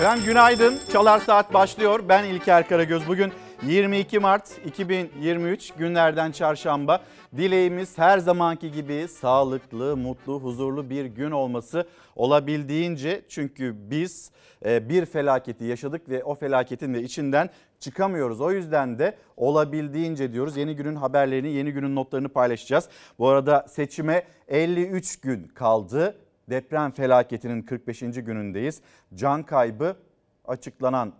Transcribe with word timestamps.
Efendim 0.00 0.24
günaydın. 0.24 0.78
Çalar 0.92 1.18
Saat 1.18 1.54
başlıyor. 1.54 2.00
Ben 2.08 2.24
İlker 2.24 2.68
Karagöz. 2.68 3.08
Bugün 3.08 3.32
22 3.66 4.18
Mart 4.18 4.66
2023 4.66 5.70
günlerden 5.70 6.32
çarşamba. 6.32 7.00
Dileğimiz 7.36 7.98
her 7.98 8.18
zamanki 8.18 8.72
gibi 8.72 9.08
sağlıklı, 9.08 9.96
mutlu, 9.96 10.40
huzurlu 10.40 10.90
bir 10.90 11.04
gün 11.04 11.30
olması 11.30 11.88
olabildiğince. 12.16 13.22
Çünkü 13.28 13.74
biz 13.90 14.30
e, 14.64 14.88
bir 14.88 15.06
felaketi 15.06 15.64
yaşadık 15.64 16.08
ve 16.08 16.24
o 16.24 16.34
felaketin 16.34 16.94
de 16.94 17.02
içinden 17.02 17.50
çıkamıyoruz. 17.80 18.40
O 18.40 18.52
yüzden 18.52 18.98
de 18.98 19.16
olabildiğince 19.36 20.32
diyoruz. 20.32 20.56
Yeni 20.56 20.76
günün 20.76 20.96
haberlerini, 20.96 21.52
yeni 21.52 21.72
günün 21.72 21.96
notlarını 21.96 22.28
paylaşacağız. 22.28 22.88
Bu 23.18 23.28
arada 23.28 23.66
seçime 23.68 24.22
53 24.48 25.20
gün 25.20 25.48
kaldı. 25.48 26.16
Deprem 26.50 26.90
felaketinin 26.90 27.62
45. 27.62 28.00
günündeyiz. 28.00 28.82
Can 29.14 29.42
kaybı 29.42 29.96
açıklanan 30.44 31.12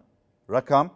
rakam 0.51 0.91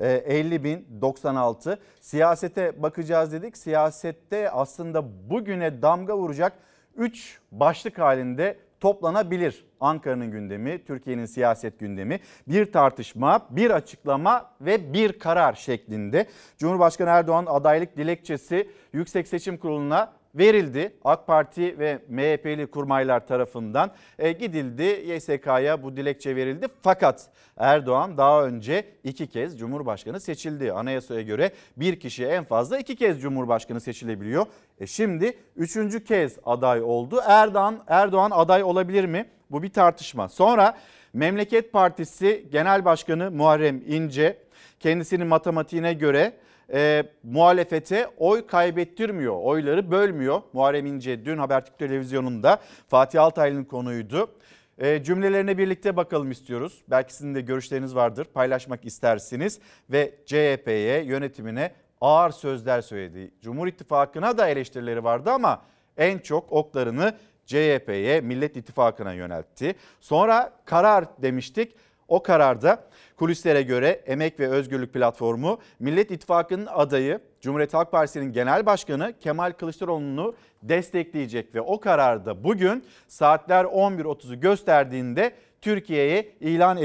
50.096. 0.00 1.72
E, 1.72 1.78
Siyasete 2.00 2.82
bakacağız 2.82 3.32
dedik. 3.32 3.56
Siyasette 3.56 4.50
aslında 4.50 5.30
bugüne 5.30 5.82
damga 5.82 6.16
vuracak 6.16 6.52
3 6.96 7.40
başlık 7.52 7.98
halinde 7.98 8.58
toplanabilir. 8.80 9.66
Ankara'nın 9.80 10.30
gündemi, 10.30 10.84
Türkiye'nin 10.84 11.24
siyaset 11.24 11.78
gündemi, 11.78 12.20
bir 12.48 12.72
tartışma, 12.72 13.46
bir 13.50 13.70
açıklama 13.70 14.50
ve 14.60 14.92
bir 14.92 15.18
karar 15.18 15.54
şeklinde. 15.54 16.26
Cumhurbaşkanı 16.58 17.08
Erdoğan 17.10 17.46
adaylık 17.46 17.96
dilekçesi 17.96 18.70
Yüksek 18.92 19.28
Seçim 19.28 19.56
Kurulu'na 19.56 20.12
verildi. 20.34 20.92
AK 21.04 21.26
Parti 21.26 21.78
ve 21.78 21.98
MHP'li 22.08 22.66
kurmaylar 22.66 23.26
tarafından 23.26 23.90
e, 24.18 24.32
gidildi. 24.32 24.82
YSK'ya 24.82 25.82
bu 25.82 25.96
dilekçe 25.96 26.36
verildi. 26.36 26.66
Fakat 26.82 27.28
Erdoğan 27.56 28.18
daha 28.18 28.44
önce 28.44 28.84
iki 29.04 29.26
kez 29.26 29.58
Cumhurbaşkanı 29.58 30.20
seçildi. 30.20 30.72
Anayasaya 30.72 31.22
göre 31.22 31.50
bir 31.76 32.00
kişi 32.00 32.24
en 32.24 32.44
fazla 32.44 32.78
iki 32.78 32.96
kez 32.96 33.22
Cumhurbaşkanı 33.22 33.80
seçilebiliyor. 33.80 34.46
E 34.80 34.86
şimdi 34.86 35.38
üçüncü 35.56 36.04
kez 36.04 36.38
aday 36.44 36.82
oldu. 36.82 37.20
Erdoğan, 37.26 37.84
Erdoğan 37.86 38.30
aday 38.30 38.62
olabilir 38.62 39.04
mi? 39.04 39.26
Bu 39.50 39.62
bir 39.62 39.72
tartışma. 39.72 40.28
Sonra 40.28 40.76
Memleket 41.12 41.72
Partisi 41.72 42.46
Genel 42.52 42.84
Başkanı 42.84 43.30
Muharrem 43.30 43.82
İnce 43.86 44.38
kendisinin 44.80 45.26
matematiğine 45.26 45.92
göre 45.92 46.32
e, 46.72 47.04
muhalefete 47.22 48.08
oy 48.18 48.46
kaybettirmiyor, 48.46 49.36
oyları 49.42 49.90
bölmüyor. 49.90 50.42
Muharrem 50.52 50.86
İnce 50.86 51.24
dün 51.24 51.38
Habertürk 51.38 51.78
Televizyonu'nda 51.78 52.58
Fatih 52.88 53.22
Altaylı'nın 53.22 53.64
konuydu. 53.64 54.30
E, 54.78 55.02
cümlelerine 55.02 55.58
birlikte 55.58 55.96
bakalım 55.96 56.30
istiyoruz. 56.30 56.82
Belki 56.88 57.14
sizin 57.14 57.34
de 57.34 57.40
görüşleriniz 57.40 57.94
vardır, 57.94 58.24
paylaşmak 58.24 58.84
istersiniz. 58.84 59.58
Ve 59.90 60.14
CHP'ye, 60.26 61.02
yönetimine 61.04 61.72
ağır 62.00 62.30
sözler 62.30 62.80
söyledi. 62.80 63.30
Cumhur 63.42 63.66
İttifakı'na 63.66 64.38
da 64.38 64.48
eleştirileri 64.48 65.04
vardı 65.04 65.30
ama 65.30 65.62
en 65.96 66.18
çok 66.18 66.52
oklarını 66.52 67.14
CHP'ye, 67.46 68.20
Millet 68.20 68.56
İttifakı'na 68.56 69.12
yöneltti. 69.12 69.74
Sonra 70.00 70.52
karar 70.64 71.04
demiştik. 71.22 71.74
O 72.08 72.22
kararda 72.22 72.84
kulislere 73.20 73.62
göre 73.62 74.00
Emek 74.06 74.40
ve 74.40 74.48
Özgürlük 74.48 74.92
Platformu 74.92 75.58
Millet 75.78 76.10
İttifakı'nın 76.10 76.66
adayı 76.66 77.20
Cumhuriyet 77.40 77.74
Halk 77.74 77.92
Partisi'nin 77.92 78.32
genel 78.32 78.66
başkanı 78.66 79.14
Kemal 79.20 79.52
Kılıçdaroğlu'nu 79.52 80.34
destekleyecek 80.62 81.54
ve 81.54 81.60
o 81.60 81.80
kararda 81.80 82.44
bugün 82.44 82.84
saatler 83.08 83.64
11.30'u 83.64 84.40
gösterdiğinde 84.40 85.32
Türkiye'ye 85.60 86.32
ilan 86.40 86.76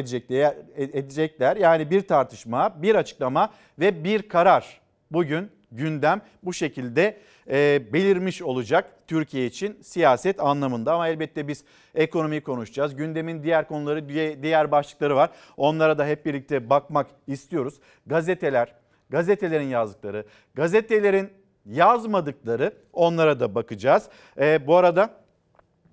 edecekler. 0.78 1.58
Yani 1.58 1.92
bir 1.92 2.02
tartışma, 2.02 2.82
bir 2.82 2.96
açıklama 2.96 3.54
ve 3.80 4.04
bir 4.04 4.30
karar 4.30 4.82
bugün 5.12 5.52
gündem 5.72 6.22
bu 6.44 6.54
şekilde 6.54 7.18
e, 7.50 7.94
belirmiş 7.94 8.42
olacak 8.42 8.92
Türkiye 9.08 9.46
için 9.46 9.82
siyaset 9.82 10.40
anlamında. 10.40 10.94
Ama 10.94 11.08
elbette 11.08 11.48
biz 11.48 11.64
ekonomiyi 11.96 12.42
konuşacağız. 12.42 12.96
Gündemin 12.96 13.44
diğer 13.44 13.68
konuları, 13.68 14.10
diğer 14.44 14.72
başlıkları 14.72 15.16
var. 15.16 15.30
Onlara 15.58 15.98
da 15.98 16.06
hep 16.06 16.26
birlikte 16.26 16.70
bakmak 16.70 17.08
istiyoruz. 17.28 17.80
Gazeteler, 18.06 18.76
gazetelerin 19.10 19.68
yazdıkları, 19.68 20.26
gazetelerin 20.56 21.30
yazmadıkları 21.66 22.74
onlara 22.94 23.40
da 23.40 23.56
bakacağız. 23.56 24.10
E, 24.40 24.68
bu 24.68 24.76
arada 24.76 25.26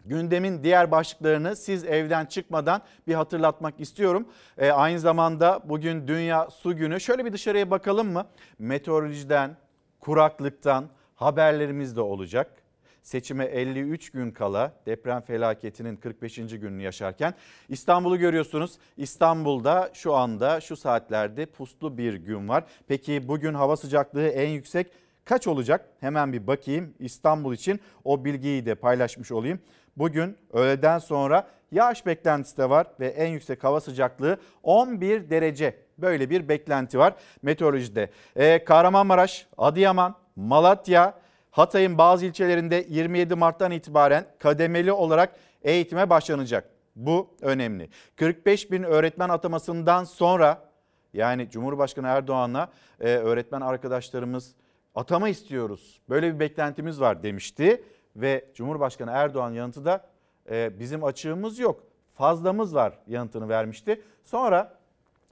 Gündemin 0.04 0.62
diğer 0.62 0.90
başlıklarını 0.90 1.56
siz 1.56 1.84
evden 1.84 2.26
çıkmadan 2.26 2.82
bir 3.06 3.14
hatırlatmak 3.14 3.80
istiyorum. 3.80 4.28
E, 4.58 4.70
aynı 4.70 4.98
zamanda 4.98 5.60
bugün 5.64 6.08
Dünya 6.08 6.50
Su 6.50 6.76
Günü. 6.76 7.00
Şöyle 7.00 7.24
bir 7.24 7.32
dışarıya 7.32 7.70
bakalım 7.70 8.12
mı? 8.12 8.26
Meteorolojiden, 8.58 9.56
kuraklıktan 10.00 10.88
haberlerimiz 11.25 11.97
de 11.97 12.00
olacak. 12.00 12.62
Seçime 13.03 13.44
53 13.44 14.10
gün 14.10 14.31
kala 14.31 14.72
deprem 14.87 15.21
felaketinin 15.21 15.97
45. 15.97 16.37
gününü 16.37 16.83
yaşarken 16.83 17.34
İstanbul'u 17.69 18.19
görüyorsunuz. 18.19 18.78
İstanbul'da 18.97 19.91
şu 19.94 20.15
anda 20.15 20.61
şu 20.61 20.77
saatlerde 20.77 21.47
puslu 21.47 21.99
bir 21.99 22.15
gün 22.15 22.49
var. 22.49 22.65
Peki 22.88 23.28
bugün 23.28 23.55
hava 23.55 23.77
sıcaklığı 23.77 24.28
en 24.28 24.49
yüksek 24.49 24.87
kaç 25.25 25.47
olacak? 25.47 25.88
Hemen 26.00 26.32
bir 26.32 26.47
bakayım 26.47 26.94
İstanbul 26.99 27.55
için 27.55 27.81
o 28.05 28.25
bilgiyi 28.25 28.66
de 28.66 28.75
paylaşmış 28.75 29.32
olayım. 29.32 29.61
Bugün 29.97 30.37
öğleden 30.53 30.99
sonra 30.99 31.49
yağış 31.72 32.06
beklentisi 32.06 32.56
de 32.56 32.71
var 32.71 32.87
ve 33.00 33.06
en 33.06 33.28
yüksek 33.28 33.65
hava 33.65 33.81
sıcaklığı 33.81 34.37
11 34.62 35.31
derece. 35.31 35.77
Böyle 35.99 36.31
bir 36.31 36.49
beklenti 36.49 36.99
var 36.99 37.15
meteorolojide. 37.43 38.11
Ee, 38.37 38.65
Kahramanmaraş, 38.65 39.47
Adıyaman, 39.59 40.22
Malatya, 40.37 41.15
Hatay'ın 41.50 41.98
bazı 41.98 42.26
ilçelerinde 42.26 42.87
27 42.88 43.34
Mart'tan 43.34 43.70
itibaren 43.70 44.26
kademeli 44.38 44.93
olarak 44.93 45.37
eğitime 45.62 46.10
başlanacak. 46.10 46.69
Bu 46.97 47.31
önemli. 47.41 47.88
45 48.16 48.70
bin 48.70 48.82
öğretmen 48.82 49.28
atamasından 49.28 50.04
sonra 50.04 50.69
yani 51.12 51.50
Cumhurbaşkanı 51.50 52.06
Erdoğan'a 52.06 52.69
e, 53.00 53.09
öğretmen 53.09 53.60
arkadaşlarımız 53.60 54.54
atama 54.94 55.28
istiyoruz. 55.28 56.00
Böyle 56.09 56.34
bir 56.34 56.41
beklentimiz 56.41 57.00
var 57.00 57.22
demişti 57.22 57.84
ve 58.16 58.44
Cumhurbaşkanı 58.54 59.10
Erdoğan 59.10 59.50
yanıtı 59.50 59.84
da 59.84 60.04
e, 60.50 60.78
bizim 60.78 61.04
açığımız 61.04 61.59
yok 61.59 61.84
fazlamız 62.14 62.75
var 62.75 62.99
yanıtını 63.06 63.49
vermişti. 63.49 64.03
Sonra 64.25 64.78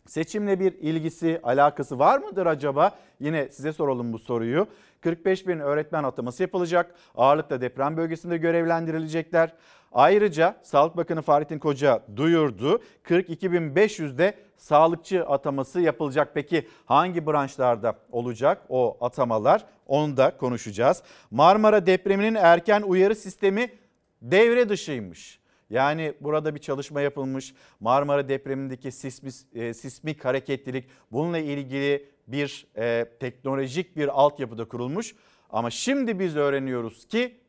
seçimle 0.06 0.60
bir 0.60 0.72
ilgisi 0.72 1.40
alakası 1.42 1.98
var 1.98 2.18
mıdır 2.18 2.46
acaba? 2.46 2.90
Yine 3.20 3.48
size 3.48 3.72
soralım 3.72 4.12
bu 4.12 4.18
soruyu. 4.18 4.66
45 5.00 5.48
bin 5.48 5.58
öğretmen 5.58 6.04
ataması 6.04 6.42
yapılacak. 6.42 6.94
Ağırlıkla 7.14 7.60
deprem 7.60 7.96
bölgesinde 7.96 8.36
görevlendirilecekler. 8.36 9.52
Ayrıca 9.92 10.56
Sağlık 10.62 10.96
Bakanı 10.96 11.22
Fahrettin 11.22 11.58
Koca 11.58 12.02
duyurdu. 12.16 12.82
42.500'de 13.04 14.34
sağlıkçı 14.56 15.26
ataması 15.26 15.80
yapılacak. 15.80 16.30
Peki 16.34 16.68
hangi 16.84 17.26
branşlarda 17.26 17.94
olacak 18.12 18.62
o 18.68 18.98
atamalar? 19.00 19.64
Onu 19.86 20.16
da 20.16 20.36
konuşacağız. 20.36 21.02
Marmara 21.30 21.86
depreminin 21.86 22.34
erken 22.34 22.82
uyarı 22.82 23.14
sistemi 23.14 23.70
devre 24.22 24.68
dışıymış. 24.68 25.40
Yani 25.70 26.14
burada 26.20 26.54
bir 26.54 26.60
çalışma 26.60 27.00
yapılmış. 27.00 27.54
Marmara 27.80 28.28
depremindeki 28.28 28.92
sismik, 28.92 29.34
e, 29.54 29.74
sismik 29.74 30.24
hareketlilik 30.24 30.88
bununla 31.12 31.38
ilgili 31.38 32.08
bir 32.32 32.66
e, 32.76 33.06
teknolojik 33.20 33.96
bir 33.96 34.20
altyapıda 34.20 34.64
kurulmuş. 34.64 35.14
Ama 35.50 35.70
şimdi 35.70 36.18
biz 36.18 36.36
öğreniyoruz 36.36 37.08
ki 37.08 37.40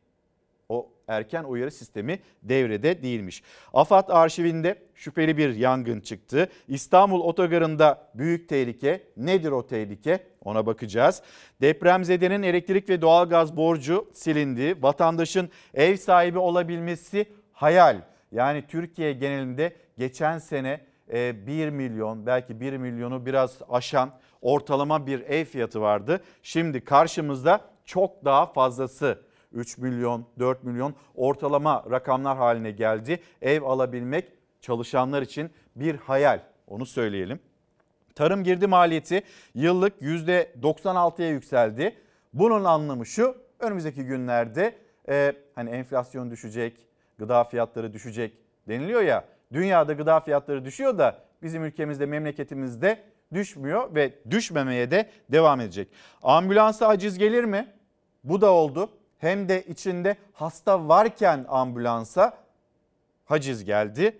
o 0.68 0.92
erken 1.08 1.44
uyarı 1.44 1.70
sistemi 1.70 2.18
devrede 2.42 3.02
değilmiş. 3.02 3.42
AFAD 3.74 4.08
arşivinde 4.08 4.78
şüpheli 4.94 5.36
bir 5.36 5.54
yangın 5.54 6.00
çıktı. 6.00 6.48
İstanbul 6.68 7.20
otogarında 7.20 8.08
büyük 8.14 8.48
tehlike. 8.48 9.02
Nedir 9.16 9.50
o 9.50 9.66
tehlike? 9.66 10.26
Ona 10.44 10.66
bakacağız. 10.66 11.22
Depremzedenin 11.60 12.42
elektrik 12.42 12.88
ve 12.88 13.02
doğalgaz 13.02 13.56
borcu 13.56 14.10
silindi. 14.12 14.82
Vatandaşın 14.82 15.50
ev 15.74 15.96
sahibi 15.96 16.38
olabilmesi 16.38 17.26
hayal. 17.52 18.00
Yani 18.32 18.64
Türkiye 18.68 19.12
genelinde 19.12 19.76
geçen 19.98 20.38
sene 20.38 20.80
1 21.12 21.66
e, 21.66 21.70
milyon 21.70 22.26
belki 22.26 22.60
1 22.60 22.76
milyonu 22.76 23.26
biraz 23.26 23.58
aşan 23.68 24.12
ortalama 24.42 25.06
bir 25.06 25.20
ev 25.20 25.44
fiyatı 25.44 25.80
vardı. 25.80 26.20
Şimdi 26.42 26.84
karşımızda 26.84 27.60
çok 27.84 28.24
daha 28.24 28.46
fazlası 28.46 29.18
3 29.52 29.78
milyon, 29.78 30.26
4 30.38 30.64
milyon 30.64 30.94
ortalama 31.14 31.84
rakamlar 31.90 32.36
haline 32.36 32.70
geldi. 32.70 33.20
Ev 33.42 33.62
alabilmek 33.62 34.32
çalışanlar 34.60 35.22
için 35.22 35.50
bir 35.76 35.94
hayal 35.94 36.40
onu 36.66 36.86
söyleyelim. 36.86 37.40
Tarım 38.14 38.44
girdi 38.44 38.66
maliyeti 38.66 39.22
yıllık 39.54 40.02
%96'ya 40.02 41.30
yükseldi. 41.30 41.96
Bunun 42.32 42.64
anlamı 42.64 43.06
şu 43.06 43.36
önümüzdeki 43.58 44.04
günlerde 44.04 44.74
e, 45.08 45.32
hani 45.54 45.70
enflasyon 45.70 46.30
düşecek, 46.30 46.86
gıda 47.18 47.44
fiyatları 47.44 47.92
düşecek 47.92 48.38
deniliyor 48.68 49.02
ya. 49.02 49.24
Dünyada 49.52 49.92
gıda 49.92 50.20
fiyatları 50.20 50.64
düşüyor 50.64 50.98
da 50.98 51.18
bizim 51.42 51.64
ülkemizde, 51.64 52.06
memleketimizde 52.06 52.98
düşmüyor 53.34 53.94
ve 53.94 54.12
düşmemeye 54.30 54.90
de 54.90 55.10
devam 55.32 55.60
edecek. 55.60 55.88
Ambulansa 56.22 56.88
aciz 56.88 57.18
gelir 57.18 57.44
mi? 57.44 57.66
Bu 58.24 58.40
da 58.40 58.52
oldu. 58.52 58.90
Hem 59.18 59.48
de 59.48 59.62
içinde 59.62 60.16
hasta 60.32 60.88
varken 60.88 61.44
ambulansa 61.48 62.38
haciz 63.24 63.64
geldi 63.64 64.18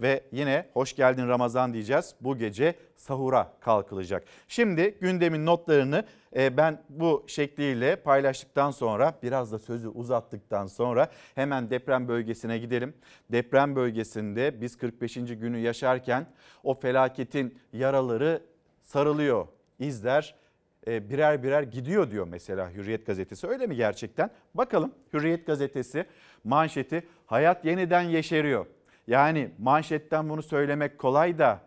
ve 0.00 0.24
yine 0.32 0.66
hoş 0.72 0.96
geldin 0.96 1.28
Ramazan 1.28 1.74
diyeceğiz. 1.74 2.14
Bu 2.20 2.38
gece 2.38 2.74
sahura 2.96 3.52
kalkılacak. 3.60 4.24
Şimdi 4.48 4.98
gündemin 5.00 5.46
notlarını 5.46 6.04
e, 6.36 6.56
ben 6.56 6.82
bu 6.88 7.24
şekliyle 7.26 7.96
paylaştıktan 7.96 8.70
sonra 8.70 9.14
biraz 9.22 9.52
da 9.52 9.58
sözü 9.58 9.88
uzattıktan 9.88 10.66
sonra 10.66 11.08
hemen 11.34 11.70
deprem 11.70 12.08
bölgesine 12.08 12.58
gidelim. 12.58 12.94
Deprem 13.32 13.76
bölgesinde 13.76 14.60
biz 14.60 14.78
45. 14.78 15.14
günü 15.14 15.58
yaşarken 15.58 16.26
o 16.64 16.74
felaketin 16.74 17.58
yaraları 17.72 18.42
sarılıyor. 18.84 19.46
İzler 19.78 20.34
e, 20.86 21.10
birer 21.10 21.42
birer 21.42 21.62
gidiyor 21.62 22.10
diyor 22.10 22.28
mesela 22.30 22.70
Hürriyet 22.70 23.06
gazetesi. 23.06 23.46
Öyle 23.46 23.66
mi 23.66 23.76
gerçekten? 23.76 24.30
Bakalım 24.54 24.92
Hürriyet 25.12 25.46
gazetesi 25.46 26.06
manşeti 26.44 27.06
hayat 27.26 27.64
yeniden 27.64 28.02
yeşeriyor. 28.02 28.66
Yani 29.06 29.50
manşetten 29.58 30.28
bunu 30.28 30.42
söylemek 30.42 30.98
kolay 30.98 31.38
da 31.38 31.60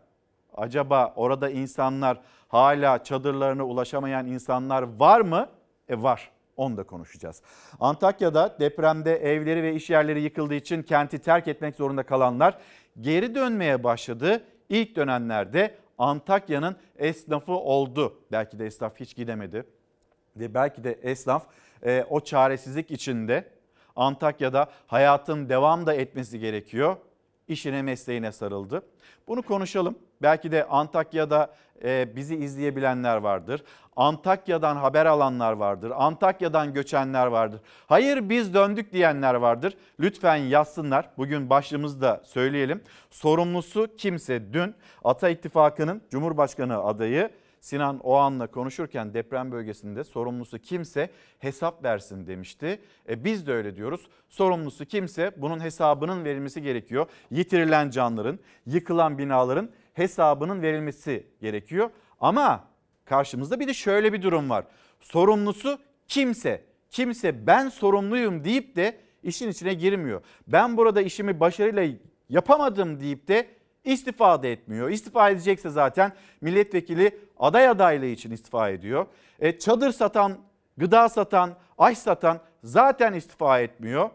acaba 0.55 1.13
orada 1.15 1.49
insanlar 1.49 2.21
hala 2.47 3.03
çadırlarına 3.03 3.63
ulaşamayan 3.63 4.27
insanlar 4.27 4.99
var 4.99 5.21
mı? 5.21 5.49
E 5.89 6.01
var. 6.01 6.31
Onu 6.57 6.77
da 6.77 6.83
konuşacağız. 6.83 7.41
Antakya'da 7.79 8.55
depremde 8.59 9.15
evleri 9.15 9.63
ve 9.63 9.73
iş 9.73 9.89
yerleri 9.89 10.21
yıkıldığı 10.21 10.55
için 10.55 10.83
kenti 10.83 11.19
terk 11.19 11.47
etmek 11.47 11.75
zorunda 11.75 12.03
kalanlar 12.03 12.57
geri 13.01 13.35
dönmeye 13.35 13.83
başladı. 13.83 14.43
İlk 14.69 14.95
dönemlerde 14.95 15.75
Antakya'nın 15.97 16.75
esnafı 16.97 17.51
oldu. 17.51 18.21
Belki 18.31 18.59
de 18.59 18.65
esnaf 18.65 18.99
hiç 18.99 19.15
gidemedi 19.15 19.65
ve 20.35 20.53
belki 20.53 20.83
de 20.83 20.99
esnaf 21.03 21.45
e, 21.85 22.05
o 22.09 22.19
çaresizlik 22.19 22.91
içinde 22.91 23.49
Antakya'da 23.95 24.71
hayatın 24.87 25.49
devam 25.49 25.85
da 25.85 25.93
etmesi 25.93 26.39
gerekiyor. 26.39 26.97
İşine 27.47 27.81
mesleğine 27.81 28.31
sarıldı. 28.31 28.81
Bunu 29.27 29.41
konuşalım. 29.41 29.99
Belki 30.21 30.51
de 30.51 30.67
Antakya'da 30.67 31.55
e, 31.83 32.15
bizi 32.15 32.35
izleyebilenler 32.35 33.17
vardır. 33.17 33.63
Antakya'dan 33.97 34.75
haber 34.75 35.05
alanlar 35.05 35.53
vardır. 35.53 35.93
Antakya'dan 35.95 36.73
göçenler 36.73 37.27
vardır. 37.27 37.61
Hayır 37.87 38.29
biz 38.29 38.53
döndük 38.53 38.93
diyenler 38.93 39.33
vardır. 39.35 39.77
Lütfen 39.99 40.35
yazsınlar. 40.35 41.09
Bugün 41.17 41.49
başlığımızda 41.49 42.21
söyleyelim. 42.25 42.81
Sorumlusu 43.09 43.87
kimse 43.97 44.53
dün 44.53 44.75
Ata 45.03 45.29
İttifakı'nın 45.29 46.01
Cumhurbaşkanı 46.11 46.83
adayı 46.83 47.29
Sinan 47.61 47.99
Oğan'la 47.99 48.47
konuşurken 48.47 49.13
deprem 49.13 49.51
bölgesinde 49.51 50.03
sorumlusu 50.03 50.59
kimse 50.59 51.09
hesap 51.39 51.83
versin 51.83 52.27
demişti. 52.27 52.81
E 53.09 53.23
biz 53.23 53.47
de 53.47 53.53
öyle 53.53 53.75
diyoruz. 53.75 54.07
Sorumlusu 54.29 54.85
kimse 54.85 55.31
bunun 55.37 55.59
hesabının 55.59 56.25
verilmesi 56.25 56.61
gerekiyor. 56.61 57.05
Yitirilen 57.31 57.89
canların, 57.89 58.39
yıkılan 58.65 59.17
binaların 59.17 59.69
hesabının 59.93 60.61
verilmesi 60.61 61.27
gerekiyor. 61.41 61.89
Ama 62.19 62.63
karşımızda 63.07 63.59
bir 63.59 63.67
de 63.67 63.73
şöyle 63.73 64.13
bir 64.13 64.21
durum 64.21 64.49
var. 64.49 64.65
Sorumlusu 64.99 65.79
kimse, 66.07 66.63
kimse 66.89 67.47
ben 67.47 67.69
sorumluyum 67.69 68.43
deyip 68.43 68.75
de 68.75 68.97
işin 69.23 69.49
içine 69.49 69.73
girmiyor. 69.73 70.21
Ben 70.47 70.77
burada 70.77 71.01
işimi 71.01 71.39
başarıyla 71.39 71.97
yapamadım 72.29 72.99
deyip 72.99 73.27
de 73.27 73.47
istifa 73.83 74.43
da 74.43 74.47
etmiyor. 74.47 74.89
İstifa 74.89 75.29
edecekse 75.29 75.69
zaten 75.69 76.11
milletvekili 76.41 77.19
aday 77.37 77.67
adaylığı 77.67 78.05
için 78.05 78.31
istifa 78.31 78.69
ediyor. 78.69 79.05
E, 79.39 79.59
çadır 79.59 79.91
satan, 79.91 80.37
gıda 80.77 81.09
satan, 81.09 81.55
aş 81.77 81.97
satan 81.97 82.39
zaten 82.63 83.13
istifa 83.13 83.59
etmiyor. 83.59 84.09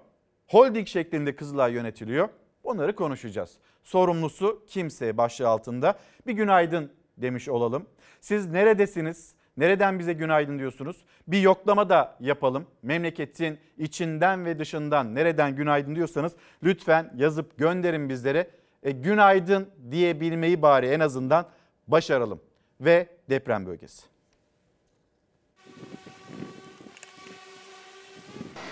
Holding 0.49 0.89
şeklinde 0.89 1.37
Kızılay 1.37 1.73
yönetiliyor. 1.73 2.29
Onları 2.65 2.95
konuşacağız. 2.95 3.59
Sorumlusu 3.83 4.65
kimse 4.69 5.17
başlığı 5.17 5.49
altında. 5.49 5.99
Bir 6.27 6.33
günaydın 6.33 6.93
demiş 7.17 7.49
olalım. 7.49 7.87
Siz 8.23 8.47
neredesiniz? 8.47 9.35
Nereden 9.57 9.99
bize 9.99 10.13
günaydın 10.13 10.59
diyorsunuz? 10.59 11.05
Bir 11.29 11.41
yoklama 11.41 11.89
da 11.89 12.17
yapalım. 12.21 12.67
Memleketin 12.83 13.59
içinden 13.79 14.45
ve 14.45 14.59
dışından 14.59 15.15
nereden 15.15 15.57
günaydın 15.57 15.95
diyorsanız 15.95 16.33
lütfen 16.63 17.13
yazıp 17.17 17.59
gönderin 17.59 18.09
bizlere. 18.09 18.51
E, 18.83 18.91
günaydın 18.91 19.69
diyebilmeyi 19.91 20.63
bari 20.63 20.87
en 20.87 21.01
azından 21.01 21.47
başaralım. 21.89 22.41
Ve 22.81 23.09
deprem 23.31 23.67
bölgesi. 23.67 24.03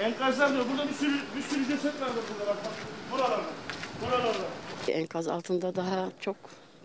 Enkazlar 0.01 0.53
diyor. 0.53 0.65
Burada 0.71 0.89
bir 0.89 0.95
sürü 0.95 1.17
bir 1.37 1.43
sürü 1.43 1.67
ceset 1.69 2.01
vardı 2.01 2.21
burada 2.33 2.51
bak. 2.51 2.57
bak. 2.65 2.73
Buralarda. 3.13 3.45
Buralarda. 4.03 4.45
Enkaz 4.89 5.29
altında 5.29 5.75
daha 5.75 6.09
çok 6.21 6.37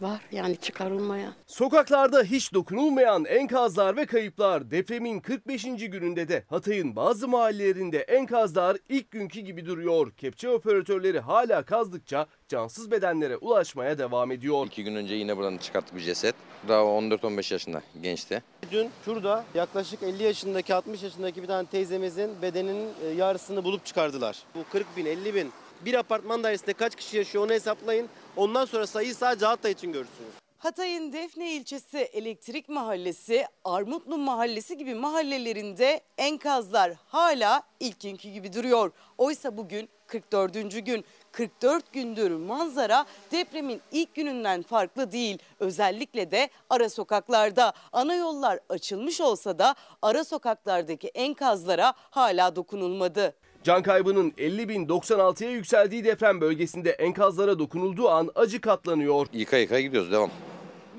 var 0.02 0.22
yani 0.32 0.58
çıkarılmaya. 0.58 1.34
Sokaklarda 1.48 2.24
hiç 2.24 2.54
dokunulmayan 2.54 3.26
enkazlar 3.26 3.98
ve 3.98 4.06
kayıplar 4.06 4.72
depremin 4.72 5.20
45. 5.20 5.64
gününde 5.64 6.28
de 6.28 6.44
Hatay'ın 6.50 6.96
bazı 6.96 7.28
mahallelerinde 7.28 8.00
enkazlar 8.00 8.78
ilk 8.90 9.12
günkü 9.12 9.40
gibi 9.40 9.66
duruyor. 9.66 10.12
Kepçe 10.12 10.50
operatörleri 10.50 11.20
hala 11.20 11.64
kazdıkça 11.64 12.26
cansız 12.48 12.92
bedenlere 12.92 13.38
ulaşmaya 13.38 13.98
devam 13.98 14.32
ediyor. 14.32 14.68
İki 14.68 14.84
gün 14.84 14.96
önce 14.96 15.16
yine 15.16 15.38
buradan 15.38 15.58
çıkarttık 15.58 15.96
bir 15.96 16.02
ceset. 16.02 16.36
Daha 16.68 16.82
14-15 16.82 17.54
yaşında 17.54 17.82
gençti. 18.02 18.44
Dün 18.72 18.90
şurada 19.06 19.46
yaklaşık 19.56 20.04
50 20.04 20.24
yaşındaki 20.24 20.76
60 20.76 21.04
yaşındaki 21.04 21.42
bir 21.42 21.48
tane 21.48 21.68
teyzemizin 21.68 22.42
bedeninin 22.42 22.90
e, 23.06 23.08
yarısını 23.18 23.64
bulup 23.64 23.86
çıkardılar. 23.86 24.38
Bu 24.56 24.60
40 24.72 24.98
bin 24.98 25.06
50 25.06 25.36
bin 25.36 25.52
bir 25.86 25.94
apartman 25.94 26.44
dairesinde 26.44 26.74
kaç 26.74 26.96
kişi 26.96 27.18
yaşıyor 27.18 27.46
onu 27.46 27.52
hesaplayın. 27.54 28.10
Ondan 28.38 28.66
sonra 28.66 28.88
sayıyı 28.88 29.16
sadece 29.16 29.46
Hatay 29.46 29.72
için 29.72 29.92
görürsünüz. 29.92 30.30
Hatay'ın 30.58 31.14
Defne 31.14 31.52
ilçesi 31.52 31.98
Elektrik 31.98 32.70
Mahallesi, 32.70 33.46
Armutlu 33.64 34.18
Mahallesi 34.18 34.78
gibi 34.78 34.96
mahallelerinde 34.96 36.02
enkazlar 36.18 36.94
hala 37.08 37.64
ilk 37.80 38.02
günkü 38.02 38.30
gibi 38.30 38.54
duruyor. 38.54 38.92
Oysa 39.18 39.58
bugün 39.58 39.90
44. 40.08 40.86
gün. 40.86 41.06
44 41.32 41.94
gündür 41.94 42.32
manzara 42.32 43.06
depremin 43.32 43.82
ilk 43.92 44.16
gününden 44.16 44.62
farklı 44.62 45.12
değil. 45.12 45.38
Özellikle 45.60 46.32
de 46.32 46.50
ara 46.70 46.90
sokaklarda. 46.90 47.74
Ana 47.92 48.16
yollar 48.16 48.60
açılmış 48.70 49.22
olsa 49.22 49.60
da 49.60 49.76
ara 50.02 50.24
sokaklardaki 50.24 51.08
enkazlara 51.08 51.94
hala 51.98 52.56
dokunulmadı. 52.56 53.36
Can 53.66 53.84
kaybının 53.84 54.34
50 54.38 54.70
bin 54.70 54.88
96'ya 54.88 55.52
yükseldiği 55.52 56.04
deprem 56.04 56.42
bölgesinde 56.42 56.92
enkazlara 56.92 57.60
dokunulduğu 57.60 58.10
an 58.10 58.32
acı 58.36 58.62
katlanıyor. 58.62 59.28
Yıka 59.34 59.58
yıka 59.58 59.80
gidiyoruz 59.80 60.12
devam. 60.12 60.32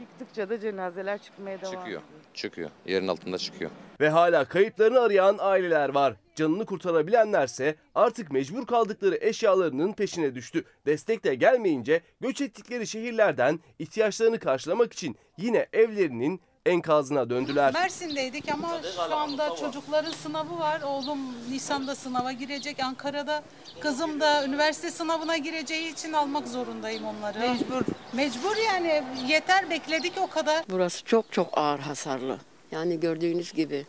Yıktıkça 0.01 0.49
da 0.49 0.61
cenazeler 0.61 1.19
çıkmaya 1.23 1.61
devam 1.61 1.73
Çıkıyor. 1.73 2.03
Çıkıyor. 2.35 2.71
Yerin 2.87 3.09
altında 3.09 3.39
çıkıyor. 3.39 3.71
Ve 4.01 4.09
hala 4.09 4.45
kayıplarını 4.45 5.01
arayan 5.01 5.37
aileler 5.41 5.89
var. 5.89 6.15
Canını 6.35 6.67
kurtarabilenlerse 6.67 7.75
artık 7.95 8.31
mecbur 8.31 8.67
kaldıkları 8.67 9.19
eşyalarının 9.21 9.93
peşine 9.93 10.35
düştü. 10.35 10.65
Destek 10.87 11.25
de 11.25 11.35
gelmeyince 11.35 12.01
göç 12.21 12.41
ettikleri 12.41 12.87
şehirlerden 12.87 13.61
ihtiyaçlarını 13.79 14.39
karşılamak 14.39 14.93
için 14.93 15.17
yine 15.39 15.67
evlerinin 15.73 16.41
enkazına 16.67 17.31
döndüler. 17.31 17.75
Mersin'deydik 17.75 18.53
ama 18.53 18.81
şu 19.09 19.15
anda 19.17 19.57
çocukların 19.57 20.13
sınavı 20.13 20.59
var. 20.59 20.83
Oğlum 20.83 21.19
Nisan'da 21.51 21.95
sınava 21.95 22.33
girecek. 22.33 22.83
Ankara'da 22.83 23.43
kızım 23.81 24.21
da 24.21 24.45
üniversite 24.47 24.91
sınavına 24.91 25.37
gireceği 25.37 25.93
için 25.93 26.13
almak 26.13 26.49
zorundayım 26.49 27.05
onları. 27.05 27.39
Mecbur. 27.39 27.83
Mecbur 28.13 28.57
yani 28.57 29.03
yeter 29.29 29.71
bekledik 29.71 30.13
o 30.21 30.27
kadar. 30.27 30.65
Burası 30.71 31.05
çok 31.05 31.33
çok 31.33 31.59
ağır 31.59 31.79
hasarlı. 31.79 32.39
Yani 32.71 33.01
gördüğünüz 33.01 33.53
gibi 33.53 33.87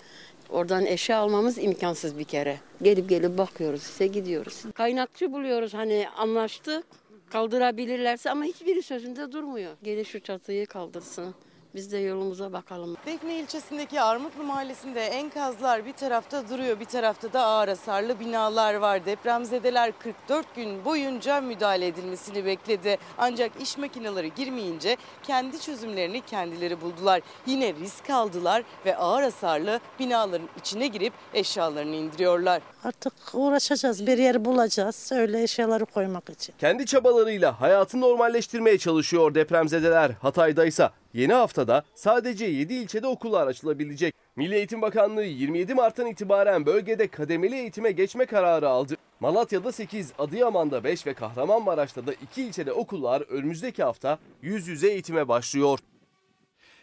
oradan 0.49 0.85
eşya 0.85 1.17
almamız 1.17 1.57
imkansız 1.57 2.17
bir 2.19 2.23
kere. 2.23 2.57
Gelip 2.81 3.09
gelip 3.09 3.37
bakıyoruz 3.37 3.83
işte 3.83 4.07
gidiyoruz. 4.07 4.63
Kaynakçı 4.73 5.33
buluyoruz 5.33 5.73
hani 5.73 6.07
anlaştık 6.17 6.83
kaldırabilirlerse 7.29 8.31
ama 8.31 8.43
hiçbiri 8.43 8.81
sözünde 8.83 9.31
durmuyor. 9.31 9.71
Gelin 9.83 10.03
şu 10.03 10.19
çatıyı 10.19 10.65
kaldırsın. 10.65 11.35
Biz 11.75 11.91
de 11.91 11.97
yolumuza 11.97 12.53
bakalım. 12.53 12.97
Defne 13.05 13.39
ilçesindeki 13.39 14.01
Armutlu 14.01 14.43
mahallesinde 14.43 15.05
enkazlar 15.05 15.85
bir 15.85 15.93
tarafta 15.93 16.49
duruyor, 16.49 16.79
bir 16.79 16.85
tarafta 16.85 17.33
da 17.33 17.41
ağır 17.41 17.67
hasarlı 17.67 18.19
binalar 18.19 18.73
var. 18.73 19.05
Depremzedeler 19.05 19.91
44 19.99 20.55
gün 20.55 20.85
boyunca 20.85 21.41
müdahale 21.41 21.87
edilmesini 21.87 22.45
bekledi. 22.45 22.97
Ancak 23.17 23.51
iş 23.61 23.77
makineleri 23.77 24.33
girmeyince 24.35 24.97
kendi 25.23 25.59
çözümlerini 25.61 26.21
kendileri 26.21 26.81
buldular. 26.81 27.21
Yine 27.45 27.73
risk 27.73 28.09
aldılar 28.09 28.63
ve 28.85 28.97
ağır 28.97 29.23
hasarlı 29.23 29.79
binaların 29.99 30.49
içine 30.59 30.87
girip 30.87 31.13
eşyalarını 31.33 31.95
indiriyorlar. 31.95 32.61
Artık 32.83 33.13
uğraşacağız, 33.33 34.07
bir 34.07 34.17
yer 34.17 34.45
bulacağız 34.45 35.09
öyle 35.11 35.43
eşyaları 35.43 35.85
koymak 35.85 36.29
için. 36.29 36.55
Kendi 36.59 36.85
çabalarıyla 36.85 37.61
hayatı 37.61 38.01
normalleştirmeye 38.01 38.77
çalışıyor 38.77 39.35
depremzedeler. 39.35 40.11
Hatay'da 40.21 40.65
ise 40.65 40.89
yeni 41.13 41.33
haftada 41.33 41.83
sadece 41.95 42.45
7 42.45 42.73
ilçede 42.73 43.07
okullar 43.07 43.47
açılabilecek. 43.47 44.15
Milli 44.35 44.55
Eğitim 44.55 44.81
Bakanlığı 44.81 45.23
27 45.23 45.73
Mart'tan 45.73 46.07
itibaren 46.07 46.65
bölgede 46.65 47.07
kademeli 47.07 47.55
eğitime 47.55 47.91
geçme 47.91 48.25
kararı 48.25 48.69
aldı. 48.69 48.95
Malatya'da 49.19 49.71
8, 49.71 50.13
Adıyaman'da 50.19 50.83
5 50.83 51.07
ve 51.07 51.13
Kahramanmaraş'ta 51.13 52.07
da 52.07 52.13
2 52.13 52.43
ilçede 52.43 52.73
okullar 52.73 53.21
önümüzdeki 53.21 53.83
hafta 53.83 54.19
yüz 54.41 54.67
yüze 54.67 54.87
eğitime 54.91 55.27
başlıyor. 55.27 55.79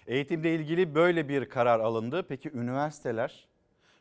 Eğitimle 0.07 0.55
ilgili 0.55 0.95
böyle 0.95 1.29
bir 1.29 1.49
karar 1.49 1.81
alındı. 1.81 2.25
Peki 2.29 2.51
üniversiteler? 2.55 3.47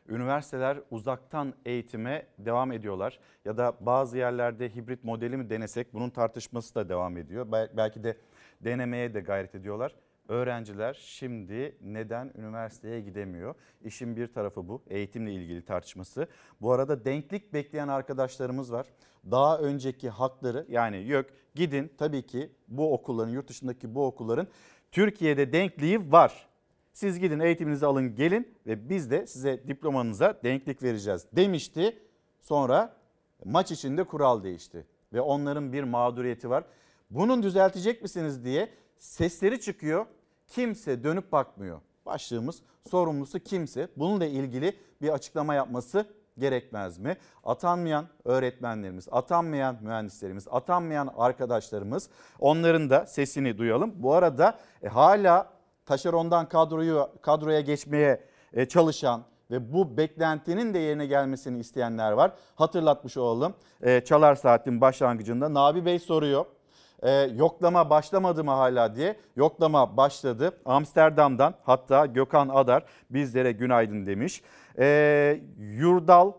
Üniversiteler 0.08 0.78
uzaktan 0.90 1.54
eğitime 1.64 2.26
devam 2.38 2.72
ediyorlar. 2.72 3.18
Ya 3.44 3.56
da 3.56 3.74
bazı 3.80 4.18
yerlerde 4.18 4.74
hibrit 4.74 5.04
modeli 5.04 5.36
mi 5.36 5.50
denesek 5.50 5.94
bunun 5.94 6.10
tartışması 6.10 6.74
da 6.74 6.88
devam 6.88 7.16
ediyor. 7.16 7.52
Bel- 7.52 7.70
Belki 7.76 8.04
de 8.04 8.16
denemeye 8.60 9.14
de 9.14 9.20
gayret 9.20 9.54
ediyorlar. 9.54 9.94
Öğrenciler 10.28 10.94
şimdi 11.00 11.76
neden 11.80 12.32
üniversiteye 12.38 13.00
gidemiyor? 13.00 13.54
İşin 13.84 14.16
bir 14.16 14.32
tarafı 14.32 14.68
bu 14.68 14.82
eğitimle 14.86 15.32
ilgili 15.32 15.64
tartışması. 15.64 16.28
Bu 16.60 16.72
arada 16.72 17.04
denklik 17.04 17.52
bekleyen 17.52 17.88
arkadaşlarımız 17.88 18.72
var. 18.72 18.86
Daha 19.30 19.58
önceki 19.58 20.08
hakları 20.08 20.66
yani 20.68 21.08
yok 21.08 21.26
gidin 21.54 21.92
tabii 21.98 22.26
ki 22.26 22.50
bu 22.68 22.92
okulların 22.92 23.32
yurt 23.32 23.48
dışındaki 23.48 23.94
bu 23.94 24.06
okulların 24.06 24.46
Türkiye'de 24.90 25.52
denkliği 25.52 26.12
var. 26.12 26.48
Siz 26.92 27.18
gidin 27.18 27.40
eğitiminizi 27.40 27.86
alın 27.86 28.14
gelin 28.14 28.54
ve 28.66 28.88
biz 28.88 29.10
de 29.10 29.26
size 29.26 29.68
diplomanıza 29.68 30.40
denklik 30.44 30.82
vereceğiz 30.82 31.26
demişti. 31.32 31.98
Sonra 32.40 32.96
maç 33.44 33.70
içinde 33.70 34.04
kural 34.04 34.44
değişti 34.44 34.86
ve 35.12 35.20
onların 35.20 35.72
bir 35.72 35.82
mağduriyeti 35.82 36.50
var. 36.50 36.64
Bunun 37.10 37.42
düzeltecek 37.42 38.02
misiniz 38.02 38.44
diye 38.44 38.68
sesleri 38.98 39.60
çıkıyor. 39.60 40.06
Kimse 40.48 41.04
dönüp 41.04 41.32
bakmıyor. 41.32 41.80
Başlığımız 42.06 42.62
sorumlusu 42.90 43.38
kimse. 43.38 43.88
Bununla 43.96 44.24
ilgili 44.24 44.76
bir 45.02 45.08
açıklama 45.08 45.54
yapması 45.54 46.06
gerekmez 46.38 46.98
mi? 46.98 47.16
Atanmayan 47.44 48.06
öğretmenlerimiz, 48.24 49.08
atanmayan 49.10 49.76
mühendislerimiz, 49.80 50.48
atanmayan 50.50 51.10
arkadaşlarımız 51.16 52.10
onların 52.40 52.90
da 52.90 53.06
sesini 53.06 53.58
duyalım. 53.58 53.92
Bu 53.96 54.14
arada 54.14 54.58
e, 54.82 54.88
hala 54.88 55.50
taşerondan 55.86 56.48
kadroyu 56.48 57.08
kadroya 57.22 57.60
geçmeye 57.60 58.24
e, 58.52 58.66
çalışan 58.66 59.22
ve 59.50 59.72
bu 59.72 59.96
beklentinin 59.96 60.74
de 60.74 60.78
yerine 60.78 61.06
gelmesini 61.06 61.58
isteyenler 61.58 62.12
var. 62.12 62.32
Hatırlatmış 62.54 63.16
olalım. 63.16 63.54
E, 63.82 64.00
Çalar 64.04 64.34
Saat'in 64.34 64.80
başlangıcında 64.80 65.54
Nabi 65.54 65.84
Bey 65.84 65.98
soruyor. 65.98 66.44
E, 67.04 67.10
yoklama 67.10 67.90
başlamadı 67.90 68.44
mı 68.44 68.50
hala 68.50 68.96
diye. 68.96 69.16
Yoklama 69.36 69.96
başladı. 69.96 70.58
Amsterdam'dan 70.64 71.54
hatta 71.62 72.06
Gökhan 72.06 72.48
Adar 72.48 72.84
bizlere 73.10 73.52
günaydın 73.52 74.06
demiş. 74.06 74.42
E, 74.78 75.40
Yurdal 75.58 76.32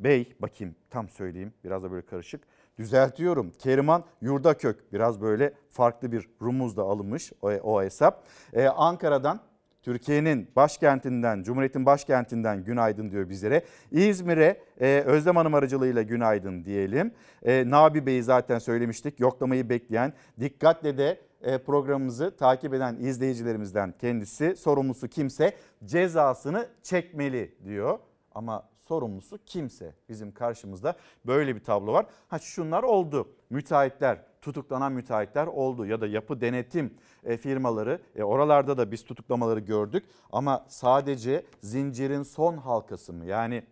Bey 0.00 0.34
bakayım 0.40 0.74
tam 0.90 1.08
söyleyeyim 1.08 1.52
biraz 1.64 1.82
da 1.84 1.90
böyle 1.90 2.06
karışık. 2.06 2.40
Düzeltiyorum. 2.78 3.52
Keriman 3.58 4.04
Yurdakök 4.20 4.92
biraz 4.92 5.20
böyle 5.20 5.52
farklı 5.70 6.12
bir 6.12 6.28
rumuzla 6.42 6.82
alınmış 6.82 7.32
o, 7.42 7.50
o 7.50 7.82
hesap. 7.82 8.24
Ee, 8.52 8.66
Ankara'dan 8.66 9.40
Türkiye'nin 9.82 10.50
başkentinden, 10.56 11.42
Cumhuriyet'in 11.42 11.86
başkentinden 11.86 12.64
günaydın 12.64 13.10
diyor 13.10 13.28
bizlere. 13.28 13.64
İzmir'e 13.90 14.60
e, 14.80 15.02
Özlem 15.06 15.36
Hanım 15.36 15.54
aracılığıyla 15.54 16.02
günaydın 16.02 16.64
diyelim. 16.64 17.12
E, 17.42 17.70
Nabi 17.70 18.06
Bey'i 18.06 18.22
zaten 18.22 18.58
söylemiştik. 18.58 19.20
Yoklamayı 19.20 19.68
bekleyen, 19.68 20.12
dikkatle 20.40 20.98
de 20.98 21.20
e, 21.42 21.58
programımızı 21.58 22.36
takip 22.36 22.74
eden 22.74 22.96
izleyicilerimizden 22.96 23.94
kendisi. 24.00 24.56
Sorumlusu 24.56 25.08
kimse 25.08 25.56
cezasını 25.84 26.68
çekmeli 26.82 27.54
diyor. 27.64 27.98
Ama 28.34 28.68
sorumlusu 28.76 29.38
kimse 29.46 29.94
bizim 30.08 30.32
karşımızda 30.32 30.96
böyle 31.26 31.56
bir 31.56 31.64
tablo 31.64 31.92
var. 31.92 32.06
Ha 32.28 32.38
şunlar 32.38 32.82
oldu. 32.82 33.28
Müteahhitler, 33.50 34.18
tutuklanan 34.42 34.92
müteahhitler 34.92 35.46
oldu 35.46 35.86
ya 35.86 36.00
da 36.00 36.06
yapı 36.06 36.40
denetim 36.40 36.94
e, 37.24 37.36
firmaları 37.36 38.00
e, 38.16 38.22
oralarda 38.22 38.78
da 38.78 38.92
biz 38.92 39.04
tutuklamaları 39.04 39.60
gördük 39.60 40.04
ama 40.32 40.64
sadece 40.68 41.44
zincirin 41.62 42.22
son 42.22 42.56
halkası 42.56 43.12
mı? 43.12 43.24
Yani 43.24 43.62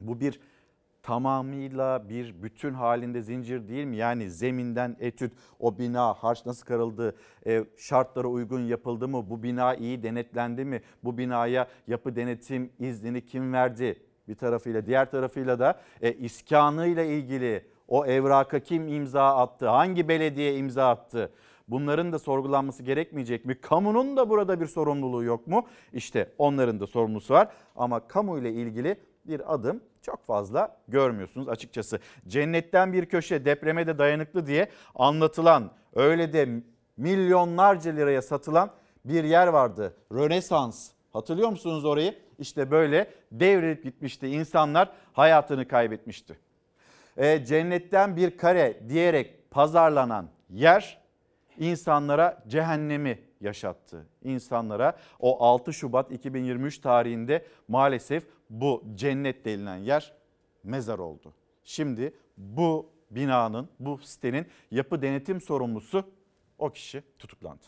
bu 0.00 0.20
bir 0.20 0.40
tamamıyla 1.02 2.08
bir 2.08 2.42
bütün 2.42 2.74
halinde 2.74 3.22
zincir 3.22 3.68
değil 3.68 3.84
mi? 3.84 3.96
Yani 3.96 4.30
zeminden 4.30 4.96
etüt, 5.00 5.32
o 5.58 5.78
bina 5.78 6.14
harç 6.14 6.46
nasıl 6.46 6.66
karıldı, 6.66 7.16
e, 7.46 7.64
şartlara 7.76 8.28
uygun 8.28 8.60
yapıldı 8.60 9.08
mı, 9.08 9.30
bu 9.30 9.42
bina 9.42 9.74
iyi 9.74 10.02
denetlendi 10.02 10.64
mi, 10.64 10.82
bu 11.04 11.18
binaya 11.18 11.68
yapı 11.86 12.16
denetim 12.16 12.70
iznini 12.78 13.26
kim 13.26 13.52
verdi? 13.52 14.02
Bir 14.28 14.34
tarafıyla 14.34 14.86
diğer 14.86 15.10
tarafıyla 15.10 15.58
da 15.58 15.80
e, 16.02 16.12
iskanıyla 16.12 17.02
ilgili 17.02 17.64
o 17.90 18.06
evraka 18.06 18.58
kim 18.58 18.88
imza 18.88 19.36
attı, 19.36 19.68
hangi 19.68 20.08
belediye 20.08 20.56
imza 20.56 20.88
attı? 20.88 21.32
Bunların 21.68 22.12
da 22.12 22.18
sorgulanması 22.18 22.82
gerekmeyecek 22.82 23.44
mi? 23.44 23.60
Kamunun 23.60 24.16
da 24.16 24.28
burada 24.28 24.60
bir 24.60 24.66
sorumluluğu 24.66 25.24
yok 25.24 25.46
mu? 25.46 25.66
İşte 25.92 26.32
onların 26.38 26.80
da 26.80 26.86
sorumlusu 26.86 27.34
var 27.34 27.48
ama 27.76 28.08
kamu 28.08 28.38
ile 28.38 28.52
ilgili 28.52 28.96
bir 29.24 29.54
adım 29.54 29.80
çok 30.02 30.26
fazla 30.26 30.76
görmüyorsunuz 30.88 31.48
açıkçası. 31.48 31.98
Cennetten 32.28 32.92
bir 32.92 33.06
köşe 33.06 33.44
depreme 33.44 33.86
de 33.86 33.98
dayanıklı 33.98 34.46
diye 34.46 34.68
anlatılan 34.94 35.70
öyle 35.94 36.32
de 36.32 36.48
milyonlarca 36.96 37.92
liraya 37.92 38.22
satılan 38.22 38.70
bir 39.04 39.24
yer 39.24 39.46
vardı. 39.46 39.94
Rönesans. 40.12 40.90
Hatırlıyor 41.12 41.48
musunuz 41.48 41.84
orayı? 41.84 42.14
İşte 42.38 42.70
böyle 42.70 43.10
devrilip 43.32 43.84
gitmişti. 43.84 44.28
İnsanlar 44.28 44.90
hayatını 45.12 45.68
kaybetmişti. 45.68 46.38
E, 47.16 47.44
cennetten 47.44 48.16
bir 48.16 48.36
kare 48.36 48.80
diyerek 48.88 49.50
pazarlanan 49.50 50.28
yer 50.50 51.00
insanlara 51.58 52.44
cehennemi 52.48 53.18
yaşattı. 53.40 54.06
İnsanlara 54.22 54.96
o 55.18 55.44
6 55.44 55.72
Şubat 55.72 56.12
2023 56.12 56.78
tarihinde 56.78 57.46
maalesef 57.68 58.26
bu 58.50 58.84
cennet 58.94 59.44
denilen 59.44 59.76
yer 59.76 60.12
mezar 60.64 60.98
oldu. 60.98 61.34
Şimdi 61.64 62.14
bu 62.36 62.90
binanın, 63.10 63.68
bu 63.80 63.98
sitenin 63.98 64.46
yapı 64.70 65.02
denetim 65.02 65.40
sorumlusu 65.40 66.04
o 66.58 66.70
kişi 66.70 67.02
tutuklandı. 67.18 67.64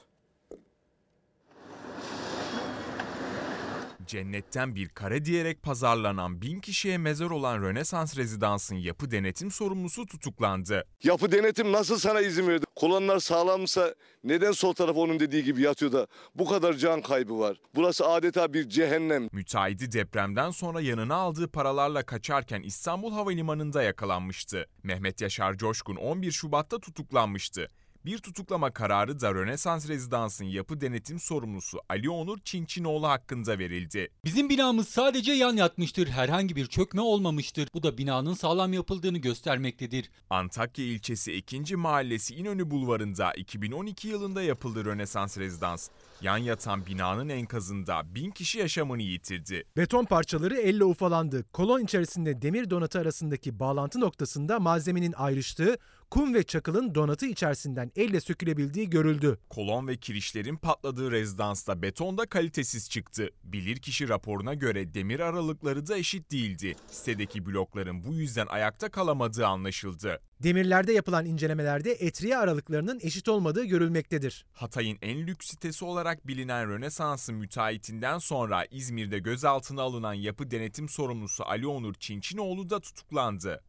Cennetten 4.07 4.75
bir 4.75 4.89
kare 4.89 5.25
diyerek 5.25 5.63
pazarlanan 5.63 6.43
bin 6.43 6.61
kişiye 6.61 6.99
mezar 6.99 7.31
olan 7.31 7.63
Rönesans 7.63 8.17
Rezidans'ın 8.17 8.77
yapı 8.77 9.11
denetim 9.11 9.51
sorumlusu 9.51 10.07
tutuklandı. 10.07 10.85
Yapı 11.03 11.33
denetim 11.33 11.73
nasıl 11.73 11.99
sana 11.99 12.21
izin 12.21 12.49
verdi? 12.49 12.65
Kolonlar 12.77 13.19
sağlamsa 13.19 13.95
neden 14.25 14.53
sol 14.53 14.73
taraf 14.73 14.97
onun 14.97 15.21
dediği 15.21 15.45
gibi 15.45 15.63
yatıyor 15.63 15.93
da 15.93 16.07
bu 16.35 16.49
kadar 16.49 16.75
can 16.75 17.03
kaybı 17.03 17.39
var? 17.39 17.57
Burası 17.75 18.07
adeta 18.09 18.53
bir 18.53 18.69
cehennem. 18.69 19.29
Müteahhidi 19.33 19.93
depremden 19.93 20.51
sonra 20.51 20.81
yanına 20.81 21.15
aldığı 21.15 21.49
paralarla 21.49 22.03
kaçarken 22.03 22.63
İstanbul 22.63 23.13
Havalimanı'nda 23.13 23.83
yakalanmıştı. 23.83 24.67
Mehmet 24.83 25.21
Yaşar 25.21 25.57
Coşkun 25.57 25.97
11 25.97 26.33
Şubat'ta 26.33 26.79
tutuklanmıştı. 26.79 27.69
Bir 28.05 28.19
tutuklama 28.19 28.71
kararı 28.71 29.21
da 29.21 29.35
Rönesans 29.35 29.89
Rezidans'ın 29.89 30.45
yapı 30.45 30.81
denetim 30.81 31.21
sorumlusu 31.21 31.79
Ali 31.89 32.11
Onur 32.11 32.39
Çinçinoğlu 32.45 33.09
hakkında 33.09 33.59
verildi. 33.59 34.09
Bizim 34.25 34.49
binamız 34.49 34.89
sadece 34.89 35.33
yan 35.33 35.57
yatmıştır. 35.57 36.09
Herhangi 36.09 36.57
bir 36.57 36.67
çökme 36.67 37.01
olmamıştır. 37.01 37.69
Bu 37.75 37.83
da 37.83 37.99
binanın 37.99 38.35
sağlam 38.35 38.73
yapıldığını 38.73 39.19
göstermektedir. 39.19 40.11
Antakya 40.31 40.85
ilçesi 40.85 41.33
2. 41.33 41.77
Mahallesi 41.77 42.35
İnönü 42.35 42.71
Bulvarı'nda 42.71 43.33
2012 43.33 44.09
yılında 44.09 44.43
yapıldı 44.43 44.85
Rönesans 44.85 45.39
Rezidans. 45.39 45.89
Yan 46.23 46.39
yatan 46.39 46.87
binanın 46.87 47.29
enkazında 47.29 48.15
bin 48.15 48.31
kişi 48.31 48.59
yaşamını 48.59 49.03
yitirdi. 49.03 49.65
Beton 49.77 50.05
parçaları 50.05 50.57
elle 50.57 50.85
ufalandı. 50.85 51.45
Kolon 51.53 51.81
içerisinde 51.81 52.43
demir 52.43 52.71
donatı 52.71 52.99
arasındaki 52.99 53.59
bağlantı 53.61 54.01
noktasında 54.01 54.61
malzemenin 54.61 55.13
ayrıştığı, 55.13 55.79
kum 56.13 56.35
ve 56.35 56.43
çakılın 56.43 56.95
donatı 56.95 57.27
içerisinden 57.27 57.93
elle 57.97 58.21
sökülebildiği 58.21 58.91
görüldü. 58.91 59.39
Kolon 59.51 59.89
ve 59.89 59.97
kirişlerin 59.97 60.57
patladığı 60.57 61.11
rezidansta 61.11 61.83
beton 61.83 62.19
da 62.19 62.27
kalitesiz 62.27 62.91
çıktı. 62.91 63.31
Bilirkişi 63.45 64.09
raporuna 64.09 64.55
göre 64.55 64.95
demir 64.95 65.21
aralıkları 65.21 65.87
da 65.87 65.97
eşit 65.99 66.33
değildi. 66.33 66.77
Sitedeki 66.87 67.47
blokların 67.47 68.05
bu 68.05 68.15
yüzden 68.15 68.47
ayakta 68.47 68.91
kalamadığı 68.91 69.47
anlaşıldı. 69.47 70.21
Demirlerde 70.43 70.93
yapılan 70.93 71.27
incelemelerde 71.27 71.93
etriye 71.93 72.39
aralıklarının 72.39 73.01
eşit 73.03 73.29
olmadığı 73.29 73.65
görülmektedir. 73.65 74.47
Hatay'ın 74.53 74.99
en 75.03 75.27
lüks 75.27 75.47
sitesi 75.47 75.85
olarak 75.85 76.27
bilinen 76.27 76.69
Rönesans'ın 76.69 77.35
müteahhitinden 77.35 78.19
sonra 78.19 78.65
İzmir'de 78.65 79.19
gözaltına 79.19 79.83
alınan 79.83 80.15
yapı 80.15 80.51
denetim 80.51 80.89
sorumlusu 80.89 81.45
Ali 81.45 81.67
Onur 81.67 81.95
Çinçinoğlu 81.95 82.71
da 82.71 82.81
tutuklandı. 82.81 83.63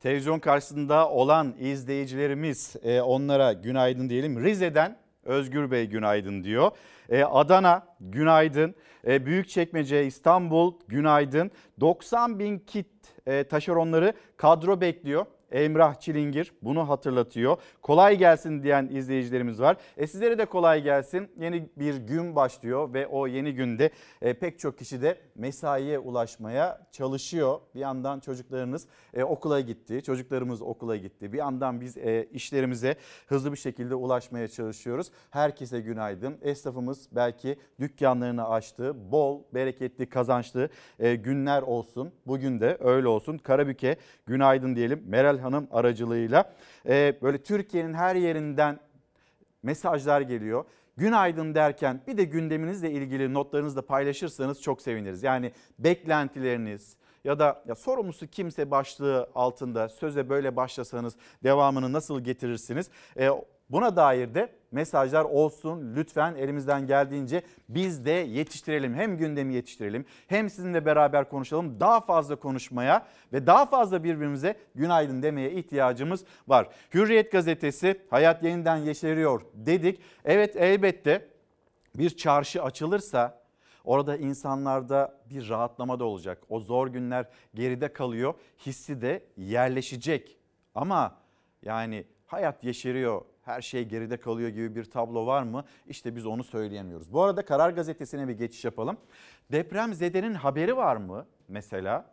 Televizyon 0.00 0.38
karşısında 0.38 1.10
olan 1.10 1.54
izleyicilerimiz 1.58 2.76
e, 2.82 3.00
onlara 3.00 3.52
günaydın 3.52 4.10
diyelim. 4.10 4.44
Rize'den 4.44 4.98
Özgür 5.24 5.70
Bey 5.70 5.86
günaydın 5.86 6.44
diyor. 6.44 6.70
E, 7.08 7.24
Adana 7.24 7.86
günaydın. 8.00 8.74
E, 9.06 9.26
Büyükçekmece 9.26 10.06
İstanbul 10.06 10.74
günaydın. 10.88 11.50
90 11.80 12.38
bin 12.38 12.58
kit 12.58 12.86
e, 13.26 13.44
taşeronları 13.44 14.12
kadro 14.36 14.80
bekliyor. 14.80 15.26
Emrah 15.52 15.94
Çilingir 15.94 16.52
bunu 16.62 16.88
hatırlatıyor. 16.88 17.56
Kolay 17.82 18.16
gelsin 18.18 18.62
diyen 18.62 18.88
izleyicilerimiz 18.92 19.60
var. 19.60 19.76
E 19.96 20.06
sizlere 20.06 20.38
de 20.38 20.44
kolay 20.44 20.82
gelsin. 20.82 21.28
Yeni 21.40 21.68
bir 21.76 21.96
gün 21.96 22.36
başlıyor 22.36 22.94
ve 22.94 23.06
o 23.06 23.26
yeni 23.26 23.54
günde 23.54 23.90
e, 24.22 24.34
pek 24.34 24.58
çok 24.58 24.78
kişi 24.78 25.02
de 25.02 25.18
mesaiye 25.34 25.98
ulaşmaya 25.98 26.86
çalışıyor. 26.92 27.60
Bir 27.74 27.80
yandan 27.80 28.20
çocuklarınız 28.20 28.86
e, 29.14 29.24
okula 29.24 29.60
gitti, 29.60 30.02
çocuklarımız 30.02 30.62
okula 30.62 30.96
gitti. 30.96 31.32
Bir 31.32 31.38
yandan 31.38 31.80
biz 31.80 31.96
e, 31.96 32.28
işlerimize 32.32 32.96
hızlı 33.26 33.52
bir 33.52 33.58
şekilde 33.58 33.94
ulaşmaya 33.94 34.48
çalışıyoruz. 34.48 35.10
Herkese 35.30 35.80
günaydın. 35.80 36.38
Esnafımız 36.42 37.08
belki 37.12 37.56
dükkanlarını 37.80 38.48
açtı. 38.48 39.12
Bol, 39.12 39.42
bereketli, 39.54 40.08
kazançlı 40.08 40.68
e, 40.98 41.14
günler 41.14 41.62
olsun. 41.62 42.12
Bugün 42.26 42.60
de 42.60 42.76
öyle 42.80 43.08
olsun. 43.08 43.38
Karabük'e 43.38 43.96
günaydın 44.26 44.76
diyelim. 44.76 45.02
Meral 45.06 45.35
Hanım 45.38 45.68
aracılığıyla 45.70 46.52
e, 46.88 47.18
böyle 47.22 47.42
Türkiye'nin 47.42 47.94
her 47.94 48.16
yerinden 48.16 48.80
mesajlar 49.62 50.20
geliyor. 50.20 50.64
Günaydın 50.96 51.54
derken 51.54 52.00
bir 52.06 52.16
de 52.16 52.24
gündeminizle 52.24 52.90
ilgili 52.90 53.34
notlarınızı 53.34 53.76
da 53.76 53.86
paylaşırsanız 53.86 54.62
çok 54.62 54.82
seviniriz. 54.82 55.22
Yani 55.22 55.52
beklentileriniz 55.78 56.96
ya 57.24 57.38
da 57.38 57.62
ya 57.68 57.74
sorumlusu 57.74 58.26
kimse 58.26 58.70
başlığı 58.70 59.30
altında 59.34 59.88
söze 59.88 60.28
böyle 60.28 60.56
başlasanız 60.56 61.16
devamını 61.44 61.92
nasıl 61.92 62.20
getirirsiniz? 62.20 62.90
E, 63.18 63.30
buna 63.70 63.96
dair 63.96 64.34
de 64.34 64.52
mesajlar 64.70 65.24
olsun 65.24 65.94
lütfen 65.96 66.34
elimizden 66.34 66.86
geldiğince 66.86 67.42
biz 67.68 68.04
de 68.04 68.10
yetiştirelim. 68.10 68.94
Hem 68.94 69.18
gündemi 69.18 69.54
yetiştirelim 69.54 70.04
hem 70.26 70.50
sizinle 70.50 70.86
beraber 70.86 71.28
konuşalım. 71.28 71.80
Daha 71.80 72.00
fazla 72.00 72.36
konuşmaya 72.36 73.06
ve 73.32 73.46
daha 73.46 73.66
fazla 73.66 74.04
birbirimize 74.04 74.56
günaydın 74.74 75.22
demeye 75.22 75.52
ihtiyacımız 75.52 76.24
var. 76.48 76.68
Hürriyet 76.94 77.32
gazetesi 77.32 78.00
hayat 78.10 78.42
yeniden 78.42 78.76
yeşeriyor 78.76 79.42
dedik. 79.54 80.00
Evet 80.24 80.56
elbette 80.56 81.28
bir 81.94 82.10
çarşı 82.10 82.62
açılırsa 82.62 83.42
orada 83.84 84.16
insanlarda 84.16 85.18
bir 85.30 85.48
rahatlama 85.48 86.00
da 86.00 86.04
olacak. 86.04 86.42
O 86.48 86.60
zor 86.60 86.88
günler 86.88 87.26
geride 87.54 87.92
kalıyor. 87.92 88.34
Hissi 88.66 89.02
de 89.02 89.22
yerleşecek. 89.36 90.36
Ama 90.74 91.16
yani 91.62 92.04
hayat 92.26 92.64
yeşeriyor, 92.64 93.22
her 93.46 93.62
şey 93.62 93.84
geride 93.84 94.16
kalıyor 94.16 94.48
gibi 94.48 94.74
bir 94.74 94.84
tablo 94.84 95.26
var 95.26 95.42
mı? 95.42 95.64
İşte 95.86 96.16
biz 96.16 96.26
onu 96.26 96.44
söyleyemiyoruz. 96.44 97.12
Bu 97.12 97.22
arada 97.22 97.44
Karar 97.44 97.70
Gazetesi'ne 97.70 98.28
bir 98.28 98.32
geçiş 98.32 98.64
yapalım. 98.64 98.96
Depremzedenin 99.52 100.34
haberi 100.34 100.76
var 100.76 100.96
mı 100.96 101.26
mesela? 101.48 102.10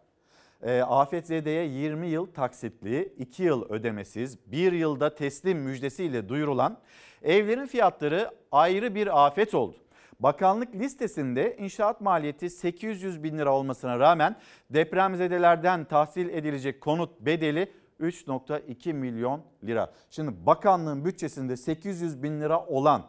E, 0.61 0.81
Afetzede'ye 0.81 1.65
20 1.65 2.07
yıl 2.07 2.25
taksitli, 2.25 3.13
2 3.17 3.43
yıl 3.43 3.69
ödemesiz, 3.69 4.37
1 4.51 4.71
yılda 4.71 5.15
teslim 5.15 5.59
müjdesiyle 5.59 6.29
duyurulan 6.29 6.77
evlerin 7.23 7.65
fiyatları 7.65 8.31
ayrı 8.51 8.96
bir 8.96 9.25
afet 9.25 9.53
oldu. 9.53 9.77
Bakanlık 10.19 10.75
listesinde 10.75 11.57
inşaat 11.59 12.01
maliyeti 12.01 12.50
800 12.50 13.24
bin 13.24 13.37
lira 13.37 13.53
olmasına 13.53 14.00
rağmen 14.00 14.35
depremzedelerden 14.69 15.85
tahsil 15.85 16.29
edilecek 16.29 16.81
konut 16.81 17.19
bedeli 17.19 17.72
3.2 18.00 18.94
milyon 18.94 19.42
lira. 19.64 19.94
Şimdi 20.10 20.46
bakanlığın 20.46 21.06
bütçesinde 21.06 21.58
800 21.58 22.24
bin 22.24 22.42
lira 22.42 22.66
olan 22.66 23.08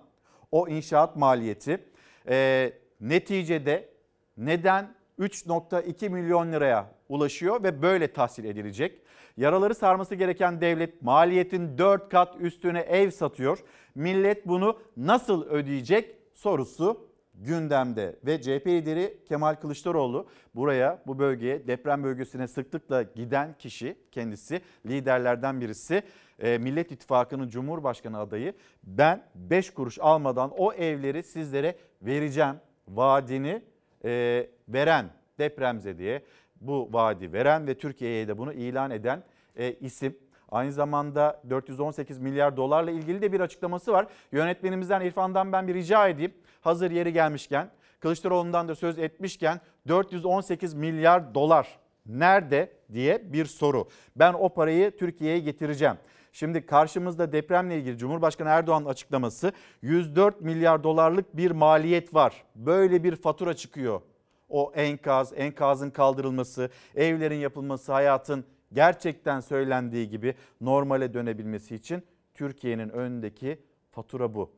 o 0.53 0.68
inşaat 0.68 1.16
maliyeti 1.16 1.85
e, 2.29 2.73
neticede 3.01 3.88
neden 4.37 4.94
3.2 5.18 6.09
milyon 6.09 6.53
liraya 6.53 6.90
ulaşıyor 7.09 7.62
ve 7.62 7.83
böyle 7.83 8.12
tahsil 8.12 8.44
edilecek? 8.44 9.01
Yaraları 9.37 9.75
sarması 9.75 10.14
gereken 10.14 10.61
devlet 10.61 11.03
maliyetin 11.03 11.79
4 11.79 12.09
kat 12.09 12.40
üstüne 12.40 12.81
ev 12.81 13.11
satıyor. 13.11 13.59
Millet 13.94 14.49
bunu 14.49 14.79
nasıl 14.97 15.47
ödeyecek 15.47 16.16
sorusu 16.35 17.09
gündemde 17.35 18.16
ve 18.27 18.42
CHP 18.42 18.66
lideri 18.66 19.18
Kemal 19.29 19.55
Kılıçdaroğlu 19.55 20.27
buraya 20.55 21.03
bu 21.07 21.18
bölgeye 21.18 21.66
deprem 21.66 22.05
bölgesine 22.05 22.49
sıklıkla 22.49 23.03
giden 23.03 23.55
kişi 23.59 23.97
kendisi 24.12 24.61
liderlerden 24.87 25.61
birisi 25.61 26.03
e, 26.38 26.59
Millet 26.59 26.92
İttifakı'nın 26.92 27.49
Cumhurbaşkanı 27.49 28.18
adayı 28.18 28.55
ben 28.85 29.25
5 29.35 29.70
kuruş 29.70 29.99
almadan 30.01 30.51
o 30.57 30.73
evleri 30.73 31.23
sizlere 31.23 31.77
vereceğim 32.03 32.57
vaadini 32.88 33.62
e, 34.05 34.47
veren 34.68 35.11
depremzedeye 35.38 36.23
bu 36.61 36.88
vaadi 36.92 37.33
veren 37.33 37.66
ve 37.66 37.75
Türkiye'ye 37.75 38.29
de 38.29 38.38
bunu 38.38 38.53
ilan 38.53 38.90
eden 38.90 39.23
e, 39.57 39.73
isim. 39.73 40.16
Aynı 40.50 40.72
zamanda 40.72 41.42
418 41.50 42.18
milyar 42.18 42.57
dolarla 42.57 42.90
ilgili 42.90 43.22
de 43.22 43.33
bir 43.33 43.40
açıklaması 43.40 43.92
var. 43.92 44.07
Yönetmenimizden 44.33 45.00
İrfan'dan 45.00 45.52
ben 45.52 45.68
bir 45.68 45.74
rica 45.74 46.09
edeyim. 46.09 46.35
Hazır 46.61 46.90
yeri 46.90 47.12
gelmişken 47.12 47.70
Kılıçdaroğlu'ndan 48.00 48.68
da 48.68 48.74
söz 48.74 48.98
etmişken 48.98 49.61
418 49.88 50.74
milyar 50.74 51.35
dolar 51.35 51.78
nerede 52.07 52.72
diye 52.92 53.33
bir 53.33 53.44
soru. 53.44 53.88
Ben 54.16 54.33
o 54.33 54.48
parayı 54.48 54.96
Türkiye'ye 54.96 55.38
getireceğim. 55.38 55.96
Şimdi 56.33 56.66
karşımızda 56.66 57.33
depremle 57.33 57.78
ilgili 57.78 57.98
Cumhurbaşkanı 57.98 58.48
Erdoğan'ın 58.48 58.87
açıklaması 58.87 59.52
104 59.83 60.40
milyar 60.40 60.85
dolarlık 60.85 61.37
bir 61.37 61.50
maliyet 61.50 62.14
var. 62.14 62.44
Böyle 62.54 63.04
bir 63.04 63.16
fatura 63.16 63.54
çıkıyor. 63.54 64.00
O 64.48 64.72
enkaz, 64.74 65.33
enkazın 65.37 65.90
kaldırılması, 65.90 66.70
evlerin 66.94 67.38
yapılması, 67.38 67.92
hayatın 67.92 68.44
gerçekten 68.74 69.40
söylendiği 69.40 70.08
gibi 70.08 70.34
normale 70.60 71.14
dönebilmesi 71.14 71.74
için 71.74 72.02
Türkiye'nin 72.34 72.88
önündeki 72.88 73.62
fatura 73.90 74.34
bu. 74.34 74.50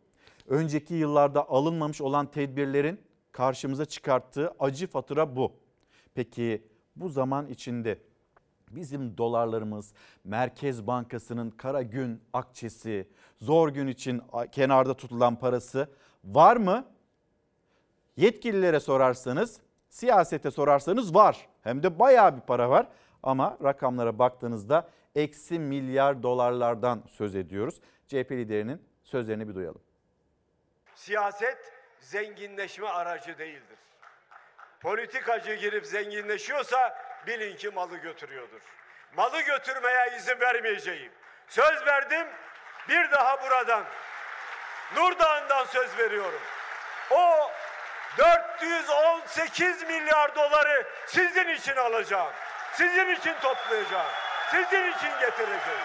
Önceki 0.48 0.94
yıllarda 0.94 1.50
alınmamış 1.50 2.00
olan 2.00 2.31
tedbirlerin 2.31 3.00
karşımıza 3.33 3.85
çıkarttığı 3.85 4.55
acı 4.61 4.87
fatura 4.87 5.37
bu. 5.37 5.52
Peki 6.14 6.62
bu 6.96 7.09
zaman 7.09 7.46
içinde 7.46 7.98
bizim 8.70 9.18
dolarlarımız, 9.18 9.92
Merkez 10.24 10.87
Bankası'nın 10.87 11.50
kara 11.50 11.83
gün 11.83 12.22
akçesi, 12.33 13.09
zor 13.38 13.68
gün 13.68 13.87
için 13.87 14.22
kenarda 14.52 14.94
tutulan 14.94 15.37
parası 15.37 15.88
var 16.24 16.57
mı? 16.57 16.85
Yetkililere 18.16 18.81
sorarsanız, 18.81 19.61
siyasete 19.88 20.50
sorarsanız 20.50 21.14
var. 21.14 21.48
Hem 21.62 21.83
de 21.83 21.98
bayağı 21.98 22.37
bir 22.37 22.40
para 22.40 22.70
var. 22.70 22.88
Ama 23.27 23.59
rakamlara 23.65 24.19
baktığınızda 24.19 24.89
eksi 25.15 25.59
milyar 25.59 26.23
dolarlardan 26.23 27.03
söz 27.11 27.37
ediyoruz. 27.37 27.81
CHP 28.07 28.31
liderinin 28.31 28.89
sözlerini 29.03 29.49
bir 29.49 29.55
duyalım. 29.55 29.83
Siyaset 30.95 31.73
zenginleşme 32.01 32.89
aracı 32.89 33.39
değildir. 33.39 33.79
Politikacı 34.81 35.55
girip 35.55 35.87
zenginleşiyorsa 35.87 36.99
bilin 37.27 37.57
ki 37.57 37.71
malı 37.71 37.97
götürüyordur. 37.97 38.61
Malı 39.17 39.41
götürmeye 39.41 40.17
izin 40.17 40.41
vermeyeceğim. 40.41 41.12
Söz 41.49 41.87
verdim 41.87 42.27
bir 42.89 43.11
daha 43.11 43.43
buradan 43.43 43.85
Nur 44.97 45.19
Dağı'ndan 45.19 45.65
söz 45.65 45.99
veriyorum. 45.99 46.41
O 47.11 47.51
418 48.19 49.83
milyar 49.83 50.35
doları 50.35 50.87
sizin 51.07 51.49
için 51.49 51.77
alacağım. 51.77 52.33
Sizin 52.77 53.09
için 53.11 53.35
toplayacağım. 53.43 54.07
Sizin 54.51 54.93
için 54.93 55.11
getireceğim. 55.21 55.81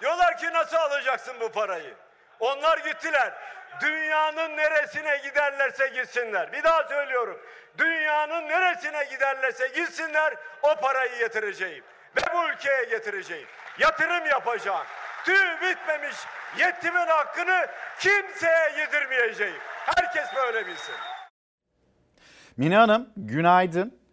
Diyorlar 0.00 0.38
ki 0.38 0.52
nasıl 0.52 0.76
alacaksın 0.76 1.34
bu 1.40 1.52
parayı? 1.52 1.94
Onlar 2.40 2.78
gittiler. 2.78 3.32
Dünyanın 3.80 4.56
neresine 4.56 5.16
giderlerse 5.16 5.88
gitsinler. 5.88 6.52
Bir 6.52 6.62
daha 6.62 6.82
söylüyorum. 6.88 7.40
Dünyanın 7.78 8.48
neresine 8.48 9.04
giderlerse 9.04 9.68
gitsinler 9.68 10.34
o 10.62 10.76
parayı 10.76 11.18
getireceğim. 11.18 11.84
ve 12.16 12.20
bu 12.34 12.48
ülkeye 12.48 12.84
getireceğim. 12.84 13.48
Yatırım 13.78 14.26
yapacağım. 14.26 14.86
Tüy 15.24 15.60
bitmemiş 15.62 16.16
yetimin 16.58 17.06
hakkını 17.06 17.66
kimseye 17.98 18.72
yedirmeyeceğim. 18.78 19.60
Herkes 19.96 20.34
böyle 20.36 20.66
bilsin. 20.66 20.94
Mine 22.56 22.76
Hanım 22.76 23.12
günaydın. 23.16 24.03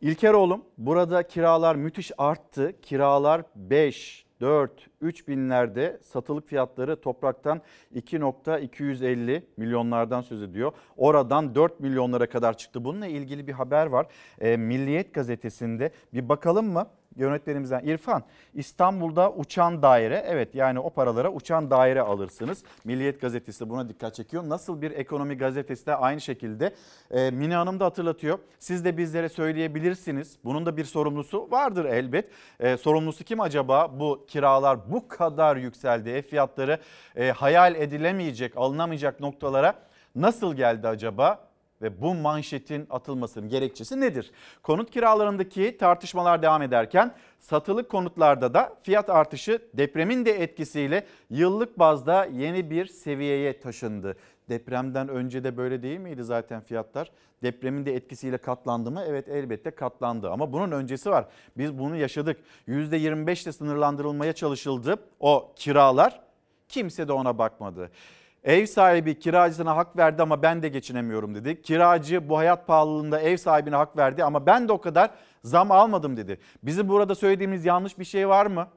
İlker 0.00 0.32
oğlum 0.32 0.64
burada 0.78 1.22
kiralar 1.22 1.74
müthiş 1.76 2.12
arttı. 2.18 2.80
Kiralar 2.82 3.42
5, 3.56 4.26
4, 4.40 4.86
3 5.00 5.28
binlerde 5.28 6.00
satılık 6.02 6.48
fiyatları 6.48 7.00
topraktan 7.00 7.60
2.250 7.94 9.42
milyonlardan 9.56 10.20
söz 10.20 10.42
ediyor. 10.42 10.72
Oradan 10.96 11.54
4 11.54 11.80
milyonlara 11.80 12.28
kadar 12.28 12.56
çıktı. 12.56 12.84
Bununla 12.84 13.06
ilgili 13.06 13.46
bir 13.46 13.52
haber 13.52 13.86
var. 13.86 14.06
E, 14.40 14.56
Milliyet 14.56 15.14
gazetesinde 15.14 15.90
bir 16.14 16.28
bakalım 16.28 16.66
mı? 16.72 16.86
Yönetmenimizden 17.16 17.84
İrfan 17.84 18.22
İstanbul'da 18.54 19.32
uçan 19.32 19.82
daire 19.82 20.24
evet 20.26 20.54
yani 20.54 20.78
o 20.78 20.90
paralara 20.90 21.32
uçan 21.32 21.70
daire 21.70 22.00
alırsınız. 22.00 22.64
Milliyet 22.84 23.20
gazetesi 23.20 23.70
buna 23.70 23.88
dikkat 23.88 24.14
çekiyor. 24.14 24.48
Nasıl 24.48 24.82
bir 24.82 24.90
ekonomi 24.90 25.36
gazetesi 25.38 25.86
de 25.86 25.94
aynı 25.94 26.20
şekilde 26.20 26.74
e, 27.10 27.30
Mine 27.30 27.54
Hanım 27.54 27.80
da 27.80 27.84
hatırlatıyor. 27.84 28.38
Siz 28.58 28.84
de 28.84 28.96
bizlere 28.96 29.28
söyleyebilirsiniz. 29.28 30.38
Bunun 30.44 30.66
da 30.66 30.76
bir 30.76 30.84
sorumlusu 30.84 31.50
vardır 31.50 31.84
elbet. 31.84 32.28
E, 32.60 32.76
sorumlusu 32.76 33.24
kim 33.24 33.40
acaba 33.40 34.00
bu 34.00 34.24
kiralar 34.28 34.92
bu 34.92 35.08
kadar 35.08 35.56
yükseldi 35.56 36.10
ev 36.10 36.22
fiyatları 36.22 36.78
e, 37.16 37.30
hayal 37.30 37.74
edilemeyecek 37.74 38.56
alınamayacak 38.56 39.20
noktalara 39.20 39.74
nasıl 40.14 40.54
geldi 40.54 40.88
acaba? 40.88 41.49
Ve 41.82 42.00
bu 42.00 42.14
manşetin 42.14 42.86
atılmasının 42.90 43.48
gerekçesi 43.48 44.00
nedir? 44.00 44.30
Konut 44.62 44.90
kiralarındaki 44.90 45.76
tartışmalar 45.76 46.42
devam 46.42 46.62
ederken 46.62 47.14
satılık 47.38 47.88
konutlarda 47.90 48.54
da 48.54 48.76
fiyat 48.82 49.10
artışı 49.10 49.62
depremin 49.74 50.24
de 50.24 50.42
etkisiyle 50.42 51.06
yıllık 51.30 51.78
bazda 51.78 52.24
yeni 52.24 52.70
bir 52.70 52.86
seviyeye 52.86 53.60
taşındı. 53.60 54.16
Depremden 54.48 55.08
önce 55.08 55.44
de 55.44 55.56
böyle 55.56 55.82
değil 55.82 55.98
miydi 55.98 56.24
zaten 56.24 56.60
fiyatlar? 56.60 57.10
Depremin 57.42 57.86
de 57.86 57.94
etkisiyle 57.94 58.38
katlandı 58.38 58.90
mı? 58.90 59.04
Evet 59.06 59.28
elbette 59.28 59.70
katlandı 59.70 60.30
ama 60.30 60.52
bunun 60.52 60.72
öncesi 60.72 61.10
var. 61.10 61.26
Biz 61.56 61.78
bunu 61.78 61.96
yaşadık. 61.96 62.40
%25 62.68 63.44
ile 63.44 63.52
sınırlandırılmaya 63.52 64.32
çalışıldı 64.32 64.96
o 65.20 65.52
kiralar. 65.56 66.20
Kimse 66.68 67.08
de 67.08 67.12
ona 67.12 67.38
bakmadı. 67.38 67.90
Ev 68.44 68.66
sahibi 68.66 69.18
kiracısına 69.18 69.76
hak 69.76 69.96
verdi 69.96 70.22
ama 70.22 70.42
ben 70.42 70.62
de 70.62 70.68
geçinemiyorum 70.68 71.34
dedi. 71.34 71.62
Kiracı 71.62 72.28
bu 72.28 72.38
hayat 72.38 72.66
pahalılığında 72.66 73.20
ev 73.20 73.36
sahibine 73.36 73.76
hak 73.76 73.96
verdi 73.96 74.24
ama 74.24 74.46
ben 74.46 74.68
de 74.68 74.72
o 74.72 74.80
kadar 74.80 75.10
zam 75.44 75.70
almadım 75.70 76.16
dedi. 76.16 76.40
Bizim 76.62 76.88
burada 76.88 77.14
söylediğimiz 77.14 77.64
yanlış 77.64 77.98
bir 77.98 78.04
şey 78.04 78.28
var 78.28 78.46
mı? 78.46 78.68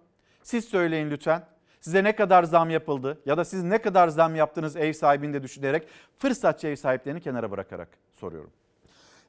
Siz 0.44 0.66
söyleyin 0.66 1.12
lütfen. 1.12 1.44
Size 1.82 2.04
ne 2.04 2.16
kadar 2.16 2.44
zam 2.44 2.70
yapıldı 2.70 3.22
ya 3.26 3.38
da 3.38 3.46
siz 3.46 3.64
ne 3.64 3.78
kadar 3.78 4.08
zam 4.08 4.36
yaptınız 4.36 4.76
ev 4.76 4.94
sahibini 4.94 5.34
de 5.34 5.44
düşünerek 5.44 5.88
fırsatçı 6.18 6.68
ev 6.68 6.76
sahiplerini 6.76 7.22
kenara 7.22 7.52
bırakarak 7.52 7.90
soruyorum. 8.14 8.52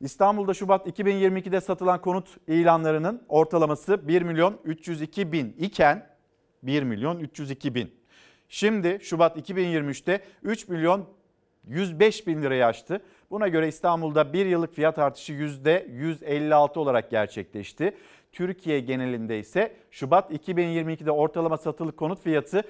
İstanbul'da 0.01 0.55
Şubat 0.55 0.87
2022'de 0.87 1.61
satılan 1.61 2.01
konut 2.01 2.37
ilanlarının 2.49 3.23
ortalaması 3.29 4.09
1 4.09 4.23
milyon 4.23 4.59
302 4.65 5.33
bin 5.33 5.57
iken 5.59 6.07
1 6.63 6.83
milyon 6.83 7.19
302 7.19 7.75
bin. 7.75 8.04
Şimdi 8.55 8.99
Şubat 9.03 9.51
2023'te 9.51 10.21
3 10.43 10.69
milyon 10.69 11.05
105 11.67 12.27
bin 12.27 12.43
lirayı 12.43 12.67
aştı. 12.67 13.01
Buna 13.31 13.49
göre 13.49 13.69
İstanbul'da 13.69 14.33
bir 14.33 14.47
yıllık 14.47 14.75
fiyat 14.75 14.99
artışı 14.99 15.33
%156 15.33 16.79
olarak 16.79 17.11
gerçekleşti. 17.11 17.97
Türkiye 18.33 18.81
genelinde 18.81 19.39
ise 19.39 19.77
Şubat 19.91 20.31
2022'de 20.31 21.11
ortalama 21.11 21.57
satılık 21.57 21.97
konut 21.97 22.23
fiyatı 22.23 22.63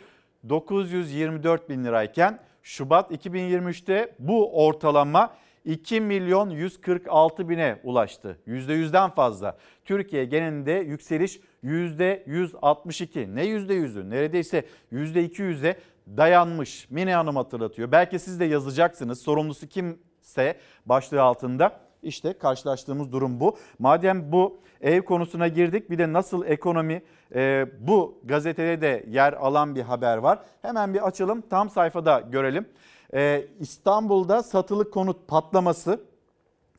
924 0.48 1.68
bin 1.68 1.84
lirayken 1.84 2.38
Şubat 2.62 3.10
2023'te 3.10 4.14
bu 4.18 4.66
ortalama 4.66 5.36
2 5.64 6.00
milyon 6.00 6.50
146 6.50 7.48
bine 7.48 7.80
ulaştı. 7.82 8.38
%100'den 8.46 9.10
fazla. 9.10 9.58
Türkiye 9.84 10.24
genelinde 10.24 10.72
yükseliş 10.72 11.40
%162. 11.64 13.34
Ne 13.34 13.46
%100'ü? 13.46 14.10
Neredeyse 14.10 14.64
%200'e 14.92 15.76
dayanmış. 16.06 16.90
Mine 16.90 17.14
Hanım 17.14 17.36
hatırlatıyor. 17.36 17.92
Belki 17.92 18.18
siz 18.18 18.40
de 18.40 18.44
yazacaksınız. 18.44 19.22
Sorumlusu 19.22 19.66
kimse 19.66 20.56
başlığı 20.86 21.22
altında. 21.22 21.80
İşte 22.02 22.32
karşılaştığımız 22.32 23.12
durum 23.12 23.40
bu. 23.40 23.56
Madem 23.78 24.32
bu 24.32 24.60
ev 24.80 25.02
konusuna 25.02 25.48
girdik 25.48 25.90
bir 25.90 25.98
de 25.98 26.12
nasıl 26.12 26.46
ekonomi 26.46 27.02
e, 27.34 27.66
bu 27.80 28.20
gazetede 28.24 28.80
de 28.80 29.04
yer 29.08 29.32
alan 29.32 29.74
bir 29.74 29.82
haber 29.82 30.16
var. 30.16 30.38
Hemen 30.62 30.94
bir 30.94 31.06
açalım 31.06 31.42
tam 31.50 31.70
sayfada 31.70 32.20
görelim. 32.20 32.68
E, 33.14 33.46
İstanbul'da 33.60 34.42
satılık 34.42 34.92
konut 34.92 35.28
patlaması 35.28 36.00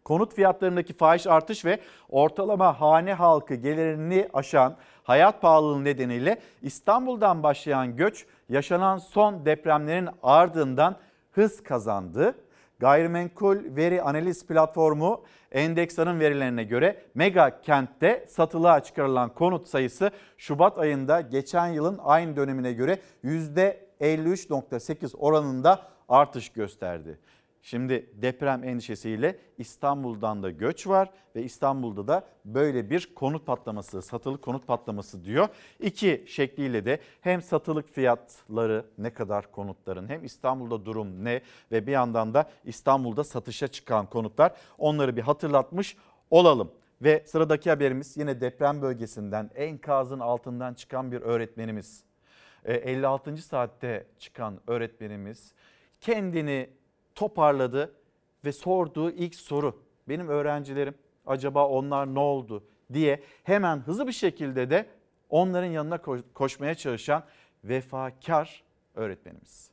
konut 0.05 0.33
fiyatlarındaki 0.33 0.93
fahiş 0.93 1.27
artış 1.27 1.65
ve 1.65 1.79
ortalama 2.09 2.81
hane 2.81 3.13
halkı 3.13 3.55
gelirini 3.55 4.29
aşan 4.33 4.75
hayat 5.03 5.41
pahalılığı 5.41 5.83
nedeniyle 5.83 6.41
İstanbul'dan 6.61 7.43
başlayan 7.43 7.95
göç 7.95 8.25
yaşanan 8.49 8.97
son 8.97 9.45
depremlerin 9.45 10.09
ardından 10.23 10.95
hız 11.31 11.63
kazandı. 11.63 12.35
Gayrimenkul 12.79 13.57
veri 13.75 14.01
analiz 14.01 14.47
platformu 14.47 15.23
Endeksa'nın 15.51 16.19
verilerine 16.19 16.63
göre 16.63 17.01
mega 17.15 17.61
kentte 17.61 18.25
satılığa 18.29 18.79
çıkarılan 18.79 19.33
konut 19.33 19.67
sayısı 19.67 20.11
Şubat 20.37 20.77
ayında 20.77 21.21
geçen 21.21 21.67
yılın 21.67 21.99
aynı 22.03 22.35
dönemine 22.35 22.73
göre 22.73 22.99
%53.8 23.23 25.17
oranında 25.17 25.81
artış 26.09 26.49
gösterdi. 26.49 27.19
Şimdi 27.65 28.09
deprem 28.13 28.63
endişesiyle 28.63 29.39
İstanbul'dan 29.57 30.43
da 30.43 30.51
göç 30.51 30.87
var 30.87 31.09
ve 31.35 31.43
İstanbul'da 31.43 32.07
da 32.07 32.27
böyle 32.45 32.89
bir 32.89 33.15
konut 33.15 33.45
patlaması, 33.45 34.01
satılık 34.01 34.41
konut 34.41 34.67
patlaması 34.67 35.23
diyor. 35.23 35.47
İki 35.79 36.23
şekliyle 36.27 36.85
de 36.85 36.99
hem 37.21 37.41
satılık 37.41 37.89
fiyatları 37.89 38.85
ne 38.97 39.13
kadar 39.13 39.51
konutların 39.51 40.09
hem 40.09 40.23
İstanbul'da 40.23 40.85
durum 40.85 41.23
ne 41.23 41.41
ve 41.71 41.87
bir 41.87 41.91
yandan 41.91 42.33
da 42.33 42.49
İstanbul'da 42.65 43.23
satışa 43.23 43.67
çıkan 43.67 44.09
konutlar 44.09 44.51
onları 44.77 45.17
bir 45.17 45.21
hatırlatmış 45.21 45.97
olalım. 46.29 46.71
Ve 47.01 47.23
sıradaki 47.25 47.69
haberimiz 47.69 48.17
yine 48.17 48.41
deprem 48.41 48.81
bölgesinden 48.81 49.49
enkazın 49.55 50.19
altından 50.19 50.73
çıkan 50.73 51.11
bir 51.11 51.21
öğretmenimiz. 51.21 52.03
56. 52.65 53.31
E, 53.31 53.37
saatte 53.37 54.07
çıkan 54.19 54.59
öğretmenimiz 54.67 55.53
kendini 56.01 56.69
toparladı 57.15 57.95
ve 58.45 58.51
sorduğu 58.51 59.11
ilk 59.11 59.35
soru 59.35 59.81
benim 60.09 60.27
öğrencilerim 60.27 60.95
acaba 61.25 61.67
onlar 61.67 62.15
ne 62.15 62.19
oldu 62.19 62.63
diye 62.93 63.23
hemen 63.43 63.77
hızlı 63.77 64.07
bir 64.07 64.11
şekilde 64.11 64.69
de 64.69 64.89
onların 65.29 65.67
yanına 65.67 66.01
koşmaya 66.33 66.75
çalışan 66.75 67.23
vefakar 67.63 68.63
öğretmenimiz. 68.95 69.71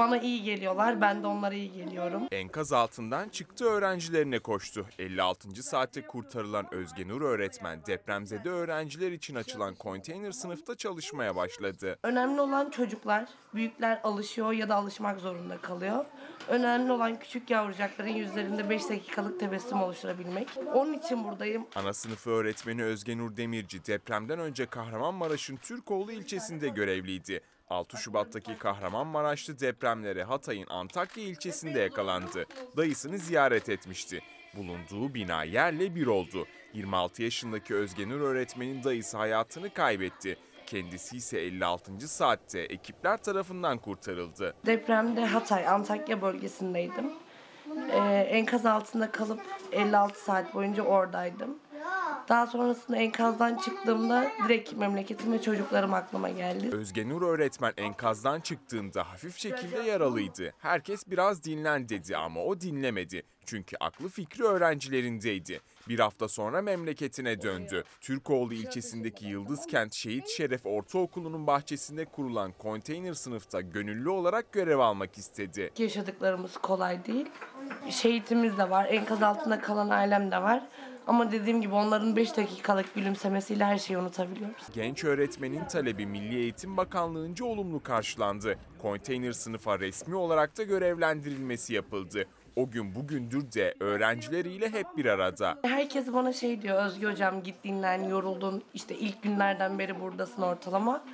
Bana 0.00 0.18
iyi 0.18 0.42
geliyorlar, 0.42 1.00
ben 1.00 1.22
de 1.22 1.26
onlara 1.26 1.54
iyi 1.54 1.72
geliyorum. 1.72 2.22
Enkaz 2.32 2.72
altından 2.72 3.28
çıktı 3.28 3.64
öğrencilerine 3.64 4.38
koştu. 4.38 4.86
56. 4.98 5.62
saatte 5.62 6.06
kurtarılan 6.06 6.74
Özge 6.74 7.08
Nur 7.08 7.22
öğretmen 7.22 7.86
depremzede 7.86 8.50
öğrenciler 8.50 9.12
için 9.12 9.34
açılan 9.34 9.74
konteyner 9.74 10.32
sınıfta 10.32 10.74
çalışmaya 10.74 11.36
başladı. 11.36 11.98
Önemli 12.02 12.40
olan 12.40 12.70
çocuklar, 12.70 13.28
büyükler 13.54 14.00
alışıyor 14.04 14.52
ya 14.52 14.68
da 14.68 14.74
alışmak 14.74 15.20
zorunda 15.20 15.58
kalıyor. 15.58 16.04
Önemli 16.48 16.92
olan 16.92 17.18
küçük 17.18 17.50
yavrucakların 17.50 18.08
yüzlerinde 18.08 18.70
5 18.70 18.88
dakikalık 18.88 19.40
tebessüm 19.40 19.82
oluşturabilmek. 19.82 20.48
Onun 20.74 20.92
için 20.92 21.24
buradayım. 21.24 21.66
Ana 21.74 21.92
sınıfı 21.92 22.30
öğretmeni 22.30 22.84
Özge 22.84 23.18
Nur 23.18 23.36
Demirci 23.36 23.86
depremden 23.86 24.38
önce 24.38 24.66
Kahramanmaraş'ın 24.66 25.56
Türkoğlu 25.56 26.12
ilçesinde 26.12 26.68
görevliydi. 26.68 27.40
6 27.70 27.96
Şubat'taki 27.96 28.58
Kahramanmaraşlı 28.58 29.60
depremlere 29.60 30.24
Hatay'ın 30.24 30.66
Antakya 30.70 31.24
ilçesinde 31.24 31.80
yakalandı. 31.80 32.46
Dayısını 32.76 33.18
ziyaret 33.18 33.68
etmişti. 33.68 34.20
Bulunduğu 34.56 35.14
bina 35.14 35.44
yerle 35.44 35.94
bir 35.94 36.06
oldu. 36.06 36.46
26 36.72 37.22
yaşındaki 37.22 37.74
Özgenur 37.74 38.20
öğretmenin 38.20 38.84
dayısı 38.84 39.16
hayatını 39.16 39.74
kaybetti. 39.74 40.38
Kendisi 40.66 41.16
ise 41.16 41.40
56. 41.40 42.08
saatte 42.08 42.60
ekipler 42.60 43.16
tarafından 43.22 43.78
kurtarıldı. 43.78 44.54
Depremde 44.66 45.26
Hatay, 45.26 45.68
Antakya 45.68 46.22
bölgesindeydim. 46.22 47.12
Ee, 47.92 47.98
enkaz 48.30 48.66
altında 48.66 49.10
kalıp 49.10 49.40
56 49.72 50.24
saat 50.24 50.54
boyunca 50.54 50.82
oradaydım. 50.82 51.58
Daha 52.28 52.46
sonrasında 52.46 52.96
enkazdan 52.96 53.56
çıktığımda 53.56 54.30
direkt 54.44 54.72
memleketim 54.72 55.32
ve 55.32 55.42
çocuklarım 55.42 55.94
aklıma 55.94 56.28
geldi. 56.28 56.70
Özge 56.72 57.08
Nur 57.08 57.22
öğretmen 57.22 57.72
enkazdan 57.76 58.40
çıktığında 58.40 59.10
hafif 59.10 59.38
şekilde 59.38 59.78
yaralıydı. 59.78 60.52
Herkes 60.58 61.10
biraz 61.10 61.44
dinlen 61.44 61.88
dedi 61.88 62.16
ama 62.16 62.44
o 62.44 62.60
dinlemedi. 62.60 63.22
Çünkü 63.46 63.76
aklı 63.80 64.08
fikri 64.08 64.44
öğrencilerindeydi. 64.44 65.60
Bir 65.88 65.98
hafta 65.98 66.28
sonra 66.28 66.62
memleketine 66.62 67.42
döndü. 67.42 67.84
Türkoğlu 68.00 68.54
ilçesindeki 68.54 69.26
Yıldızkent 69.26 69.94
Şehit 69.94 70.28
Şeref 70.28 70.66
Ortaokulu'nun 70.66 71.46
bahçesinde 71.46 72.04
kurulan 72.04 72.52
konteyner 72.52 73.14
sınıfta 73.14 73.60
gönüllü 73.60 74.08
olarak 74.08 74.52
görev 74.52 74.78
almak 74.78 75.18
istedi. 75.18 75.70
Yaşadıklarımız 75.78 76.56
kolay 76.56 77.04
değil. 77.06 77.26
Şehitimiz 77.90 78.58
de 78.58 78.70
var, 78.70 78.86
enkaz 78.90 79.22
altında 79.22 79.60
kalan 79.60 79.90
ailem 79.90 80.30
de 80.30 80.42
var. 80.42 80.62
Ama 81.10 81.32
dediğim 81.32 81.60
gibi 81.60 81.74
onların 81.74 82.16
5 82.16 82.36
dakikalık 82.36 82.94
gülümsemesiyle 82.94 83.64
her 83.64 83.78
şeyi 83.78 83.98
unutabiliyoruz. 83.98 84.66
Genç 84.74 85.04
öğretmenin 85.04 85.64
talebi 85.64 86.06
Milli 86.06 86.36
Eğitim 86.36 86.76
Bakanlığı'nca 86.76 87.44
olumlu 87.44 87.82
karşılandı. 87.82 88.58
Konteyner 88.82 89.32
sınıfa 89.32 89.78
resmi 89.78 90.16
olarak 90.16 90.58
da 90.58 90.62
görevlendirilmesi 90.62 91.74
yapıldı. 91.74 92.24
O 92.56 92.70
gün 92.70 92.94
bugündür 92.94 93.52
de 93.52 93.74
öğrencileriyle 93.80 94.72
hep 94.72 94.86
bir 94.96 95.04
arada. 95.04 95.58
Herkes 95.62 96.12
bana 96.12 96.32
şey 96.32 96.62
diyor, 96.62 96.86
Özgü 96.86 97.10
hocam 97.10 97.42
git 97.42 97.64
dinlen, 97.64 98.08
yoruldun. 98.08 98.62
İşte 98.74 98.96
ilk 98.96 99.22
günlerden 99.22 99.78
beri 99.78 100.00
buradasın 100.00 100.42
ortalama. 100.42 101.04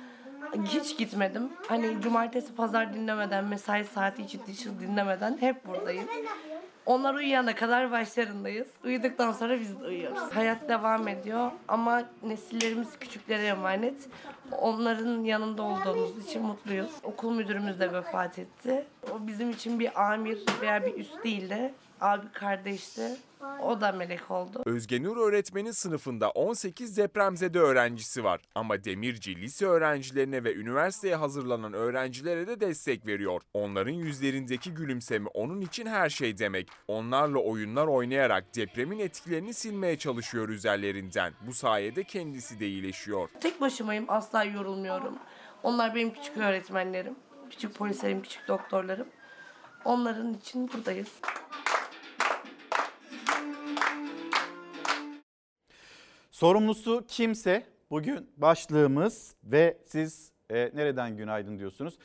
Hiç 0.63 0.97
gitmedim. 0.97 1.49
Hani 1.67 2.01
cumartesi 2.01 2.55
pazar 2.55 2.93
dinlemeden, 2.93 3.45
mesai 3.45 3.85
saati 3.85 4.21
içi 4.21 4.47
dışı 4.47 4.79
dinlemeden 4.79 5.37
hep 5.39 5.65
buradayım. 5.65 6.05
Onlar 6.87 7.13
uyuyana 7.13 7.55
kadar 7.55 7.91
başlarındayız. 7.91 8.67
Uyuduktan 8.83 9.31
sonra 9.31 9.59
biz 9.59 9.79
de 9.79 9.85
uyuyoruz. 9.85 10.19
Hayat 10.35 10.69
devam 10.69 11.07
ediyor 11.07 11.51
ama 11.67 12.03
nesillerimiz 12.23 12.99
küçüklere 12.99 13.45
emanet. 13.45 14.09
Onların 14.51 15.23
yanında 15.23 15.63
olduğumuz 15.63 16.27
için 16.27 16.41
mutluyuz. 16.41 16.91
Okul 17.03 17.31
müdürümüz 17.31 17.79
de 17.79 17.93
vefat 17.93 18.39
etti. 18.39 18.85
O 19.11 19.27
bizim 19.27 19.49
için 19.49 19.79
bir 19.79 20.11
amir 20.11 20.39
veya 20.61 20.85
bir 20.85 20.93
üst 20.95 21.23
değil 21.23 21.49
de 21.49 21.73
abi 22.01 22.31
kardeşti. 22.33 23.17
O 23.61 23.81
da 23.81 23.91
melek 23.91 24.31
oldu. 24.31 24.61
Özge 24.65 25.03
Nur 25.03 25.17
öğretmenin 25.17 25.71
sınıfında 25.71 26.29
18 26.29 26.97
depremzede 26.97 27.59
öğrencisi 27.59 28.23
var. 28.23 28.41
Ama 28.55 28.83
Demirci 28.83 29.35
lise 29.35 29.65
öğrencilerine 29.65 30.43
ve 30.43 30.55
üniversiteye 30.55 31.15
hazırlanan 31.15 31.73
öğrencilere 31.73 32.47
de 32.47 32.59
destek 32.59 33.07
veriyor. 33.07 33.41
Onların 33.53 33.91
yüzlerindeki 33.91 34.73
gülümseme 34.73 35.29
onun 35.33 35.61
için 35.61 35.85
her 35.85 36.09
şey 36.09 36.37
demek. 36.37 36.69
Onlarla 36.87 37.39
oyunlar 37.39 37.87
oynayarak 37.87 38.55
depremin 38.55 38.99
etkilerini 38.99 39.53
silmeye 39.53 39.97
çalışıyor 39.97 40.49
üzerlerinden. 40.49 41.33
Bu 41.41 41.53
sayede 41.53 42.03
kendisi 42.03 42.59
de 42.59 42.67
iyileşiyor. 42.67 43.29
Tek 43.41 43.61
başımayım 43.61 44.05
asla 44.07 44.43
yorulmuyorum. 44.43 45.15
Onlar 45.63 45.95
benim 45.95 46.13
küçük 46.13 46.37
öğretmenlerim. 46.37 47.15
Küçük 47.49 47.75
polislerim, 47.75 48.21
küçük 48.21 48.47
doktorlarım. 48.47 49.07
Onların 49.85 50.33
için 50.33 50.67
buradayız. 50.73 51.11
Sorumlusu 56.37 57.05
kimse 57.07 57.63
bugün 57.89 58.29
başlığımız 58.37 59.35
ve 59.43 59.77
siz 59.85 60.31
e, 60.49 60.55
nereden 60.55 61.17
günaydın 61.17 61.59
diyorsunuz. 61.59 61.97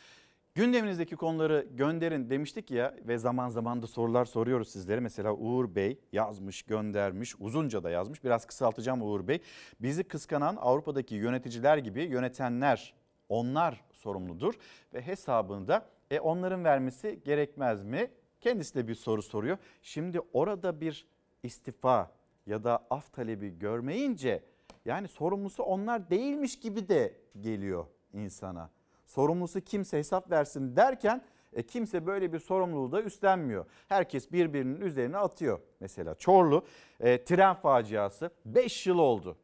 Gündeminizdeki 0.54 1.16
konuları 1.16 1.66
gönderin 1.70 2.30
demiştik 2.30 2.70
ya 2.70 2.94
ve 3.08 3.18
zaman 3.18 3.48
zaman 3.48 3.82
da 3.82 3.86
sorular 3.86 4.24
soruyoruz 4.24 4.68
sizlere. 4.68 5.00
Mesela 5.00 5.32
Uğur 5.32 5.74
Bey 5.74 5.98
yazmış, 6.12 6.62
göndermiş, 6.62 7.34
uzunca 7.40 7.84
da 7.84 7.90
yazmış. 7.90 8.24
Biraz 8.24 8.46
kısaltacağım 8.46 9.02
Uğur 9.02 9.28
Bey. 9.28 9.40
Bizi 9.80 10.04
kıskanan 10.04 10.56
Avrupa'daki 10.56 11.14
yöneticiler 11.14 11.78
gibi 11.78 12.02
yönetenler, 12.02 12.94
onlar 13.28 13.84
sorumludur 13.92 14.54
ve 14.94 15.02
hesabını 15.02 15.68
da 15.68 15.86
e, 16.10 16.20
onların 16.20 16.64
vermesi 16.64 17.20
gerekmez 17.24 17.84
mi? 17.84 18.10
Kendisi 18.40 18.74
de 18.74 18.88
bir 18.88 18.94
soru 18.94 19.22
soruyor. 19.22 19.58
Şimdi 19.82 20.20
orada 20.32 20.80
bir 20.80 21.06
istifa 21.42 22.21
ya 22.46 22.64
da 22.64 22.86
af 22.90 23.12
talebi 23.12 23.58
görmeyince 23.58 24.42
yani 24.84 25.08
sorumlusu 25.08 25.62
onlar 25.62 26.10
değilmiş 26.10 26.58
gibi 26.58 26.88
de 26.88 27.16
geliyor 27.40 27.86
insana. 28.12 28.70
Sorumlusu 29.06 29.60
kimse 29.60 29.98
hesap 29.98 30.30
versin 30.30 30.76
derken 30.76 31.22
e, 31.52 31.62
kimse 31.62 32.06
böyle 32.06 32.32
bir 32.32 32.38
sorumluluğu 32.38 32.92
da 32.92 33.02
üstlenmiyor. 33.02 33.66
Herkes 33.88 34.32
birbirinin 34.32 34.80
üzerine 34.80 35.18
atıyor. 35.18 35.60
Mesela 35.80 36.14
Çorlu 36.14 36.64
e, 37.00 37.24
tren 37.24 37.54
faciası 37.54 38.30
5 38.44 38.86
yıl 38.86 38.98
oldu. 38.98 39.36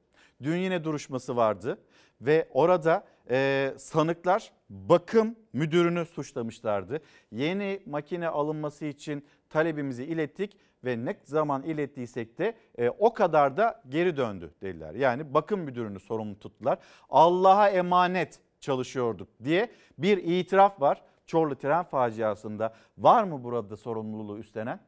Dün 0.42 0.56
yine 0.56 0.84
duruşması 0.84 1.36
vardı 1.36 1.78
ve 2.20 2.48
orada 2.52 3.04
e, 3.30 3.74
sanıklar 3.78 4.52
bakım 4.70 5.36
müdürünü 5.52 6.06
suçlamışlardı. 6.06 7.00
Yeni 7.32 7.82
makine 7.86 8.28
alınması 8.28 8.84
için 8.84 9.26
talebimizi 9.50 10.04
ilettik 10.04 10.56
ve 10.84 11.04
ne 11.04 11.16
zaman 11.24 11.62
ilettiysek 11.62 12.38
de 12.38 12.54
e, 12.78 12.90
o 12.90 13.12
kadar 13.14 13.56
da 13.56 13.82
geri 13.88 14.16
döndü 14.16 14.54
dediler. 14.62 14.94
Yani 14.94 15.34
bakım 15.34 15.60
müdürünü 15.60 16.00
sorumlu 16.00 16.38
tuttular. 16.38 16.78
Allah'a 17.10 17.68
emanet 17.68 18.40
çalışıyorduk 18.60 19.28
diye 19.44 19.70
bir 19.98 20.18
itiraf 20.18 20.80
var. 20.80 21.02
Çorlu 21.26 21.54
tren 21.54 21.84
faciasında 21.84 22.74
var 22.98 23.24
mı 23.24 23.44
burada 23.44 23.76
sorumluluğu 23.76 24.38
üstlenen? 24.38 24.80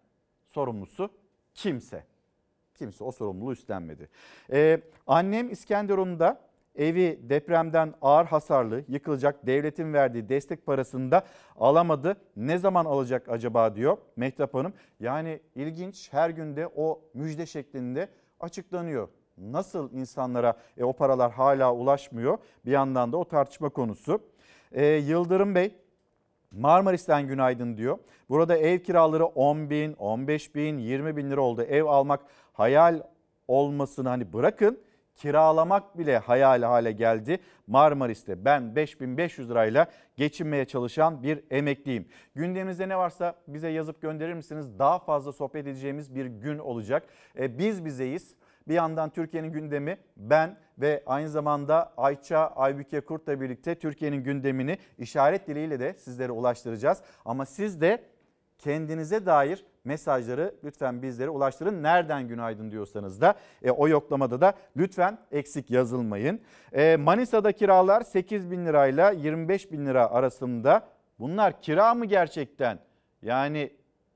Sorumlusu 0.47 1.11
kimse. 1.55 2.05
Kimse 2.75 3.05
o 3.05 3.13
sorumluluğu 3.13 3.53
üstlenmedi. 3.53 4.09
Ee, 4.53 4.81
annem 5.07 5.51
İskenderun'da 5.51 6.41
evi 6.75 7.21
depremden 7.23 7.95
ağır 8.03 8.27
hasarlı 8.27 8.85
yıkılacak 8.89 9.47
devletin 9.47 9.93
verdiği 9.93 10.29
destek 10.29 10.67
parasını 10.67 11.11
da 11.11 11.25
alamadı. 11.57 12.17
Ne 12.37 12.59
zaman 12.59 12.85
alacak 12.85 13.29
acaba 13.29 13.77
diyor 13.77 13.97
Mehtap 14.17 14.55
Hanım. 14.55 14.73
Yani 15.01 15.41
ilginç 15.55 16.13
her 16.13 16.31
günde 16.31 16.67
o 16.77 17.01
müjde 17.15 17.47
şeklinde 17.47 18.09
açıklanıyor. 18.41 19.09
Nasıl 19.39 19.93
insanlara 19.93 20.55
e, 20.77 20.85
o 20.85 20.93
paralar 20.93 21.33
hala 21.33 21.75
ulaşmıyor 21.75 22.39
bir 22.67 22.71
yandan 22.71 23.13
da 23.13 23.17
o 23.17 23.25
tartışma 23.25 23.69
konusu. 23.69 24.21
Ee, 24.73 24.85
Yıldırım 24.85 25.55
Bey 25.55 25.75
Marmaris'ten 26.53 27.27
günaydın 27.27 27.77
diyor. 27.77 27.99
Burada 28.29 28.57
ev 28.57 28.79
kiraları 28.79 29.25
10 29.25 29.71
bin, 29.71 29.93
15 29.93 30.55
bin, 30.55 30.79
20 30.79 31.17
bin 31.17 31.31
lira 31.31 31.41
oldu. 31.41 31.63
Ev 31.63 31.85
almak 31.85 32.21
hayal 32.53 33.03
olmasını 33.49 34.09
hani 34.09 34.33
bırakın 34.33 34.79
kiralamak 35.15 35.99
bile 35.99 36.19
hayal 36.19 36.63
hale 36.63 36.93
geldi. 36.93 37.39
Marmaris'te 37.67 38.45
ben 38.45 38.77
5500 38.77 39.51
lirayla 39.51 39.87
geçinmeye 40.17 40.65
çalışan 40.65 41.23
bir 41.23 41.45
emekliyim. 41.51 42.09
Gündeminizde 42.35 42.89
ne 42.89 42.99
varsa 42.99 43.35
bize 43.49 43.69
yazıp 43.69 44.03
gönderir 44.03 44.35
misiniz? 44.35 44.79
Daha 44.79 44.99
fazla 44.99 45.33
sohbet 45.33 45.67
edeceğimiz 45.67 46.15
bir 46.15 46.27
gün 46.27 46.59
olacak. 46.59 47.09
E, 47.39 47.59
biz 47.59 47.85
bizeyiz. 47.85 48.35
Bir 48.69 48.75
yandan 48.75 49.11
Türkiye'nin 49.11 49.53
gündemi 49.53 49.99
ben 50.17 50.59
ve 50.79 51.03
aynı 51.07 51.29
zamanda 51.29 51.93
Ayça 51.97 52.39
Aybüke 52.39 53.01
Kurt'la 53.01 53.41
birlikte 53.41 53.75
Türkiye'nin 53.75 54.25
gündemini 54.25 54.79
işaret 54.99 55.49
diliyle 55.49 55.81
de 55.81 55.95
sizlere 55.95 56.33
ulaştıracağız. 56.33 57.03
Ama 57.25 57.47
siz 57.47 57.81
de 57.81 58.05
kendinize 58.61 59.27
dair 59.27 59.65
mesajları 59.85 60.55
lütfen 60.65 61.03
bizlere 61.03 61.31
ulaştırın. 61.31 61.83
Nereden 61.83 62.29
günaydın 62.29 62.71
diyorsanız 62.71 63.21
da 63.21 63.35
e, 63.63 63.71
o 63.71 63.89
yoklamada 63.89 64.41
da 64.41 64.55
lütfen 64.77 65.19
eksik 65.33 65.71
yazılmayın. 65.71 66.41
E, 66.73 66.97
Manisa'da 66.97 67.53
kiralar 67.53 68.03
8 68.03 68.51
bin 68.51 68.67
lirayla 68.67 69.11
25 69.11 69.73
bin 69.73 69.87
lira 69.87 70.11
arasında. 70.11 70.89
Bunlar 71.19 71.63
kira 71.63 71.95
mı 71.95 72.05
gerçekten? 72.07 72.79
Yani 73.23 73.71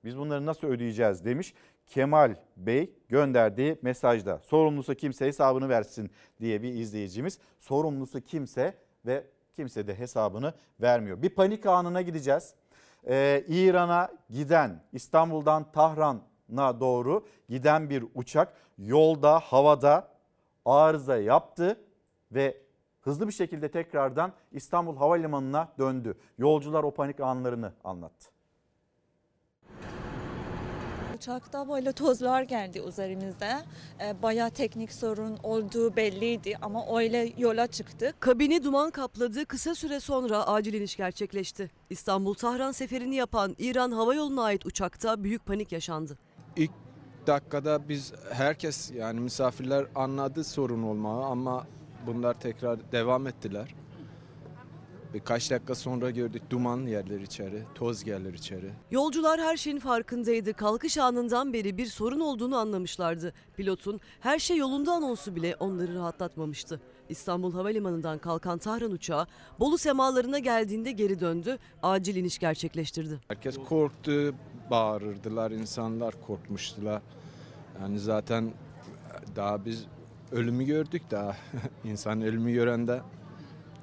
biz 0.04 0.18
bunları 0.18 0.46
nasıl 0.46 0.68
ödeyeceğiz 0.68 1.24
demiş. 1.24 1.54
Kemal 1.87 2.35
Bey 2.57 2.90
gönderdiği 3.09 3.78
mesajda 3.83 4.38
sorumlusu 4.38 4.94
kimse 4.94 5.26
hesabını 5.26 5.68
versin 5.68 6.11
diye 6.40 6.62
bir 6.62 6.74
izleyicimiz. 6.74 7.38
Sorumlusu 7.61 8.20
kimse 8.20 8.74
ve 9.07 9.24
kimse 9.57 9.87
de 9.87 9.98
hesabını 9.98 10.54
vermiyor. 10.80 11.22
Bir 11.22 11.30
panik 11.30 11.66
anına 11.66 12.02
gideceğiz. 12.02 12.54
Ee, 13.08 13.44
İran'a 13.48 14.08
giden 14.30 14.82
İstanbul'dan 14.92 15.72
Tahran'a 15.72 16.80
doğru 16.80 17.26
giden 17.48 17.90
bir 17.90 18.04
uçak 18.14 18.54
yolda 18.78 19.38
havada 19.38 20.08
arıza 20.64 21.16
yaptı 21.16 21.80
ve 22.32 22.64
hızlı 23.00 23.28
bir 23.28 23.32
şekilde 23.32 23.70
tekrardan 23.70 24.32
İstanbul 24.52 24.96
Havalimanı'na 24.96 25.72
döndü. 25.78 26.18
Yolcular 26.38 26.84
o 26.84 26.90
panik 26.90 27.20
anlarını 27.20 27.72
anlattı. 27.84 28.34
Uçakta 31.24 31.68
böyle 31.68 31.92
tozlar 31.92 32.42
geldi 32.42 32.82
üzerimize. 32.88 33.64
E, 34.00 34.22
bayağı 34.22 34.50
teknik 34.50 34.92
sorun 34.92 35.38
olduğu 35.42 35.96
belliydi 35.96 36.58
ama 36.62 36.98
öyle 36.98 37.32
yola 37.38 37.66
çıktık. 37.66 38.20
Kabini 38.20 38.64
duman 38.64 38.90
kapladı. 38.90 39.46
Kısa 39.46 39.74
süre 39.74 40.00
sonra 40.00 40.46
acil 40.46 40.74
iniş 40.74 40.96
gerçekleşti. 40.96 41.70
İstanbul-Tahran 41.90 42.72
seferini 42.72 43.14
yapan 43.14 43.56
İran 43.58 43.90
Hava 43.90 44.14
Yolu'na 44.14 44.42
ait 44.42 44.66
uçakta 44.66 45.22
büyük 45.24 45.46
panik 45.46 45.72
yaşandı. 45.72 46.18
İlk 46.56 46.70
ilk 47.24 47.26
dakikada 47.26 47.88
biz 47.88 48.12
herkes 48.32 48.90
yani 48.90 49.20
misafirler 49.20 49.87
anladı 49.94 50.44
sorun 50.44 50.82
olmağı 50.82 51.24
ama 51.24 51.66
bunlar 52.06 52.34
tekrar 52.34 52.92
devam 52.92 53.26
ettiler. 53.26 53.74
Birkaç 55.14 55.50
dakika 55.50 55.74
sonra 55.74 56.11
gördük 56.11 56.42
duman 56.50 56.87
yerler 56.87 57.20
içeri, 57.20 57.62
toz 57.74 58.07
yerler 58.07 58.33
içeri. 58.33 58.70
Yolcular 58.90 59.40
her 59.40 59.57
şeyin 59.57 59.79
farkındaydı. 59.79 60.55
Kalkış 60.55 60.98
anından 60.98 61.53
beri 61.53 61.79
bir 61.79 61.87
sorun 61.87 62.20
olduğunu 62.20 62.57
anlamışlardı. 62.57 63.33
Pilotun 63.57 64.00
her 64.20 64.38
şey 64.38 64.57
yolunda 64.57 64.92
anonsu 64.92 65.37
bile 65.37 65.57
onları 65.57 65.94
rahatlatmamıştı. 65.94 66.81
İstanbul 67.09 67.53
Havalimanı'ndan 67.53 68.18
kalkan 68.18 68.59
Tahran 68.59 68.90
uçağı 68.90 69.27
Bolu 69.61 69.79
semalarına 69.79 70.38
geldiğinde 70.38 70.92
geri 70.92 71.20
döndü. 71.20 71.59
Acil 71.83 72.16
iniş 72.16 72.38
gerçekleştirdi. 72.38 73.20
Herkes 73.29 73.59
korktu, 73.68 74.35
bağırırdılar, 74.70 75.50
insanlar 75.50 76.14
korkmuştular. 76.27 77.03
Yani 77.81 77.98
zaten 77.98 78.53
daha 79.37 79.64
biz 79.64 79.87
ölümü 80.33 80.64
gördük 80.64 81.03
daha. 81.11 81.37
İnsan 81.85 82.22
ölümü 82.22 82.53
görende 82.53 83.00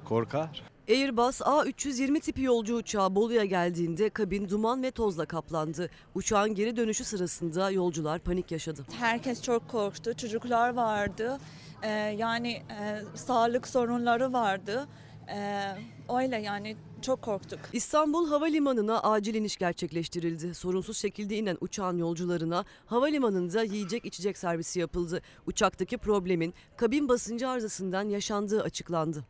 korkar. 0.04 0.71
Airbus 0.88 1.40
A320 1.40 2.20
tipi 2.20 2.42
yolcu 2.42 2.76
uçağı 2.76 3.14
Bolu'ya 3.14 3.44
geldiğinde 3.44 4.10
kabin 4.10 4.48
duman 4.48 4.82
ve 4.82 4.90
tozla 4.90 5.26
kaplandı. 5.26 5.90
Uçağın 6.14 6.54
geri 6.54 6.76
dönüşü 6.76 7.04
sırasında 7.04 7.70
yolcular 7.70 8.18
panik 8.18 8.52
yaşadı. 8.52 8.84
Herkes 8.98 9.42
çok 9.42 9.68
korktu. 9.68 10.14
Çocuklar 10.16 10.74
vardı. 10.74 11.38
Ee, 11.82 11.88
yani 12.18 12.52
e, 12.52 13.02
sağlık 13.14 13.68
sorunları 13.68 14.32
vardı. 14.32 14.88
Ee, 15.28 15.72
öyle 16.18 16.36
yani 16.36 16.76
çok 17.02 17.22
korktuk. 17.22 17.60
İstanbul 17.72 18.28
Havalimanı'na 18.28 19.00
acil 19.02 19.34
iniş 19.34 19.56
gerçekleştirildi. 19.56 20.54
Sorunsuz 20.54 20.98
şekilde 20.98 21.36
inen 21.36 21.56
uçağın 21.60 21.98
yolcularına 21.98 22.64
havalimanında 22.86 23.62
yiyecek 23.62 24.04
içecek 24.04 24.38
servisi 24.38 24.80
yapıldı. 24.80 25.22
Uçaktaki 25.46 25.98
problemin 25.98 26.54
kabin 26.76 27.08
basıncı 27.08 27.48
arızasından 27.48 28.08
yaşandığı 28.08 28.62
açıklandı. 28.62 29.24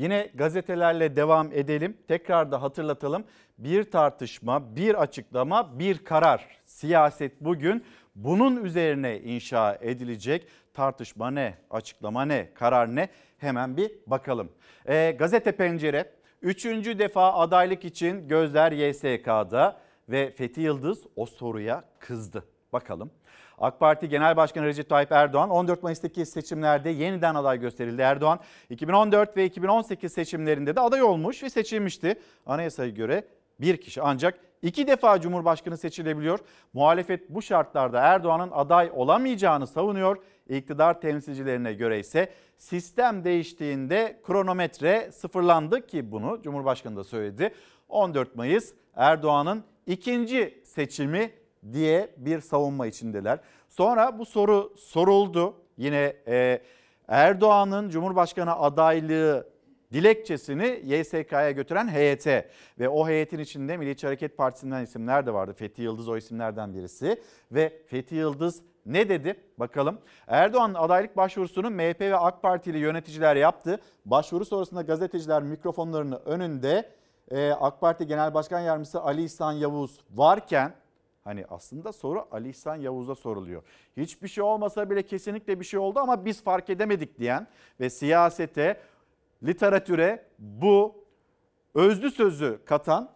Yine 0.00 0.30
gazetelerle 0.34 1.16
devam 1.16 1.52
edelim. 1.52 1.96
Tekrar 2.08 2.52
da 2.52 2.62
hatırlatalım. 2.62 3.24
Bir 3.58 3.90
tartışma, 3.90 4.76
bir 4.76 5.02
açıklama, 5.02 5.78
bir 5.78 6.04
karar. 6.04 6.46
Siyaset 6.64 7.40
bugün 7.40 7.84
bunun 8.14 8.64
üzerine 8.64 9.20
inşa 9.20 9.78
edilecek. 9.80 10.46
Tartışma 10.74 11.30
ne, 11.30 11.54
açıklama 11.70 12.24
ne, 12.24 12.54
karar 12.54 12.96
ne? 12.96 13.08
Hemen 13.38 13.76
bir 13.76 13.92
bakalım. 14.06 14.52
E, 14.86 15.10
gazete 15.18 15.52
Pencere, 15.52 16.12
üçüncü 16.42 16.98
defa 16.98 17.32
adaylık 17.32 17.84
için 17.84 18.28
gözler 18.28 18.72
YSK'da 18.72 19.80
ve 20.08 20.30
Fethi 20.30 20.60
Yıldız 20.60 21.06
o 21.16 21.26
soruya 21.26 21.84
kızdı. 21.98 22.44
Bakalım. 22.72 23.10
AK 23.60 23.80
Parti 23.80 24.08
Genel 24.08 24.36
Başkanı 24.36 24.66
Recep 24.66 24.88
Tayyip 24.88 25.12
Erdoğan 25.12 25.50
14 25.50 25.82
Mayıs'taki 25.82 26.26
seçimlerde 26.26 26.90
yeniden 26.90 27.34
aday 27.34 27.60
gösterildi. 27.60 28.02
Erdoğan 28.02 28.40
2014 28.70 29.36
ve 29.36 29.44
2018 29.44 30.12
seçimlerinde 30.12 30.76
de 30.76 30.80
aday 30.80 31.02
olmuş 31.02 31.42
ve 31.42 31.50
seçilmişti. 31.50 32.14
Anayasaya 32.46 32.90
göre 32.90 33.24
bir 33.60 33.76
kişi 33.76 34.02
ancak 34.02 34.38
iki 34.62 34.86
defa 34.86 35.20
Cumhurbaşkanı 35.20 35.76
seçilebiliyor. 35.76 36.38
Muhalefet 36.72 37.30
bu 37.30 37.42
şartlarda 37.42 38.00
Erdoğan'ın 38.00 38.50
aday 38.50 38.90
olamayacağını 38.94 39.66
savunuyor. 39.66 40.16
İktidar 40.48 41.00
temsilcilerine 41.00 41.72
göre 41.72 41.98
ise 41.98 42.30
sistem 42.58 43.24
değiştiğinde 43.24 44.20
kronometre 44.26 45.12
sıfırlandı 45.12 45.86
ki 45.86 46.12
bunu 46.12 46.42
Cumhurbaşkanı 46.42 46.96
da 46.96 47.04
söyledi. 47.04 47.54
14 47.88 48.36
Mayıs 48.36 48.72
Erdoğan'ın 48.94 49.64
ikinci 49.86 50.62
seçimi 50.64 51.39
diye 51.72 52.14
bir 52.16 52.40
savunma 52.40 52.86
içindeler. 52.86 53.38
Sonra 53.68 54.18
bu 54.18 54.26
soru 54.26 54.72
soruldu. 54.76 55.54
Yine 55.76 56.16
e, 56.26 56.62
Erdoğan'ın 57.08 57.90
Cumhurbaşkanı 57.90 58.56
adaylığı 58.58 59.46
dilekçesini 59.92 60.82
YSK'ya 60.84 61.50
götüren 61.50 61.88
heyete 61.88 62.50
ve 62.78 62.88
o 62.88 63.08
heyetin 63.08 63.38
içinde 63.38 63.76
Milliyetçi 63.76 64.06
Hareket 64.06 64.36
Partisi'nden 64.36 64.82
isimler 64.82 65.26
de 65.26 65.34
vardı. 65.34 65.52
Fethi 65.52 65.82
Yıldız 65.82 66.08
o 66.08 66.16
isimlerden 66.16 66.74
birisi 66.74 67.22
ve 67.52 67.82
Fethi 67.86 68.14
Yıldız 68.14 68.62
ne 68.86 69.08
dedi? 69.08 69.34
Bakalım. 69.58 69.98
Erdoğan'ın 70.26 70.74
adaylık 70.74 71.16
başvurusunu 71.16 71.70
MHP 71.70 72.00
ve 72.00 72.16
AK 72.16 72.42
Partili 72.42 72.78
yöneticiler 72.78 73.36
yaptı. 73.36 73.80
Başvuru 74.04 74.44
sonrasında 74.44 74.82
gazeteciler 74.82 75.42
mikrofonlarını 75.42 76.16
önünde 76.16 76.90
e, 77.30 77.50
AK 77.50 77.80
Parti 77.80 78.06
Genel 78.06 78.34
Başkan 78.34 78.60
Yardımcısı 78.60 79.02
Ali 79.02 79.24
İhsan 79.24 79.52
Yavuz 79.52 80.00
varken 80.10 80.74
Hani 81.30 81.44
aslında 81.50 81.92
soru 81.92 82.26
Ali 82.30 82.48
İhsan 82.48 82.76
Yavuz'a 82.76 83.14
soruluyor. 83.14 83.62
Hiçbir 83.96 84.28
şey 84.28 84.44
olmasa 84.44 84.90
bile 84.90 85.02
kesinlikle 85.02 85.60
bir 85.60 85.64
şey 85.64 85.80
oldu 85.80 85.98
ama 85.98 86.24
biz 86.24 86.42
fark 86.42 86.70
edemedik 86.70 87.18
diyen 87.18 87.46
ve 87.80 87.90
siyasete, 87.90 88.80
literatüre 89.42 90.26
bu 90.38 91.04
özlü 91.74 92.10
sözü 92.10 92.60
katan 92.64 93.10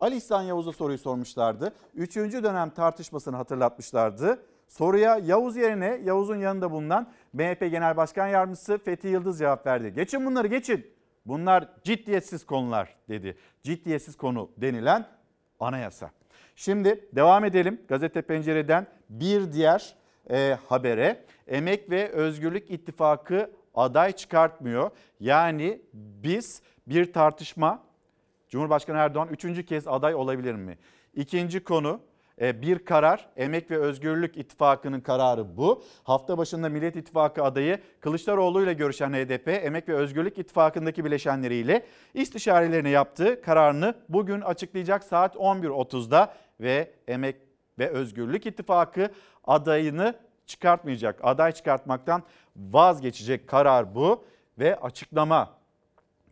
Ali 0.00 0.16
İhsan 0.16 0.42
Yavuz'a 0.42 0.72
soruyu 0.72 0.98
sormuşlardı. 0.98 1.72
Üçüncü 1.94 2.42
dönem 2.42 2.70
tartışmasını 2.70 3.36
hatırlatmışlardı. 3.36 4.42
Soruya 4.68 5.16
Yavuz 5.16 5.56
yerine 5.56 6.00
Yavuz'un 6.04 6.36
yanında 6.36 6.70
bulunan 6.70 7.12
MHP 7.32 7.60
Genel 7.60 7.96
Başkan 7.96 8.28
Yardımcısı 8.28 8.78
Fethi 8.78 9.08
Yıldız 9.08 9.38
cevap 9.38 9.66
verdi. 9.66 9.92
Geçin 9.94 10.26
bunları 10.26 10.46
geçin. 10.46 10.86
Bunlar 11.26 11.68
ciddiyetsiz 11.84 12.46
konular 12.46 12.96
dedi. 13.08 13.36
Ciddiyetsiz 13.62 14.16
konu 14.16 14.50
denilen 14.56 15.06
anayasa. 15.60 16.10
Şimdi 16.56 17.08
devam 17.12 17.44
edelim 17.44 17.80
gazete 17.88 18.22
pencereden 18.22 18.86
bir 19.08 19.52
diğer 19.52 19.94
e, 20.30 20.58
habere. 20.68 21.24
Emek 21.48 21.90
ve 21.90 22.08
Özgürlük 22.08 22.70
İttifakı 22.70 23.50
aday 23.74 24.12
çıkartmıyor. 24.12 24.90
Yani 25.20 25.82
biz 25.92 26.62
bir 26.86 27.12
tartışma 27.12 27.82
Cumhurbaşkanı 28.48 28.96
Erdoğan 28.96 29.28
üçüncü 29.28 29.66
kez 29.66 29.88
aday 29.88 30.14
olabilir 30.14 30.54
mi? 30.54 30.78
İkinci 31.14 31.64
konu 31.64 32.00
bir 32.42 32.78
karar 32.78 33.28
Emek 33.36 33.70
ve 33.70 33.76
Özgürlük 33.76 34.36
İttifakı'nın 34.36 35.00
kararı 35.00 35.56
bu. 35.56 35.82
Hafta 36.04 36.38
başında 36.38 36.68
Millet 36.68 36.96
İttifakı 36.96 37.42
adayı 37.42 37.78
Kılıçdaroğlu 38.00 38.62
ile 38.62 38.72
görüşen 38.72 39.12
HDP 39.12 39.48
Emek 39.48 39.88
ve 39.88 39.94
Özgürlük 39.94 40.38
İttifakı'ndaki 40.38 41.04
bileşenleriyle 41.04 41.86
istişarelerini 42.14 42.90
yaptı. 42.90 43.42
Kararını 43.42 43.94
bugün 44.08 44.40
açıklayacak 44.40 45.04
saat 45.04 45.36
11.30'da 45.36 46.34
ve 46.60 46.90
Emek 47.08 47.36
ve 47.78 47.88
Özgürlük 47.88 48.46
İttifakı 48.46 49.10
adayını 49.44 50.14
çıkartmayacak. 50.46 51.20
Aday 51.22 51.52
çıkartmaktan 51.52 52.22
vazgeçecek 52.56 53.48
karar 53.48 53.94
bu 53.94 54.24
ve 54.58 54.76
açıklama 54.76 55.50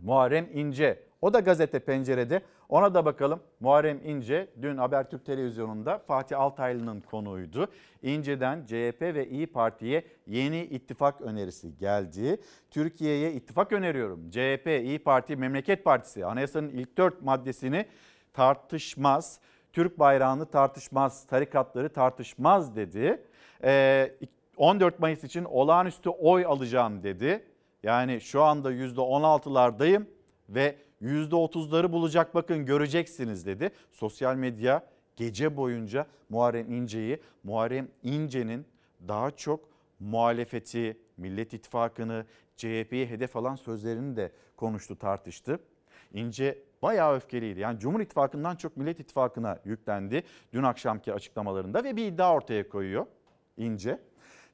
Muharrem 0.02 0.48
İnce. 0.52 1.02
O 1.22 1.32
da 1.32 1.40
gazete 1.40 1.78
pencerede. 1.78 2.42
Ona 2.70 2.94
da 2.94 3.04
bakalım. 3.04 3.40
Muharrem 3.60 4.00
İnce 4.04 4.50
dün 4.62 4.76
Habertürk 4.76 5.26
Televizyonu'nda 5.26 5.98
Fatih 5.98 6.40
Altaylı'nın 6.40 7.00
konuğuydu. 7.00 7.68
İnce'den 8.02 8.64
CHP 8.66 9.02
ve 9.02 9.28
İyi 9.28 9.46
Parti'ye 9.46 10.04
yeni 10.26 10.60
ittifak 10.64 11.20
önerisi 11.20 11.78
geldi. 11.78 12.40
Türkiye'ye 12.70 13.32
ittifak 13.32 13.72
öneriyorum. 13.72 14.30
CHP, 14.30 14.66
İyi 14.66 14.98
Parti, 14.98 15.36
Memleket 15.36 15.84
Partisi 15.84 16.26
anayasanın 16.26 16.68
ilk 16.68 16.98
dört 16.98 17.22
maddesini 17.22 17.86
tartışmaz. 18.32 19.40
Türk 19.72 19.98
bayrağını 19.98 20.46
tartışmaz, 20.46 21.26
tarikatları 21.26 21.88
tartışmaz 21.92 22.76
dedi. 22.76 23.22
14 24.56 24.98
Mayıs 24.98 25.24
için 25.24 25.44
olağanüstü 25.44 26.10
oy 26.10 26.44
alacağım 26.44 27.02
dedi. 27.02 27.44
Yani 27.82 28.20
şu 28.20 28.42
anda 28.42 28.72
%16'lardayım 28.72 30.04
ve 30.48 30.76
%30'ları 31.02 31.92
bulacak 31.92 32.34
bakın 32.34 32.66
göreceksiniz 32.66 33.46
dedi. 33.46 33.70
Sosyal 33.92 34.36
medya 34.36 34.86
gece 35.16 35.56
boyunca 35.56 36.06
Muharrem 36.28 36.72
İnce'yi, 36.72 37.20
Muharrem 37.44 37.88
İnce'nin 38.02 38.66
daha 39.08 39.30
çok 39.30 39.60
muhalefeti, 40.00 40.98
Millet 41.16 41.54
İttifakı'nı, 41.54 42.26
CHP'yi 42.56 43.06
hedef 43.06 43.36
alan 43.36 43.56
sözlerini 43.56 44.16
de 44.16 44.32
konuştu, 44.56 44.98
tartıştı. 44.98 45.60
İnce 46.12 46.58
bayağı 46.82 47.16
öfkeliydi. 47.16 47.60
Yani 47.60 47.78
Cumhur 47.78 48.00
İttifakı'ndan 48.00 48.56
çok 48.56 48.76
Millet 48.76 49.00
İttifakı'na 49.00 49.58
yüklendi 49.64 50.22
dün 50.52 50.62
akşamki 50.62 51.12
açıklamalarında 51.14 51.84
ve 51.84 51.96
bir 51.96 52.06
iddia 52.06 52.34
ortaya 52.34 52.68
koyuyor 52.68 53.06
İnce. 53.56 53.98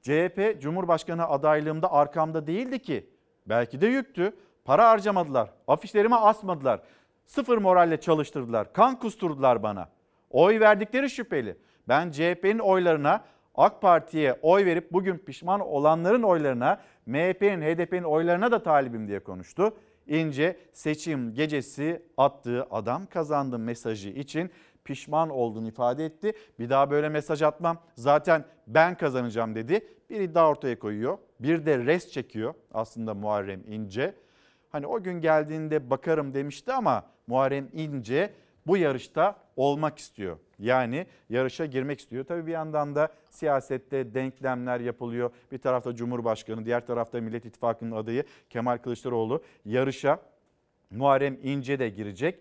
CHP 0.03 0.61
Cumhurbaşkanı 0.61 1.29
adaylığımda 1.29 1.93
arkamda 1.93 2.47
değildi 2.47 2.79
ki. 2.79 3.11
Belki 3.47 3.81
de 3.81 3.87
yüktü. 3.87 4.37
Para 4.67 4.89
harcamadılar. 4.89 5.51
Afişlerime 5.69 6.17
asmadılar. 6.17 6.81
Sıfır 7.27 7.59
moralle 7.59 8.01
çalıştırdılar. 8.01 8.73
Kan 8.73 8.99
kusturdular 8.99 9.63
bana. 9.63 9.89
Oy 10.31 10.61
verdikleri 10.61 11.11
şüpheli. 11.11 11.57
Ben 11.89 12.11
CHP'nin 12.11 12.59
oylarına 12.59 13.25
AK 13.55 13.83
Parti'ye 13.83 14.39
oy 14.43 14.65
verip 14.65 14.93
bugün 14.93 15.19
pişman 15.19 15.61
olanların 15.61 16.23
oylarına 16.23 16.81
MHP'nin, 17.07 17.63
HDP'nin 17.63 18.03
oylarına 18.03 18.51
da 18.51 18.63
talibim 18.63 19.09
diye 19.09 19.21
konuştu. 19.21 19.77
İnce 20.07 20.57
seçim 20.73 21.35
gecesi 21.35 22.03
attığı 22.17 22.67
adam 22.71 23.07
kazandı 23.07 23.59
mesajı 23.59 24.09
için 24.09 24.51
pişman 24.85 25.31
olduğunu 25.31 25.69
ifade 25.69 26.05
etti. 26.05 26.33
Bir 26.59 26.71
daha 26.71 26.91
böyle 26.91 27.09
mesaj 27.09 27.43
atmam. 27.43 27.79
Zaten 27.95 28.45
ben 28.67 28.95
kazanacağım 28.97 29.55
dedi. 29.55 29.89
Bir 30.11 30.21
iddia 30.21 30.51
ortaya 30.51 30.79
koyuyor. 30.79 31.19
Bir 31.41 31.67
de 31.67 31.79
res 31.79 32.11
çekiyor 32.11 32.55
aslında 32.75 33.15
Muharrem 33.15 33.63
İnce. 33.67 34.15
Hani 34.71 34.87
o 34.87 35.03
gün 35.03 35.21
geldiğinde 35.21 35.91
bakarım 35.91 36.35
demişti 36.35 36.73
ama 36.73 37.07
Muharrem 37.27 37.69
İnce 37.73 38.33
bu 38.67 38.77
yarışta 38.77 39.37
olmak 39.57 39.99
istiyor. 39.99 40.39
Yani 40.59 41.07
yarışa 41.31 41.67
girmek 41.67 42.01
istiyor. 42.01 42.25
Tabii 42.25 42.47
bir 42.47 42.53
yandan 42.53 42.95
da 42.95 43.09
siyasette 43.31 44.15
denklemler 44.15 44.81
yapılıyor. 44.81 45.31
Bir 45.53 45.59
tarafta 45.59 45.95
Cumhurbaşkanı, 45.95 46.65
diğer 46.65 46.87
tarafta 46.87 47.21
Millet 47.21 47.45
İttifakı'nın 47.45 47.93
adayı 47.93 48.25
Kemal 48.51 48.79
Kılıçdaroğlu 48.79 49.43
yarışa 49.65 50.21
Muharrem 50.91 51.39
İnce 51.43 51.79
de 51.79 51.89
girecek. 51.89 52.39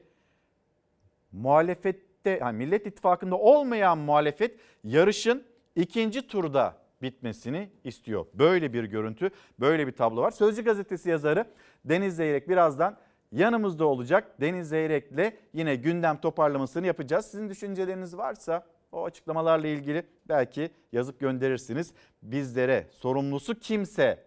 Muhalefette, 1.31 2.37
yani 2.41 2.57
Millet 2.57 2.87
İttifakı'nda 2.87 3.37
olmayan 3.37 3.97
muhalefet 3.97 4.59
yarışın 4.83 5.43
ikinci 5.75 6.27
turda 6.27 6.77
bitmesini 7.01 7.69
istiyor. 7.83 8.25
Böyle 8.33 8.73
bir 8.73 8.83
görüntü, 8.83 9.29
böyle 9.59 9.87
bir 9.87 9.91
tablo 9.91 10.21
var. 10.21 10.31
Sözcü 10.31 10.63
gazetesi 10.63 11.09
yazarı 11.09 11.45
Deniz 11.85 12.15
Zeyrek 12.15 12.49
birazdan 12.49 12.97
yanımızda 13.31 13.85
olacak. 13.85 14.41
Deniz 14.41 14.69
Zeyrek'le 14.69 15.33
yine 15.53 15.75
gündem 15.75 16.17
toparlamasını 16.17 16.87
yapacağız. 16.87 17.25
Sizin 17.25 17.49
düşünceleriniz 17.49 18.17
varsa 18.17 18.65
o 18.91 19.05
açıklamalarla 19.05 19.67
ilgili 19.67 20.03
belki 20.29 20.71
yazıp 20.91 21.19
gönderirsiniz. 21.19 21.93
Bizlere 22.23 22.87
sorumlusu 22.91 23.59
kimse. 23.59 24.25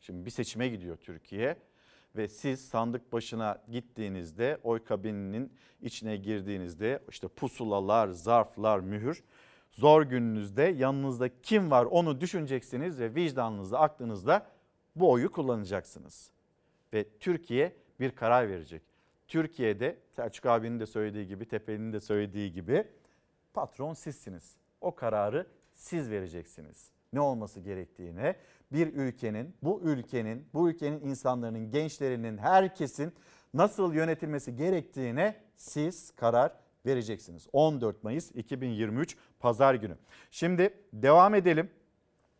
Şimdi 0.00 0.26
bir 0.26 0.30
seçime 0.30 0.68
gidiyor 0.68 0.96
Türkiye 0.96 1.56
ve 2.16 2.28
siz 2.28 2.68
sandık 2.68 3.12
başına 3.12 3.62
gittiğinizde 3.70 4.58
oy 4.62 4.84
kabininin 4.84 5.52
içine 5.82 6.16
girdiğinizde 6.16 7.02
işte 7.08 7.28
pusulalar, 7.28 8.08
zarflar, 8.08 8.80
mühür 8.80 9.22
zor 9.70 10.02
gününüzde 10.02 10.62
yanınızda 10.62 11.40
kim 11.42 11.70
var 11.70 11.84
onu 11.84 12.20
düşüneceksiniz 12.20 13.00
ve 13.00 13.14
vicdanınızda, 13.14 13.80
aklınızda 13.80 14.46
bu 14.96 15.10
oyu 15.10 15.32
kullanacaksınız. 15.32 16.30
Ve 16.92 17.04
Türkiye 17.20 17.72
bir 18.00 18.10
karar 18.10 18.48
verecek. 18.48 18.82
Türkiye'de 19.28 19.98
Selçuk 20.16 20.46
abinin 20.46 20.80
de 20.80 20.86
söylediği 20.86 21.26
gibi, 21.26 21.48
Tepeli'nin 21.48 21.92
de 21.92 22.00
söylediği 22.00 22.52
gibi 22.52 22.84
patron 23.54 23.94
sizsiniz. 23.94 24.56
O 24.80 24.94
kararı 24.94 25.46
siz 25.74 26.10
vereceksiniz. 26.10 26.90
Ne 27.12 27.20
olması 27.20 27.60
gerektiğine, 27.60 28.36
bir 28.72 28.94
ülkenin, 28.94 29.54
bu 29.62 29.80
ülkenin, 29.84 30.48
bu 30.54 30.70
ülkenin 30.70 31.00
insanların, 31.00 31.70
gençlerinin, 31.70 32.38
herkesin 32.38 33.12
nasıl 33.54 33.94
yönetilmesi 33.94 34.56
gerektiğine 34.56 35.36
siz 35.56 36.10
karar 36.10 36.52
vereceksiniz. 36.86 37.46
14 37.52 38.04
Mayıs 38.04 38.30
2023 38.34 39.16
Pazar 39.40 39.74
günü. 39.74 39.96
Şimdi 40.30 40.74
devam 40.92 41.34
edelim. 41.34 41.70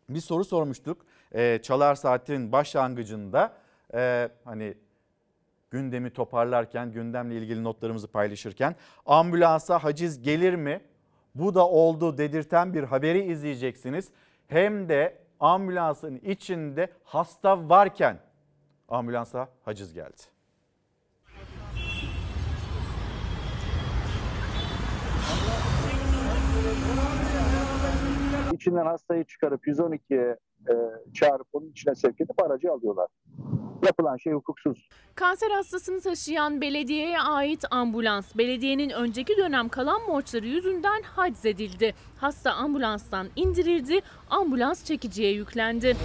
Bir 0.09 0.19
soru 0.19 0.45
sormuştuk. 0.45 1.05
Ee, 1.35 1.59
Çalar 1.63 1.95
Saat'in 1.95 2.51
başlangıcında 2.51 3.53
e, 3.93 4.29
hani 4.45 4.73
gündemi 5.71 6.13
toparlarken, 6.13 6.91
gündemle 6.91 7.35
ilgili 7.35 7.63
notlarımızı 7.63 8.07
paylaşırken 8.07 8.75
ambulansa 9.05 9.83
haciz 9.83 10.21
gelir 10.21 10.55
mi? 10.55 10.81
Bu 11.35 11.55
da 11.55 11.67
oldu 11.67 12.17
dedirten 12.17 12.73
bir 12.73 12.83
haberi 12.83 13.23
izleyeceksiniz. 13.23 14.09
Hem 14.47 14.89
de 14.89 15.17
ambulansın 15.39 16.15
içinde 16.15 16.89
hasta 17.03 17.69
varken 17.69 18.17
ambulansa 18.87 19.49
haciz 19.65 19.93
geldi. 19.93 20.21
İçinden 28.53 28.85
hastayı 28.85 29.23
çıkarıp 29.23 29.67
112'ye 29.67 30.37
e, 30.69 30.73
çağırıp 31.13 31.47
onun 31.53 31.69
içine 31.69 31.95
sevk 31.95 32.21
edip 32.21 32.43
aracı 32.43 32.71
alıyorlar. 32.71 33.07
Yapılan 33.85 34.17
şey 34.17 34.33
hukuksuz. 34.33 34.89
Kanser 35.15 35.51
hastasını 35.51 36.01
taşıyan 36.01 36.61
belediyeye 36.61 37.19
ait 37.19 37.65
ambulans, 37.71 38.37
belediyenin 38.37 38.89
önceki 38.89 39.37
dönem 39.37 39.69
kalan 39.69 40.07
borçları 40.07 40.47
yüzünden 40.47 41.01
haciz 41.01 41.45
edildi. 41.45 41.93
Hasta 42.17 42.53
ambulanstan 42.53 43.27
indirildi, 43.35 43.99
ambulans 44.29 44.85
çekiciye 44.85 45.31
yüklendi. 45.31 45.95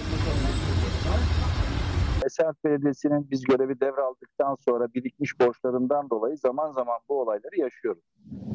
Esenyurt 2.26 2.64
Belediyesi'nin 2.64 3.30
biz 3.30 3.44
görevi 3.44 3.80
devraldıktan 3.80 4.56
sonra 4.60 4.94
birikmiş 4.94 5.40
borçlarından 5.40 6.10
dolayı 6.10 6.36
zaman 6.36 6.72
zaman 6.72 6.98
bu 7.08 7.20
olayları 7.20 7.60
yaşıyoruz. 7.60 8.04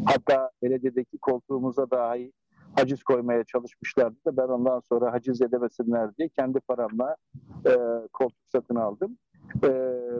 Hatta 0.05 0.51
belediyedeki 0.63 1.17
koltuğumuza 1.17 1.91
dahi 1.91 2.31
haciz 2.75 3.03
koymaya 3.03 3.43
çalışmışlardı 3.43 4.15
da 4.25 4.37
ben 4.37 4.47
ondan 4.53 4.79
sonra 4.79 5.13
haciz 5.13 5.41
edemesinler 5.41 6.17
diye 6.17 6.29
kendi 6.29 6.59
paramla 6.59 7.15
e, 7.65 7.71
koltuk 8.13 8.37
satın 8.51 8.75
aldım. 8.75 9.17
E, 9.63 9.69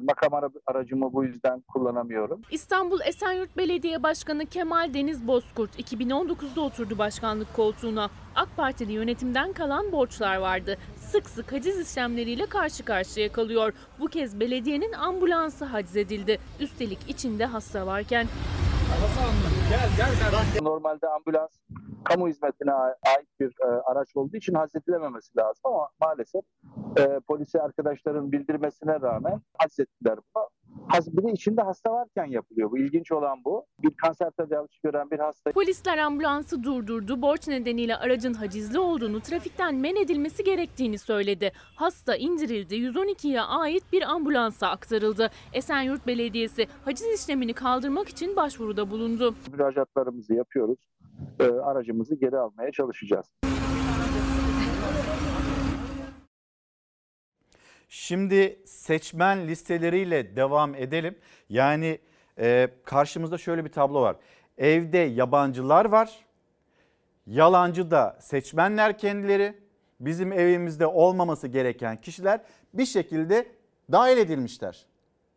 makam 0.02 0.34
ara- 0.34 0.50
aracımı 0.68 1.14
bu 1.14 1.24
yüzden 1.24 1.62
kullanamıyorum. 1.62 2.42
İstanbul 2.52 3.00
Esenyurt 3.06 3.58
Belediye 3.58 4.04
Başkanı 4.04 4.46
Kemal 4.46 4.94
Deniz 4.94 5.28
Bozkurt 5.28 5.80
2019'da 5.80 6.62
oturdu 6.62 6.98
başkanlık 6.98 7.54
koltuğuna. 7.56 8.10
AK 8.36 8.50
Partili 8.58 8.92
yönetimden 8.92 9.54
kalan 9.54 9.92
borçlar 9.92 10.38
vardı. 10.38 10.78
Sık 10.98 11.30
sık 11.30 11.52
haciz 11.54 11.80
işlemleriyle 11.92 12.46
karşı 12.46 12.86
karşıya 12.86 13.32
kalıyor. 13.32 13.74
Bu 14.00 14.08
kez 14.08 14.40
belediyenin 14.40 14.94
ambulansı 14.94 15.66
haciz 15.66 15.98
edildi. 15.98 16.40
Üstelik 16.60 17.00
içinde 17.10 17.46
hasta 17.46 17.86
varken. 17.88 18.28
Normalde 20.62 21.08
ambulans 21.08 21.60
kamu 22.04 22.28
hizmetine 22.28 22.74
ait 22.74 23.28
bir 23.40 23.48
e, 23.48 23.66
araç 23.66 24.16
olduğu 24.16 24.38
için 24.38 24.54
hazredilememesi 24.54 25.38
lazım 25.38 25.62
ama 25.64 25.90
maalesef 26.02 26.42
e, 27.00 27.20
polise 27.28 27.62
arkadaşların 27.62 28.32
bildirmesine 28.32 29.02
rağmen 29.02 29.42
hazrettiler 29.58 30.20
bunu. 30.36 30.50
Bir 31.08 31.24
de 31.24 31.32
içinde 31.32 31.62
hasta 31.62 31.92
varken 31.92 32.26
yapılıyor. 32.26 32.72
Bu 32.72 32.78
ilginç 32.78 33.12
olan 33.12 33.44
bu. 33.46 33.66
Bir 33.84 33.92
kanser 33.92 34.32
tedavisi 34.32 34.80
gören 34.84 35.12
bir 35.12 35.20
hasta 35.20 35.52
Polisler 35.52 35.98
ambulansı 35.98 36.64
durdurdu. 36.64 37.22
Borç 37.22 37.48
nedeniyle 37.48 37.96
aracın 37.98 38.34
hacizli 38.34 38.80
olduğunu, 38.80 39.20
trafikten 39.22 39.76
men 39.76 39.96
edilmesi 39.96 40.44
gerektiğini 40.44 40.98
söyledi. 40.98 41.52
Hasta 41.76 42.16
indirildi. 42.16 42.76
112'ye 42.76 43.42
ait 43.42 43.84
bir 43.94 44.02
ambulansa 44.02 44.68
aktarıldı. 44.68 45.30
Esenyurt 45.54 46.08
Belediyesi 46.08 46.68
haciz 46.86 47.22
işlemini 47.22 47.54
kaldırmak 47.54 48.10
için 48.10 48.36
başvuruda 48.36 48.92
bulundu. 48.92 49.36
müracaatlarımızı 49.52 50.34
yapıyoruz. 50.34 50.80
E, 51.40 51.44
aracımızı 51.44 52.16
geri 52.16 52.38
almaya 52.38 52.72
çalışacağız. 52.72 53.26
Şimdi 57.94 58.60
seçmen 58.66 59.48
listeleriyle 59.48 60.36
devam 60.36 60.76
edelim. 60.76 61.18
Yani 61.50 62.00
e, 62.40 62.70
karşımızda 62.86 63.38
şöyle 63.38 63.66
bir 63.66 63.72
tablo 63.72 64.02
var. 64.02 64.16
Evde 64.58 64.98
yabancılar 64.98 65.86
var. 65.86 66.26
Yalancı 67.28 67.92
da 67.92 68.18
seçmenler 68.22 68.98
kendileri. 68.98 69.58
Bizim 70.00 70.34
evimizde 70.34 70.88
olmaması 70.88 71.48
gereken 71.48 72.02
kişiler 72.02 72.42
bir 72.74 72.86
şekilde 72.86 73.48
dahil 73.92 74.18
edilmişler. 74.18 74.86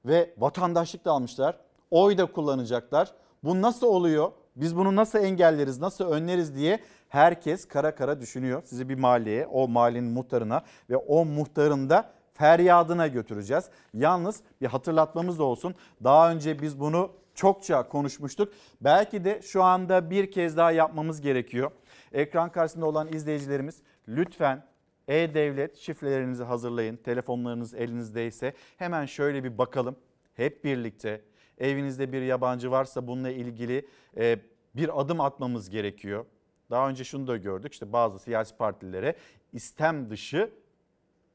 Ve 0.04 0.34
vatandaşlık 0.38 1.04
da 1.04 1.10
almışlar. 1.10 1.58
Oy 1.90 2.18
da 2.18 2.26
kullanacaklar. 2.26 3.12
Bu 3.44 3.62
nasıl 3.62 3.86
oluyor? 3.86 4.32
Biz 4.56 4.76
bunu 4.76 4.96
nasıl 4.96 5.18
engelleriz, 5.18 5.80
nasıl 5.80 6.12
önleriz 6.12 6.54
diye 6.54 6.78
herkes 7.08 7.68
kara 7.68 7.94
kara 7.94 8.20
düşünüyor. 8.20 8.62
Sizi 8.64 8.88
bir 8.88 8.98
mahalleye, 8.98 9.46
o 9.46 9.68
mahallenin 9.68 10.10
muhtarına 10.10 10.62
ve 10.90 10.96
o 10.96 11.24
muhtarın 11.24 11.90
da 11.90 12.13
feryadına 12.34 13.06
götüreceğiz. 13.06 13.64
Yalnız 13.94 14.40
bir 14.60 14.66
hatırlatmamız 14.66 15.38
da 15.38 15.44
olsun. 15.44 15.74
Daha 16.04 16.32
önce 16.32 16.62
biz 16.62 16.80
bunu 16.80 17.10
çokça 17.34 17.88
konuşmuştuk. 17.88 18.52
Belki 18.80 19.24
de 19.24 19.42
şu 19.42 19.62
anda 19.62 20.10
bir 20.10 20.30
kez 20.30 20.56
daha 20.56 20.70
yapmamız 20.70 21.20
gerekiyor. 21.20 21.70
Ekran 22.12 22.52
karşısında 22.52 22.86
olan 22.86 23.12
izleyicilerimiz 23.12 23.82
lütfen 24.08 24.64
e-devlet 25.08 25.76
şifrelerinizi 25.76 26.44
hazırlayın. 26.44 26.96
Telefonlarınız 26.96 27.74
elinizdeyse 27.74 28.54
hemen 28.76 29.06
şöyle 29.06 29.44
bir 29.44 29.58
bakalım. 29.58 29.96
Hep 30.34 30.64
birlikte 30.64 31.20
evinizde 31.58 32.12
bir 32.12 32.22
yabancı 32.22 32.70
varsa 32.70 33.06
bununla 33.06 33.30
ilgili 33.30 33.88
e, 34.16 34.38
bir 34.76 35.00
adım 35.00 35.20
atmamız 35.20 35.70
gerekiyor. 35.70 36.24
Daha 36.70 36.88
önce 36.88 37.04
şunu 37.04 37.26
da 37.26 37.36
gördük 37.36 37.72
işte 37.72 37.92
bazı 37.92 38.18
siyasi 38.18 38.56
partilere 38.56 39.16
istem 39.52 40.10
dışı 40.10 40.50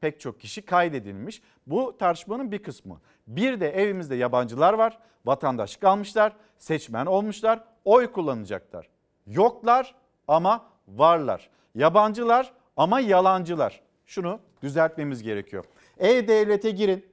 pek 0.00 0.20
çok 0.20 0.40
kişi 0.40 0.62
kaydedilmiş. 0.62 1.42
Bu 1.66 1.96
tartışmanın 1.98 2.52
bir 2.52 2.62
kısmı. 2.62 3.00
Bir 3.26 3.60
de 3.60 3.70
evimizde 3.70 4.14
yabancılar 4.14 4.74
var, 4.74 4.98
vatandaşlık 5.24 5.84
almışlar, 5.84 6.32
seçmen 6.58 7.06
olmuşlar, 7.06 7.64
oy 7.84 8.12
kullanacaklar. 8.12 8.88
Yoklar 9.26 9.94
ama 10.28 10.64
varlar. 10.88 11.50
Yabancılar 11.74 12.52
ama 12.76 13.00
yalancılar. 13.00 13.80
Şunu 14.06 14.40
düzeltmemiz 14.62 15.22
gerekiyor. 15.22 15.64
E-Devlet'e 15.98 16.70
girin. 16.70 17.06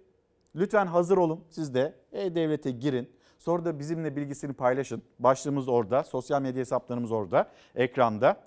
Lütfen 0.56 0.86
hazır 0.86 1.18
olun 1.18 1.44
siz 1.50 1.74
de. 1.74 1.96
E-Devlet'e 2.12 2.72
girin. 2.72 3.10
Sonra 3.40 3.66
da 3.66 3.80
bizimle 3.80 4.16
bilgisini 4.16 4.54
paylaşın. 4.54 5.04
Başlığımız 5.20 5.68
orada, 5.68 6.04
sosyal 6.04 6.42
medya 6.42 6.60
hesaplarımız 6.60 7.12
orada, 7.12 7.52
ekranda. 7.76 8.44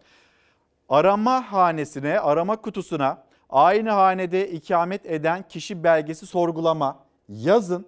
Arama 0.89 1.53
hanesine, 1.53 2.21
arama 2.21 2.57
kutusuna 2.57 3.25
aynı 3.51 3.91
hanede 3.91 4.51
ikamet 4.51 5.07
eden 5.07 5.49
kişi 5.49 5.85
belgesi 5.85 6.27
sorgulama 6.27 7.05
yazın 7.29 7.87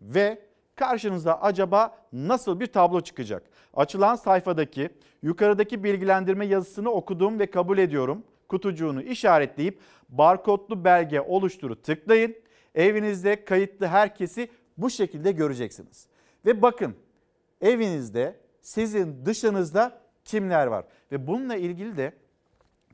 ve 0.00 0.42
karşınıza 0.74 1.34
acaba 1.34 1.98
nasıl 2.12 2.60
bir 2.60 2.66
tablo 2.66 3.00
çıkacak? 3.00 3.42
Açılan 3.74 4.14
sayfadaki 4.14 4.90
yukarıdaki 5.22 5.84
bilgilendirme 5.84 6.46
yazısını 6.46 6.90
okudum 6.90 7.38
ve 7.38 7.50
kabul 7.50 7.78
ediyorum. 7.78 8.24
Kutucuğunu 8.48 9.02
işaretleyip 9.02 9.80
barkodlu 10.08 10.84
belge 10.84 11.20
oluşturu 11.20 11.82
tıklayın. 11.82 12.36
Evinizde 12.74 13.44
kayıtlı 13.44 13.86
herkesi 13.86 14.50
bu 14.76 14.90
şekilde 14.90 15.32
göreceksiniz. 15.32 16.06
Ve 16.46 16.62
bakın 16.62 16.94
evinizde 17.60 18.40
sizin 18.60 19.26
dışınızda 19.26 20.00
kimler 20.24 20.66
var? 20.66 20.84
Ve 21.12 21.26
bununla 21.26 21.56
ilgili 21.56 21.96
de 21.96 22.12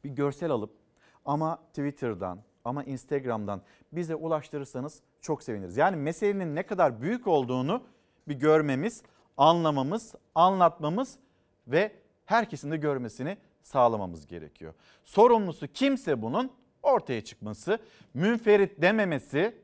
bir 0.05 0.11
görsel 0.11 0.51
alıp 0.51 0.78
ama 1.25 1.57
Twitter'dan 1.57 2.39
ama 2.65 2.85
Instagram'dan 2.85 3.63
bize 3.93 4.15
ulaştırırsanız 4.15 5.01
çok 5.21 5.43
seviniriz. 5.43 5.77
Yani 5.77 5.97
meselenin 5.97 6.55
ne 6.55 6.63
kadar 6.63 7.03
büyük 7.03 7.27
olduğunu 7.27 7.83
bir 8.29 8.35
görmemiz, 8.35 9.03
anlamamız, 9.37 10.15
anlatmamız 10.35 11.19
ve 11.67 11.93
herkesin 12.25 12.71
de 12.71 12.77
görmesini 12.77 13.37
sağlamamız 13.63 14.27
gerekiyor. 14.27 14.75
Sorumlusu 15.05 15.67
kimse 15.67 16.23
bunun 16.23 16.51
ortaya 16.83 17.25
çıkması, 17.25 17.79
münferit 18.15 18.83
dememesi 18.83 19.55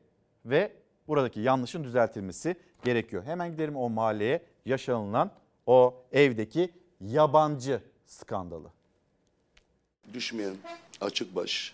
ve 0.45 0.71
buradaki 1.07 1.39
yanlışın 1.39 1.83
düzeltilmesi 1.83 2.55
gerekiyor. 2.83 3.23
Hemen 3.23 3.51
gidelim 3.51 3.75
o 3.75 3.89
mahalleye 3.89 4.45
yaşanılan 4.65 5.31
o 5.65 6.03
evdeki 6.11 6.71
yabancı 7.01 7.81
skandalı. 8.05 8.71
Düşmeyen 10.13 10.55
açık 11.01 11.35
baş. 11.35 11.73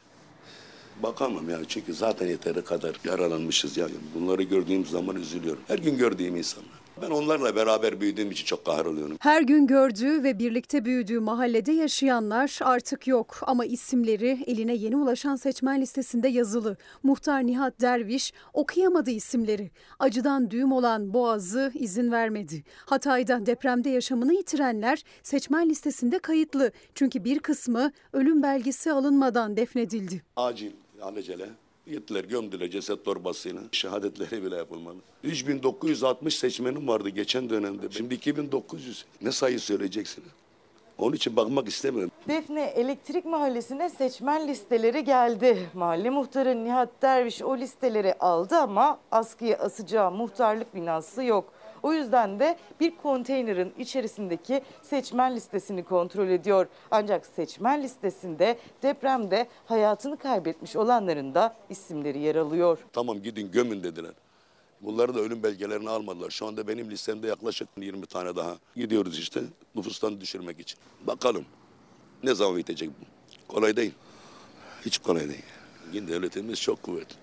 Bakamam 1.03 1.49
ya 1.49 1.59
çünkü 1.67 1.93
zaten 1.93 2.27
yeteri 2.27 2.63
kadar 2.63 2.95
yaralanmışız 3.03 3.77
ya. 3.77 3.87
Bunları 4.15 4.43
gördüğüm 4.43 4.85
zaman 4.85 5.15
üzülüyorum. 5.15 5.61
Her 5.67 5.77
gün 5.77 5.97
gördüğüm 5.97 6.35
insanlar. 6.35 6.80
Ben 7.01 7.09
onlarla 7.11 7.55
beraber 7.55 8.01
büyüdüğüm 8.01 8.31
için 8.31 8.45
çok 8.45 8.65
kahroluyorum. 8.65 9.17
Her 9.19 9.41
gün 9.41 9.67
gördüğü 9.67 10.23
ve 10.23 10.39
birlikte 10.39 10.85
büyüdüğü 10.85 11.19
mahallede 11.19 11.71
yaşayanlar 11.71 12.59
artık 12.61 13.07
yok 13.07 13.39
ama 13.41 13.65
isimleri 13.65 14.43
eline 14.47 14.73
yeni 14.73 14.95
ulaşan 14.95 15.35
seçmen 15.35 15.81
listesinde 15.81 16.27
yazılı. 16.27 16.77
Muhtar 17.03 17.47
Nihat 17.47 17.81
Derviş 17.81 18.33
okuyamadı 18.53 19.11
isimleri. 19.11 19.71
Acıdan 19.99 20.51
düğüm 20.51 20.71
olan 20.71 21.13
boğazı 21.13 21.71
izin 21.75 22.11
vermedi. 22.11 22.63
Hatay'da 22.85 23.45
depremde 23.45 23.89
yaşamını 23.89 24.33
yitirenler 24.33 25.03
seçmen 25.23 25.69
listesinde 25.69 26.19
kayıtlı. 26.19 26.71
Çünkü 26.95 27.23
bir 27.23 27.39
kısmı 27.39 27.91
ölüm 28.13 28.43
belgesi 28.43 28.91
alınmadan 28.91 29.57
defnedildi. 29.57 30.21
Acil, 30.35 30.71
alacele. 31.01 31.49
Gittiler 31.87 32.23
gömdüler 32.23 32.69
ceset 32.69 33.05
torbasıyla. 33.05 33.61
Şehadetleri 33.71 34.43
bile 34.43 34.55
yapılmadı. 34.55 34.97
3960 35.23 36.37
seçmenim 36.37 36.87
vardı 36.87 37.09
geçen 37.09 37.49
dönemde. 37.49 37.85
Şimdi 37.91 38.13
2900. 38.13 39.05
Ne 39.21 39.31
sayı 39.31 39.59
söyleyeceksiniz? 39.59 40.27
Onun 40.97 41.15
için 41.15 41.35
bakmak 41.35 41.67
istemiyorum. 41.67 42.11
Defne 42.27 42.63
Elektrik 42.63 43.25
Mahallesi'ne 43.25 43.89
seçmen 43.89 44.47
listeleri 44.47 45.03
geldi. 45.03 45.69
Mahalle 45.73 46.09
muhtarı 46.09 46.63
Nihat 46.65 46.89
Derviş 47.01 47.41
o 47.41 47.57
listeleri 47.57 48.13
aldı 48.13 48.55
ama 48.55 48.99
askıya 49.11 49.57
asacağı 49.57 50.11
muhtarlık 50.11 50.75
binası 50.75 51.23
yok. 51.23 51.53
O 51.83 51.93
yüzden 51.93 52.39
de 52.39 52.57
bir 52.79 52.95
konteynerin 52.97 53.73
içerisindeki 53.77 54.61
seçmen 54.81 55.35
listesini 55.35 55.83
kontrol 55.83 56.27
ediyor. 56.27 56.67
Ancak 56.91 57.25
seçmen 57.25 57.83
listesinde 57.83 58.57
depremde 58.83 59.47
hayatını 59.65 60.17
kaybetmiş 60.17 60.75
olanların 60.75 61.35
da 61.35 61.55
isimleri 61.69 62.19
yer 62.19 62.35
alıyor. 62.35 62.77
Tamam 62.93 63.21
gidin 63.21 63.51
gömün 63.51 63.83
dediler. 63.83 64.11
Bunları 64.81 65.15
da 65.15 65.19
ölüm 65.19 65.43
belgelerini 65.43 65.89
almadılar. 65.89 66.29
Şu 66.29 66.47
anda 66.47 66.67
benim 66.67 66.91
listemde 66.91 67.27
yaklaşık 67.27 67.67
20 67.77 68.05
tane 68.05 68.35
daha. 68.35 68.57
Gidiyoruz 68.75 69.19
işte 69.19 69.41
nüfustan 69.75 70.21
düşürmek 70.21 70.59
için. 70.59 70.79
Bakalım 71.07 71.45
ne 72.23 72.33
zaman 72.33 72.57
bitecek 72.57 72.89
bu? 72.89 73.05
Kolay 73.53 73.75
değil. 73.75 73.93
Hiç 74.85 74.97
kolay 74.97 75.29
değil. 75.29 75.43
Yine 75.93 76.07
devletimiz 76.07 76.61
çok 76.61 76.83
kuvvetli. 76.83 77.15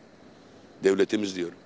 Devletimiz 0.84 1.36
diyorum. 1.36 1.58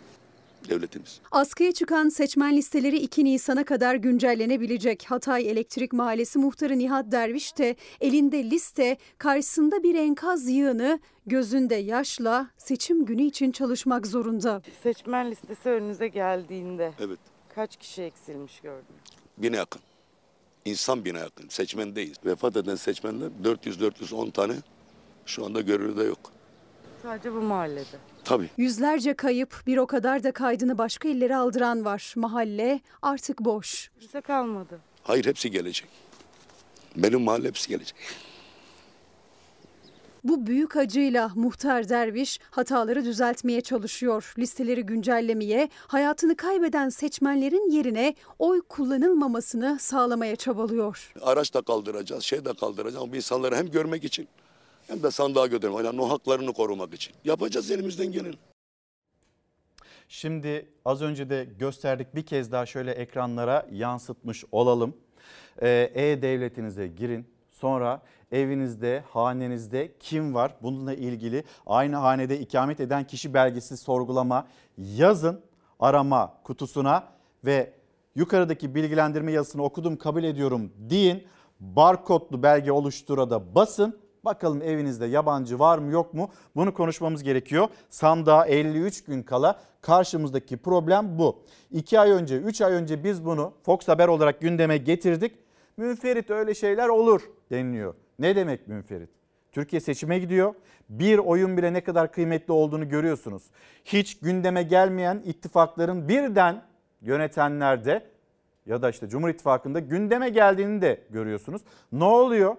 Devletimiz. 0.68 1.20
Askıya 1.30 1.72
çıkan 1.72 2.08
seçmen 2.08 2.56
listeleri 2.56 2.96
2 2.96 3.24
Nisan'a 3.24 3.64
kadar 3.64 3.94
güncellenebilecek. 3.94 5.04
Hatay 5.08 5.50
Elektrik 5.50 5.92
Mahallesi 5.92 6.38
muhtarı 6.38 6.78
Nihat 6.78 7.12
Derviş 7.12 7.58
de 7.58 7.76
elinde 8.00 8.50
liste, 8.50 8.96
karşısında 9.18 9.82
bir 9.82 9.94
enkaz 9.94 10.48
yığını, 10.48 11.00
gözünde 11.26 11.74
yaşla 11.74 12.50
seçim 12.58 13.04
günü 13.04 13.22
için 13.22 13.52
çalışmak 13.52 14.06
zorunda. 14.06 14.62
Seçmen 14.82 15.30
listesi 15.30 15.68
önünüze 15.68 16.08
geldiğinde 16.08 16.92
Evet. 17.00 17.18
kaç 17.54 17.76
kişi 17.76 18.02
eksilmiş 18.02 18.60
gördünüz? 18.60 19.02
Bine 19.38 19.56
yakın. 19.56 19.80
İnsan 20.64 21.04
bine 21.04 21.18
yakın. 21.18 21.48
Seçmen 21.48 21.96
değil. 21.96 22.14
Vefat 22.24 22.56
eden 22.56 22.74
seçmenler 22.74 23.30
400-410 23.44 24.30
tane 24.32 24.54
şu 25.26 25.44
anda 25.44 25.60
görevde 25.60 26.02
yok. 26.02 26.18
Sadece 27.03 27.32
bu 27.32 27.40
mahallede. 27.40 27.98
Tabii. 28.24 28.50
Yüzlerce 28.57 29.14
kayıp, 29.14 29.62
bir 29.66 29.76
o 29.76 29.86
kadar 29.86 30.22
da 30.24 30.32
kaydını 30.32 30.78
başka 30.78 31.09
illere 31.09 31.36
aldıran 31.36 31.84
var. 31.84 32.12
Mahalle 32.16 32.80
artık 33.03 33.40
boş. 33.40 33.90
Kimse 34.00 34.20
kalmadı. 34.20 34.80
Hayır 35.03 35.24
hepsi 35.26 35.50
gelecek. 35.50 35.88
Benim 36.96 37.20
mahalle 37.20 37.48
hepsi 37.48 37.68
gelecek. 37.68 37.96
Bu 40.24 40.46
büyük 40.46 40.76
acıyla 40.76 41.30
muhtar 41.34 41.88
derviş 41.88 42.40
hataları 42.50 43.05
düzeltmeye 43.05 43.61
çalışıyor. 43.61 44.34
Listeleri 44.38 44.82
güncellemeye, 44.82 45.68
hayatını 45.86 46.36
kaybeden 46.36 46.88
seçmenlerin 46.88 47.70
yerine 47.70 48.14
oy 48.38 48.62
kullanılmamasını 48.68 49.78
sağlamaya 49.80 50.36
çabalıyor. 50.36 51.12
Araç 51.20 51.55
da 51.55 51.62
kaldıracağız, 51.62 52.24
şey 52.24 52.44
de 52.44 52.55
kaldıracağız. 52.55 53.12
Bu 53.12 53.16
insanları 53.16 53.57
hem 53.57 53.70
görmek 53.70 54.05
için 54.05 54.28
hem 54.93 55.03
de 55.03 55.11
sandığa 55.11 55.47
götürmek. 55.47 55.84
Yani 55.84 56.01
o 56.01 56.11
haklarını 56.11 56.53
korumak 56.53 56.95
için. 56.95 57.14
Yapacağız 57.24 57.70
elimizden 57.70 58.12
geleni. 58.12 58.34
Şimdi 60.09 60.68
az 60.84 61.03
önce 61.03 61.30
de 61.30 61.49
gösterdik 61.59 62.14
bir 62.14 62.26
kez 62.26 62.53
daha 62.53 62.66
şöyle 62.66 62.90
ekranlara 62.90 63.66
yansıtmış 63.72 64.45
olalım. 64.53 64.97
Ee, 65.62 65.90
E-Devletinize 65.95 66.88
girin. 66.88 67.26
Sonra 67.51 68.03
evinizde, 68.32 69.05
hanenizde 69.11 69.93
kim 70.01 70.34
var? 70.34 70.57
Bununla 70.62 70.95
ilgili 70.95 71.45
aynı 71.66 71.97
hanede 71.97 72.40
ikamet 72.40 72.80
eden 72.80 73.07
kişi 73.07 73.34
belgesi 73.34 73.76
sorgulama 73.76 74.47
yazın 74.78 75.40
arama 75.80 76.34
kutusuna 76.45 77.09
ve 77.45 77.72
yukarıdaki 78.14 78.74
bilgilendirme 78.74 79.32
yazısını 79.32 79.62
okudum 79.62 79.97
kabul 79.97 80.24
ediyorum 80.24 80.72
deyin. 80.76 81.26
Barkodlu 81.61 82.43
belge 82.43 82.72
oluştura 82.72 83.30
da 83.30 83.55
basın. 83.55 84.01
Bakalım 84.24 84.62
evinizde 84.62 85.06
yabancı 85.06 85.58
var 85.58 85.78
mı 85.78 85.92
yok 85.92 86.14
mu? 86.14 86.30
Bunu 86.56 86.74
konuşmamız 86.74 87.22
gerekiyor. 87.22 87.68
Sandığa 87.90 88.46
53 88.46 89.04
gün 89.04 89.22
kala 89.22 89.60
karşımızdaki 89.80 90.56
problem 90.56 91.18
bu. 91.18 91.42
2 91.70 92.00
ay 92.00 92.10
önce 92.10 92.36
3 92.36 92.60
ay 92.60 92.72
önce 92.72 93.04
biz 93.04 93.24
bunu 93.24 93.52
Fox 93.62 93.88
Haber 93.88 94.08
olarak 94.08 94.40
gündeme 94.40 94.76
getirdik. 94.76 95.38
Münferit 95.76 96.30
öyle 96.30 96.54
şeyler 96.54 96.88
olur 96.88 97.22
deniliyor. 97.50 97.94
Ne 98.18 98.36
demek 98.36 98.68
münferit? 98.68 99.10
Türkiye 99.52 99.80
seçime 99.80 100.18
gidiyor. 100.18 100.54
Bir 100.88 101.18
oyun 101.18 101.56
bile 101.56 101.72
ne 101.72 101.80
kadar 101.80 102.12
kıymetli 102.12 102.52
olduğunu 102.52 102.88
görüyorsunuz. 102.88 103.42
Hiç 103.84 104.18
gündeme 104.18 104.62
gelmeyen 104.62 105.22
ittifakların 105.24 106.08
birden 106.08 106.62
yönetenlerde 107.00 108.06
ya 108.66 108.82
da 108.82 108.90
işte 108.90 109.08
Cumhur 109.08 109.28
İttifakı'nda 109.28 109.80
gündeme 109.80 110.28
geldiğini 110.28 110.82
de 110.82 111.00
görüyorsunuz. 111.10 111.62
Ne 111.92 112.04
oluyor? 112.04 112.56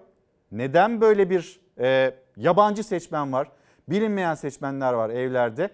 Neden 0.54 1.00
böyle 1.00 1.30
bir 1.30 1.60
e, 1.78 2.14
yabancı 2.36 2.84
seçmen 2.84 3.32
var? 3.32 3.48
Bilinmeyen 3.88 4.34
seçmenler 4.34 4.92
var 4.92 5.10
evlerde. 5.10 5.70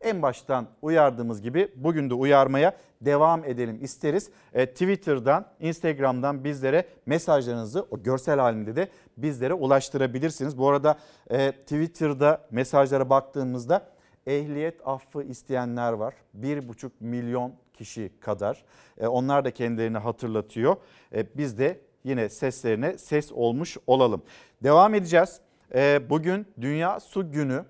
En 0.00 0.22
baştan 0.22 0.66
uyardığımız 0.82 1.42
gibi 1.42 1.72
bugün 1.76 2.10
de 2.10 2.14
uyarmaya 2.14 2.76
devam 3.00 3.44
edelim 3.44 3.78
isteriz. 3.82 4.30
E, 4.54 4.66
Twitter'dan, 4.66 5.46
Instagram'dan 5.60 6.44
bizlere 6.44 6.86
mesajlarınızı 7.06 7.86
o 7.90 8.02
görsel 8.02 8.38
halinde 8.38 8.76
de 8.76 8.88
bizlere 9.16 9.54
ulaştırabilirsiniz. 9.54 10.58
Bu 10.58 10.68
arada 10.68 10.98
e, 11.30 11.52
Twitter'da 11.52 12.46
mesajlara 12.50 13.10
baktığımızda 13.10 13.86
ehliyet 14.26 14.80
affı 14.84 15.22
isteyenler 15.22 15.92
var. 15.92 16.14
1,5 16.40 16.90
milyon 17.00 17.54
kişi 17.74 18.12
kadar. 18.20 18.64
E, 18.98 19.06
onlar 19.06 19.44
da 19.44 19.50
kendilerini 19.50 19.98
hatırlatıyor. 19.98 20.76
E, 21.14 21.36
biz 21.36 21.58
de 21.58 21.85
yine 22.06 22.28
seslerine 22.28 22.98
ses 22.98 23.32
olmuş 23.32 23.76
olalım. 23.86 24.22
Devam 24.62 24.94
edeceğiz. 24.94 25.40
E, 25.74 26.10
bugün 26.10 26.46
Dünya 26.60 27.00
Su 27.00 27.32
Günü. 27.32 27.64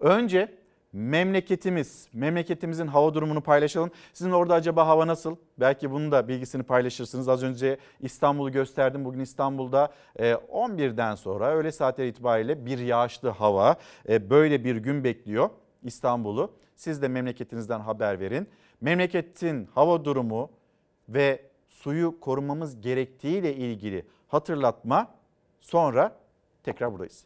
Önce 0.00 0.54
memleketimiz, 0.92 2.08
memleketimizin 2.12 2.86
hava 2.86 3.14
durumunu 3.14 3.40
paylaşalım. 3.40 3.90
Sizin 4.12 4.30
orada 4.30 4.54
acaba 4.54 4.86
hava 4.86 5.06
nasıl? 5.06 5.36
Belki 5.60 5.90
bunun 5.90 6.12
da 6.12 6.28
bilgisini 6.28 6.62
paylaşırsınız. 6.62 7.28
Az 7.28 7.42
önce 7.42 7.78
İstanbul'u 8.00 8.52
gösterdim. 8.52 9.04
Bugün 9.04 9.20
İstanbul'da 9.20 9.92
11'den 10.18 11.14
sonra 11.14 11.50
öğle 11.54 11.72
saatleri 11.72 12.08
itibariyle 12.08 12.66
bir 12.66 12.78
yağışlı 12.78 13.28
hava. 13.28 13.76
Böyle 14.08 14.64
bir 14.64 14.76
gün 14.76 15.04
bekliyor 15.04 15.50
İstanbul'u. 15.82 16.52
Siz 16.76 17.02
de 17.02 17.08
memleketinizden 17.08 17.80
haber 17.80 18.20
verin. 18.20 18.48
Memleketin 18.80 19.68
hava 19.74 20.04
durumu 20.04 20.50
ve 21.08 21.51
suyu 21.82 22.20
korumamız 22.20 22.80
gerektiğiyle 22.80 23.56
ilgili 23.56 24.06
hatırlatma 24.28 25.14
sonra 25.60 26.16
tekrar 26.62 26.92
buradayız. 26.92 27.24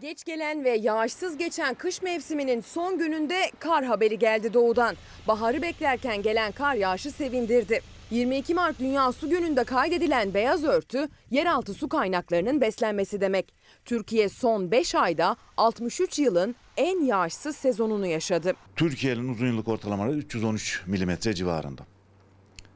Geç 0.00 0.24
gelen 0.24 0.64
ve 0.64 0.70
yağışsız 0.70 1.36
geçen 1.36 1.74
kış 1.74 2.02
mevsiminin 2.02 2.60
son 2.60 2.98
gününde 2.98 3.50
kar 3.58 3.84
haberi 3.84 4.18
geldi 4.18 4.54
doğudan. 4.54 4.96
Baharı 5.28 5.62
beklerken 5.62 6.22
gelen 6.22 6.52
kar 6.52 6.74
yağışı 6.74 7.10
sevindirdi. 7.10 7.80
22 8.10 8.54
Mart 8.54 8.78
Dünya 8.78 9.12
Su 9.12 9.30
Günü'nde 9.30 9.64
kaydedilen 9.64 10.34
beyaz 10.34 10.64
örtü 10.64 11.08
yeraltı 11.30 11.74
su 11.74 11.88
kaynaklarının 11.88 12.60
beslenmesi 12.60 13.20
demek. 13.20 13.54
Türkiye 13.84 14.28
son 14.28 14.70
5 14.70 14.94
ayda 14.94 15.36
63 15.56 16.18
yılın 16.18 16.54
en 16.76 17.04
yağışsız 17.04 17.56
sezonunu 17.56 18.06
yaşadı. 18.06 18.52
Türkiye'nin 18.76 19.28
uzun 19.28 19.46
yıllık 19.46 19.68
ortalamaları 19.68 20.16
313 20.16 20.82
milimetre 20.86 21.34
civarında. 21.34 21.82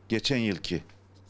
Geçen 0.08 0.36
yılki 0.36 0.82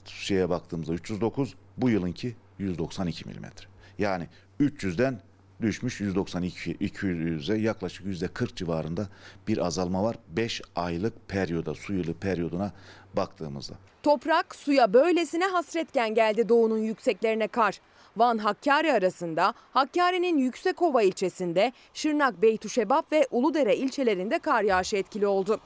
şeye 0.04 0.48
baktığımızda 0.48 0.94
309, 0.94 1.54
bu 1.76 1.90
yılınki 1.90 2.36
192 2.58 3.28
milimetre. 3.28 3.66
Yani 3.98 4.26
300'den 4.60 5.20
düşmüş 5.60 6.00
192 6.00 6.74
200'e 6.74 7.58
yaklaşık 7.58 8.06
%40 8.06 8.54
civarında 8.54 9.08
bir 9.48 9.58
azalma 9.66 10.02
var. 10.04 10.16
5 10.28 10.62
aylık 10.76 11.28
periyoda, 11.28 11.74
su 11.74 11.94
yılı 11.94 12.14
periyoduna 12.14 12.72
baktığımızda. 13.16 13.74
Toprak 14.02 14.54
suya 14.54 14.92
böylesine 14.92 15.44
hasretken 15.46 16.14
geldi 16.14 16.48
doğunun 16.48 16.78
yükseklerine 16.78 17.48
kar. 17.48 17.80
Van 18.18 18.38
Hakkari 18.38 18.92
arasında 18.92 19.54
Hakkari'nin 19.72 20.38
Yüksekova 20.38 21.02
ilçesinde 21.02 21.72
Şırnak, 21.94 22.42
Beytüşebap 22.42 23.12
ve 23.12 23.26
Uludere 23.30 23.76
ilçelerinde 23.76 24.38
kar 24.38 24.62
yağışı 24.62 24.96
etkili 24.96 25.26
oldu. 25.26 25.60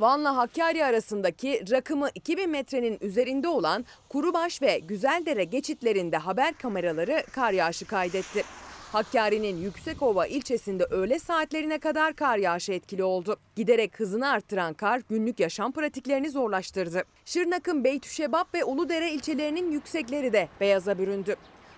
Van'la 0.00 0.36
Hakkari 0.36 0.84
arasındaki 0.84 1.64
rakımı 1.70 2.08
2000 2.14 2.50
metrenin 2.50 2.98
üzerinde 3.00 3.48
olan 3.48 3.84
Kurubaş 4.08 4.62
ve 4.62 4.78
Güzeldere 4.78 5.44
geçitlerinde 5.44 6.16
haber 6.16 6.54
kameraları 6.54 7.24
kar 7.32 7.52
yağışı 7.52 7.86
kaydetti. 7.86 8.44
Hakkari'nin 8.94 9.56
Yüksekova 9.56 10.26
ilçesinde 10.26 10.84
öğle 10.84 11.18
saatlerine 11.18 11.78
kadar 11.78 12.16
kar 12.16 12.38
yağışı 12.38 12.72
etkili 12.72 13.04
oldu. 13.04 13.36
Giderek 13.56 14.00
hızını 14.00 14.28
arttıran 14.28 14.74
kar 14.74 15.02
günlük 15.10 15.40
yaşam 15.40 15.72
pratiklerini 15.72 16.30
zorlaştırdı. 16.30 17.02
Şırnak'ın 17.24 17.84
Beytüşebap 17.84 18.54
ve 18.54 18.64
Uludere 18.64 19.12
ilçelerinin 19.12 19.72
yüksekleri 19.72 20.32
de 20.32 20.48
beyaza 20.60 20.98
büründü. 20.98 21.36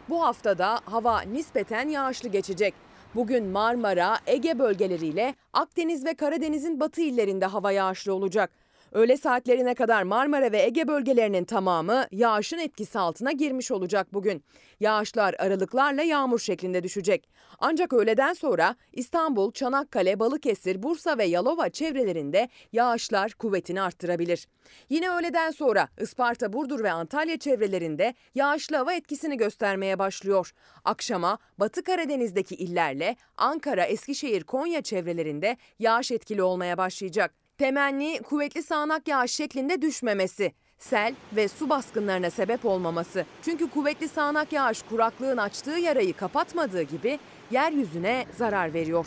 Bu 0.08 0.22
haftada 0.22 0.80
hava 0.84 1.20
nispeten 1.20 1.88
yağışlı 1.88 2.28
geçecek. 2.28 2.74
Bugün 3.14 3.46
Marmara, 3.46 4.18
Ege 4.26 4.58
bölgeleriyle 4.58 5.34
Akdeniz 5.52 6.04
ve 6.04 6.14
Karadeniz'in 6.14 6.80
batı 6.80 7.00
illerinde 7.00 7.46
hava 7.46 7.72
yağışlı 7.72 8.14
olacak. 8.14 8.50
Öğle 8.92 9.16
saatlerine 9.16 9.74
kadar 9.74 10.02
Marmara 10.02 10.52
ve 10.52 10.62
Ege 10.62 10.88
bölgelerinin 10.88 11.44
tamamı 11.44 12.06
yağışın 12.12 12.58
etkisi 12.58 12.98
altına 12.98 13.32
girmiş 13.32 13.70
olacak 13.70 14.06
bugün. 14.12 14.44
Yağışlar 14.80 15.34
aralıklarla 15.38 16.02
yağmur 16.02 16.38
şeklinde 16.38 16.82
düşecek. 16.82 17.28
Ancak 17.58 17.92
öğleden 17.92 18.32
sonra 18.32 18.76
İstanbul, 18.92 19.52
Çanakkale, 19.52 20.20
Balıkesir, 20.20 20.82
Bursa 20.82 21.18
ve 21.18 21.24
Yalova 21.24 21.68
çevrelerinde 21.68 22.48
yağışlar 22.72 23.32
kuvvetini 23.32 23.82
arttırabilir. 23.82 24.46
Yine 24.90 25.10
öğleden 25.10 25.50
sonra 25.50 25.88
Isparta, 26.00 26.52
Burdur 26.52 26.84
ve 26.84 26.90
Antalya 26.92 27.38
çevrelerinde 27.38 28.14
yağışlı 28.34 28.76
hava 28.76 28.92
etkisini 28.94 29.36
göstermeye 29.36 29.98
başlıyor. 29.98 30.52
Akşama 30.84 31.38
Batı 31.58 31.82
Karadeniz'deki 31.82 32.54
illerle 32.54 33.16
Ankara, 33.36 33.84
Eskişehir, 33.84 34.44
Konya 34.44 34.82
çevrelerinde 34.82 35.56
yağış 35.78 36.12
etkili 36.12 36.42
olmaya 36.42 36.78
başlayacak. 36.78 37.45
Temenni 37.58 38.20
kuvvetli 38.22 38.62
sağanak 38.62 39.08
yağış 39.08 39.30
şeklinde 39.30 39.82
düşmemesi, 39.82 40.52
sel 40.78 41.14
ve 41.36 41.48
su 41.48 41.68
baskınlarına 41.68 42.30
sebep 42.30 42.64
olmaması. 42.64 43.26
Çünkü 43.42 43.70
kuvvetli 43.70 44.08
sağanak 44.08 44.52
yağış 44.52 44.82
kuraklığın 44.82 45.36
açtığı 45.36 45.78
yarayı 45.78 46.16
kapatmadığı 46.16 46.82
gibi 46.82 47.18
yeryüzüne 47.50 48.26
zarar 48.36 48.74
veriyor. 48.74 49.06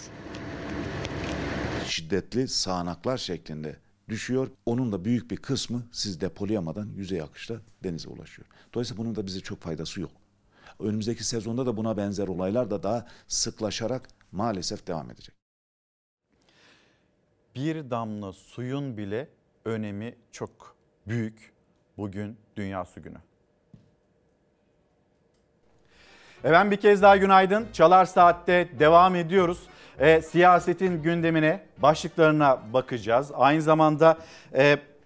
Şiddetli 1.87 2.47
sağanaklar 2.47 3.17
şeklinde 3.17 3.75
düşüyor. 4.09 4.47
Onun 4.65 4.91
da 4.91 5.05
büyük 5.05 5.31
bir 5.31 5.37
kısmı 5.37 5.83
siz 5.91 6.21
depolayamadan 6.21 6.89
yüzey 6.95 7.21
akışta 7.21 7.55
denize 7.83 8.09
ulaşıyor. 8.09 8.47
Dolayısıyla 8.73 9.03
bunun 9.03 9.15
da 9.15 9.25
bize 9.25 9.39
çok 9.39 9.61
faydası 9.61 10.01
yok. 10.01 10.11
Önümüzdeki 10.79 11.23
sezonda 11.23 11.65
da 11.65 11.77
buna 11.77 11.97
benzer 11.97 12.27
olaylar 12.27 12.71
da 12.71 12.83
daha 12.83 13.05
sıklaşarak 13.27 14.09
maalesef 14.31 14.87
devam 14.87 15.11
edecek. 15.11 15.38
Bir 17.55 17.89
damla 17.89 18.33
suyun 18.33 18.97
bile 18.97 19.27
önemi 19.65 20.15
çok 20.31 20.75
büyük. 21.07 21.53
Bugün 21.97 22.37
Dünya 22.55 22.85
Su 22.85 23.03
Günü. 23.03 23.17
Efendim 26.43 26.71
bir 26.71 26.77
kez 26.77 27.01
daha 27.01 27.17
günaydın. 27.17 27.67
Çalar 27.73 28.05
Saat'te 28.05 28.69
devam 28.79 29.15
ediyoruz. 29.15 29.67
E, 29.99 30.21
siyasetin 30.21 31.01
gündemine, 31.01 31.65
başlıklarına 31.77 32.73
bakacağız. 32.73 33.31
Aynı 33.33 33.61
zamanda 33.61 34.17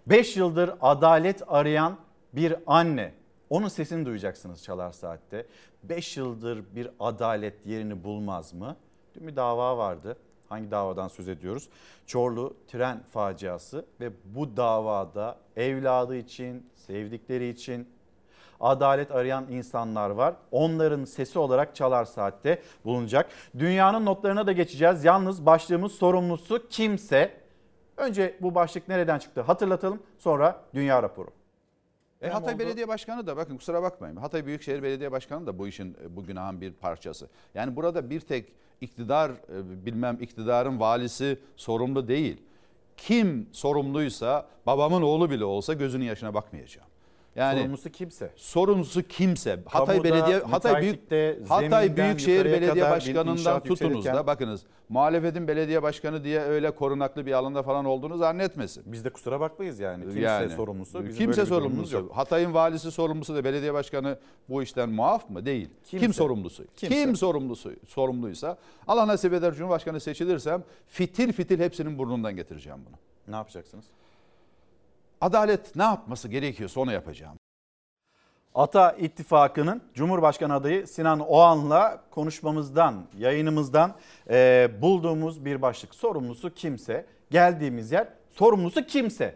5 0.08 0.38
e, 0.38 0.40
yıldır 0.40 0.72
adalet 0.82 1.42
arayan 1.48 1.98
bir 2.34 2.56
anne. 2.68 3.14
Onun 3.50 3.68
sesini 3.68 4.06
duyacaksınız 4.06 4.64
Çalar 4.64 4.92
Saat'te. 4.92 5.46
5 5.84 6.18
yıldır 6.18 6.76
bir 6.76 6.90
adalet 7.00 7.66
yerini 7.66 8.04
bulmaz 8.04 8.54
mı? 8.54 8.76
Dün 9.16 9.28
bir 9.28 9.36
dava 9.36 9.78
vardı. 9.78 10.18
Hangi 10.54 10.72
davadan 10.72 11.08
söz 11.08 11.28
ediyoruz? 11.28 11.70
Çorlu 12.06 12.56
tren 12.68 13.04
faciası 13.04 13.86
ve 14.00 14.12
bu 14.26 14.58
davada 14.58 15.38
evladı 15.56 16.16
için, 16.16 16.70
sevdikleri 16.76 17.50
için 17.50 17.88
adalet 18.60 19.12
arayan 19.12 19.46
insanlar 19.50 20.10
var. 20.10 20.36
Onların 20.52 21.06
sesi 21.06 21.40
olarak 21.40 21.76
Çalar 21.76 22.06
Saat'te 22.06 22.62
bulunacak. 22.86 23.30
Dünyanın 23.60 24.06
notlarına 24.06 24.48
da 24.48 24.52
geçeceğiz. 24.52 25.04
Yalnız 25.04 25.46
başlığımız 25.46 25.92
sorumlusu 25.92 26.68
kimse. 26.70 27.32
Önce 27.98 28.38
bu 28.42 28.56
başlık 28.56 28.88
nereden 28.88 29.20
çıktı 29.20 29.42
hatırlatalım. 29.42 30.00
Sonra 30.18 30.62
dünya 30.74 31.04
raporu. 31.04 31.30
E, 32.22 32.30
Hatay 32.30 32.54
oldu. 32.54 32.60
Belediye 32.60 32.88
Başkanı 32.88 33.28
da 33.28 33.38
bakın 33.38 33.58
kusura 33.58 33.84
bakmayın. 33.84 34.16
Hatay 34.16 34.46
Büyükşehir 34.46 34.84
Belediye 34.84 35.12
Başkanı 35.12 35.48
da 35.48 35.60
bu 35.60 35.68
işin 35.68 35.98
bu 36.10 36.24
günahın 36.24 36.62
bir 36.62 36.74
parçası. 36.74 37.30
Yani 37.54 37.76
burada 37.76 38.10
bir 38.10 38.20
tek 38.20 38.54
iktidar 38.84 39.32
bilmem 39.86 40.18
iktidarın 40.22 40.80
valisi 40.80 41.40
sorumlu 41.56 42.08
değil. 42.08 42.38
Kim 42.98 43.50
sorumluysa 43.52 44.48
babamın 44.66 45.02
oğlu 45.02 45.30
bile 45.32 45.46
olsa 45.46 45.74
gözünün 45.74 46.06
yaşına 46.06 46.34
bakmayacağım. 46.34 46.93
Yani 47.36 47.60
sorumlusu 47.60 47.90
kimse. 47.90 48.32
Sorumlusu 48.36 49.04
kimse. 49.04 49.60
Hatay 49.66 50.04
Belediye 50.04 50.40
Hatay 50.40 50.82
Büyük 50.82 51.00
Hatay 51.50 51.98
Büyükşehir 51.98 52.46
Belediye 52.46 52.90
Başkanı'ndan 52.90 53.60
tutunuz 53.60 54.06
da 54.06 54.28
bakınız. 54.28 54.64
Muhalefetin 54.90 55.48
belediye 55.48 55.84
başkanı 55.84 56.24
diye 56.24 56.42
öyle 56.42 56.72
korunaklı 56.72 57.26
bir 57.26 57.32
alanda 57.32 57.64
falan 57.64 57.86
olduğunu 57.86 58.18
zannetmesin. 58.18 58.84
Biz 58.86 59.06
de 59.06 59.10
kusura 59.10 59.40
bakmayız 59.40 59.80
yani. 59.80 60.04
Kimse 60.04 60.20
yani, 60.20 60.50
sorumlusu. 60.50 61.06
Bizim 61.06 61.18
kimse 61.18 61.46
sorumlusu. 61.46 61.96
Yok. 61.96 62.12
Hatay'ın 62.16 62.54
valisi 62.54 62.92
sorumlusu 62.92 63.36
da 63.36 63.44
belediye 63.44 63.74
başkanı 63.74 64.20
bu 64.50 64.64
işten 64.64 64.90
muaf 64.90 65.30
mı? 65.30 65.46
Değil. 65.46 65.70
Kimse. 65.84 66.06
Kim 66.06 66.14
sorumlusu? 66.14 66.66
Kimse. 66.76 66.96
Kim 66.96 67.16
sorumlusu? 67.16 67.72
Sorumluysa 67.88 68.58
Allah 68.88 69.08
nasip 69.08 69.34
eder 69.34 69.54
Cumhurbaşkanı 69.54 70.00
seçilirsem 70.00 70.64
fitil 70.88 71.34
fitil 71.34 71.60
hepsinin 71.60 71.98
burnundan 71.98 72.36
getireceğim 72.36 72.80
bunu. 72.86 72.96
Ne 73.28 73.36
yapacaksınız? 73.36 73.86
Adalet 75.24 75.76
ne 75.76 75.84
yapması 75.84 76.28
gerekiyorsa 76.28 76.82
onu 76.82 76.92
yapacağım. 76.92 77.38
Ata 78.56 78.92
İttifakı'nın 78.92 79.82
Cumhurbaşkanı 79.94 80.54
adayı 80.54 80.88
Sinan 80.88 81.20
Oğan'la 81.20 82.04
konuşmamızdan, 82.12 83.06
yayınımızdan 83.18 83.96
e, 84.30 84.70
bulduğumuz 84.82 85.46
bir 85.46 85.62
başlık. 85.62 85.96
Sorumlusu 85.96 86.54
kimse, 86.54 87.06
geldiğimiz 87.32 87.92
yer 87.92 88.08
sorumlusu 88.32 88.86
kimse. 88.86 89.36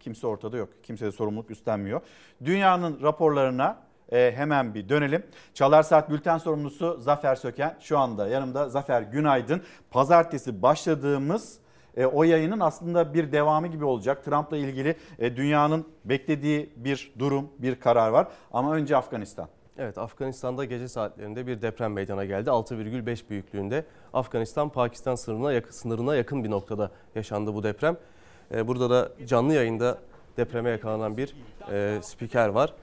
Kimse 0.00 0.26
ortada 0.26 0.56
yok. 0.56 0.68
Kimse 0.82 1.06
de 1.06 1.12
sorumluluk 1.12 1.50
üstlenmiyor. 1.50 2.00
Dünyanın 2.44 3.02
raporlarına 3.02 3.78
e, 4.12 4.32
hemen 4.36 4.74
bir 4.74 4.88
dönelim. 4.88 5.26
Çalar 5.54 5.82
Saat 5.82 6.10
Bülten 6.10 6.38
sorumlusu 6.38 7.00
Zafer 7.00 7.34
Söken 7.34 7.76
şu 7.80 7.98
anda 7.98 8.28
yanımda. 8.28 8.68
Zafer 8.68 9.02
günaydın. 9.02 9.62
Pazartesi 9.90 10.62
başladığımız 10.62 11.58
e, 11.96 12.06
o 12.06 12.24
yayının 12.24 12.60
aslında 12.60 13.14
bir 13.14 13.32
devamı 13.32 13.66
gibi 13.66 13.84
olacak. 13.84 14.24
Trump'la 14.24 14.56
ilgili 14.56 14.96
e, 15.18 15.36
dünyanın 15.36 15.86
beklediği 16.04 16.70
bir 16.76 17.12
durum, 17.18 17.48
bir 17.58 17.74
karar 17.74 18.08
var. 18.10 18.28
Ama 18.52 18.74
önce 18.74 18.96
Afganistan. 18.96 19.48
Evet 19.78 19.98
Afganistan'da 19.98 20.64
gece 20.64 20.88
saatlerinde 20.88 21.46
bir 21.46 21.62
deprem 21.62 21.92
meydana 21.92 22.24
geldi. 22.24 22.50
6,5 22.50 23.30
büyüklüğünde 23.30 23.84
Afganistan-Pakistan 24.12 25.14
sınırına 25.14 25.52
yakın, 25.52 25.70
sınırına 25.70 26.16
yakın 26.16 26.44
bir 26.44 26.50
noktada 26.50 26.90
yaşandı 27.14 27.54
bu 27.54 27.62
deprem. 27.62 27.96
Ee, 28.54 28.68
burada 28.68 28.90
da 28.90 29.26
canlı 29.26 29.54
yayında 29.54 29.98
depreme 30.36 30.70
yakalanan 30.70 31.16
bir 31.16 31.36
e, 31.72 31.98
spiker 32.02 32.48
var. 32.48 32.74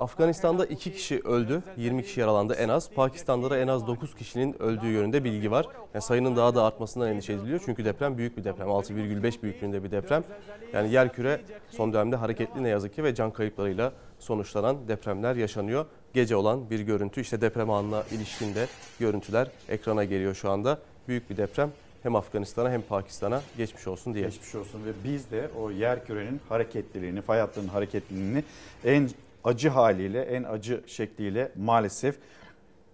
Afganistan'da 0.00 0.66
2 0.66 0.92
kişi 0.92 1.20
öldü, 1.20 1.62
20 1.76 2.02
kişi 2.02 2.20
yaralandı 2.20 2.54
en 2.54 2.68
az. 2.68 2.90
Pakistan'da 2.90 3.50
da 3.50 3.58
en 3.58 3.68
az 3.68 3.86
9 3.86 4.14
kişinin 4.14 4.62
öldüğü 4.62 4.86
yönünde 4.86 5.24
bilgi 5.24 5.50
var. 5.50 5.66
Yani 5.94 6.02
sayının 6.02 6.36
daha 6.36 6.54
da 6.54 6.64
artmasından 6.64 7.08
endişe 7.08 7.32
ediliyor. 7.32 7.60
Çünkü 7.64 7.84
deprem 7.84 8.18
büyük 8.18 8.36
bir 8.36 8.44
deprem. 8.44 8.68
6,5 8.68 9.42
büyüklüğünde 9.42 9.84
bir 9.84 9.90
deprem. 9.90 10.24
Yani 10.72 10.92
yerküre 10.92 11.40
son 11.70 11.92
dönemde 11.92 12.16
hareketli 12.16 12.62
ne 12.62 12.68
yazık 12.68 12.94
ki 12.94 13.04
ve 13.04 13.14
can 13.14 13.30
kayıplarıyla 13.30 13.92
sonuçlanan 14.18 14.88
depremler 14.88 15.36
yaşanıyor. 15.36 15.86
Gece 16.14 16.36
olan 16.36 16.70
bir 16.70 16.80
görüntü 16.80 17.20
işte 17.20 17.40
deprem 17.40 17.70
anına 17.70 18.02
ilişkin 18.10 18.54
de 18.54 18.66
görüntüler 19.00 19.50
ekrana 19.68 20.04
geliyor 20.04 20.34
şu 20.34 20.50
anda. 20.50 20.78
Büyük 21.08 21.30
bir 21.30 21.36
deprem 21.36 21.70
hem 22.02 22.16
Afganistan'a 22.16 22.70
hem 22.70 22.82
Pakistan'a 22.82 23.42
geçmiş 23.56 23.86
olsun 23.86 24.14
diye. 24.14 24.24
Geçmiş 24.24 24.54
olsun 24.54 24.80
ve 24.86 24.90
biz 25.04 25.30
de 25.30 25.50
o 25.60 25.70
yer 25.70 26.06
kürenin 26.06 26.40
hareketliliğini, 26.48 27.22
fay 27.22 27.40
hattının 27.40 27.68
hareketliliğini 27.68 28.44
en 28.84 29.10
acı 29.46 29.68
haliyle, 29.68 30.22
en 30.22 30.42
acı 30.42 30.82
şekliyle 30.86 31.52
maalesef 31.56 32.18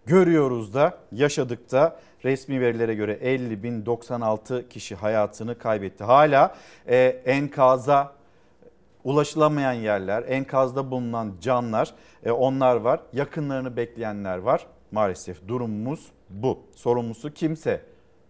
görüyoruz 0.06 0.74
da, 0.74 0.98
yaşadık 1.12 1.72
da. 1.72 2.00
Resmi 2.24 2.60
verilere 2.60 2.94
göre 2.94 3.18
50.096 3.22 4.68
kişi 4.68 4.94
hayatını 4.94 5.58
kaybetti. 5.58 6.04
Hala 6.04 6.54
e, 6.88 6.96
enkaza 7.24 8.12
ulaşılamayan 9.04 9.72
yerler, 9.72 10.24
enkazda 10.28 10.90
bulunan 10.90 11.32
canlar 11.40 11.94
e, 12.24 12.30
onlar 12.30 12.76
var. 12.76 13.00
Yakınlarını 13.12 13.76
bekleyenler 13.76 14.38
var. 14.38 14.66
Maalesef 14.92 15.48
durumumuz 15.48 16.08
bu. 16.30 16.58
Sorumlusu 16.74 17.34
kimse 17.34 17.80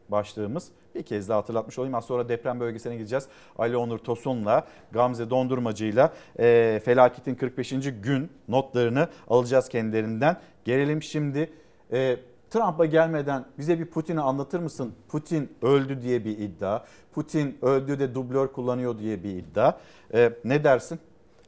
başlığımız. 0.08 0.68
Bir 0.94 1.02
kez 1.02 1.28
daha 1.28 1.38
hatırlatmış 1.38 1.78
olayım. 1.78 1.94
Az 1.94 2.04
sonra 2.04 2.28
deprem 2.28 2.60
bölgesine 2.60 2.96
gideceğiz. 2.96 3.28
Ali 3.58 3.76
Onur 3.76 3.98
Tosun'la 3.98 4.66
Gamze 4.92 5.30
Dondurmacı'yla 5.30 6.12
e, 6.38 6.80
felaketin 6.84 7.34
45. 7.34 7.70
gün 8.02 8.30
notlarını 8.48 9.08
alacağız 9.28 9.68
kendilerinden. 9.68 10.36
Gelelim 10.64 11.02
şimdi 11.02 11.52
e, 11.92 12.16
Trump'a 12.50 12.86
gelmeden 12.86 13.44
bize 13.58 13.78
bir 13.78 13.84
Putin'i 13.86 14.20
anlatır 14.20 14.60
mısın? 14.60 14.94
Putin 15.08 15.52
öldü 15.62 16.02
diye 16.02 16.24
bir 16.24 16.38
iddia. 16.38 16.84
Putin 17.12 17.58
öldü 17.62 17.98
de 17.98 18.14
dublör 18.14 18.48
kullanıyor 18.52 18.98
diye 18.98 19.24
bir 19.24 19.30
iddia. 19.30 19.78
E, 20.14 20.32
ne 20.44 20.64
dersin? 20.64 21.00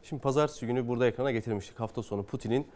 Şimdi 0.03 0.22
pazartesi 0.22 0.66
günü 0.66 0.88
burada 0.88 1.07
ekrana 1.07 1.30
getirmiştik 1.30 1.80
hafta 1.80 2.03
sonu 2.03 2.22
Putin'in 2.22 2.66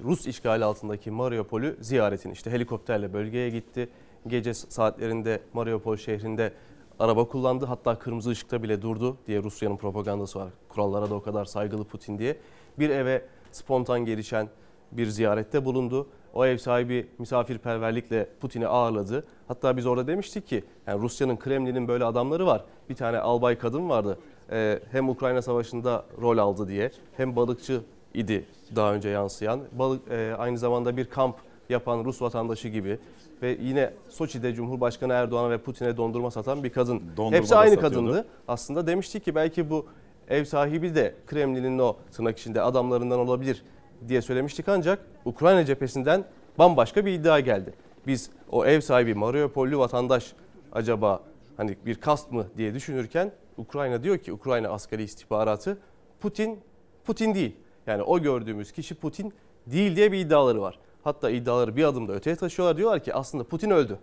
Rus 0.00 0.26
işgali 0.26 0.64
altındaki 0.64 1.10
Mariupol'ü 1.10 1.76
ziyaretini. 1.80 2.32
işte 2.32 2.50
helikopterle 2.50 3.12
bölgeye 3.12 3.50
gitti. 3.50 3.88
Gece 4.26 4.54
saatlerinde 4.54 5.40
Mariupol 5.52 5.96
şehrinde 5.96 6.52
araba 6.98 7.28
kullandı. 7.28 7.66
Hatta 7.66 7.98
kırmızı 7.98 8.30
ışıkta 8.30 8.62
bile 8.62 8.82
durdu 8.82 9.16
diye 9.26 9.42
Rusya'nın 9.42 9.76
propagandası 9.76 10.38
var. 10.38 10.48
Kurallara 10.68 11.10
da 11.10 11.14
o 11.14 11.22
kadar 11.22 11.44
saygılı 11.44 11.84
Putin 11.84 12.18
diye. 12.18 12.36
Bir 12.78 12.90
eve 12.90 13.22
spontan 13.52 14.04
gelişen 14.04 14.48
bir 14.92 15.06
ziyarette 15.06 15.64
bulundu. 15.64 16.06
O 16.34 16.46
ev 16.46 16.56
sahibi 16.56 17.08
misafirperverlikle 17.18 18.28
Putin'i 18.40 18.66
ağırladı. 18.66 19.26
Hatta 19.48 19.76
biz 19.76 19.86
orada 19.86 20.06
demiştik 20.06 20.46
ki 20.46 20.64
yani 20.86 21.02
Rusya'nın 21.02 21.36
Kremlin'in 21.36 21.88
böyle 21.88 22.04
adamları 22.04 22.46
var. 22.46 22.64
Bir 22.88 22.94
tane 22.94 23.18
albay 23.18 23.58
kadın 23.58 23.88
vardı. 23.88 24.18
Ee, 24.50 24.80
hem 24.92 25.08
Ukrayna 25.08 25.42
Savaşı'nda 25.42 26.04
rol 26.20 26.38
aldı 26.38 26.68
diye 26.68 26.90
hem 27.16 27.36
balıkçı 27.36 27.80
idi 28.14 28.46
daha 28.76 28.94
önce 28.94 29.08
yansıyan. 29.08 29.60
Balık 29.72 30.10
e, 30.10 30.34
aynı 30.38 30.58
zamanda 30.58 30.96
bir 30.96 31.04
kamp 31.04 31.36
yapan 31.68 32.04
Rus 32.04 32.22
vatandaşı 32.22 32.68
gibi 32.68 32.98
ve 33.42 33.58
yine 33.60 33.92
Soçi'de 34.08 34.54
Cumhurbaşkanı 34.54 35.12
Erdoğan'a 35.12 35.50
ve 35.50 35.58
Putin'e 35.58 35.96
dondurma 35.96 36.30
satan 36.30 36.64
bir 36.64 36.70
kadın. 36.70 37.02
Dondurma 37.16 37.36
Hepsi 37.36 37.56
aynı 37.56 37.74
satıyordu. 37.74 37.94
kadındı. 37.94 38.26
Aslında 38.48 38.86
demiştik 38.86 39.24
ki 39.24 39.34
belki 39.34 39.70
bu 39.70 39.86
ev 40.28 40.44
sahibi 40.44 40.94
de 40.94 41.14
Kremlin'in 41.26 41.78
o 41.78 41.96
tırnak 42.12 42.38
içinde 42.38 42.62
adamlarından 42.62 43.18
olabilir 43.18 43.62
diye 44.08 44.22
söylemiştik 44.22 44.68
ancak 44.68 45.06
Ukrayna 45.24 45.64
cephesinden 45.64 46.24
bambaşka 46.58 47.06
bir 47.06 47.12
iddia 47.12 47.40
geldi. 47.40 47.74
Biz 48.06 48.30
o 48.50 48.66
ev 48.66 48.80
sahibi 48.80 49.14
Mariupollü 49.14 49.78
vatandaş 49.78 50.32
acaba 50.72 51.22
hani 51.56 51.76
bir 51.86 51.94
kast 51.94 52.32
mı 52.32 52.46
diye 52.56 52.74
düşünürken 52.74 53.32
Ukrayna 53.56 54.02
diyor 54.02 54.18
ki 54.18 54.32
Ukrayna 54.32 54.68
askeri 54.68 55.02
istihbaratı 55.02 55.78
Putin 56.20 56.60
Putin 57.04 57.34
değil. 57.34 57.56
Yani 57.86 58.02
o 58.02 58.18
gördüğümüz 58.18 58.72
kişi 58.72 58.94
Putin 58.94 59.32
değil 59.66 59.96
diye 59.96 60.12
bir 60.12 60.18
iddiaları 60.18 60.62
var. 60.62 60.78
Hatta 61.04 61.30
iddiaları 61.30 61.76
bir 61.76 61.84
adım 61.84 62.08
da 62.08 62.12
öteye 62.12 62.36
taşıyorlar. 62.36 62.76
Diyorlar 62.76 63.00
ki 63.02 63.14
aslında 63.14 63.44
Putin 63.44 63.70
öldü. 63.70 63.98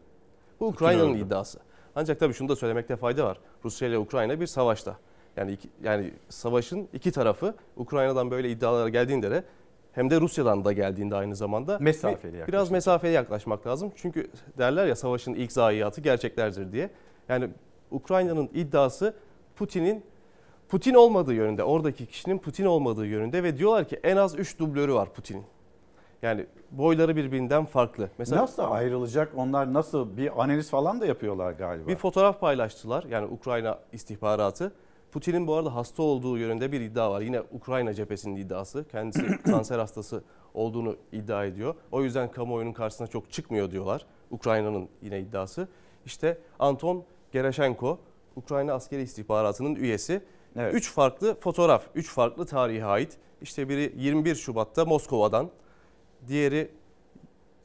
Bu 0.59 0.67
Ukrayna'nın 0.67 1.13
iddiası. 1.25 1.59
Ancak 1.95 2.19
tabii 2.19 2.33
şunu 2.33 2.49
da 2.49 2.55
söylemekte 2.55 2.95
fayda 2.95 3.25
var. 3.25 3.37
Rusya 3.65 3.87
ile 3.87 3.97
Ukrayna 3.97 4.39
bir 4.39 4.47
savaşta. 4.47 4.97
Yani 5.37 5.51
iki- 5.51 5.69
yani 5.83 6.13
savaşın 6.29 6.87
iki 6.93 7.11
tarafı 7.11 7.55
Ukrayna'dan 7.77 8.31
böyle 8.31 8.49
iddialar 8.51 8.87
geldiğinde 8.87 9.31
de 9.31 9.43
hem 9.91 10.09
de 10.09 10.21
Rusya'dan 10.21 10.65
da 10.65 10.73
geldiğinde 10.73 11.15
aynı 11.15 11.35
zamanda 11.35 11.79
Mesafeli 11.79 12.33
bir- 12.33 12.47
biraz 12.47 12.71
mesafeli 12.71 13.13
yaklaşmak 13.13 13.67
lazım. 13.67 13.91
Çünkü 13.95 14.27
derler 14.57 14.85
ya 14.85 14.95
savaşın 14.95 15.33
ilk 15.33 15.51
zayiatı 15.51 16.01
gerçeklerdir 16.01 16.71
diye. 16.71 16.89
Yani 17.29 17.49
Ukrayna'nın 17.91 18.49
iddiası 18.53 19.13
Putin'in 19.55 20.03
Putin 20.69 20.93
olmadığı 20.93 21.33
yönünde, 21.33 21.63
oradaki 21.63 22.05
kişinin 22.05 22.37
Putin 22.37 22.65
olmadığı 22.65 23.05
yönünde 23.05 23.43
ve 23.43 23.57
diyorlar 23.57 23.87
ki 23.87 23.99
en 24.03 24.17
az 24.17 24.39
3 24.39 24.59
dublörü 24.59 24.93
var 24.93 25.13
Putin'in. 25.13 25.43
Yani 26.21 26.45
boyları 26.71 27.15
birbirinden 27.15 27.65
farklı. 27.65 28.09
Mesela 28.17 28.41
nasıl 28.41 28.63
ayrılacak? 28.63 29.31
Onlar 29.35 29.73
nasıl 29.73 30.17
bir 30.17 30.43
analiz 30.43 30.69
falan 30.69 31.01
da 31.01 31.05
yapıyorlar 31.05 31.51
galiba. 31.51 31.87
bir 31.87 31.95
fotoğraf 31.95 32.39
paylaştılar 32.39 33.03
yani 33.03 33.25
Ukrayna 33.25 33.79
istihbaratı. 33.93 34.73
Putin'in 35.11 35.47
bu 35.47 35.55
arada 35.55 35.75
hasta 35.75 36.03
olduğu 36.03 36.37
yönünde 36.37 36.71
bir 36.71 36.81
iddia 36.81 37.11
var. 37.11 37.21
Yine 37.21 37.41
Ukrayna 37.51 37.93
cephesinin 37.93 38.35
iddiası. 38.35 38.85
Kendisi 38.91 39.41
kanser 39.43 39.79
hastası 39.79 40.23
olduğunu 40.53 40.95
iddia 41.11 41.45
ediyor. 41.45 41.75
O 41.91 42.03
yüzden 42.03 42.31
kamuoyunun 42.31 42.73
karşısına 42.73 43.07
çok 43.07 43.31
çıkmıyor 43.31 43.71
diyorlar. 43.71 44.05
Ukrayna'nın 44.31 44.89
yine 45.01 45.19
iddiası. 45.19 45.67
İşte 46.05 46.37
Anton 46.59 47.03
Gerashenko, 47.31 47.99
Ukrayna 48.35 48.73
askeri 48.73 49.01
istihbaratının 49.01 49.75
üyesi. 49.75 50.21
Üç 50.55 50.91
farklı 50.91 51.39
fotoğraf, 51.39 51.83
üç 51.95 52.09
farklı 52.11 52.45
tarihe 52.45 52.85
ait. 52.85 53.17
İşte 53.41 53.69
biri 53.69 53.93
21 53.97 54.35
Şubat'ta 54.35 54.85
Moskova'dan, 54.85 55.49
diğeri 56.29 56.71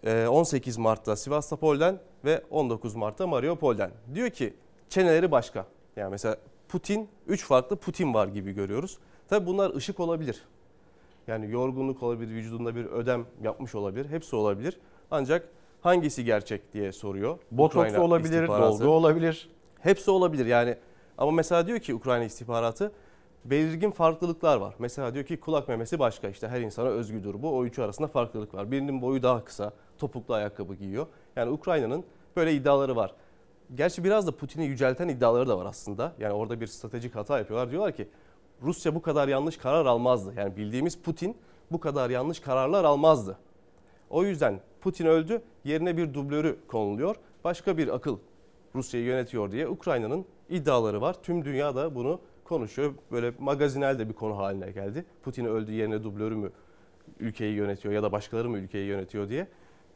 e, 0.04 0.26
18 0.26 0.78
Mart'ta 0.78 1.16
Sivastopol'den 1.16 1.98
ve 2.24 2.42
19 2.50 2.94
Mart'ta 2.94 3.26
Mariupol'den. 3.26 3.90
Diyor 4.14 4.30
ki 4.30 4.54
çeneleri 4.88 5.30
başka. 5.30 5.66
Yani 5.96 6.10
mesela 6.10 6.36
Putin, 6.68 7.08
3 7.26 7.44
farklı 7.44 7.76
Putin 7.76 8.14
var 8.14 8.28
gibi 8.28 8.52
görüyoruz. 8.52 8.98
Tabi 9.28 9.46
bunlar 9.46 9.74
ışık 9.74 10.00
olabilir. 10.00 10.42
Yani 11.26 11.50
yorgunluk 11.50 12.02
olabilir, 12.02 12.34
vücudunda 12.34 12.76
bir 12.76 12.84
ödem 12.84 13.26
yapmış 13.42 13.74
olabilir. 13.74 14.10
Hepsi 14.10 14.36
olabilir. 14.36 14.78
Ancak 15.10 15.48
hangisi 15.80 16.24
gerçek 16.24 16.72
diye 16.72 16.92
soruyor. 16.92 17.38
Botoks 17.50 17.88
Ukrayna 17.88 18.04
olabilir, 18.04 18.48
dolgu 18.48 18.88
olabilir. 18.88 19.50
Hepsi 19.80 20.10
olabilir 20.10 20.46
yani. 20.46 20.76
Ama 21.18 21.30
mesela 21.30 21.66
diyor 21.66 21.78
ki 21.78 21.94
Ukrayna 21.94 22.24
istihbaratı 22.24 22.92
belirgin 23.44 23.90
farklılıklar 23.90 24.56
var. 24.56 24.74
Mesela 24.78 25.14
diyor 25.14 25.24
ki 25.24 25.40
kulak 25.40 25.68
memesi 25.68 25.98
başka 25.98 26.28
işte 26.28 26.48
her 26.48 26.60
insana 26.60 26.88
özgüdür 26.88 27.42
bu. 27.42 27.56
O 27.56 27.64
üçü 27.64 27.82
arasında 27.82 28.08
farklılık 28.08 28.54
var. 28.54 28.70
Birinin 28.70 29.02
boyu 29.02 29.22
daha 29.22 29.44
kısa, 29.44 29.72
topuklu 29.98 30.34
ayakkabı 30.34 30.74
giyiyor. 30.74 31.06
Yani 31.36 31.50
Ukrayna'nın 31.50 32.04
böyle 32.36 32.52
iddiaları 32.52 32.96
var. 32.96 33.14
Gerçi 33.74 34.04
biraz 34.04 34.26
da 34.26 34.36
Putin'i 34.36 34.66
yücelten 34.66 35.08
iddiaları 35.08 35.48
da 35.48 35.58
var 35.58 35.66
aslında. 35.66 36.12
Yani 36.18 36.32
orada 36.32 36.60
bir 36.60 36.66
stratejik 36.66 37.14
hata 37.14 37.38
yapıyorlar. 37.38 37.70
Diyorlar 37.70 37.96
ki 37.96 38.08
Rusya 38.62 38.94
bu 38.94 39.02
kadar 39.02 39.28
yanlış 39.28 39.56
karar 39.56 39.86
almazdı. 39.86 40.34
Yani 40.36 40.56
bildiğimiz 40.56 40.98
Putin 40.98 41.36
bu 41.72 41.80
kadar 41.80 42.10
yanlış 42.10 42.40
kararlar 42.40 42.84
almazdı. 42.84 43.38
O 44.10 44.24
yüzden 44.24 44.60
Putin 44.80 45.06
öldü, 45.06 45.42
yerine 45.64 45.96
bir 45.96 46.14
dublörü 46.14 46.58
konuluyor. 46.68 47.16
Başka 47.44 47.78
bir 47.78 47.94
akıl 47.94 48.18
Rusya'yı 48.74 49.06
yönetiyor 49.06 49.50
diye 49.52 49.68
Ukrayna'nın 49.68 50.24
iddiaları 50.48 51.00
var. 51.00 51.16
Tüm 51.22 51.44
dünya 51.44 51.76
da 51.76 51.94
bunu 51.94 52.20
konuşuyor. 52.44 52.94
Böyle 53.12 53.32
magazinel 53.38 53.98
de 53.98 54.08
bir 54.08 54.14
konu 54.14 54.36
haline 54.36 54.70
geldi. 54.70 55.04
Putin 55.22 55.44
öldü 55.44 55.72
yerine 55.72 56.04
dublörü 56.04 56.36
mü 56.36 56.50
ülkeyi 57.20 57.54
yönetiyor 57.54 57.94
ya 57.94 58.02
da 58.02 58.12
başkaları 58.12 58.48
mı 58.48 58.58
ülkeyi 58.58 58.86
yönetiyor 58.86 59.28
diye. 59.28 59.46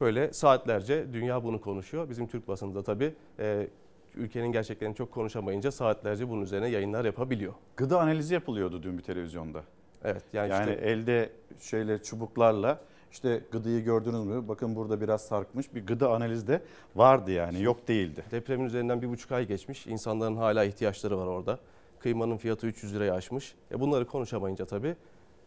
Böyle 0.00 0.32
saatlerce 0.32 1.12
dünya 1.12 1.44
bunu 1.44 1.60
konuşuyor. 1.60 2.10
Bizim 2.10 2.26
Türk 2.26 2.48
basında 2.48 2.82
tabii 2.82 3.14
e, 3.38 3.68
ülkenin 4.14 4.52
gerçeklerini 4.52 4.94
çok 4.94 5.12
konuşamayınca 5.12 5.72
saatlerce 5.72 6.28
bunun 6.28 6.42
üzerine 6.42 6.68
yayınlar 6.68 7.04
yapabiliyor. 7.04 7.52
Gıda 7.76 8.00
analizi 8.00 8.34
yapılıyordu 8.34 8.82
dün 8.82 8.98
bir 8.98 9.02
televizyonda. 9.02 9.62
Evet 10.04 10.22
yani, 10.32 10.50
Yani 10.50 10.70
işte 10.70 10.84
elde 10.86 11.30
şöyle 11.60 12.02
çubuklarla 12.02 12.80
işte 13.12 13.42
gıdayı 13.52 13.84
gördünüz 13.84 14.24
mü? 14.24 14.48
Bakın 14.48 14.76
burada 14.76 15.00
biraz 15.00 15.22
sarkmış 15.22 15.74
bir 15.74 15.86
gıda 15.86 16.10
analizi 16.10 16.46
de 16.46 16.62
vardı 16.96 17.30
yani 17.30 17.62
yok 17.62 17.88
değildi. 17.88 18.24
Depremin 18.30 18.64
üzerinden 18.64 19.02
bir 19.02 19.08
buçuk 19.08 19.32
ay 19.32 19.46
geçmiş. 19.46 19.86
İnsanların 19.86 20.36
hala 20.36 20.64
ihtiyaçları 20.64 21.18
var 21.18 21.26
orada. 21.26 21.58
Kıymanın 22.00 22.36
fiyatı 22.36 22.66
300 22.66 22.94
liraya 22.94 23.14
aşmış. 23.14 23.54
E 23.70 23.80
bunları 23.80 24.06
konuşamayınca 24.06 24.64
tabii 24.66 24.96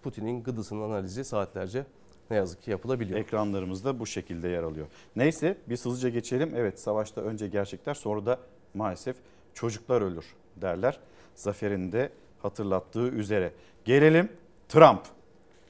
Putin'in 0.04 0.44
gıdasının 0.44 0.82
analizi 0.82 1.24
saatlerce 1.24 1.86
ne 2.32 2.38
yazık 2.38 2.64
ki 2.64 2.72
yapılabiliyor. 2.72 3.20
Ekranlarımızda 3.20 4.00
bu 4.00 4.06
şekilde 4.06 4.48
yer 4.48 4.64
alıyor. 4.64 4.88
Neyse 5.16 5.58
biz 5.70 5.86
hızlıca 5.86 6.10
geçelim. 6.10 6.54
Evet 6.56 6.80
savaşta 6.80 7.22
önce 7.22 7.48
gerçekler 7.48 7.94
sonra 7.94 8.26
da 8.26 8.40
maalesef 8.74 9.16
çocuklar 9.54 10.02
ölür 10.02 10.26
derler. 10.56 11.00
Zafer'in 11.36 11.92
de 11.92 12.10
hatırlattığı 12.42 13.08
üzere. 13.08 13.52
Gelelim 13.86 14.30
Trump. 14.70 15.02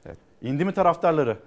Evet. 0.05 0.17
İndi 0.41 0.65
mi 0.65 0.73
taraftarları? 0.73 1.37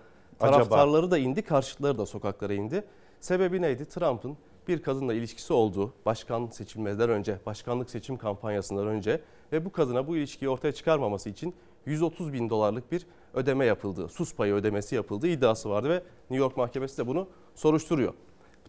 Acaba? 0.40 0.52
Taraftarları 0.52 1.10
da 1.10 1.18
indi, 1.18 1.42
karşıtları 1.42 1.98
da 1.98 2.06
sokaklara 2.06 2.52
indi. 2.52 2.84
Sebebi 3.20 3.62
neydi? 3.62 3.88
Trump'ın 3.88 4.36
bir 4.68 4.82
kadınla 4.82 5.14
ilişkisi 5.14 5.52
olduğu 5.52 5.92
başkan 6.06 6.46
seçilmeden 6.46 7.10
önce, 7.10 7.38
başkanlık 7.46 7.90
seçim 7.90 8.16
kampanyasından 8.16 8.86
önce 8.86 9.20
ve 9.52 9.64
bu 9.64 9.72
kadına 9.72 10.06
bu 10.06 10.16
ilişkiyi 10.16 10.48
ortaya 10.48 10.72
çıkarmaması 10.72 11.30
için 11.30 11.54
130 11.86 12.32
bin 12.32 12.50
dolarlık 12.50 12.92
bir 12.92 13.06
ödeme 13.34 13.66
yapıldığı, 13.66 14.08
sus 14.08 14.34
payı 14.34 14.54
ödemesi 14.54 14.94
yapıldığı 14.94 15.28
iddiası 15.28 15.70
vardı 15.70 15.88
ve 15.88 16.02
New 16.30 16.36
York 16.36 16.56
Mahkemesi 16.56 16.98
de 16.98 17.06
bunu 17.06 17.28
soruşturuyor. 17.54 18.14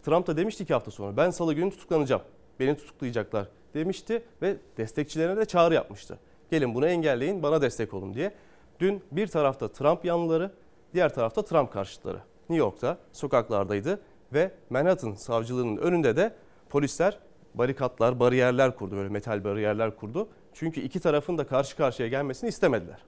Trump 0.02 0.26
da 0.26 0.36
demişti 0.36 0.66
ki 0.66 0.72
hafta 0.74 0.90
sonu 0.90 1.16
ben 1.16 1.30
salı 1.30 1.54
günü 1.54 1.70
tutuklanacağım, 1.70 2.22
beni 2.60 2.76
tutuklayacaklar 2.76 3.48
demişti 3.74 4.22
ve 4.42 4.56
destekçilerine 4.76 5.36
de 5.36 5.44
çağrı 5.44 5.74
yapmıştı. 5.74 6.18
Gelin 6.50 6.74
bunu 6.74 6.86
engelleyin, 6.86 7.42
bana 7.42 7.62
destek 7.62 7.94
olun 7.94 8.14
diye. 8.14 8.34
Dün 8.80 9.02
bir 9.12 9.26
tarafta 9.26 9.68
Trump 9.68 10.04
yanlıları, 10.04 10.52
diğer 10.94 11.14
tarafta 11.14 11.44
Trump 11.44 11.72
karşıtları. 11.72 12.18
New 12.48 12.56
York'ta 12.56 12.98
sokaklardaydı 13.12 14.00
ve 14.32 14.50
Manhattan 14.70 15.14
savcılığının 15.14 15.76
önünde 15.76 16.16
de 16.16 16.34
polisler 16.68 17.18
barikatlar, 17.54 18.20
bariyerler 18.20 18.76
kurdu. 18.76 18.96
Böyle 18.96 19.08
metal 19.08 19.44
bariyerler 19.44 19.96
kurdu. 19.96 20.28
Çünkü 20.52 20.80
iki 20.80 21.00
tarafın 21.00 21.38
da 21.38 21.46
karşı 21.46 21.76
karşıya 21.76 22.08
gelmesini 22.08 22.48
istemediler. 22.48 22.98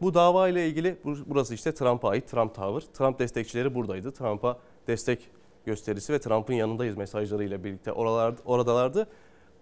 Bu 0.00 0.14
dava 0.14 0.48
ile 0.48 0.68
ilgili 0.68 0.96
burası 1.04 1.54
işte 1.54 1.74
Trump'a 1.74 2.08
ait 2.08 2.28
Trump 2.28 2.54
Tower. 2.54 2.92
Trump 2.94 3.18
destekçileri 3.18 3.74
buradaydı. 3.74 4.10
Trump'a 4.10 4.58
destek 4.86 5.30
gösterisi 5.66 6.12
ve 6.12 6.18
Trump'ın 6.18 6.54
yanındayız 6.54 6.96
mesajlarıyla 6.96 7.64
birlikte 7.64 7.92
oralar, 7.92 8.34
oradalardı. 8.44 9.06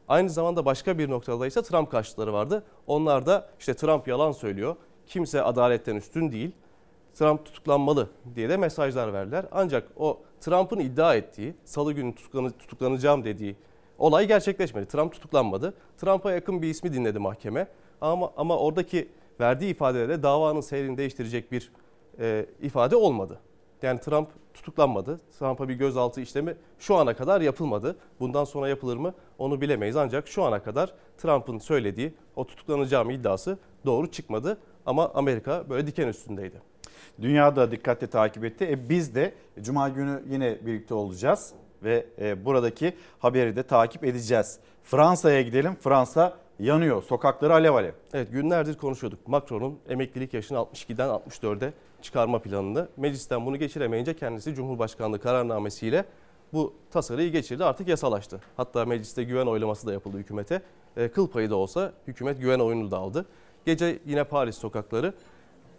Aynı 0.08 0.30
zamanda 0.30 0.64
başka 0.64 0.98
bir 0.98 1.10
noktada 1.10 1.46
ise 1.46 1.62
Trump 1.62 1.90
karşıtları 1.90 2.32
vardı. 2.32 2.64
Onlar 2.86 3.26
da 3.26 3.48
işte 3.58 3.74
Trump 3.74 4.08
yalan 4.08 4.32
söylüyor. 4.32 4.76
Kimse 5.06 5.42
adaletten 5.42 5.96
üstün 5.96 6.32
değil. 6.32 6.52
Trump 7.18 7.44
tutuklanmalı 7.44 8.08
diye 8.34 8.48
de 8.48 8.56
mesajlar 8.56 9.12
verdiler. 9.12 9.46
Ancak 9.52 9.88
o 9.96 10.20
Trump'ın 10.40 10.78
iddia 10.78 11.14
ettiği 11.14 11.54
salı 11.64 11.92
günü 11.92 12.14
tutuklanacağım 12.58 13.24
dediği 13.24 13.56
olay 13.98 14.26
gerçekleşmedi. 14.28 14.86
Trump 14.86 15.12
tutuklanmadı. 15.12 15.74
Trump'a 15.96 16.32
yakın 16.32 16.62
bir 16.62 16.68
ismi 16.68 16.92
dinledi 16.92 17.18
mahkeme. 17.18 17.68
Ama 18.00 18.32
ama 18.36 18.58
oradaki 18.58 19.08
verdiği 19.40 19.70
ifadede 19.70 20.22
davanın 20.22 20.60
seyrini 20.60 20.98
değiştirecek 20.98 21.52
bir 21.52 21.72
e, 22.20 22.46
ifade 22.62 22.96
olmadı. 22.96 23.40
Yani 23.82 24.00
Trump 24.00 24.28
tutuklanmadı. 24.54 25.20
Trump'a 25.38 25.68
bir 25.68 25.74
gözaltı 25.74 26.20
işlemi 26.20 26.56
şu 26.78 26.96
ana 26.96 27.16
kadar 27.16 27.40
yapılmadı. 27.40 27.96
Bundan 28.20 28.44
sonra 28.44 28.68
yapılır 28.68 28.96
mı 28.96 29.14
onu 29.38 29.60
bilemeyiz. 29.60 29.96
Ancak 29.96 30.28
şu 30.28 30.42
ana 30.42 30.62
kadar 30.62 30.94
Trump'ın 31.16 31.58
söylediği 31.58 32.14
o 32.36 32.46
tutuklanacağım 32.46 33.10
iddiası 33.10 33.58
doğru 33.86 34.10
çıkmadı. 34.10 34.58
Ama 34.86 35.10
Amerika 35.14 35.64
böyle 35.70 35.86
diken 35.86 36.08
üstündeydi. 36.08 36.62
Dünya 37.22 37.56
da 37.56 37.70
dikkatle 37.70 38.06
takip 38.06 38.44
etti. 38.44 38.68
E 38.70 38.88
biz 38.88 39.14
de 39.14 39.34
Cuma 39.60 39.88
günü 39.88 40.22
yine 40.30 40.66
birlikte 40.66 40.94
olacağız 40.94 41.52
ve 41.82 42.06
e, 42.18 42.44
buradaki 42.44 42.96
haberi 43.18 43.56
de 43.56 43.62
takip 43.62 44.04
edeceğiz. 44.04 44.58
Fransa'ya 44.82 45.42
gidelim. 45.42 45.76
Fransa 45.80 46.36
yanıyor. 46.58 47.02
Sokakları 47.02 47.52
alev 47.52 47.74
alev. 47.74 47.92
Evet 48.12 48.32
günlerdir 48.32 48.74
konuşuyorduk. 48.74 49.28
Macron'un 49.28 49.78
emeklilik 49.88 50.34
yaşını 50.34 50.58
62'den 50.58 51.08
64'e 51.08 51.72
çıkarma 52.02 52.38
planını. 52.38 52.88
Meclisten 52.96 53.46
bunu 53.46 53.56
geçiremeyince 53.56 54.16
kendisi 54.16 54.54
Cumhurbaşkanlığı 54.54 55.20
kararnamesiyle 55.20 56.04
bu 56.52 56.74
tasarıyı 56.90 57.32
geçirdi. 57.32 57.64
Artık 57.64 57.88
yasalaştı. 57.88 58.40
Hatta 58.56 58.84
mecliste 58.84 59.24
güven 59.24 59.46
oylaması 59.46 59.86
da 59.86 59.92
yapıldı 59.92 60.18
hükümete. 60.18 60.62
E, 60.96 61.08
kıl 61.08 61.28
payı 61.28 61.50
da 61.50 61.56
olsa 61.56 61.92
hükümet 62.06 62.40
güven 62.40 62.58
oyunu 62.58 62.90
da 62.90 62.98
aldı. 62.98 63.26
Gece 63.66 63.98
yine 64.06 64.24
Paris 64.24 64.56
sokakları 64.58 65.14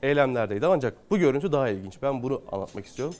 eylemlerdeydi. 0.04 0.66
Ancak 0.66 0.94
bu 1.10 1.18
görüntü 1.18 1.52
daha 1.52 1.70
ilginç. 1.70 2.02
Ben 2.02 2.24
bunu 2.24 2.42
anlatmak 2.52 2.86
istiyorum. 2.86 3.16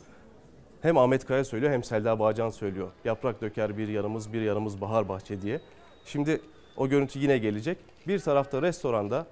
Hem 0.82 0.98
Ahmet 0.98 1.26
Kaya 1.26 1.46
söylüyor 1.46 1.72
hem 1.72 1.84
Selda 1.84 2.20
Bağcan 2.20 2.50
söylüyor. 2.50 2.88
Yaprak 3.06 3.42
döker 3.42 3.78
bir 3.78 3.88
yanımız 3.88 4.34
bir 4.34 4.42
yanımız 4.42 4.82
bahar 4.82 5.10
bahçe 5.10 5.42
diye. 5.42 5.62
Şimdi 6.06 6.42
o 6.78 6.88
görüntü 6.88 7.20
yine 7.20 7.38
gelecek. 7.38 7.78
Bir 8.08 8.20
tarafta 8.20 8.62
restoranda 8.62 9.26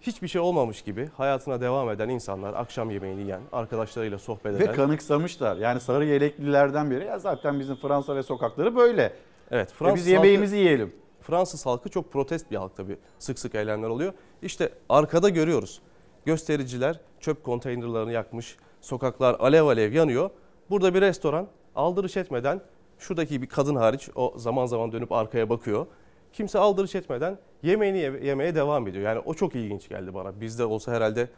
hiçbir 0.00 0.28
şey 0.28 0.40
olmamış 0.40 0.82
gibi 0.82 1.08
hayatına 1.16 1.60
devam 1.60 1.90
eden 1.90 2.08
insanlar 2.08 2.54
akşam 2.54 2.90
yemeğini 2.90 3.20
yiyen, 3.20 3.40
arkadaşlarıyla 3.52 4.18
sohbet 4.18 4.56
eden. 4.56 4.68
Ve 4.68 4.72
kanıksamışlar. 4.72 5.56
Yani 5.56 5.80
sarı 5.80 6.04
yeleklilerden 6.04 6.90
biri 6.90 7.04
ya 7.04 7.18
zaten 7.18 7.60
bizim 7.60 7.76
Fransa 7.76 8.16
ve 8.16 8.22
sokakları 8.22 8.76
böyle. 8.76 9.12
Evet, 9.50 9.70
e 9.70 9.74
Fransız 9.74 9.96
biz 9.96 10.06
yemeğimizi 10.06 10.56
halkı, 10.56 10.64
yiyelim. 10.64 10.94
Fransız 11.20 11.66
halkı 11.66 11.88
çok 11.88 12.12
protest 12.12 12.50
bir 12.50 12.56
halk 12.56 12.76
tabii. 12.76 12.96
Sık 13.18 13.38
sık 13.38 13.54
eylemler 13.54 13.88
oluyor. 13.88 14.12
İşte 14.42 14.72
arkada 14.88 15.28
görüyoruz. 15.28 15.80
Göstericiler 16.24 17.00
çöp 17.20 17.44
konteynerlarını 17.44 18.12
yakmış. 18.12 18.56
Sokaklar 18.80 19.36
alev 19.40 19.64
alev 19.64 19.92
yanıyor. 19.92 20.30
Burada 20.70 20.94
bir 20.94 21.00
restoran 21.00 21.46
aldırış 21.74 22.16
etmeden 22.16 22.60
şuradaki 22.98 23.42
bir 23.42 23.46
kadın 23.46 23.76
hariç 23.76 24.10
o 24.14 24.34
zaman 24.36 24.66
zaman 24.66 24.92
dönüp 24.92 25.12
arkaya 25.12 25.48
bakıyor. 25.50 25.86
Kimse 26.32 26.58
aldırış 26.58 26.94
etmeden 26.94 27.38
yemeğini 27.62 28.26
yemeye 28.26 28.54
devam 28.54 28.88
ediyor. 28.88 29.04
Yani 29.04 29.18
o 29.18 29.34
çok 29.34 29.54
ilginç 29.54 29.88
geldi 29.88 30.14
bana. 30.14 30.40
Bizde 30.40 30.64
olsa 30.64 30.92
herhalde 30.92 31.28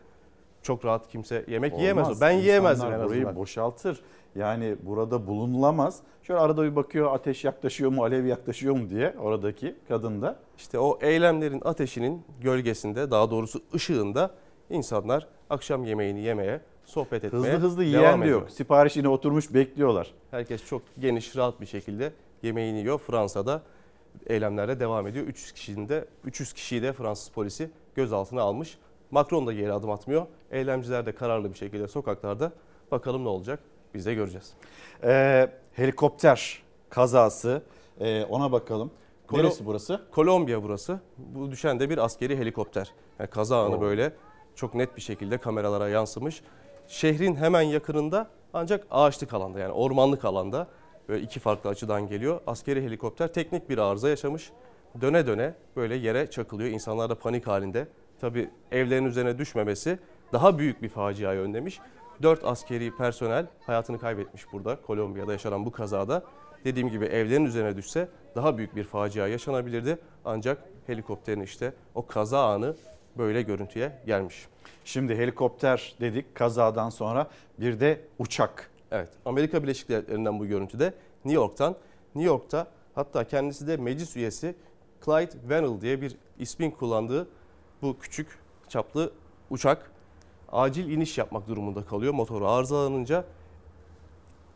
çok 0.62 0.84
rahat 0.84 1.08
kimse 1.08 1.44
yemek 1.48 1.72
Olmaz. 1.72 1.82
yiyemez. 1.82 2.20
Ben 2.20 2.30
yiyemezdim 2.30 2.88
en 2.88 2.92
azından. 2.92 3.08
burayı 3.08 3.36
boşaltır. 3.36 4.00
Yani 4.34 4.76
burada 4.82 5.26
bulunulamaz. 5.26 6.00
Şöyle 6.22 6.40
arada 6.40 6.62
bir 6.64 6.76
bakıyor 6.76 7.14
ateş 7.14 7.44
yaklaşıyor 7.44 7.90
mu, 7.90 8.04
alev 8.04 8.24
yaklaşıyor 8.26 8.76
mu 8.76 8.90
diye 8.90 9.14
oradaki 9.18 9.74
kadın 9.88 10.22
da. 10.22 10.36
İşte 10.56 10.78
o 10.78 10.98
eylemlerin 11.00 11.62
ateşinin 11.64 12.22
gölgesinde 12.40 13.10
daha 13.10 13.30
doğrusu 13.30 13.60
ışığında 13.74 14.30
insanlar 14.70 15.28
akşam 15.50 15.84
yemeğini 15.84 16.20
yemeye, 16.20 16.60
sohbet 16.84 17.24
etmeye 17.24 17.38
Hızlı 17.38 17.66
hızlı 17.66 17.84
yiyen 17.84 18.22
de 18.22 18.26
yok. 18.26 18.50
Sipariş 18.50 18.96
yine 18.96 19.08
oturmuş 19.08 19.54
bekliyorlar. 19.54 20.14
Herkes 20.30 20.66
çok 20.66 20.82
geniş, 20.98 21.36
rahat 21.36 21.60
bir 21.60 21.66
şekilde 21.66 22.12
yemeğini 22.42 22.78
yiyor. 22.78 22.98
Fransa'da 22.98 23.62
eylemlerde 24.26 24.80
devam 24.80 25.06
ediyor. 25.06 25.26
300 25.26 25.52
kişinin 25.52 25.88
de 25.88 26.04
300 26.24 26.52
kişiyi 26.52 26.82
de 26.82 26.92
Fransız 26.92 27.28
polisi 27.28 27.70
gözaltına 27.94 28.42
almış. 28.42 28.78
Macron 29.10 29.46
da 29.46 29.52
geri 29.52 29.72
adım 29.72 29.90
atmıyor. 29.90 30.26
Eylemciler 30.50 31.06
de 31.06 31.14
kararlı 31.14 31.52
bir 31.52 31.58
şekilde 31.58 31.88
sokaklarda. 31.88 32.52
Bakalım 32.90 33.24
ne 33.24 33.28
olacak? 33.28 33.60
Biz 33.94 34.06
de 34.06 34.14
göreceğiz. 34.14 34.52
Ee, 35.04 35.50
helikopter 35.72 36.62
kazası 36.90 37.62
ee, 38.00 38.24
ona 38.24 38.52
bakalım. 38.52 38.90
Kolo- 39.28 39.38
Neresi 39.38 39.66
burası? 39.66 40.00
Kolombiya 40.12 40.62
burası. 40.62 41.00
Bu 41.18 41.50
düşen 41.50 41.80
de 41.80 41.90
bir 41.90 41.98
askeri 41.98 42.38
helikopter. 42.38 42.92
Yani 43.18 43.30
kaza 43.30 43.66
anı 43.66 43.76
Oo. 43.76 43.80
böyle 43.80 44.12
çok 44.56 44.74
net 44.74 44.96
bir 44.96 45.02
şekilde 45.02 45.38
kameralara 45.38 45.88
yansımış. 45.88 46.42
Şehrin 46.88 47.36
hemen 47.36 47.62
yakınında 47.62 48.26
ancak 48.52 48.86
ağaçlık 48.90 49.34
alanda 49.34 49.58
yani 49.58 49.72
ormanlık 49.72 50.24
alanda 50.24 50.66
böyle 51.08 51.24
iki 51.24 51.40
farklı 51.40 51.70
açıdan 51.70 52.08
geliyor. 52.08 52.40
Askeri 52.46 52.82
helikopter 52.82 53.32
teknik 53.32 53.70
bir 53.70 53.78
arıza 53.78 54.08
yaşamış. 54.08 54.50
Döne 55.00 55.26
döne 55.26 55.54
böyle 55.76 55.94
yere 55.94 56.30
çakılıyor. 56.30 56.70
İnsanlar 56.70 57.10
da 57.10 57.14
panik 57.14 57.46
halinde. 57.46 57.88
Tabi 58.20 58.50
evlerin 58.72 59.04
üzerine 59.04 59.38
düşmemesi 59.38 59.98
daha 60.32 60.58
büyük 60.58 60.82
bir 60.82 60.88
faciayı 60.88 61.40
önlemiş. 61.40 61.80
Dört 62.22 62.44
askeri 62.44 62.96
personel 62.96 63.46
hayatını 63.66 63.98
kaybetmiş 63.98 64.52
burada 64.52 64.76
Kolombiya'da 64.82 65.32
yaşanan 65.32 65.66
bu 65.66 65.72
kazada. 65.72 66.24
Dediğim 66.64 66.88
gibi 66.88 67.04
evlerin 67.04 67.44
üzerine 67.44 67.76
düşse 67.76 68.08
daha 68.36 68.58
büyük 68.58 68.76
bir 68.76 68.84
facia 68.84 69.28
yaşanabilirdi. 69.28 69.98
Ancak 70.24 70.62
helikopterin 70.86 71.40
işte 71.40 71.72
o 71.94 72.06
kaza 72.06 72.52
anı 72.52 72.76
böyle 73.18 73.42
görüntüye 73.42 73.92
gelmiş. 74.06 74.46
Şimdi 74.84 75.16
helikopter 75.16 75.94
dedik 76.00 76.34
kazadan 76.34 76.90
sonra 76.90 77.30
bir 77.58 77.80
de 77.80 78.00
uçak. 78.18 78.70
Evet 78.90 79.10
Amerika 79.24 79.62
Birleşik 79.62 79.88
Devletleri'nden 79.88 80.40
bu 80.40 80.46
görüntüde 80.46 80.94
New 81.24 81.40
York'tan. 81.40 81.76
New 82.14 82.32
York'ta 82.32 82.66
hatta 82.94 83.24
kendisi 83.24 83.66
de 83.66 83.76
meclis 83.76 84.16
üyesi 84.16 84.54
Clyde 85.04 85.32
Vennell 85.48 85.80
diye 85.80 86.00
bir 86.00 86.16
ismin 86.38 86.70
kullandığı 86.70 87.28
bu 87.82 87.98
küçük 87.98 88.38
çaplı 88.68 89.12
uçak 89.50 89.90
acil 90.52 90.90
iniş 90.90 91.18
yapmak 91.18 91.48
durumunda 91.48 91.84
kalıyor. 91.84 92.14
Motoru 92.14 92.48
arızalanınca 92.48 93.24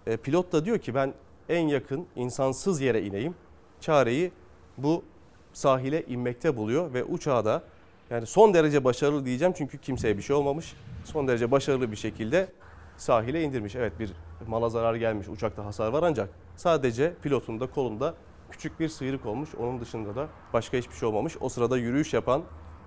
e, 0.07 0.17
pilot 0.17 0.53
da 0.53 0.65
diyor 0.65 0.79
ki 0.79 0.95
ben 0.95 1.15
en 1.49 1.69
yakın 1.69 2.07
insansız 2.17 2.81
yere 2.81 3.03
ineyim. 3.03 3.35
Çareyi 3.81 4.33
bu 4.79 5.05
sahile 5.53 6.05
inmekte 6.05 6.57
buluyor 6.57 6.95
ve 6.95 7.05
uçağı 7.05 7.45
da 7.45 7.63
yani 8.11 8.27
son 8.27 8.55
derece 8.55 8.85
başarılı 8.85 9.25
diyeceğim 9.25 9.55
çünkü 9.57 9.79
kimseye 9.79 10.17
bir 10.17 10.23
şey 10.23 10.37
olmamış. 10.37 10.75
Son 11.05 11.29
derece 11.29 11.51
başarılı 11.51 11.91
bir 11.91 11.97
şekilde 11.97 12.49
sahile 12.97 13.43
indirmiş. 13.43 13.77
Evet 13.77 13.99
bir 13.99 14.13
mala 14.47 14.69
zarar 14.69 14.95
gelmiş, 14.95 15.29
uçakta 15.29 15.65
hasar 15.65 15.93
var 15.93 16.03
ancak 16.03 16.29
sadece 16.57 17.15
pilotun 17.23 17.61
da 17.61 17.67
kolunda 17.67 18.15
küçük 18.51 18.81
bir 18.81 18.89
sıyrık 18.89 19.27
olmuş. 19.27 19.55
Onun 19.55 19.81
dışında 19.81 20.17
da 20.17 20.27
başka 20.53 20.77
hiçbir 20.77 20.95
şey 20.95 21.09
olmamış. 21.09 21.37
O 21.41 21.49
sırada 21.49 21.77
yürüyüş 21.77 22.15
yapan 22.15 22.43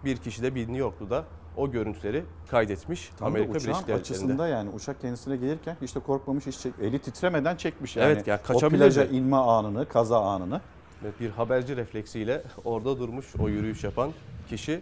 bir 0.05 0.17
kişi 0.17 0.43
de 0.43 0.55
bir 0.55 0.61
New 0.61 0.77
Yorklu 0.77 1.09
da 1.09 1.25
o 1.57 1.71
görüntüleri 1.71 2.23
kaydetmiş 2.49 3.11
Tam 3.19 3.27
Amerika 3.27 3.49
Birleşik 3.49 3.67
Devletleri'nde. 3.67 3.93
açısında 3.93 4.47
yani 4.47 4.69
uçak 4.69 5.01
kendisine 5.01 5.37
gelirken 5.37 5.75
de 5.81 5.99
korkmamış, 5.99 6.47
hiç 6.47 6.57
çek, 6.57 6.73
eli 6.81 6.99
titremeden 6.99 7.55
çekmiş 7.55 7.95
yani. 7.95 8.11
Evet, 8.11 8.27
ya 8.27 8.39
o 8.43 8.47
kaçabilirdi. 8.47 8.83
plaja 8.83 9.03
inme 9.03 9.35
anını, 9.35 9.87
kaza 9.87 10.21
anını. 10.21 10.61
Evet, 11.03 11.19
bir 11.19 11.29
haberci 11.29 11.77
refleksiyle 11.77 12.43
orada 12.65 12.99
durmuş 12.99 13.25
o 13.39 13.49
yürüyüş 13.49 13.83
yapan 13.83 14.11
kişi 14.49 14.81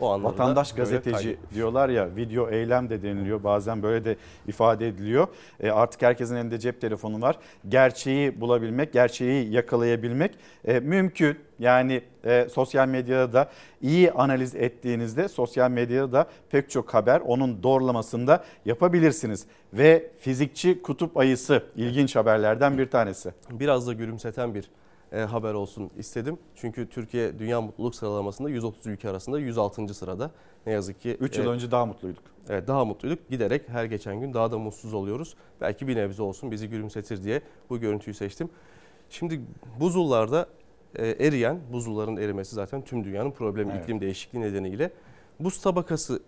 o 0.00 0.22
Vatandaş 0.22 0.72
gazeteci 0.72 1.36
diyorlar 1.54 1.88
ya 1.88 2.16
video 2.16 2.50
eylem 2.50 2.90
de 2.90 3.02
deniliyor 3.02 3.44
bazen 3.44 3.82
böyle 3.82 4.04
de 4.04 4.16
ifade 4.46 4.88
ediliyor. 4.88 5.28
E, 5.60 5.70
artık 5.70 6.02
herkesin 6.02 6.36
elinde 6.36 6.58
cep 6.58 6.80
telefonu 6.80 7.20
var. 7.20 7.38
Gerçeği 7.68 8.40
bulabilmek, 8.40 8.92
gerçeği 8.92 9.52
yakalayabilmek 9.52 10.34
e, 10.64 10.80
mümkün. 10.80 11.38
Yani 11.58 12.02
e, 12.24 12.48
sosyal 12.48 12.88
medyada 12.88 13.32
da 13.32 13.50
iyi 13.82 14.12
analiz 14.12 14.54
ettiğinizde 14.54 15.28
sosyal 15.28 15.70
medyada 15.70 16.12
da 16.12 16.26
pek 16.50 16.70
çok 16.70 16.94
haber 16.94 17.20
onun 17.20 17.62
doğrulamasında 17.62 18.44
yapabilirsiniz. 18.64 19.46
Ve 19.72 20.10
fizikçi 20.20 20.82
kutup 20.82 21.16
ayısı 21.16 21.62
ilginç 21.76 22.16
haberlerden 22.16 22.78
bir 22.78 22.90
tanesi. 22.90 23.32
Biraz 23.50 23.86
da 23.86 23.92
gülümseten 23.92 24.54
bir 24.54 24.70
e, 25.12 25.18
haber 25.20 25.54
olsun 25.54 25.90
istedim. 25.98 26.38
Çünkü 26.54 26.88
Türkiye 26.88 27.38
Dünya 27.38 27.60
Mutluluk 27.60 27.94
Sıralaması'nda 27.94 28.50
130 28.50 28.86
ülke 28.86 29.10
arasında 29.10 29.38
106. 29.38 29.94
sırada. 29.94 30.30
Ne 30.66 30.72
yazık 30.72 31.00
ki 31.00 31.16
3 31.20 31.38
yıl 31.38 31.46
e, 31.46 31.48
önce 31.48 31.70
daha 31.70 31.86
mutluyduk. 31.86 32.22
Evet 32.48 32.68
daha 32.68 32.84
mutluyduk. 32.84 33.30
Giderek 33.30 33.68
her 33.68 33.84
geçen 33.84 34.20
gün 34.20 34.34
daha 34.34 34.52
da 34.52 34.58
mutsuz 34.58 34.94
oluyoruz. 34.94 35.34
Belki 35.60 35.88
bir 35.88 35.96
nebze 35.96 36.22
olsun 36.22 36.50
bizi 36.50 36.68
gülümsetir 36.68 37.22
diye 37.22 37.42
bu 37.70 37.80
görüntüyü 37.80 38.14
seçtim. 38.14 38.48
Şimdi 39.10 39.40
buzullarda 39.80 40.46
e, 40.94 41.08
eriyen, 41.08 41.60
buzulların 41.72 42.16
erimesi 42.16 42.54
zaten 42.54 42.84
tüm 42.84 43.04
dünyanın 43.04 43.30
problemi 43.30 43.72
Evet. 43.72 43.84
iklim 43.84 44.00
değişikliği 44.00 44.40
nedeniyle. 44.40 44.90
Buz 45.40 45.60
tabakası 45.60 46.22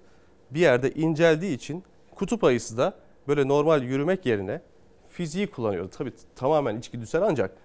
bir 0.50 0.60
yerde 0.60 0.90
inceldiği 0.90 1.54
için 1.54 1.84
kutup 2.14 2.44
ayısı 2.44 2.78
da 2.78 2.94
böyle 3.28 3.48
normal 3.48 3.82
yürümek 3.82 4.26
yerine 4.26 4.60
fiziği 5.08 5.46
kullanıyor. 5.46 5.90
Tabii 5.90 6.12
tamamen 6.36 6.78
içgüdüsel 6.78 7.22
ancak 7.22 7.56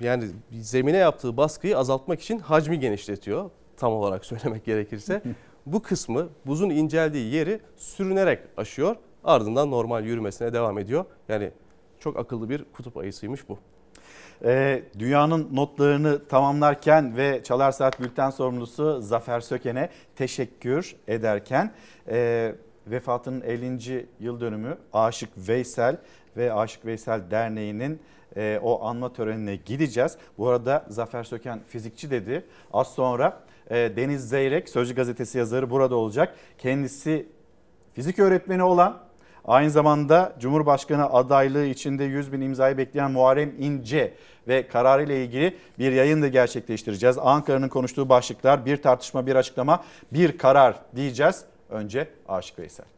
yani 0.00 0.24
zemine 0.52 0.96
yaptığı 0.96 1.36
baskıyı 1.36 1.78
azaltmak 1.78 2.20
için 2.20 2.38
hacmi 2.38 2.80
genişletiyor. 2.80 3.50
Tam 3.76 3.92
olarak 3.92 4.24
söylemek 4.26 4.64
gerekirse. 4.64 5.22
Bu 5.66 5.82
kısmı 5.82 6.28
buzun 6.46 6.70
inceldiği 6.70 7.34
yeri 7.34 7.60
sürünerek 7.76 8.40
aşıyor. 8.56 8.96
Ardından 9.24 9.70
normal 9.70 10.04
yürümesine 10.04 10.52
devam 10.52 10.78
ediyor. 10.78 11.04
Yani 11.28 11.50
çok 11.98 12.18
akıllı 12.18 12.50
bir 12.50 12.64
kutup 12.72 12.96
ayısıymış 12.96 13.48
bu. 13.48 13.58
Ee, 14.44 14.82
dünyanın 14.98 15.48
notlarını 15.52 16.28
tamamlarken 16.28 17.16
ve 17.16 17.40
Çalar 17.44 17.72
Saat 17.72 18.00
Bülten 18.00 18.30
sorumlusu 18.30 19.00
Zafer 19.00 19.40
Söken'e 19.40 19.88
teşekkür 20.16 20.96
ederken 21.08 21.72
e, 22.08 22.54
vefatının 22.86 23.40
50. 23.40 24.06
yıl 24.20 24.40
dönümü 24.40 24.78
Aşık 24.92 25.30
Veysel 25.36 25.96
ve 26.36 26.52
Aşık 26.52 26.86
Veysel 26.86 27.30
Derneği'nin 27.30 28.00
e, 28.36 28.60
o 28.62 28.84
anma 28.84 29.12
törenine 29.12 29.56
gideceğiz. 29.56 30.16
Bu 30.38 30.48
arada 30.48 30.86
Zafer 30.88 31.24
Söken 31.24 31.60
fizikçi 31.68 32.10
dedi. 32.10 32.44
Az 32.72 32.94
sonra 32.94 33.40
e, 33.70 33.76
Deniz 33.96 34.28
Zeyrek 34.28 34.68
Sözcü 34.68 34.94
Gazetesi 34.94 35.38
yazarı 35.38 35.70
burada 35.70 35.96
olacak. 35.96 36.34
Kendisi 36.58 37.26
fizik 37.92 38.18
öğretmeni 38.18 38.62
olan 38.62 39.04
Aynı 39.46 39.70
zamanda 39.70 40.32
Cumhurbaşkanı 40.40 41.12
adaylığı 41.12 41.64
içinde 41.64 42.04
100 42.04 42.32
bin 42.32 42.40
imzayı 42.40 42.78
bekleyen 42.78 43.10
Muharrem 43.10 43.52
İnce 43.58 44.14
ve 44.48 44.68
kararıyla 44.68 45.14
ilgili 45.14 45.56
bir 45.78 45.92
yayın 45.92 46.22
da 46.22 46.28
gerçekleştireceğiz. 46.28 47.18
Ankara'nın 47.18 47.68
konuştuğu 47.68 48.08
başlıklar 48.08 48.66
bir 48.66 48.82
tartışma, 48.82 49.26
bir 49.26 49.36
açıklama, 49.36 49.84
bir 50.12 50.38
karar 50.38 50.76
diyeceğiz. 50.96 51.44
Önce 51.70 52.08
Aşık 52.28 52.58
Veysel. 52.58 52.93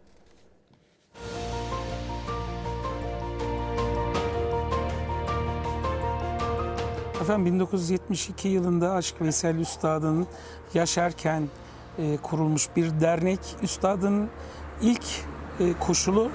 Efendim 7.26 7.46
1972 7.46 8.48
yılında 8.48 8.92
Aşık 8.92 9.20
Veysel 9.20 9.58
Üstad'ın 9.58 10.26
yaşarken 10.74 11.48
e, 11.98 12.16
kurulmuş 12.16 12.68
bir 12.76 13.00
dernek. 13.00 13.40
Üstad'ın 13.62 14.28
ilk 14.82 15.04
e, 15.60 15.72
koşulu 15.80 16.30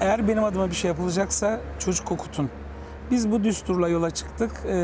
eğer 0.00 0.28
benim 0.28 0.44
adıma 0.44 0.70
bir 0.70 0.74
şey 0.74 0.88
yapılacaksa 0.88 1.60
çocuk 1.78 2.12
okutun. 2.12 2.50
Biz 3.10 3.30
bu 3.30 3.44
düsturla 3.44 3.88
yola 3.88 4.10
çıktık 4.10 4.50
e, 4.66 4.74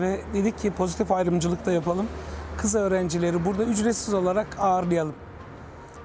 ve 0.00 0.20
dedik 0.34 0.58
ki 0.58 0.70
pozitif 0.70 1.12
ayrımcılık 1.12 1.66
da 1.66 1.72
yapalım. 1.72 2.06
Kız 2.56 2.74
öğrencileri 2.74 3.44
burada 3.44 3.64
ücretsiz 3.64 4.14
olarak 4.14 4.46
ağırlayalım. 4.58 5.14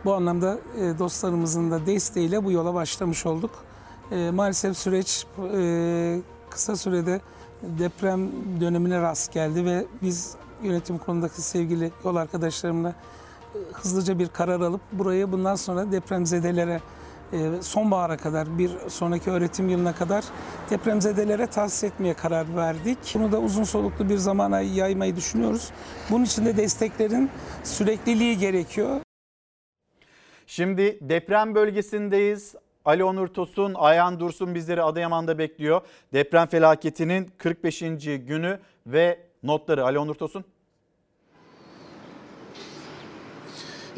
Bu 0.05 0.13
anlamda 0.13 0.57
e, 0.77 0.99
dostlarımızın 0.99 1.71
da 1.71 1.85
desteğiyle 1.85 2.43
bu 2.43 2.51
yola 2.51 2.73
başlamış 2.73 3.25
olduk. 3.25 3.51
E, 4.11 4.31
maalesef 4.31 4.77
süreç 4.77 5.25
e, 5.53 6.21
kısa 6.49 6.75
sürede 6.75 7.21
deprem 7.63 8.31
dönemine 8.61 9.01
rast 9.01 9.33
geldi 9.33 9.65
ve 9.65 9.85
biz 10.01 10.35
yönetim 10.63 10.97
kurulundaki 10.97 11.41
sevgili 11.41 11.91
yol 12.05 12.15
arkadaşlarımla 12.15 12.89
e, 12.89 13.57
hızlıca 13.73 14.19
bir 14.19 14.27
karar 14.27 14.61
alıp 14.61 14.81
burayı 14.91 15.31
bundan 15.31 15.55
sonra 15.55 15.91
depremzedelere 15.91 16.81
e, 17.33 17.61
sonbahara 17.61 18.17
kadar 18.17 18.57
bir 18.57 18.71
sonraki 18.87 19.31
öğretim 19.31 19.69
yılına 19.69 19.95
kadar 19.95 20.23
depremzedelere 20.69 21.47
tahsis 21.47 21.83
etmeye 21.83 22.13
karar 22.13 22.55
verdik. 22.55 22.97
Bunu 23.15 23.31
da 23.31 23.39
uzun 23.39 23.63
soluklu 23.63 24.09
bir 24.09 24.17
zamana 24.17 24.61
yaymayı 24.61 25.15
düşünüyoruz. 25.15 25.71
Bunun 26.09 26.23
için 26.23 26.45
de 26.45 26.57
desteklerin 26.57 27.29
sürekliliği 27.63 28.37
gerekiyor. 28.37 29.01
Şimdi 30.47 30.97
deprem 31.01 31.55
bölgesindeyiz. 31.55 32.55
Ali 32.85 33.03
Onur 33.03 33.27
Tosun, 33.27 33.73
Ayhan 33.73 34.19
Dursun 34.19 34.55
bizleri 34.55 34.81
Adıyaman'da 34.83 35.37
bekliyor. 35.37 35.81
Deprem 36.13 36.47
felaketinin 36.47 37.31
45. 37.37 37.79
günü 38.03 38.59
ve 38.87 39.19
notları 39.43 39.83
Ali 39.83 39.99
Onur 39.99 40.15
Tosun. 40.15 40.45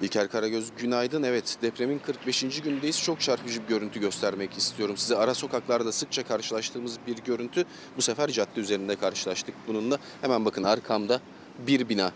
İlker 0.01 0.27
Karagöz 0.27 0.71
günaydın. 0.77 1.23
Evet 1.23 1.57
depremin 1.61 1.99
45. 1.99 2.61
gündeyiz. 2.61 3.03
Çok 3.03 3.21
çarpıcı 3.21 3.63
bir 3.63 3.67
görüntü 3.67 3.99
göstermek 3.99 4.57
istiyorum 4.57 4.97
size. 4.97 5.15
Ara 5.15 5.33
sokaklarda 5.33 5.91
sıkça 5.91 6.23
karşılaştığımız 6.23 6.97
bir 7.07 7.17
görüntü. 7.17 7.65
Bu 7.97 8.01
sefer 8.01 8.29
cadde 8.29 8.59
üzerinde 8.59 8.95
karşılaştık 8.95 9.55
bununla. 9.67 9.97
Hemen 10.21 10.45
bakın 10.45 10.63
arkamda 10.63 11.19
bir 11.67 11.89
bina 11.89 12.11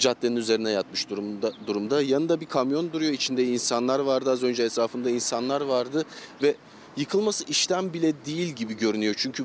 caddenin 0.00 0.36
üzerine 0.36 0.70
yatmış 0.70 1.10
durumda. 1.10 1.52
durumda. 1.66 2.02
Yanında 2.02 2.40
bir 2.40 2.46
kamyon 2.46 2.92
duruyor. 2.92 3.12
İçinde 3.12 3.44
insanlar 3.44 3.98
vardı. 3.98 4.30
Az 4.30 4.42
önce 4.42 4.62
etrafında 4.62 5.10
insanlar 5.10 5.60
vardı 5.60 6.04
ve 6.42 6.54
yıkılması 6.96 7.44
işten 7.44 7.92
bile 7.92 8.12
değil 8.26 8.48
gibi 8.48 8.76
görünüyor. 8.76 9.14
Çünkü 9.18 9.44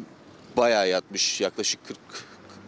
bayağı 0.58 0.90
yatmış. 0.90 1.42
Yaklaşık 1.42 1.88
40 1.88 1.98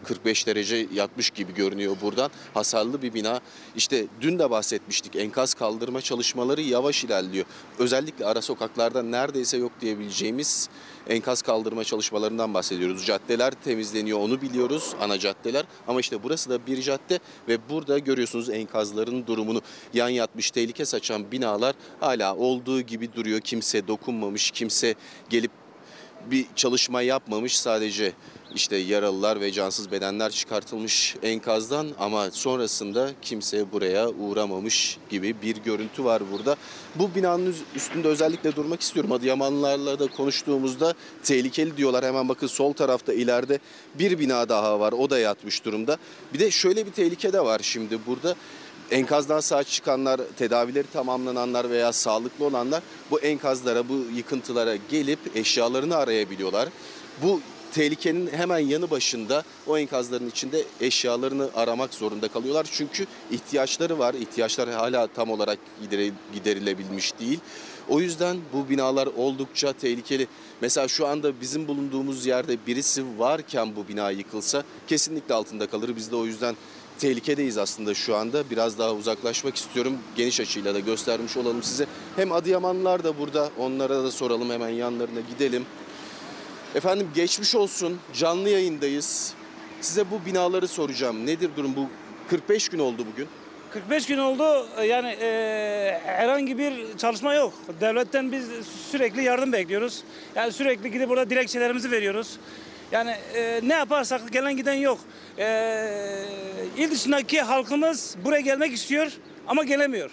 45 0.04 0.46
derece 0.46 0.86
yatmış 0.94 1.30
gibi 1.30 1.54
görünüyor 1.54 1.96
buradan. 2.02 2.30
Hasarlı 2.54 3.02
bir 3.02 3.14
bina. 3.14 3.40
İşte 3.76 4.06
dün 4.20 4.38
de 4.38 4.50
bahsetmiştik. 4.50 5.16
Enkaz 5.16 5.54
kaldırma 5.54 6.00
çalışmaları 6.00 6.60
yavaş 6.60 7.04
ilerliyor. 7.04 7.46
Özellikle 7.78 8.26
ara 8.26 8.42
sokaklarda 8.42 9.02
neredeyse 9.02 9.56
yok 9.56 9.72
diyebileceğimiz 9.80 10.68
enkaz 11.08 11.42
kaldırma 11.42 11.84
çalışmalarından 11.84 12.54
bahsediyoruz. 12.54 13.06
Caddeler 13.06 13.52
temizleniyor 13.64 14.18
onu 14.18 14.42
biliyoruz 14.42 14.94
ana 15.00 15.18
caddeler 15.18 15.64
ama 15.86 16.00
işte 16.00 16.22
burası 16.22 16.50
da 16.50 16.66
bir 16.66 16.82
cadde 16.82 17.18
ve 17.48 17.58
burada 17.70 17.98
görüyorsunuz 17.98 18.50
enkazların 18.50 19.26
durumunu 19.26 19.62
yan 19.94 20.08
yatmış 20.08 20.50
tehlike 20.50 20.84
saçan 20.84 21.32
binalar 21.32 21.74
hala 22.00 22.36
olduğu 22.36 22.80
gibi 22.80 23.12
duruyor. 23.12 23.40
Kimse 23.40 23.88
dokunmamış, 23.88 24.50
kimse 24.50 24.94
gelip 25.30 25.50
bir 26.30 26.46
çalışma 26.56 27.02
yapmamış 27.02 27.60
sadece 27.60 28.12
işte 28.54 28.76
yaralılar 28.76 29.40
ve 29.40 29.52
cansız 29.52 29.92
bedenler 29.92 30.30
çıkartılmış 30.30 31.16
enkazdan 31.22 31.86
ama 31.98 32.30
sonrasında 32.30 33.10
kimse 33.22 33.72
buraya 33.72 34.08
uğramamış 34.08 34.98
gibi 35.10 35.42
bir 35.42 35.56
görüntü 35.56 36.04
var 36.04 36.22
burada. 36.32 36.56
Bu 36.94 37.14
binanın 37.14 37.56
üstünde 37.74 38.08
özellikle 38.08 38.56
durmak 38.56 38.80
istiyorum. 38.80 39.12
Adıyamanlılarla 39.12 39.98
da 39.98 40.06
konuştuğumuzda 40.06 40.94
tehlikeli 41.22 41.76
diyorlar. 41.76 42.04
Hemen 42.04 42.28
bakın 42.28 42.46
sol 42.46 42.72
tarafta 42.72 43.12
ileride 43.12 43.58
bir 43.98 44.18
bina 44.18 44.48
daha 44.48 44.80
var. 44.80 44.92
O 44.92 45.10
da 45.10 45.18
yatmış 45.18 45.64
durumda. 45.64 45.96
Bir 46.34 46.38
de 46.38 46.50
şöyle 46.50 46.86
bir 46.86 46.92
tehlike 46.92 47.32
de 47.32 47.40
var 47.40 47.60
şimdi 47.62 47.98
burada. 48.06 48.34
Enkazdan 48.90 49.40
sağ 49.40 49.64
çıkanlar, 49.64 50.20
tedavileri 50.36 50.86
tamamlananlar 50.92 51.70
veya 51.70 51.92
sağlıklı 51.92 52.44
olanlar 52.44 52.82
bu 53.10 53.20
enkazlara, 53.20 53.88
bu 53.88 53.94
yıkıntılara 54.14 54.76
gelip 54.90 55.18
eşyalarını 55.34 55.96
arayabiliyorlar. 55.96 56.68
Bu 57.22 57.40
tehlikenin 57.74 58.26
hemen 58.32 58.58
yanı 58.58 58.90
başında 58.90 59.42
o 59.66 59.78
enkazların 59.78 60.28
içinde 60.28 60.64
eşyalarını 60.80 61.50
aramak 61.54 61.94
zorunda 61.94 62.28
kalıyorlar. 62.28 62.66
Çünkü 62.72 63.06
ihtiyaçları 63.30 63.98
var. 63.98 64.14
İhtiyaçlar 64.14 64.70
hala 64.70 65.06
tam 65.06 65.30
olarak 65.30 65.58
giderilebilmiş 66.34 67.18
değil. 67.20 67.40
O 67.88 68.00
yüzden 68.00 68.36
bu 68.52 68.68
binalar 68.68 69.06
oldukça 69.06 69.72
tehlikeli. 69.72 70.26
Mesela 70.60 70.88
şu 70.88 71.06
anda 71.06 71.40
bizim 71.40 71.68
bulunduğumuz 71.68 72.26
yerde 72.26 72.66
birisi 72.66 73.04
varken 73.18 73.76
bu 73.76 73.88
bina 73.88 74.10
yıkılsa 74.10 74.62
kesinlikle 74.86 75.34
altında 75.34 75.66
kalır. 75.66 75.96
Biz 75.96 76.10
de 76.10 76.16
o 76.16 76.24
yüzden 76.24 76.56
tehlikedeyiz 76.98 77.58
aslında 77.58 77.94
şu 77.94 78.16
anda. 78.16 78.50
Biraz 78.50 78.78
daha 78.78 78.92
uzaklaşmak 78.92 79.56
istiyorum. 79.56 79.98
Geniş 80.16 80.40
açıyla 80.40 80.74
da 80.74 80.80
göstermiş 80.80 81.36
olalım 81.36 81.62
size. 81.62 81.86
Hem 82.16 82.32
Adıyamanlılar 82.32 83.04
da 83.04 83.18
burada. 83.18 83.50
Onlara 83.58 84.04
da 84.04 84.10
soralım 84.10 84.50
hemen 84.50 84.68
yanlarına 84.68 85.20
gidelim. 85.20 85.66
Efendim 86.74 87.08
geçmiş 87.14 87.54
olsun. 87.54 87.98
Canlı 88.14 88.48
yayındayız. 88.48 89.34
Size 89.80 90.10
bu 90.10 90.26
binaları 90.26 90.68
soracağım. 90.68 91.26
Nedir 91.26 91.50
durum 91.56 91.76
bu? 91.76 91.86
45 92.30 92.68
gün 92.68 92.78
oldu 92.78 93.06
bugün. 93.12 93.28
45 93.70 94.06
gün 94.06 94.18
oldu 94.18 94.68
yani 94.84 95.08
e, 95.08 96.00
herhangi 96.04 96.58
bir 96.58 96.96
çalışma 96.98 97.34
yok. 97.34 97.54
Devletten 97.80 98.32
biz 98.32 98.44
sürekli 98.90 99.24
yardım 99.24 99.52
bekliyoruz. 99.52 100.02
Yani 100.34 100.52
sürekli 100.52 100.90
gidip 100.90 101.08
burada 101.08 101.30
dilekçelerimizi 101.30 101.90
veriyoruz. 101.90 102.38
Yani 102.92 103.10
e, 103.34 103.60
ne 103.62 103.74
yaparsak 103.74 104.32
gelen 104.32 104.56
giden 104.56 104.74
yok. 104.74 104.98
E, 105.38 105.46
il 106.76 106.90
dışındaki 106.90 107.40
halkımız 107.40 108.16
buraya 108.24 108.40
gelmek 108.40 108.72
istiyor 108.72 109.12
ama 109.46 109.64
gelemiyor. 109.64 110.10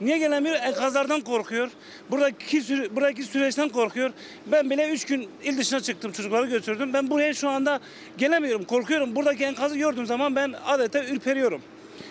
Niye 0.00 0.18
gelemiyor? 0.18 0.56
Enkazlardan 0.56 1.20
korkuyor. 1.20 1.70
Buradaki 2.10 2.60
süre, 2.60 2.96
buradaki 2.96 3.22
süreçten 3.22 3.68
korkuyor. 3.68 4.10
Ben 4.46 4.70
bile 4.70 4.88
3 4.88 5.04
gün 5.04 5.28
il 5.44 5.58
dışına 5.58 5.80
çıktım 5.80 6.12
çocukları 6.12 6.46
götürdüm. 6.46 6.92
Ben 6.92 7.10
buraya 7.10 7.34
şu 7.34 7.48
anda 7.48 7.80
gelemiyorum. 8.18 8.64
Korkuyorum. 8.64 9.16
Buradaki 9.16 9.44
enkazı 9.44 9.78
gördüğüm 9.78 10.06
zaman 10.06 10.36
ben 10.36 10.54
adeta 10.66 11.04
ürperiyorum. 11.04 11.62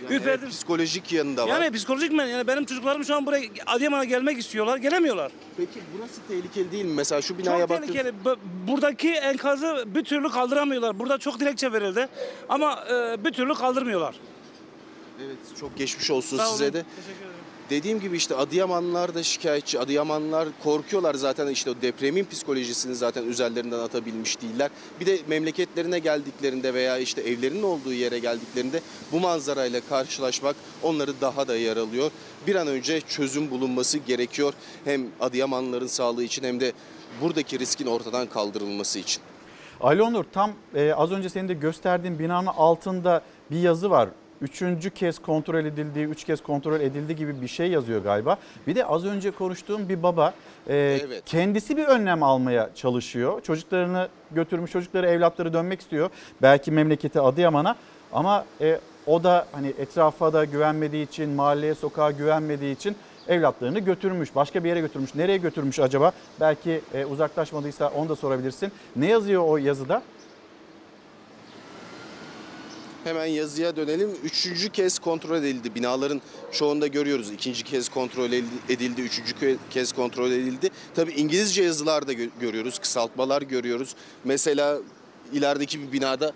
Yani 0.04 0.22
evet, 0.24 0.50
psikolojik 0.50 1.12
yanında 1.12 1.44
var. 1.44 1.48
Yani 1.48 1.72
psikolojik 1.72 2.12
mi? 2.12 2.18
Yani 2.30 2.48
benim 2.48 2.66
çocuklarım 2.66 3.06
şu 3.06 3.16
an 3.16 3.26
buraya 3.26 3.46
Adıyaman'a 3.66 4.04
gelmek 4.04 4.38
istiyorlar. 4.40 4.78
Gelemiyorlar. 4.78 5.32
Peki 5.58 5.80
burası 5.98 6.22
tehlikeli 6.28 6.72
değil 6.72 6.86
mi? 6.86 6.94
Mesela 6.94 7.22
şu 7.22 7.38
binaya 7.38 7.60
Çok 7.60 7.70
baktığınız- 7.70 7.88
tehlikeli. 7.94 8.14
Bu- 8.26 8.38
Buradaki 8.68 9.10
enkazı 9.12 9.84
bir 9.96 10.04
türlü 10.04 10.30
kaldıramıyorlar. 10.30 11.00
Burada 11.00 11.18
çok 11.18 11.40
dilekçe 11.40 11.74
verildi. 11.74 12.08
Ama 12.50 12.84
e, 12.92 13.26
bir 13.26 13.32
türlü 13.32 13.54
kaldırmıyorlar. 13.54 14.16
Evet 15.26 15.38
çok 15.60 15.78
geçmiş 15.78 16.12
olsun 16.12 16.38
Sağ 16.38 16.46
size 16.46 16.64
olun, 16.64 16.74
de. 16.74 16.86
Dediğim 17.70 18.00
gibi 18.00 18.18
işte 18.18 18.36
Adıyamanlılar 18.36 19.16
da 19.16 19.24
şikayetçi. 19.24 19.80
Adıyamanlılar 19.80 20.48
korkuyorlar 20.64 21.16
zaten 21.16 21.48
işte 21.48 21.70
o 21.70 21.74
depremin 21.82 22.26
psikolojisini 22.26 22.96
zaten 22.96 23.24
üzerlerinden 23.24 23.80
atabilmiş 23.80 24.42
değiller. 24.42 24.72
Bir 25.00 25.06
de 25.06 25.20
memleketlerine 25.28 26.00
geldiklerinde 26.00 26.74
veya 26.74 26.98
işte 26.98 27.22
evlerinin 27.22 27.64
olduğu 27.64 27.94
yere 27.94 28.20
geldiklerinde 28.20 28.82
bu 29.12 29.20
manzarayla 29.20 29.82
karşılaşmak 29.90 30.56
onları 30.84 31.22
daha 31.22 31.48
da 31.48 31.58
yaralıyor. 31.58 32.12
Bir 32.48 32.56
an 32.56 32.68
önce 32.68 33.02
çözüm 33.02 33.52
bulunması 33.52 33.98
gerekiyor. 33.98 34.54
Hem 34.86 35.08
Adıyamanlıların 35.20 35.88
sağlığı 35.88 36.24
için 36.24 36.44
hem 36.44 36.60
de 36.60 36.74
buradaki 37.22 37.60
riskin 37.60 37.88
ortadan 37.88 38.28
kaldırılması 38.28 39.00
için. 39.00 39.22
Ali 39.82 40.02
Onur 40.02 40.24
tam 40.34 40.52
e, 40.76 40.94
az 40.94 41.12
önce 41.12 41.30
senin 41.30 41.48
de 41.48 41.54
gösterdiğin 41.54 42.20
binanın 42.20 42.48
altında 42.48 43.22
bir 43.52 43.60
yazı 43.60 43.90
var. 43.90 44.10
Üçüncü 44.42 44.90
kez 44.90 45.20
kontrol 45.20 45.66
edildiği, 45.66 46.06
üç 46.06 46.24
kez 46.24 46.44
kontrol 46.44 46.80
edildi 46.80 47.16
gibi 47.16 47.42
bir 47.42 47.48
şey 47.48 47.68
yazıyor 47.68 48.04
galiba. 48.04 48.38
Bir 48.68 48.76
de 48.76 48.86
az 48.86 49.06
önce 49.06 49.32
konuştuğum 49.32 49.90
bir 49.90 50.04
baba 50.04 50.34
e, 50.70 51.00
kendisi 51.26 51.78
bir 51.78 51.86
önlem 51.86 52.24
almaya 52.24 52.70
çalışıyor. 52.76 53.42
Çocuklarını 53.42 54.08
götürmüş, 54.32 54.72
çocukları 54.72 55.08
evlatları 55.08 55.54
dönmek 55.54 55.82
istiyor. 55.82 56.10
Belki 56.42 56.72
memleketi 56.72 57.22
Adıyaman'a 57.22 57.76
ama 58.14 58.46
e, 58.62 58.80
o 59.06 59.24
da 59.24 59.48
hani 59.52 59.74
etrafa 59.80 60.34
da 60.34 60.46
güvenmediği 60.46 61.08
için, 61.08 61.30
mahalleye, 61.30 61.76
sokağa 61.76 62.12
güvenmediği 62.12 62.76
için 62.76 62.96
evlatlarını 63.28 63.80
götürmüş. 63.80 64.36
Başka 64.36 64.64
bir 64.64 64.70
yere 64.70 64.80
götürmüş. 64.80 65.16
Nereye 65.16 65.38
götürmüş 65.38 65.80
acaba? 65.80 66.12
Belki 66.40 66.82
e, 66.94 67.06
uzaklaşmadıysa 67.06 67.88
onu 67.90 68.10
da 68.10 68.16
sorabilirsin. 68.16 68.72
Ne 68.96 69.08
yazıyor 69.08 69.44
o 69.48 69.58
yazıda? 69.58 70.02
Hemen 73.08 73.26
yazıya 73.26 73.76
dönelim. 73.76 74.10
Üçüncü 74.24 74.70
kez 74.70 75.00
kontrol 75.00 75.36
edildi. 75.38 75.76
Binaların 75.76 76.22
çoğunda 76.52 76.88
görüyoruz. 76.88 77.32
İkinci 77.32 77.64
kez 77.64 77.90
kontrol 77.90 78.32
edildi, 78.70 79.02
üçüncü 79.02 79.34
ke- 79.34 79.56
kez 79.70 79.94
kontrol 79.94 80.32
edildi. 80.32 80.70
Tabii 80.96 81.12
İngilizce 81.12 81.64
yazılar 81.64 82.08
da 82.08 82.14
gö- 82.14 82.30
görüyoruz, 82.40 82.80
kısaltmalar 82.80 83.42
görüyoruz. 83.42 83.96
Mesela 84.24 84.78
ilerideki 85.34 85.82
bir 85.82 85.92
binada 85.92 86.34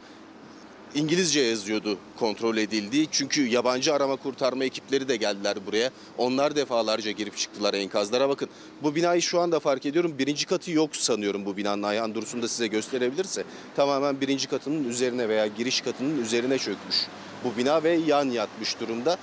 İngilizce 0.95 1.41
yazıyordu 1.41 1.97
kontrol 2.19 2.57
edildiği. 2.57 3.07
Çünkü 3.11 3.47
yabancı 3.47 3.93
arama 3.93 4.15
kurtarma 4.15 4.63
ekipleri 4.63 5.07
de 5.07 5.15
geldiler 5.15 5.57
buraya. 5.67 5.91
Onlar 6.17 6.55
defalarca 6.55 7.11
girip 7.11 7.37
çıktılar 7.37 7.73
enkazlara. 7.73 8.29
Bakın 8.29 8.49
bu 8.83 8.95
binayı 8.95 9.21
şu 9.21 9.39
anda 9.39 9.59
fark 9.59 9.85
ediyorum. 9.85 10.15
Birinci 10.19 10.45
katı 10.45 10.71
yok 10.71 10.95
sanıyorum 10.95 11.45
bu 11.45 11.57
binanın. 11.57 11.83
Ayhan 11.83 12.15
Dursun 12.15 12.41
da 12.41 12.47
size 12.47 12.67
gösterebilirse. 12.67 13.43
Tamamen 13.75 14.21
birinci 14.21 14.47
katının 14.47 14.89
üzerine 14.89 15.29
veya 15.29 15.47
giriş 15.47 15.81
katının 15.81 16.21
üzerine 16.21 16.57
çökmüş. 16.57 16.95
Bu 17.43 17.57
bina 17.57 17.83
ve 17.83 17.91
yan 18.07 18.29
yatmış 18.29 18.79
durumda. 18.79 19.17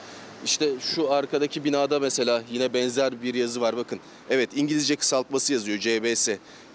İşte 0.45 0.71
şu 0.81 1.13
arkadaki 1.13 1.65
binada 1.65 2.01
mesela 2.01 2.43
yine 2.53 2.75
benzer 2.75 3.23
bir 3.23 3.35
yazı 3.35 3.61
var 3.61 3.77
bakın. 3.77 4.01
Evet 4.31 4.51
İngilizce 4.57 4.97
kısaltması 4.97 5.53
yazıyor 5.53 5.79
CBS. 5.79 6.29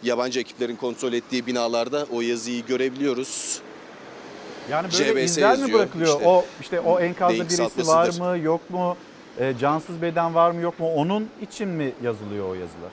Yabancı 0.04 0.40
ekiplerin 0.40 0.76
kontrol 0.76 1.14
ettiği 1.14 1.46
binalarda 1.46 2.08
o 2.12 2.22
yazıyı 2.22 2.66
görebiliyoruz. 2.66 3.62
Yani 4.72 4.88
böyle 4.94 5.26
CBS 5.26 5.32
izler 5.32 5.56
mi 5.56 5.60
yazıyor. 5.62 5.80
bırakılıyor? 5.80 6.14
İşte 6.18 6.28
o 6.30 6.46
işte 6.62 6.80
o 6.80 7.00
enkazda 7.00 7.34
neyin 7.34 7.50
birisi 7.50 7.88
var 7.88 8.10
mı, 8.20 8.38
yok 8.44 8.70
mu? 8.70 8.98
E, 9.40 9.54
cansız 9.60 10.02
beden 10.02 10.36
var 10.36 10.52
mı, 10.52 10.62
yok 10.62 10.80
mu? 10.80 10.94
Onun 10.94 11.30
için 11.42 11.68
mi 11.68 11.94
yazılıyor 12.04 12.50
o 12.50 12.54
yazılar? 12.54 12.92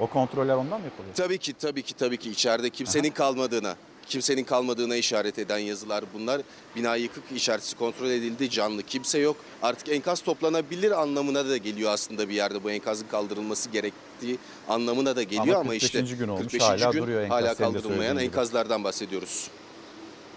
O 0.00 0.06
kontroller 0.06 0.54
ondan 0.54 0.80
mı 0.80 0.84
yapılıyor? 0.86 1.14
Tabii 1.14 1.38
ki 1.38 1.52
tabii 1.52 1.82
ki 1.82 1.94
tabii 1.94 2.16
ki 2.16 2.30
içeride 2.30 2.70
kimsenin 2.70 3.10
kalmadığına, 3.10 3.74
kimsenin 4.06 4.44
kalmadığına 4.44 4.96
işaret 4.96 5.38
eden 5.38 5.58
yazılar 5.58 6.04
bunlar. 6.14 6.40
Bina 6.76 6.96
yıkık 6.96 7.24
işareti 7.34 7.76
kontrol 7.76 8.06
edildi, 8.06 8.50
canlı 8.50 8.82
kimse 8.82 9.18
yok. 9.18 9.36
Artık 9.62 9.88
enkaz 9.88 10.20
toplanabilir 10.20 10.90
anlamına 11.02 11.48
da 11.48 11.56
geliyor 11.56 11.92
aslında 11.92 12.28
bir 12.28 12.34
yerde 12.34 12.64
bu 12.64 12.70
enkazın 12.70 13.06
kaldırılması 13.06 13.70
gerektiği 13.70 14.38
anlamına 14.68 15.16
da 15.16 15.22
geliyor 15.22 15.56
ama, 15.60 15.70
45. 15.70 15.82
işte 15.82 16.00
gün 16.00 16.28
olmuş, 16.28 16.42
45. 16.42 16.62
hala 16.62 16.92
duruyor 16.92 17.22
enkaz, 17.22 17.38
hala 17.42 17.54
senin 17.54 17.68
de 17.68 17.72
kaldırılmayan 17.72 17.98
söylediğin 17.98 18.14
gibi. 18.14 18.24
enkazlardan 18.24 18.84
bahsediyoruz. 18.84 19.48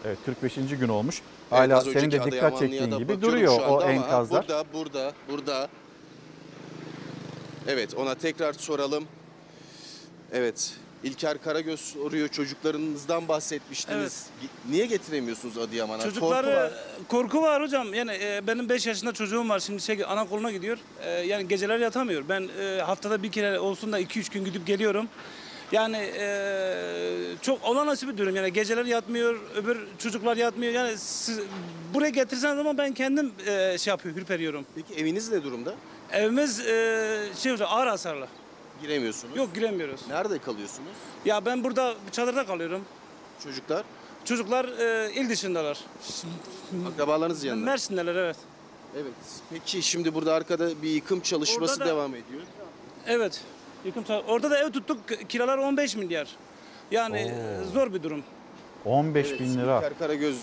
Evet 0.05 0.17
45. 0.25 0.55
gün 0.79 0.87
olmuş. 0.87 1.21
Evet, 1.51 1.59
Hala 1.59 1.77
az 1.77 1.83
senin 1.83 2.11
de 2.11 2.23
dikkat 2.23 2.59
çektiğin 2.59 2.97
gibi 2.97 3.21
duruyor 3.21 3.59
o 3.67 3.81
enkazlar. 3.83 4.41
Burada, 4.47 4.63
burada, 4.73 5.13
burada. 5.29 5.69
Evet, 7.67 7.93
ona 7.95 8.15
tekrar 8.15 8.53
soralım. 8.53 9.05
Evet, 10.33 10.73
İlker 11.03 11.41
Karagöz 11.41 11.79
soruyor. 11.79 12.27
Çocuklarınızdan 12.27 13.27
bahsetmiştiniz. 13.27 14.25
Ge- 14.43 14.71
Niye 14.71 14.85
getiremiyorsunuz 14.85 15.57
Adıyaman'a? 15.57 16.03
Çocukları 16.03 16.45
Korku 16.45 16.57
var. 16.59 16.71
korku 17.07 17.41
var 17.41 17.61
hocam. 17.61 17.93
Yani 17.93 18.11
e, 18.21 18.47
benim 18.47 18.69
5 18.69 18.87
yaşında 18.87 19.11
çocuğum 19.13 19.49
var. 19.49 19.59
Şimdi 19.59 19.81
şey 19.81 20.03
anaokuluna 20.07 20.51
gidiyor. 20.51 20.77
E, 21.01 21.09
yani 21.09 21.47
geceler 21.47 21.79
yatamıyor. 21.79 22.23
Ben 22.29 22.49
e, 22.61 22.81
haftada 22.81 23.23
bir 23.23 23.31
kere 23.31 23.59
olsun 23.59 23.91
da 23.91 23.99
2-3 24.01 24.33
gün 24.33 24.45
gidip 24.45 24.67
geliyorum. 24.67 25.07
Yani 25.71 25.97
e, 25.97 27.35
çok 27.41 27.63
olağanüstü 27.65 28.07
bir 28.07 28.17
durum. 28.17 28.35
Yani 28.35 28.53
geceler 28.53 28.85
yatmıyor, 28.85 29.39
öbür 29.55 29.87
çocuklar 29.99 30.37
yatmıyor. 30.37 30.73
Yani 30.73 30.97
siz 30.97 31.39
buraya 31.93 32.09
getirseniz 32.09 32.59
ama 32.59 32.77
ben 32.77 32.93
kendim 32.93 33.31
e, 33.47 33.77
şey 33.77 33.91
yapıyorum, 33.91 34.21
ürperiyorum. 34.21 34.65
Peki 34.75 34.93
eviniz 35.01 35.31
ne 35.31 35.43
durumda? 35.43 35.73
Evimiz 36.11 36.59
e, 36.59 37.29
şey 37.37 37.51
hocam 37.51 37.69
ağır 37.71 37.87
hasarlı. 37.87 38.27
Giremiyorsunuz. 38.81 39.37
Yok 39.37 39.55
giremiyoruz. 39.55 40.01
Nerede 40.09 40.39
kalıyorsunuz? 40.39 40.89
Ya 41.25 41.45
ben 41.45 41.63
burada 41.63 41.95
çadırda 42.11 42.45
kalıyorum. 42.45 42.85
Çocuklar? 43.43 43.83
Çocuklar 44.25 44.65
e, 44.65 45.11
il 45.13 45.29
dışındalar. 45.29 45.79
Akrabalarınız 46.93 47.43
yanında. 47.43 47.65
Mersin'deler 47.65 48.15
evet. 48.15 48.37
Evet. 48.95 49.13
Peki 49.49 49.81
şimdi 49.83 50.13
burada 50.13 50.33
arkada 50.33 50.81
bir 50.81 50.89
yıkım 50.89 51.19
çalışması 51.19 51.73
Orada 51.73 51.85
da- 51.85 51.89
devam 51.89 52.15
ediyor. 52.15 52.41
Evet. 53.07 53.41
Yıkım 53.85 54.03
sa- 54.03 54.23
Orada 54.27 54.51
da 54.51 54.57
ev 54.59 54.71
tuttuk. 54.71 54.97
Kiralar 55.29 55.57
15 55.57 55.95
milyar. 55.95 56.27
Yani 56.91 57.31
zor 57.73 57.93
bir 57.93 58.03
durum. 58.03 58.23
15 58.85 59.27
Evet, 59.29 59.39
bin 59.39 59.57
lira. 59.57 59.91
Karagöz 59.99 60.41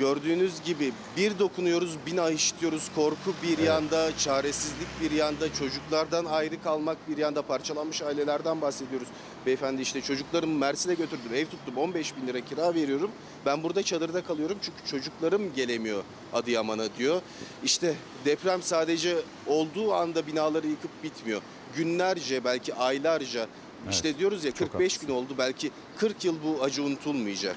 gördüğünüz 0.00 0.62
gibi 0.62 0.92
bir 1.16 1.38
dokunuyoruz 1.38 1.96
bina 2.06 2.30
işliyoruz 2.30 2.88
korku 2.94 3.34
bir 3.42 3.58
yanda 3.58 4.18
çaresizlik 4.18 4.88
bir 5.00 5.10
yanda 5.10 5.54
çocuklardan 5.54 6.24
ayrı 6.24 6.62
kalmak 6.62 6.96
bir 7.08 7.18
yanda 7.18 7.42
parçalanmış 7.42 8.02
ailelerden 8.02 8.60
bahsediyoruz. 8.60 9.08
Beyefendi 9.46 9.82
işte 9.82 10.00
çocuklarımı 10.00 10.58
Mersin'e 10.58 10.94
götürdüm 10.94 11.34
ev 11.34 11.46
tuttum 11.46 11.76
15 11.76 12.16
bin 12.16 12.26
lira 12.26 12.40
kira 12.40 12.74
veriyorum 12.74 13.10
ben 13.46 13.62
burada 13.62 13.82
çadırda 13.82 14.24
kalıyorum 14.24 14.58
çünkü 14.62 14.90
çocuklarım 14.90 15.54
gelemiyor 15.54 16.02
Adıyaman'a 16.32 16.94
diyor. 16.98 17.22
İşte 17.64 17.94
deprem 18.24 18.62
sadece 18.62 19.16
olduğu 19.46 19.94
anda 19.94 20.26
binaları 20.26 20.66
yıkıp 20.66 20.90
bitmiyor 21.02 21.42
günlerce 21.76 22.44
belki 22.44 22.74
aylarca 22.74 23.46
işte 23.90 24.18
diyoruz 24.18 24.44
ya 24.44 24.52
45 24.52 24.98
gün 24.98 25.08
oldu 25.08 25.34
belki 25.38 25.70
40 25.98 26.24
yıl 26.24 26.36
bu 26.44 26.62
acı 26.62 26.82
unutulmayacak. 26.82 27.56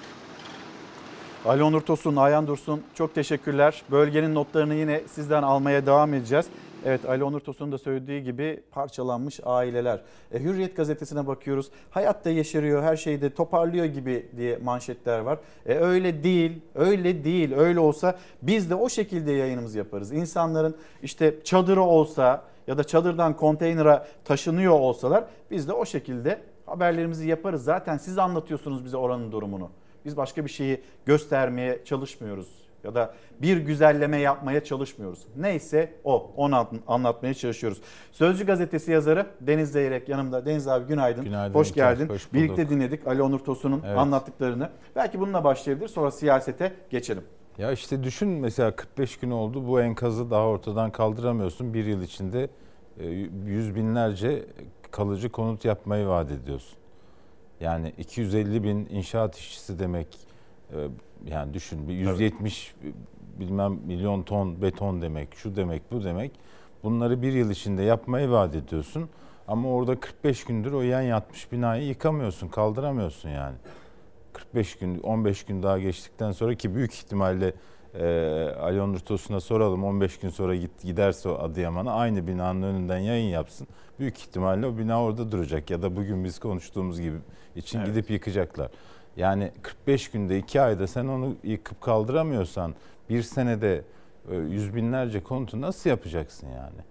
Ali 1.46 1.64
Onur 1.64 1.82
Tosun, 1.82 2.16
Ayhan 2.16 2.48
Dursun 2.48 2.82
çok 2.96 3.16
teşekkürler. 3.16 3.84
Bölgenin 3.92 4.36
notlarını 4.36 4.74
yine 4.76 5.02
sizden 5.08 5.44
almaya 5.44 5.86
devam 5.86 6.14
edeceğiz. 6.14 6.46
Evet 6.86 7.06
Ali 7.06 7.24
Onur 7.24 7.40
Tosun'un 7.40 7.72
da 7.72 7.78
söylediği 7.78 8.24
gibi 8.24 8.64
parçalanmış 8.72 9.40
aileler. 9.44 10.02
E, 10.32 10.40
Hürriyet 10.40 10.76
gazetesine 10.76 11.28
bakıyoruz. 11.28 11.70
Hayatta 11.90 12.30
yeşeriyor, 12.30 12.84
her 12.84 12.96
şeyi 12.96 13.22
de 13.22 13.34
toparlıyor 13.34 13.86
gibi 13.86 14.30
diye 14.38 14.58
manşetler 14.58 15.20
var. 15.20 15.40
E, 15.66 15.76
öyle 15.76 16.24
değil, 16.24 16.62
öyle 16.76 17.24
değil. 17.24 17.54
Öyle 17.54 17.80
olsa 17.80 18.18
biz 18.42 18.70
de 18.70 18.76
o 18.76 18.90
şekilde 18.90 19.32
yayınımızı 19.32 19.78
yaparız. 19.78 20.12
İnsanların 20.12 20.76
işte 21.02 21.36
çadırı 21.44 21.82
olsa 21.82 22.44
ya 22.68 22.78
da 22.78 22.84
çadırdan 22.84 23.38
konteynere 23.38 24.04
taşınıyor 24.26 24.74
olsalar 24.74 25.24
biz 25.52 25.68
de 25.68 25.74
o 25.74 25.86
şekilde 25.86 26.40
haberlerimizi 26.66 27.30
yaparız. 27.30 27.64
Zaten 27.64 27.98
siz 27.98 28.18
anlatıyorsunuz 28.18 28.86
bize 28.86 28.98
oranın 28.98 29.32
durumunu. 29.32 29.70
Biz 30.06 30.18
başka 30.18 30.46
bir 30.46 30.50
şeyi 30.50 30.82
göstermeye 31.06 31.86
çalışmıyoruz 31.86 32.64
ya 32.84 32.96
da 32.96 33.14
bir 33.42 33.58
güzelleme 33.58 34.18
yapmaya 34.18 34.64
çalışmıyoruz. 34.64 35.28
Neyse 35.38 35.94
o, 36.04 36.32
onu 36.36 36.68
anlatmaya 36.88 37.34
çalışıyoruz. 37.34 37.82
Sözcü 38.12 38.46
gazetesi 38.46 38.92
yazarı 38.92 39.26
Deniz 39.42 39.72
Zeyrek 39.72 40.10
yanımda. 40.10 40.46
Deniz 40.46 40.68
abi 40.68 40.88
günaydın. 40.88 41.24
Günaydın. 41.24 41.54
Hoş 41.54 41.74
geldin. 41.74 42.10
Hoş 42.10 42.24
bulduk. 42.26 42.34
Birlikte 42.34 42.70
dinledik 42.70 43.08
Ali 43.08 43.22
Onur 43.22 43.40
Tosun'un 43.40 43.82
Evet. 43.86 43.98
anlattıklarını. 43.98 44.70
Belki 44.96 45.20
bununla 45.20 45.44
başlayabilir 45.44 45.88
sonra 45.88 46.12
siyasete 46.12 46.74
geçelim. 46.90 47.24
Ya 47.58 47.72
işte 47.72 48.04
düşün 48.04 48.30
mesela 48.30 48.76
45 48.76 49.18
gün 49.18 49.32
oldu 49.32 49.68
bu 49.68 49.82
enkazı 49.82 50.32
daha 50.32 50.46
ortadan 50.48 50.92
kaldıramıyorsun. 50.92 51.74
Bir 51.74 51.86
yıl 51.86 52.02
içinde 52.02 52.50
e, 53.00 53.08
yüz 53.46 53.76
binlerce 53.76 54.46
kalıcı 54.92 55.30
konut 55.30 55.66
yapmayı 55.66 56.08
vaat 56.08 56.32
ediyorsun. 56.32 56.78
Yani 57.64 57.94
250 57.98 58.64
bin 58.64 58.88
inşaat 58.90 59.38
işçisi 59.38 59.80
demek 59.80 60.08
e, 60.72 60.78
yani 61.26 61.54
düşün 61.54 61.88
bir 61.88 61.94
170 61.94 62.76
bilmem 63.40 63.80
milyon 63.86 64.24
ton 64.24 64.62
beton 64.62 65.02
demek 65.02 65.36
şu 65.36 65.56
demek 65.56 65.82
bu 65.92 66.04
demek. 66.04 66.32
Bunları 66.84 67.22
bir 67.22 67.34
yıl 67.34 67.50
içinde 67.50 67.84
yapmayı 67.84 68.30
vaat 68.30 68.56
ediyorsun. 68.56 69.10
Ama 69.48 69.70
orada 69.70 70.00
45 70.00 70.44
gündür 70.44 70.72
o 70.72 70.82
yan 70.82 71.02
yatmış 71.02 71.52
binayı 71.52 71.84
yıkamıyorsun, 71.88 72.48
kaldıramıyorsun 72.48 73.30
yani. 73.30 73.56
45 74.34 74.76
gün, 74.76 75.00
15 75.00 75.44
gün 75.44 75.64
daha 75.64 75.80
geçtikten 75.80 76.32
sonra 76.32 76.56
ki 76.56 76.76
büyük 76.76 76.94
ihtimalle 76.94 77.54
e, 77.94 78.06
Ali 78.60 78.82
Onur 78.82 79.00
Tosun'a 79.00 79.40
soralım 79.40 79.84
15 79.84 80.20
gün 80.20 80.30
sonra 80.30 80.56
git, 80.56 80.84
giderse 80.84 81.30
o 81.30 81.34
Adıyaman'a 81.34 81.94
aynı 81.94 82.28
binanın 82.28 82.62
önünden 82.62 82.98
yayın 82.98 83.30
yapsın. 83.30 83.68
Büyük 84.00 84.18
ihtimalle 84.18 84.66
o 84.68 84.78
bina 84.78 85.04
orada 85.04 85.32
duracak 85.32 85.70
ya 85.70 85.82
da 85.82 85.96
bugün 85.96 86.24
biz 86.24 86.40
konuştuğumuz 86.40 87.02
gibi 87.02 87.18
için 87.56 87.80
Evet. 87.80 87.88
gidip 87.88 88.10
yıkacaklar. 88.10 88.72
Yani 89.18 89.52
45 89.62 90.12
günde 90.12 90.38
2 90.38 90.62
ayda 90.62 90.88
sen 90.88 91.08
onu 91.08 91.36
yıkıp 91.44 91.82
kaldıramıyorsan 91.82 92.76
bir 93.10 93.22
senede 93.22 93.82
e, 94.32 94.36
yüz 94.36 94.76
binlerce 94.76 95.24
konutu 95.24 95.62
nasıl 95.62 95.90
yapacaksın 95.90 96.48
yani? 96.48 96.82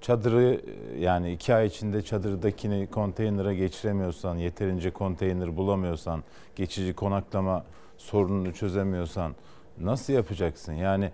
Çadırı 0.00 0.60
e, 0.94 1.00
yani 1.00 1.32
iki 1.32 1.54
ay 1.54 1.66
içinde 1.66 2.02
çadırdakini 2.02 2.86
konteynere 2.86 3.54
geçiremiyorsan, 3.54 4.36
yeterince 4.36 4.90
konteyner 4.90 5.56
bulamıyorsan, 5.56 6.22
geçici 6.56 6.94
konaklama 6.94 7.64
sorununu 7.98 8.54
çözemiyorsan 8.54 9.34
nasıl 9.80 10.12
yapacaksın? 10.12 10.72
Yani 10.72 11.10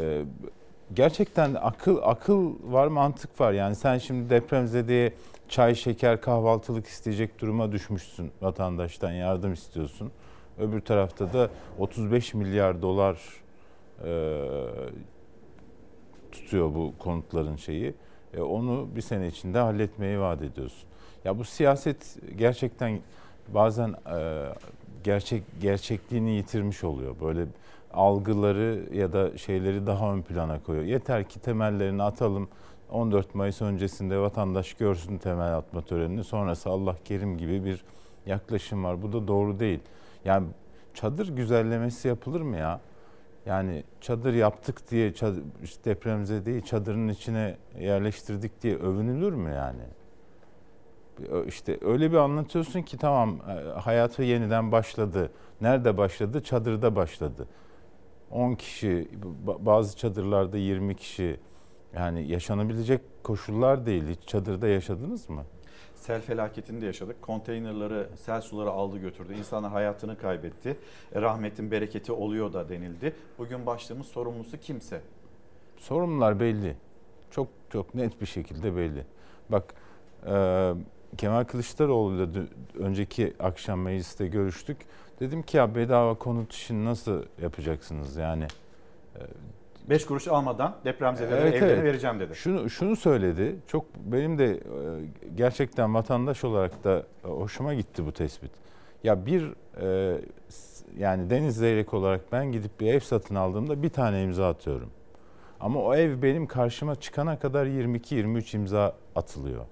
e, 0.00 0.22
gerçekten 0.94 1.54
akıl 1.54 1.98
akıl 2.02 2.54
var, 2.72 2.86
mantık 2.86 3.40
var. 3.40 3.52
Yani 3.52 3.76
sen 3.76 3.98
şimdi 3.98 4.30
depremzedeye 4.30 5.12
çay, 5.50 5.74
şeker, 5.74 6.20
kahvaltılık 6.20 6.86
isteyecek 6.86 7.40
duruma 7.40 7.72
düşmüşsün. 7.72 8.32
Vatandaştan 8.42 9.12
yardım 9.12 9.52
istiyorsun. 9.52 10.12
Öbür 10.58 10.80
tarafta 10.80 11.32
da 11.32 11.50
35 11.78 12.34
milyar 12.34 12.82
dolar 12.82 13.18
e, 14.04 14.44
tutuyor 16.32 16.74
bu 16.74 16.92
konutların 16.98 17.56
şeyi. 17.56 17.94
E, 18.34 18.40
onu 18.40 18.88
bir 18.96 19.00
sene 19.00 19.26
içinde 19.26 19.58
halletmeyi 19.58 20.20
vaat 20.20 20.42
ediyorsun. 20.42 20.88
Ya 21.24 21.38
bu 21.38 21.44
siyaset 21.44 22.18
gerçekten 22.36 23.00
bazen 23.48 23.94
e, 24.16 24.46
gerçek 25.04 25.42
gerçekliğini 25.60 26.30
yitirmiş 26.30 26.84
oluyor. 26.84 27.16
Böyle 27.20 27.46
algıları 27.92 28.82
ya 28.92 29.12
da 29.12 29.38
şeyleri 29.38 29.86
daha 29.86 30.12
ön 30.12 30.22
plana 30.22 30.62
koyuyor. 30.62 30.86
Yeter 30.86 31.28
ki 31.28 31.40
temellerini 31.40 32.02
atalım. 32.02 32.48
14 32.90 33.34
Mayıs 33.34 33.62
öncesinde 33.62 34.18
vatandaş 34.18 34.74
görsün 34.74 35.18
temel 35.18 35.56
atma 35.56 35.82
törenini. 35.82 36.24
Sonrası 36.24 36.70
Allah 36.70 36.96
kerim 37.04 37.38
gibi 37.38 37.64
bir 37.64 37.84
yaklaşım 38.26 38.84
var. 38.84 39.02
Bu 39.02 39.12
da 39.12 39.28
doğru 39.28 39.60
değil. 39.60 39.80
Yani 40.24 40.46
çadır 40.94 41.28
güzellemesi 41.28 42.08
yapılır 42.08 42.40
mı 42.40 42.56
ya? 42.56 42.80
Yani 43.46 43.84
çadır 44.00 44.34
yaptık 44.34 44.90
diye 44.90 45.14
çadır, 45.14 45.42
işte 45.62 45.84
depremzedeyi 45.84 46.64
çadırın 46.64 47.08
içine 47.08 47.56
yerleştirdik 47.78 48.62
diye 48.62 48.76
övünülür 48.76 49.32
mü 49.32 49.50
yani? 49.54 49.82
İşte 51.46 51.78
öyle 51.82 52.12
bir 52.12 52.16
anlatıyorsun 52.16 52.82
ki 52.82 52.98
tamam 52.98 53.36
e, 53.48 53.80
hayatı 53.80 54.22
yeniden 54.22 54.72
başladı. 54.72 55.30
Nerede 55.60 55.96
başladı? 55.96 56.42
Çadırda 56.42 56.96
başladı. 56.96 57.46
10 58.30 58.54
kişi, 58.54 59.08
ba- 59.46 59.66
bazı 59.66 59.96
çadırlarda 59.96 60.56
20 60.58 60.96
kişi. 60.96 61.40
Yani 61.94 62.28
yaşanabilecek 62.28 63.00
koşullar 63.22 63.86
değil. 63.86 64.04
Hiç 64.08 64.28
çadırda 64.28 64.68
yaşadınız 64.68 65.28
mı? 65.28 65.44
Sel 65.94 66.20
felaketini 66.20 66.80
de 66.80 66.86
yaşadık. 66.86 67.22
Konteynerları 67.22 68.08
sel 68.16 68.40
suları 68.40 68.70
aldı 68.70 68.98
götürdü. 68.98 69.34
İnsanlar 69.34 69.70
hayatını 69.70 70.18
kaybetti. 70.18 70.76
E, 71.14 71.20
rahmetin 71.22 71.70
bereketi 71.70 72.12
oluyor 72.12 72.52
da 72.52 72.68
denildi. 72.68 73.14
Bugün 73.38 73.66
başlığımız 73.66 74.06
sorumlusu 74.06 74.60
kimse. 74.60 75.00
Sorumlular 75.76 76.40
belli. 76.40 76.76
Çok 77.30 77.48
çok 77.70 77.94
net 77.94 78.20
bir 78.20 78.26
şekilde 78.26 78.76
belli. 78.76 79.04
Bak 79.48 79.74
e, 80.26 80.72
Kemal 81.18 81.44
Kılıçdaroğlu 81.44 82.22
ile 82.22 82.42
önceki 82.78 83.34
akşam 83.40 83.80
mecliste 83.80 84.26
görüştük. 84.26 84.76
Dedim 85.20 85.42
ki 85.42 85.56
ya 85.56 85.74
bedava 85.74 86.14
konut 86.14 86.52
işini 86.52 86.84
nasıl 86.84 87.22
yapacaksınız 87.42 88.16
yani? 88.16 88.46
5 89.88 90.06
kuruş 90.06 90.28
almadan 90.28 90.76
depremzedelere 90.84 91.40
Evet, 91.40 91.54
evlerini 91.54 91.72
evet. 91.72 91.84
vereceğim 91.84 92.20
dedi. 92.20 92.34
Şunu 92.34 92.70
şunu 92.70 92.96
söyledi. 92.96 93.56
Çok 93.66 93.84
benim 93.96 94.38
de 94.38 94.46
e, 94.50 94.60
gerçekten 95.34 95.94
vatandaş 95.94 96.44
olarak 96.44 96.84
da 96.84 97.02
e, 97.24 97.28
hoşuma 97.28 97.74
gitti 97.74 98.06
bu 98.06 98.12
tespit. 98.12 98.50
Ya 99.04 99.26
bir 99.26 99.52
e, 99.82 100.18
yani 100.98 101.30
Deniz 101.30 101.56
Zeyrek 101.56 101.94
olarak 101.94 102.32
ben 102.32 102.52
gidip 102.52 102.80
bir 102.80 102.86
ev 102.94 103.00
satın 103.00 103.34
aldığımda 103.34 103.82
bir 103.82 103.88
tane 103.88 104.22
imza 104.22 104.48
atıyorum. 104.48 104.90
Ama 105.60 105.80
o 105.80 105.94
ev 105.94 106.22
benim 106.22 106.46
karşıma 106.46 106.94
çıkana 106.94 107.38
kadar 107.38 107.66
22-23 107.66 108.56
imza 108.56 108.96
atılıyor. 109.14 109.64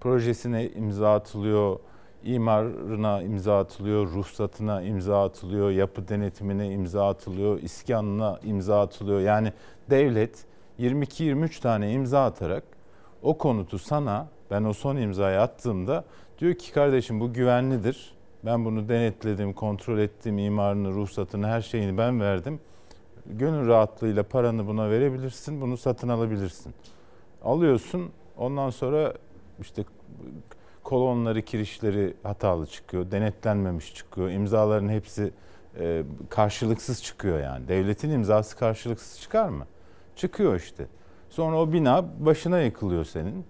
Projesine 0.00 0.68
imza 0.68 1.14
atılıyor, 1.14 1.78
imarına 2.24 3.22
imza 3.22 3.58
atılıyor, 3.58 4.06
ruhsatına 4.06 4.82
imza 4.82 5.24
atılıyor, 5.24 5.70
yapı 5.70 6.08
denetimine 6.08 6.72
imza 6.72 7.08
atılıyor, 7.08 7.62
iskanına 7.62 8.38
imza 8.42 8.80
atılıyor. 8.80 9.20
Yani 9.20 9.52
devlet 9.90 10.44
22-23 10.78 11.60
tane 11.60 11.92
imza 11.92 12.24
atarak 12.24 12.64
o 13.22 13.38
konutu 13.38 13.78
sana 13.78 14.28
ben 14.50 14.64
o 14.64 14.72
son 14.72 14.96
imzayı 14.96 15.40
attığımda 15.40 16.04
diyor 16.38 16.54
ki 16.54 16.72
kardeşim 16.72 17.20
bu 17.20 17.32
güvenlidir. 17.32 18.12
Ben 18.44 18.64
bunu 18.64 18.88
denetledim, 18.88 19.52
kontrol 19.52 19.98
ettim, 19.98 20.38
imarını, 20.38 20.92
ruhsatını, 20.92 21.46
her 21.46 21.60
şeyini 21.60 21.98
ben 21.98 22.20
verdim. 22.20 22.60
Gönül 23.26 23.68
rahatlığıyla 23.68 24.22
paranı 24.22 24.66
buna 24.66 24.90
verebilirsin, 24.90 25.60
bunu 25.60 25.76
satın 25.76 26.08
alabilirsin. 26.08 26.74
Alıyorsun, 27.42 28.10
ondan 28.36 28.70
sonra 28.70 29.14
işte 29.60 29.84
kolonları, 30.88 31.42
kirişleri 31.42 32.14
hatalı 32.22 32.66
çıkıyor, 32.66 33.10
denetlenmemiş 33.10 33.94
çıkıyor. 33.94 34.30
İmzaların 34.30 34.88
hepsi 34.88 35.32
e, 35.78 36.02
karşılıksız 36.28 37.02
çıkıyor 37.02 37.40
yani. 37.40 37.68
Devletin 37.68 38.10
imzası 38.10 38.56
karşılıksız 38.56 39.20
çıkar 39.20 39.48
mı? 39.48 39.66
Çıkıyor 40.16 40.56
işte. 40.56 40.86
Sonra 41.30 41.56
o 41.60 41.72
bina 41.72 42.04
başına 42.18 42.60
yıkılıyor 42.60 43.04
senin 43.04 43.44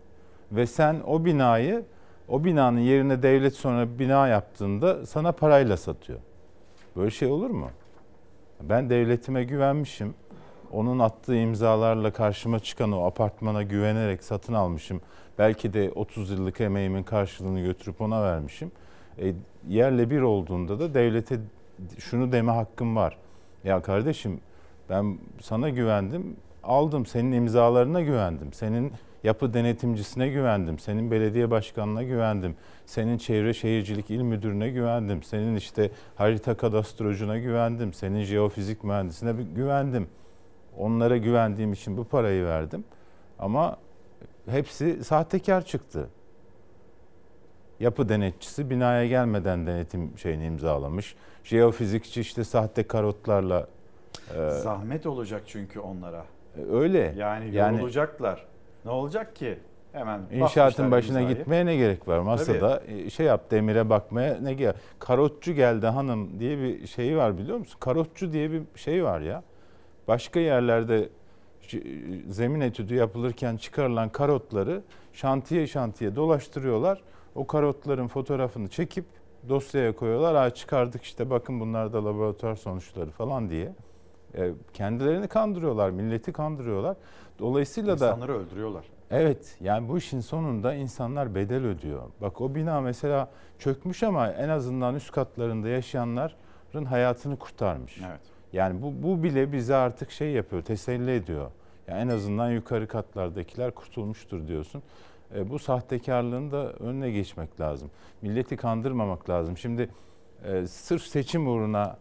ve 0.52 0.66
sen 0.66 1.00
o 1.06 1.24
binayı 1.24 1.84
o 2.28 2.44
binanın 2.44 2.80
yerine 2.80 3.22
devlet 3.22 3.54
sonra 3.54 3.98
bina 3.98 4.28
yaptığında 4.28 5.06
sana 5.06 5.32
parayla 5.32 5.76
satıyor. 5.76 6.18
Böyle 6.96 7.10
şey 7.10 7.28
olur 7.28 7.50
mu? 7.50 7.70
Ben 8.60 8.90
devletime 8.90 9.44
güvenmişim. 9.44 10.14
Onun 10.72 10.98
attığı 10.98 11.36
imzalarla 11.36 12.12
karşıma 12.12 12.58
çıkan 12.58 12.92
o 12.92 13.06
apartmana 13.06 13.62
güvenerek 13.62 14.24
satın 14.24 14.52
almışım. 14.52 15.00
Belki 15.38 15.72
de 15.72 15.92
30 15.94 16.30
yıllık 16.30 16.60
emeğimin 16.60 17.02
karşılığını 17.02 17.60
götürüp 17.60 18.00
ona 18.00 18.22
vermişim. 18.22 18.72
E, 19.18 19.34
yerle 19.68 20.10
bir 20.10 20.20
olduğunda 20.20 20.80
da 20.80 20.94
devlete 20.94 21.40
şunu 21.98 22.32
deme 22.32 22.52
hakkım 22.52 22.96
var. 22.96 23.16
Ya 23.64 23.82
kardeşim 23.82 24.40
ben 24.90 25.18
sana 25.40 25.68
güvendim, 25.68 26.36
aldım. 26.62 27.06
Senin 27.06 27.32
imzalarına 27.32 28.00
güvendim. 28.00 28.52
Senin 28.52 28.92
yapı 29.24 29.54
denetimcisine 29.54 30.28
güvendim. 30.28 30.78
Senin 30.78 31.10
belediye 31.10 31.50
başkanına 31.50 32.02
güvendim. 32.02 32.56
Senin 32.86 33.18
çevre 33.18 33.54
şehircilik 33.54 34.10
il 34.10 34.22
müdürüne 34.22 34.70
güvendim. 34.70 35.22
Senin 35.22 35.56
işte 35.56 35.90
harita 36.16 36.56
kadastrocuna 36.56 37.38
güvendim. 37.38 37.92
Senin 37.92 38.22
jeofizik 38.22 38.84
mühendisine 38.84 39.32
güvendim. 39.54 40.08
Onlara 40.78 41.16
güvendiğim 41.16 41.72
için 41.72 41.96
bu 41.96 42.04
parayı 42.04 42.44
verdim. 42.44 42.84
Ama 43.38 43.76
hepsi 44.48 45.04
sahtekar 45.04 45.64
çıktı. 45.64 46.08
Yapı 47.80 48.08
denetçisi 48.08 48.70
binaya 48.70 49.06
gelmeden 49.06 49.66
denetim 49.66 50.18
şeyini 50.18 50.44
imzalamış. 50.46 51.16
Jeofizikçi 51.44 52.20
işte 52.20 52.44
sahte 52.44 52.82
karotlarla 52.86 53.66
e, 54.36 54.50
Zahmet 54.50 55.06
olacak 55.06 55.42
çünkü 55.46 55.80
onlara. 55.80 56.24
öyle. 56.72 57.14
Yani 57.16 57.54
Yani- 57.54 57.76
yorulacaklar. 57.76 58.46
Ne 58.84 58.90
olacak 58.90 59.36
ki? 59.36 59.58
Hemen 59.92 60.20
İnşaatın 60.32 60.90
başına 60.90 61.20
imzayı. 61.20 61.36
gitmeye 61.38 61.66
ne 61.66 61.76
gerek 61.76 62.08
var? 62.08 62.18
Masada 62.18 62.82
e, 62.86 63.10
şey 63.10 63.26
yap 63.26 63.50
demire 63.50 63.90
bakmaya 63.90 64.38
ne 64.42 64.54
gerek? 64.54 64.76
Karotçu 64.98 65.52
geldi 65.52 65.86
hanım 65.86 66.40
diye 66.40 66.58
bir 66.58 66.86
şey 66.86 67.16
var 67.16 67.38
biliyor 67.38 67.58
musun? 67.58 67.76
Karotçu 67.80 68.32
diye 68.32 68.50
bir 68.50 68.62
şey 68.76 69.04
var 69.04 69.20
ya. 69.20 69.42
Başka 70.08 70.40
yerlerde 70.40 71.08
zemin 72.28 72.60
etüdü 72.60 72.94
yapılırken 72.94 73.56
çıkarılan 73.56 74.08
karotları 74.08 74.82
şantiye 75.12 75.66
şantiye 75.66 76.16
dolaştırıyorlar. 76.16 77.02
O 77.34 77.46
karotların 77.46 78.08
fotoğrafını 78.08 78.68
çekip 78.68 79.04
dosyaya 79.48 79.96
koyuyorlar. 79.96 80.36
Ha 80.36 80.50
çıkardık 80.50 81.02
işte 81.02 81.30
bakın 81.30 81.60
bunlar 81.60 81.92
da 81.92 82.04
laboratuvar 82.04 82.56
sonuçları 82.56 83.10
falan 83.10 83.50
diye. 83.50 83.72
E, 84.34 84.52
kendilerini 84.74 85.28
kandırıyorlar, 85.28 85.90
milleti 85.90 86.32
kandırıyorlar. 86.32 86.96
Dolayısıyla 87.38 88.00
da 88.00 88.06
İnsanları 88.06 88.38
öldürüyorlar. 88.38 88.84
Evet 89.10 89.56
yani 89.60 89.88
bu 89.88 89.98
işin 89.98 90.20
sonunda 90.20 90.74
insanlar 90.74 91.34
bedel 91.34 91.64
ödüyor. 91.64 92.02
Bak 92.20 92.40
o 92.40 92.54
bina 92.54 92.80
mesela 92.80 93.30
çökmüş 93.58 94.02
ama 94.02 94.28
en 94.30 94.48
azından 94.48 94.94
üst 94.94 95.12
katlarında 95.12 95.68
yaşayanların 95.68 96.84
hayatını 96.84 97.38
kurtarmış. 97.38 98.00
Evet. 98.08 98.37
Yani 98.52 98.82
bu, 98.82 99.02
bu 99.02 99.22
bile 99.22 99.52
bize 99.52 99.74
artık 99.74 100.10
şey 100.10 100.30
yapıyor, 100.32 100.62
teselli 100.62 101.10
ediyor. 101.10 101.50
Yani 101.88 102.00
en 102.00 102.08
azından 102.08 102.50
yukarı 102.50 102.88
katlardakiler 102.88 103.70
kurtulmuştur 103.74 104.48
diyorsun. 104.48 104.82
E, 105.34 105.50
bu 105.50 105.58
sahtekarlığın 105.58 106.50
da 106.50 106.72
önüne 106.72 107.10
geçmek 107.10 107.60
lazım. 107.60 107.90
Milleti 108.22 108.56
kandırmamak 108.56 109.30
lazım. 109.30 109.56
Şimdi 109.56 109.90
e, 110.44 110.66
sırf 110.66 111.02
seçim 111.02 111.48
uğruna 111.48 111.98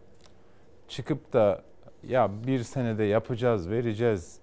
çıkıp 0.87 1.33
da 1.33 1.63
ya 2.03 2.29
bir 2.47 2.63
senede 2.63 3.03
yapacağız, 3.03 3.69
vereceğiz 3.69 4.39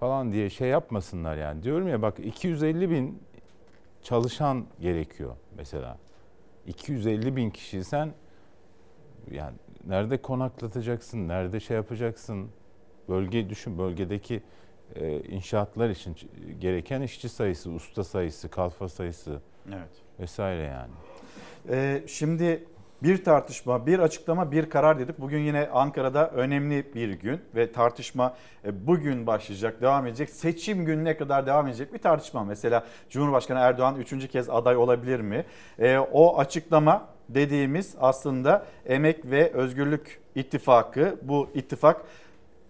falan 0.00 0.32
diye 0.32 0.50
şey 0.50 0.68
yapmasınlar 0.68 1.36
yani. 1.36 1.62
Diyorum 1.62 1.88
ya 1.88 2.02
bak 2.02 2.18
250 2.18 2.90
bin 2.90 3.22
çalışan 4.02 4.66
gerekiyor 4.80 5.36
mesela. 5.56 5.98
250 6.66 7.36
bin 7.36 7.50
kişi 7.50 7.84
sen 7.84 8.12
yani 9.30 9.54
nerede 9.86 10.22
konaklatacaksın, 10.22 11.28
nerede 11.28 11.60
şey 11.60 11.76
yapacaksın? 11.76 12.50
Bölge 13.08 13.50
düşün, 13.50 13.78
bölgedeki 13.78 14.42
e, 14.94 15.20
inşaatlar 15.20 15.90
için 15.90 16.16
gereken 16.58 17.02
işçi 17.02 17.28
sayısı, 17.28 17.70
usta 17.70 18.04
sayısı, 18.04 18.50
kalfa 18.50 18.88
sayısı 18.88 19.40
Evet. 19.68 19.90
vesaire 20.20 20.62
yani. 20.62 20.92
Ee, 21.70 22.02
şimdi 22.06 22.64
bir 23.02 23.24
tartışma, 23.24 23.86
bir 23.86 23.98
açıklama, 23.98 24.52
bir 24.52 24.70
karar 24.70 24.98
dedik. 24.98 25.18
Bugün 25.20 25.38
yine 25.38 25.68
Ankara'da 25.72 26.30
önemli 26.30 26.94
bir 26.94 27.12
gün 27.12 27.40
ve 27.54 27.72
tartışma 27.72 28.34
e, 28.64 28.86
bugün 28.86 29.26
başlayacak, 29.26 29.80
devam 29.80 30.06
edecek. 30.06 30.30
Seçim 30.30 30.84
gününe 30.84 31.16
kadar 31.16 31.46
devam 31.46 31.66
edecek 31.66 31.94
bir 31.94 31.98
tartışma. 31.98 32.44
Mesela 32.44 32.84
Cumhurbaşkanı 33.10 33.58
Erdoğan 33.58 33.96
üçüncü 33.96 34.28
kez 34.28 34.50
aday 34.50 34.76
olabilir 34.76 35.20
mi? 35.20 35.44
Ee, 35.78 35.98
o 35.98 36.38
açıklama 36.38 37.08
dediğimiz 37.28 37.94
aslında 38.00 38.66
Emek 38.86 39.24
ve 39.24 39.52
Özgürlük 39.52 40.20
İttifakı. 40.34 41.16
Bu 41.22 41.50
ittifak 41.54 42.04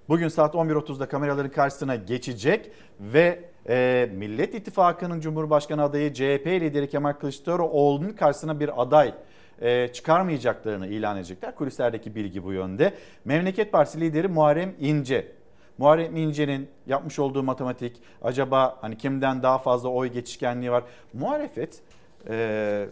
Bugün 0.08 0.28
saat 0.28 0.54
11.30'da 0.54 1.08
kameraların 1.08 1.50
karşısına 1.50 1.96
geçecek 1.96 2.70
ve 3.00 3.44
e, 3.68 4.08
Millet 4.14 4.54
İttifakı'nın 4.54 5.20
Cumhurbaşkanı 5.20 5.82
adayı 5.82 6.14
CHP 6.14 6.46
lideri 6.46 6.88
Kemal 6.88 7.12
Kılıçdaroğlu'nun 7.12 8.12
karşısına 8.12 8.60
bir 8.60 8.82
aday 8.82 9.14
e, 9.60 9.88
çıkarmayacaklarını 9.88 10.86
ilan 10.86 11.16
edecekler. 11.16 11.54
Kulislerdeki 11.54 12.14
bilgi 12.14 12.44
bu 12.44 12.52
yönde. 12.52 12.94
Memleket 13.24 13.72
Partisi 13.72 14.00
lideri 14.00 14.28
Muharrem 14.28 14.74
İnce. 14.80 15.32
Muharrem 15.78 16.16
İnce'nin 16.16 16.68
yapmış 16.86 17.18
olduğu 17.18 17.42
matematik 17.42 17.96
acaba 18.22 18.76
hani 18.80 18.98
kimden 18.98 19.42
daha 19.42 19.58
fazla 19.58 19.88
oy 19.88 20.08
geçişkenliği 20.08 20.70
var? 20.70 20.84
Muhalefet 21.12 21.80
e, 22.28 22.86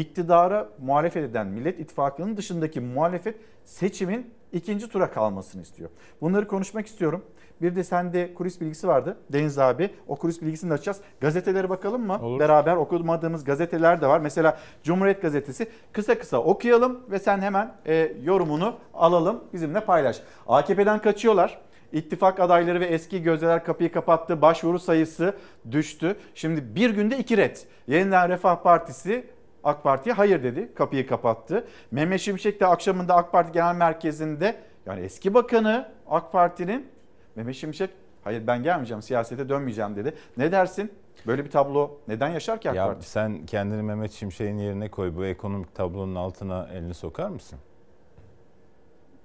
iktidara 0.00 0.68
muhalefet 0.78 1.30
eden 1.30 1.46
Millet 1.46 1.80
İttifakı'nın 1.80 2.36
dışındaki 2.36 2.80
muhalefet 2.80 3.36
seçimin 3.64 4.30
ikinci 4.52 4.88
tura 4.88 5.10
kalmasını 5.10 5.62
istiyor. 5.62 5.90
Bunları 6.20 6.48
konuşmak 6.48 6.86
istiyorum. 6.86 7.24
Bir 7.62 7.76
de 7.76 7.84
sende 7.84 8.34
kulis 8.34 8.60
bilgisi 8.60 8.88
vardı 8.88 9.16
Deniz 9.32 9.58
abi. 9.58 9.90
O 10.08 10.16
kulis 10.16 10.42
bilgisini 10.42 10.70
de 10.70 10.74
açacağız. 10.74 11.00
Gazetelere 11.20 11.68
bakalım 11.68 12.06
mı? 12.06 12.18
Olur. 12.22 12.40
Beraber 12.40 12.76
okumadığımız 12.76 13.44
gazeteler 13.44 14.00
de 14.00 14.06
var. 14.06 14.20
Mesela 14.20 14.58
Cumhuriyet 14.82 15.22
Gazetesi 15.22 15.68
kısa 15.92 16.18
kısa 16.18 16.38
okuyalım 16.38 17.00
ve 17.10 17.18
sen 17.18 17.38
hemen 17.40 17.74
e, 17.86 18.12
yorumunu 18.22 18.74
alalım 18.94 19.44
bizimle 19.52 19.80
paylaş. 19.80 20.22
AKP'den 20.48 20.98
kaçıyorlar. 20.98 21.58
İttifak 21.92 22.40
adayları 22.40 22.80
ve 22.80 22.86
eski 22.86 23.22
gözdeler 23.22 23.64
kapıyı 23.64 23.92
kapattı. 23.92 24.42
Başvuru 24.42 24.78
sayısı 24.78 25.34
düştü. 25.70 26.16
Şimdi 26.34 26.74
bir 26.74 26.90
günde 26.90 27.18
iki 27.18 27.36
red. 27.36 27.56
Yeniden 27.86 28.28
Refah 28.28 28.62
Partisi 28.62 29.24
AK 29.66 29.82
Parti'ye 29.82 30.14
hayır 30.14 30.42
dedi. 30.42 30.74
Kapıyı 30.74 31.06
kapattı. 31.06 31.68
Mehmet 31.90 32.20
Şimşek 32.20 32.60
de 32.60 32.66
akşamında 32.66 33.14
AK 33.16 33.32
Parti 33.32 33.52
Genel 33.52 33.74
Merkezi'nde 33.74 34.56
yani 34.86 35.00
eski 35.00 35.34
bakanı 35.34 35.92
AK 36.08 36.32
Parti'nin 36.32 36.88
Mehmet 37.36 37.54
Şimşek 37.54 37.90
hayır 38.24 38.46
ben 38.46 38.62
gelmeyeceğim 38.62 39.02
siyasete 39.02 39.48
dönmeyeceğim 39.48 39.96
dedi. 39.96 40.14
Ne 40.36 40.52
dersin? 40.52 40.92
Böyle 41.26 41.44
bir 41.44 41.50
tablo 41.50 41.98
neden 42.08 42.28
yaşar 42.28 42.60
ki 42.60 42.70
AK 42.70 42.76
Ya 42.76 42.86
Parti? 42.86 43.10
sen 43.10 43.46
kendini 43.46 43.82
Mehmet 43.82 44.12
Şimşek'in 44.12 44.58
yerine 44.58 44.90
koy. 44.90 45.16
Bu 45.16 45.24
ekonomik 45.24 45.74
tablonun 45.74 46.14
altına 46.14 46.68
elini 46.72 46.94
sokar 46.94 47.28
mısın? 47.28 47.58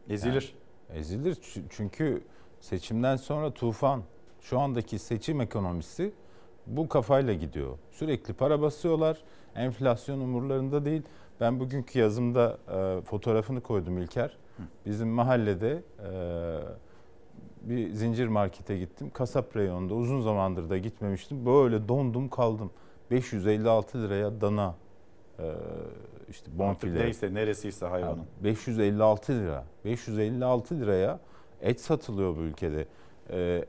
Ezilir. 0.10 0.56
Yani 0.90 1.00
ezilir 1.00 1.38
çünkü 1.70 2.24
seçimden 2.62 3.16
sonra 3.16 3.54
tufan. 3.54 4.04
Şu 4.42 4.60
andaki 4.60 5.00
seçim 5.00 5.42
ekonomisi 5.42 6.14
bu 6.68 6.90
kafayla 6.90 7.34
gidiyor. 7.34 7.78
Sürekli 7.92 8.34
para 8.34 8.62
basıyorlar. 8.62 9.18
Enflasyon 9.56 10.20
umurlarında 10.20 10.86
değil. 10.86 11.02
Ben 11.40 11.60
bugünkü 11.60 12.00
yazımda 12.00 12.58
e, 12.74 13.02
fotoğrafını 13.02 13.62
koydum 13.62 13.98
İlker. 13.98 14.38
Bizim 14.86 15.08
mahallede 15.10 15.84
e, 16.06 16.10
bir 17.62 17.90
zincir 17.94 18.28
markete 18.28 18.78
gittim. 18.78 19.10
Kasap 19.14 19.56
reyonunda 19.58 19.94
uzun 19.94 20.22
zamandır 20.22 20.70
da 20.70 20.78
gitmemiştim. 20.78 21.46
Böyle 21.46 21.88
dondum 21.88 22.30
kaldım. 22.30 22.72
556 23.12 24.04
liraya 24.04 24.42
dana 24.42 24.76
e, 25.40 25.46
işte 26.30 26.46
Artık 26.52 26.60
bonfile. 26.60 27.00
neyse 27.00 27.34
neresiyse 27.34 27.86
hayvanın. 27.86 28.18
Ya 28.18 28.26
556 28.44 29.34
lira. 29.40 29.66
556 29.86 30.80
liraya 30.80 31.20
et 31.62 31.82
satılıyor 31.82 32.38
bu 32.38 32.42
ülkede. 32.42 32.86
Ee, 33.30 33.66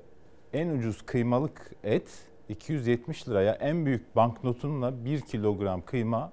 en 0.53 0.69
ucuz 0.69 1.03
kıymalık 1.03 1.71
et 1.85 2.09
270 2.49 3.29
liraya 3.29 3.53
en 3.53 3.87
büyük 3.87 4.17
banknotunla 4.17 5.05
1 5.05 5.21
kilogram 5.21 5.83
kıyma 5.83 6.33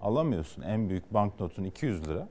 alamıyorsun. 0.00 0.62
En 0.62 0.88
büyük 0.88 1.14
banknotun 1.14 1.64
200 1.64 2.08
lira. 2.08 2.28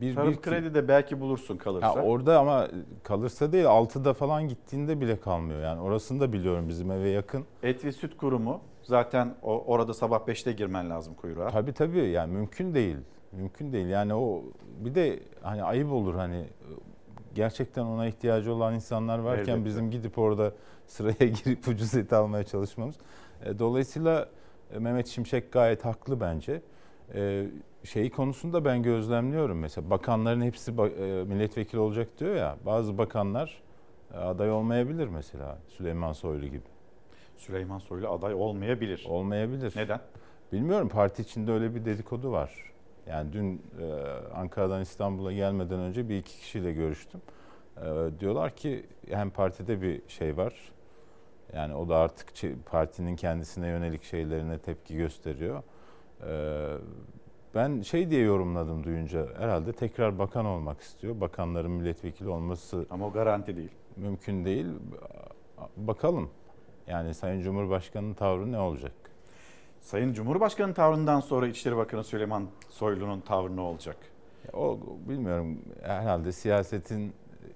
Bir, 0.00 0.14
Tarım 0.14 0.32
bir 0.32 0.36
kredide 0.36 0.88
belki 0.88 1.20
bulursun 1.20 1.56
kalırsa. 1.56 1.86
Ya 1.86 2.02
orada 2.02 2.38
ama 2.38 2.68
kalırsa 3.02 3.52
değil 3.52 3.64
6'da 3.64 4.14
falan 4.14 4.48
gittiğinde 4.48 5.00
bile 5.00 5.20
kalmıyor. 5.20 5.60
Yani 5.60 5.80
orasını 5.80 6.20
da 6.20 6.32
biliyorum 6.32 6.68
bizim 6.68 6.90
eve 6.90 7.08
yakın. 7.08 7.44
Et 7.62 7.84
ve 7.84 7.92
Süt 7.92 8.16
Kurumu 8.16 8.60
zaten 8.82 9.34
o, 9.42 9.64
orada 9.66 9.94
sabah 9.94 10.20
5'te 10.20 10.52
girmen 10.52 10.90
lazım 10.90 11.14
kuyruğa. 11.14 11.50
Tabii 11.50 11.72
tabii 11.72 12.08
yani 12.08 12.32
mümkün 12.32 12.74
değil. 12.74 12.96
Mümkün 13.32 13.72
değil. 13.72 13.86
Yani 13.86 14.14
o 14.14 14.42
bir 14.84 14.94
de 14.94 15.20
hani 15.42 15.62
ayıp 15.62 15.92
olur 15.92 16.14
hani 16.14 16.44
gerçekten 17.34 17.84
ona 17.84 18.06
ihtiyacı 18.06 18.54
olan 18.54 18.74
insanlar 18.74 19.18
varken 19.18 19.52
Elbette. 19.52 19.64
bizim 19.64 19.90
gidip 19.90 20.18
orada 20.18 20.52
sıraya 20.88 21.14
girip 21.44 21.68
ucuz 21.68 21.94
et 21.94 22.12
almaya 22.12 22.44
çalışmamız. 22.44 22.96
E, 23.44 23.58
Dolayısıyla 23.58 24.28
e, 24.74 24.78
Mehmet 24.78 25.06
Şimşek 25.06 25.52
gayet 25.52 25.84
haklı 25.84 26.20
bence. 26.20 26.62
E, 27.14 27.46
Şeyi 27.84 28.10
konusunda 28.10 28.64
ben 28.64 28.82
gözlemliyorum 28.82 29.58
mesela 29.58 29.90
bakanların 29.90 30.40
hepsi 30.42 30.72
milletvekili 30.72 31.80
olacak 31.80 32.08
diyor 32.20 32.34
ya 32.34 32.56
bazı 32.66 32.98
bakanlar 32.98 33.62
aday 34.14 34.50
olmayabilir 34.50 35.08
mesela 35.08 35.58
Süleyman 35.68 36.12
Soylu 36.12 36.46
gibi. 36.46 36.62
Süleyman 37.36 37.78
Soylu 37.78 38.08
aday 38.08 38.34
olmayabilir. 38.34 39.06
Olmayabilir. 39.08 39.72
Neden? 39.76 40.00
Bilmiyorum 40.52 40.88
parti 40.88 41.22
içinde 41.22 41.52
öyle 41.52 41.74
bir 41.74 41.84
dedikodu 41.84 42.32
var. 42.32 42.72
Yani 43.08 43.32
dün 43.32 43.62
e, 43.80 43.92
Ankara'dan 44.34 44.82
İstanbul'a 44.82 45.32
gelmeden 45.32 45.78
önce 45.80 46.08
bir 46.08 46.16
iki 46.18 46.38
kişiyle 46.40 46.72
görüştüm. 46.72 47.20
E, 47.76 47.84
diyorlar 48.20 48.56
ki 48.56 48.86
hem 49.10 49.30
partide 49.30 49.82
bir 49.82 50.02
şey 50.08 50.36
var. 50.36 50.54
Yani 51.52 51.74
o 51.74 51.88
da 51.88 51.96
artık 51.96 52.32
partinin 52.66 53.16
kendisine 53.16 53.66
yönelik 53.68 54.02
şeylerine 54.02 54.58
tepki 54.58 54.96
gösteriyor. 54.96 55.62
E, 56.26 56.32
ben 57.54 57.80
şey 57.82 58.10
diye 58.10 58.20
yorumladım 58.22 58.84
duyunca 58.84 59.26
herhalde 59.38 59.72
tekrar 59.72 60.18
bakan 60.18 60.44
olmak 60.44 60.80
istiyor. 60.80 61.20
Bakanların 61.20 61.70
milletvekili 61.70 62.28
olması 62.28 62.86
Ama 62.90 63.06
o 63.06 63.12
garanti 63.12 63.56
değil. 63.56 63.70
mümkün 63.96 64.44
değil. 64.44 64.66
Bakalım. 65.76 66.30
Yani 66.86 67.14
Sayın 67.14 67.42
Cumhurbaşkanı'nın 67.42 68.14
tavrı 68.14 68.52
ne 68.52 68.58
olacak? 68.58 68.92
Sayın 69.80 70.12
Cumhurbaşkanı 70.12 70.74
tavrından 70.74 71.20
sonra 71.20 71.46
İçişleri 71.46 71.76
Bakanı 71.76 72.04
Süleyman 72.04 72.46
Soylu'nun 72.68 73.20
tavrı 73.20 73.56
ne 73.56 73.60
olacak? 73.60 73.96
O 74.52 74.78
bilmiyorum 75.08 75.58
herhalde 75.82 76.32
siyasetin 76.32 77.12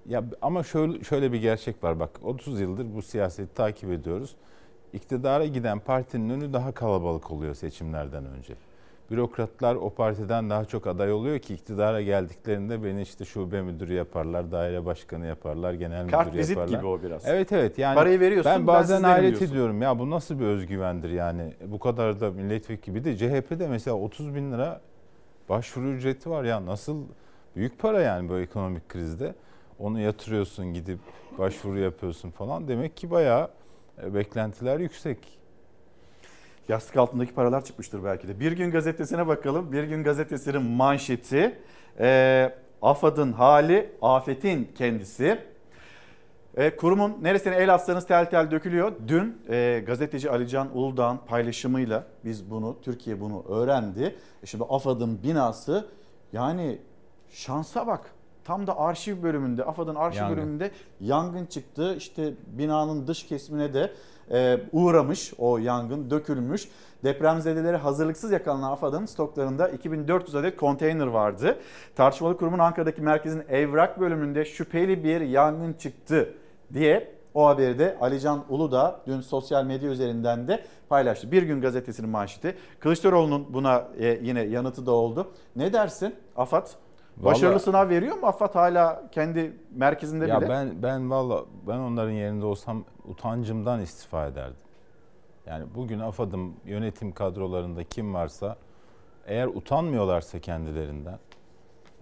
ya 0.09 0.23
ama 0.41 0.63
şöyle 0.63 1.03
şöyle 1.03 1.31
bir 1.31 1.41
gerçek 1.41 1.83
var 1.83 1.99
bak 1.99 2.09
30 2.23 2.59
yıldır 2.59 2.95
bu 2.95 3.01
siyaseti 3.01 3.53
takip 3.53 3.91
ediyoruz. 3.91 4.35
İktidara 4.93 5.45
giden 5.45 5.79
partinin 5.79 6.29
önü 6.29 6.53
daha 6.53 6.71
kalabalık 6.71 7.31
oluyor 7.31 7.53
seçimlerden 7.53 8.25
önce. 8.25 8.53
Bürokratlar 9.11 9.75
o 9.75 9.89
partiden 9.89 10.49
daha 10.49 10.65
çok 10.65 10.87
aday 10.87 11.11
oluyor 11.11 11.39
ki 11.39 11.53
iktidara 11.53 12.01
geldiklerinde 12.01 12.83
beni 12.83 13.01
işte 13.01 13.25
şube 13.25 13.61
müdürü 13.61 13.93
yaparlar, 13.93 14.51
daire 14.51 14.85
başkanı 14.85 15.25
yaparlar, 15.25 15.73
genel 15.73 16.09
Kart 16.09 16.27
müdür 16.27 16.37
vizit 16.37 16.57
yaparlar. 16.57 16.77
gibi 16.77 16.87
o 16.87 17.01
biraz. 17.03 17.27
Evet 17.27 17.51
evet 17.51 17.77
yani 17.77 17.95
Parayı 17.95 18.19
veriyorsun, 18.19 18.51
ben 18.51 18.59
ben 18.59 18.67
bazen 18.67 18.95
sizdenim 18.95 19.13
hayret 19.15 19.41
ediyorum 19.41 19.81
ya 19.81 19.99
bu 19.99 20.09
nasıl 20.09 20.39
bir 20.39 20.45
özgüvendir 20.45 21.09
yani 21.09 21.53
bu 21.65 21.79
kadar 21.79 22.19
da 22.19 22.31
milletvekili 22.31 22.95
bir 22.95 23.03
de 23.03 23.17
CHP'de 23.17 23.67
mesela 23.67 23.97
30 23.97 24.35
bin 24.35 24.51
lira 24.51 24.81
başvuru 25.49 25.89
ücreti 25.89 26.29
var 26.29 26.43
ya 26.43 26.65
nasıl 26.65 27.03
büyük 27.55 27.79
para 27.79 28.01
yani 28.01 28.29
bu 28.29 28.39
ekonomik 28.39 28.89
krizde 28.89 29.35
onu 29.83 29.99
yatırıyorsun 29.99 30.73
gidip 30.73 30.99
başvuru 31.37 31.79
yapıyorsun 31.79 32.29
falan 32.29 32.67
demek 32.67 32.97
ki 32.97 33.11
bayağı 33.11 33.49
e, 34.03 34.13
beklentiler 34.13 34.79
yüksek. 34.79 35.17
Yastık 36.67 36.97
altındaki 36.97 37.33
paralar 37.33 37.65
çıkmıştır 37.65 38.03
belki 38.03 38.27
de. 38.27 38.39
Bir 38.39 38.51
gün 38.51 38.71
gazetesine 38.71 39.27
bakalım. 39.27 39.71
Bir 39.71 39.83
gün 39.83 40.03
gazetesinin 40.03 40.61
manşeti. 40.61 41.59
E, 41.99 42.55
AFAD'ın 42.81 43.31
hali, 43.31 43.89
afetin 44.01 44.71
kendisi. 44.75 45.39
E, 46.57 46.75
kurumun 46.75 47.17
neresine 47.21 47.55
el 47.55 47.73
atsanız 47.73 48.07
tel 48.07 48.29
tel 48.29 48.51
dökülüyor. 48.51 48.91
Dün 49.07 49.41
e, 49.49 49.83
gazeteci 49.87 50.31
Alican 50.31 50.77
Uludağ'ın 50.77 51.17
paylaşımıyla 51.17 52.03
biz 52.25 52.51
bunu, 52.51 52.77
Türkiye 52.81 53.21
bunu 53.21 53.43
öğrendi. 53.49 54.15
E 54.43 54.45
şimdi 54.45 54.63
AFAD'ın 54.63 55.23
binası 55.23 55.87
yani 56.33 56.79
şansa 57.29 57.87
bak. 57.87 58.12
Tam 58.45 58.67
da 58.67 58.79
arşiv 58.79 59.23
bölümünde, 59.23 59.63
AFAD'ın 59.63 59.95
arşiv 59.95 60.19
Yangın. 60.19 60.37
bölümünde 60.37 60.71
yangın 60.99 61.45
çıktı. 61.45 61.95
İşte 61.97 62.33
binanın 62.47 63.07
dış 63.07 63.27
kesimine 63.27 63.73
de 63.73 63.93
e, 64.31 64.59
uğramış 64.71 65.33
o 65.37 65.57
yangın, 65.57 66.09
dökülmüş. 66.09 66.67
Depremzedelere 67.03 67.77
hazırlıksız 67.77 68.31
yakalanan 68.31 68.71
AFAD'ın 68.71 69.05
stoklarında 69.05 69.69
2400 69.69 70.35
adet 70.35 70.57
konteyner 70.57 71.07
vardı. 71.07 71.57
Tartışmalı 71.95 72.37
kurumun 72.37 72.59
Ankara'daki 72.59 73.01
merkezin 73.01 73.43
evrak 73.49 73.99
bölümünde 73.99 74.45
şüpheli 74.45 75.03
bir 75.03 75.21
yangın 75.21 75.73
çıktı 75.73 76.33
diye 76.73 77.13
o 77.33 77.47
haberi 77.47 77.79
de 77.79 77.97
Alican 78.01 78.43
Uludağ 78.49 79.01
dün 79.07 79.21
sosyal 79.21 79.65
medya 79.65 79.89
üzerinden 79.89 80.47
de 80.47 80.63
paylaştı. 80.89 81.31
Bir 81.31 81.43
gün 81.43 81.61
gazetesinin 81.61 82.09
manşeti. 82.09 82.55
Kılıçdaroğlu'nun 82.79 83.53
buna 83.53 83.87
e, 83.99 84.19
yine 84.21 84.41
yanıtı 84.41 84.85
da 84.85 84.91
oldu. 84.91 85.31
Ne 85.55 85.73
dersin 85.73 86.15
AFAD? 86.35 86.67
Başarılı 87.17 87.49
Vallahi- 87.53 87.63
sınav 87.63 87.89
veriyor 87.89 88.15
mu 88.15 88.27
AFAD 88.27 88.55
hala 88.55 89.03
kendi 89.11 89.53
merkezinde 89.75 90.27
Ya 90.27 90.41
bile? 90.41 90.49
ben 90.49 90.83
ben 90.83 91.09
valla 91.11 91.45
ben 91.67 91.77
onların 91.77 92.11
yerinde 92.11 92.45
olsam 92.45 92.83
utancımdan 93.05 93.81
istifa 93.81 94.27
ederdim. 94.27 94.57
Yani 95.45 95.65
bugün 95.75 95.99
AFAD'ın 95.99 96.53
yönetim 96.65 97.11
kadrolarında 97.11 97.83
kim 97.83 98.13
varsa 98.13 98.55
eğer 99.27 99.47
utanmıyorlarsa 99.47 100.39
kendilerinden 100.39 101.19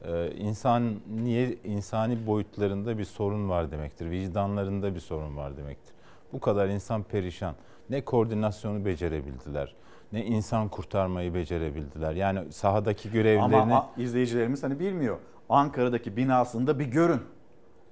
e, 0.05 0.31
insan 0.31 0.93
niye 1.23 1.55
insani 1.63 2.27
boyutlarında 2.27 2.97
bir 2.97 3.03
sorun 3.05 3.49
var 3.49 3.71
demektir. 3.71 4.09
Vicdanlarında 4.09 4.95
bir 4.95 4.99
sorun 4.99 5.37
var 5.37 5.57
demektir. 5.57 5.93
Bu 6.33 6.39
kadar 6.39 6.67
insan 6.67 7.03
perişan. 7.03 7.55
Ne 7.89 8.01
koordinasyonu 8.05 8.85
becerebildiler, 8.85 9.75
ne 10.13 10.25
insan 10.25 10.69
kurtarmayı 10.69 11.33
becerebildiler. 11.33 12.13
Yani 12.13 12.51
sahadaki 12.51 13.11
görevlerini 13.11 13.55
Ama 13.55 13.89
izleyicilerimiz 13.97 14.63
hani 14.63 14.79
bilmiyor. 14.79 15.17
Ankara'daki 15.49 16.17
binasında 16.17 16.79
bir 16.79 16.85
görün. 16.85 17.21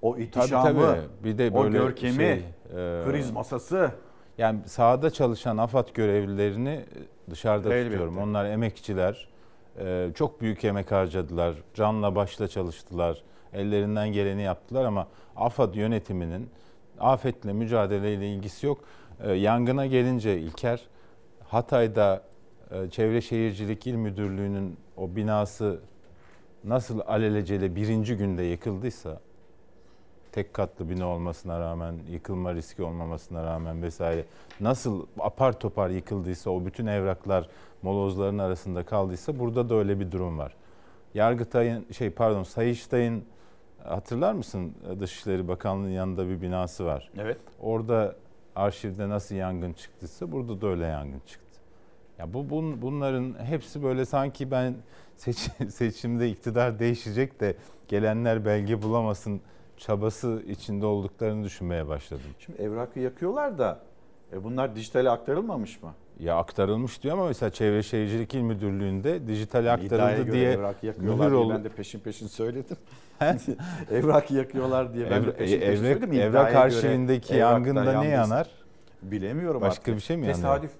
O 0.02 0.14
Tabii 0.14 0.24
ihtişamı, 0.24 0.82
tabii. 0.82 1.02
Bir 1.24 1.38
de 1.38 1.52
o 1.54 1.64
böyle 1.64 1.78
görkemi, 1.78 2.16
şey, 2.16 2.32
e, 2.34 2.44
kriz 3.06 3.32
masası. 3.32 3.92
Yani 4.38 4.60
sahada 4.66 5.10
çalışan 5.10 5.58
AFAD 5.58 5.88
görevlilerini 5.94 6.86
dışarıda 7.30 7.74
Elbette. 7.74 7.90
tutuyorum. 7.90 8.18
Onlar 8.18 8.46
emekçiler. 8.46 9.28
e, 9.80 10.10
Çok 10.16 10.42
büyük 10.42 10.64
emek 10.64 10.92
harcadılar. 10.92 11.56
Canla 11.74 12.16
başla 12.16 12.48
çalıştılar. 12.48 13.24
Ellerinden 13.54 14.10
geleni 14.12 14.42
yaptılar 14.42 14.86
ama 14.86 15.08
AFAD 15.36 15.74
yönetiminin 15.76 16.50
afetle 17.00 17.54
mücadeleyle 17.54 18.34
ilgisi 18.34 18.66
yok. 18.66 18.78
E, 19.24 19.32
Yangına 19.32 19.86
gelince 19.86 20.40
İlker, 20.40 20.82
Hatay'da 21.50 22.22
e, 22.72 22.90
Çevre 22.90 23.22
Şehircilik 23.22 23.88
İl 23.88 23.96
Müdürlüğü'nün 23.96 24.78
o 24.98 25.16
binası 25.16 25.80
nasıl 26.64 27.00
alelacele 27.08 27.76
birinci 27.76 28.18
günde 28.18 28.44
yıkıldıysa 28.44 29.20
tek 30.32 30.54
katlı 30.54 30.90
bina 30.90 31.08
olmasına 31.08 31.60
rağmen, 31.60 31.96
yıkılma 32.10 32.54
riski 32.54 32.84
olmamasına 32.84 33.44
rağmen 33.44 33.84
vesaire 33.84 34.26
nasıl 34.60 35.06
apar 35.20 35.60
topar 35.60 35.90
yıkıldıysa 35.90 36.50
o 36.50 36.66
bütün 36.66 36.86
evraklar 36.86 37.50
molozların 37.82 38.38
arasında 38.38 38.86
kaldıysa 38.86 39.40
burada 39.40 39.70
da 39.70 39.76
öyle 39.76 40.00
bir 40.00 40.12
durum 40.12 40.38
var. 40.38 40.56
Yargıtay'ın 41.14 41.86
şey 41.92 42.10
pardon 42.10 42.44
Sayıştay'ın 42.44 43.24
hatırlar 43.84 44.34
mısın 44.34 44.74
Dışişleri 45.00 45.48
Bakanlığı'nın 45.48 45.92
yanında 45.92 46.30
bir 46.30 46.42
binası 46.42 46.86
var. 46.86 47.10
Evet. 47.18 47.38
Orada 47.62 48.16
arşivde 48.56 49.10
nasıl 49.10 49.36
yangın 49.36 49.74
çıktıysa 49.74 50.32
burada 50.32 50.62
da 50.62 50.68
öyle 50.68 50.86
yangın 50.86 51.22
çıktı. 51.28 51.60
Ya 52.20 52.34
bu 52.34 52.50
bun, 52.50 52.82
bunların 52.82 53.46
hepsi 53.46 53.84
böyle 53.84 54.06
sanki 54.06 54.52
ben 54.52 54.76
seç, 55.16 55.38
seçimde 55.70 56.30
iktidar 56.30 56.80
değişecek 56.80 57.40
de 57.40 57.56
gelenler 57.88 58.46
belge 58.46 58.82
bulamasın 58.82 59.42
çabası 59.78 60.44
içinde 60.48 60.86
olduklarını 60.86 61.44
düşünmeye 61.44 61.88
başladım. 61.88 62.32
Şimdi 62.40 62.62
evrakı 62.62 63.00
yakıyorlar 63.00 63.58
da 63.58 63.80
e 64.34 64.44
bunlar 64.44 64.76
dijitale 64.76 65.10
aktarılmamış 65.10 65.84
mı? 65.84 65.94
Ya 66.20 66.36
aktarılmış 66.38 67.04
diyor 67.04 67.14
ama 67.18 67.28
mesela 67.28 67.50
Çevre 67.50 67.84
Şehircilik 67.84 68.34
İl 68.36 68.42
Müdürlüğü'nde 68.42 69.18
İddiaya 69.18 69.74
aktarıldı 69.74 70.32
diye 70.32 70.52
evrak 70.52 70.84
yakıyorlar 70.84 71.26
mühür 71.26 71.32
diye 71.32 71.46
ol- 71.46 71.50
ben 71.50 71.64
de 71.64 71.70
peşin 71.70 72.00
peşin 72.00 72.28
söyledim. 72.28 72.78
evrak 73.92 74.32
yakıyorlar 74.32 74.94
diye 74.94 75.12
ben 75.12 75.26
de 75.26 75.34
peşin 75.34 75.60
peşin 75.60 75.72
evrak- 75.74 75.78
söyledim. 75.78 76.14
evrak 76.14 76.50
İddiaya 76.50 76.60
arşivindeki 76.66 77.36
yangında 77.36 78.00
ne 78.02 78.08
yanar? 78.08 78.48
Bilemiyorum 79.02 79.62
Başka 79.62 79.82
artık. 79.82 79.96
bir 79.96 80.02
şey 80.02 80.18
mi 80.18 80.22
yanıyor? 80.22 80.36
Tesadüf. 80.36 80.72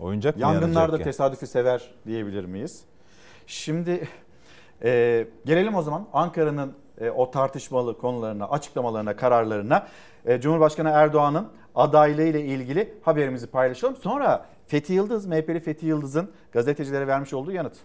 Oyuncak 0.00 0.36
mı 0.36 0.42
Yangınlar 0.42 0.92
da 0.92 0.96
yani? 0.96 1.04
tesadüfi 1.04 1.46
sever 1.46 1.90
diyebilir 2.06 2.44
miyiz? 2.44 2.84
Şimdi 3.46 4.08
e, 4.84 5.26
gelelim 5.44 5.74
o 5.74 5.82
zaman 5.82 6.08
Ankara'nın 6.12 6.72
e, 7.00 7.10
o 7.10 7.30
tartışmalı 7.30 7.98
konularına, 7.98 8.48
açıklamalarına, 8.48 9.16
kararlarına. 9.16 9.86
E, 10.26 10.40
Cumhurbaşkanı 10.40 10.88
Erdoğan'ın 10.88 11.48
adaylığı 11.74 12.22
ile 12.22 12.40
ilgili 12.44 12.94
haberimizi 13.02 13.46
paylaşalım. 13.46 13.96
Sonra 13.96 14.46
Fethi 14.66 14.92
Yıldız, 14.92 15.26
MHP'li 15.26 15.60
Fethi 15.60 15.86
Yıldız'ın 15.86 16.32
gazetecilere 16.52 17.06
vermiş 17.06 17.32
olduğu 17.32 17.52
yanıt. 17.52 17.76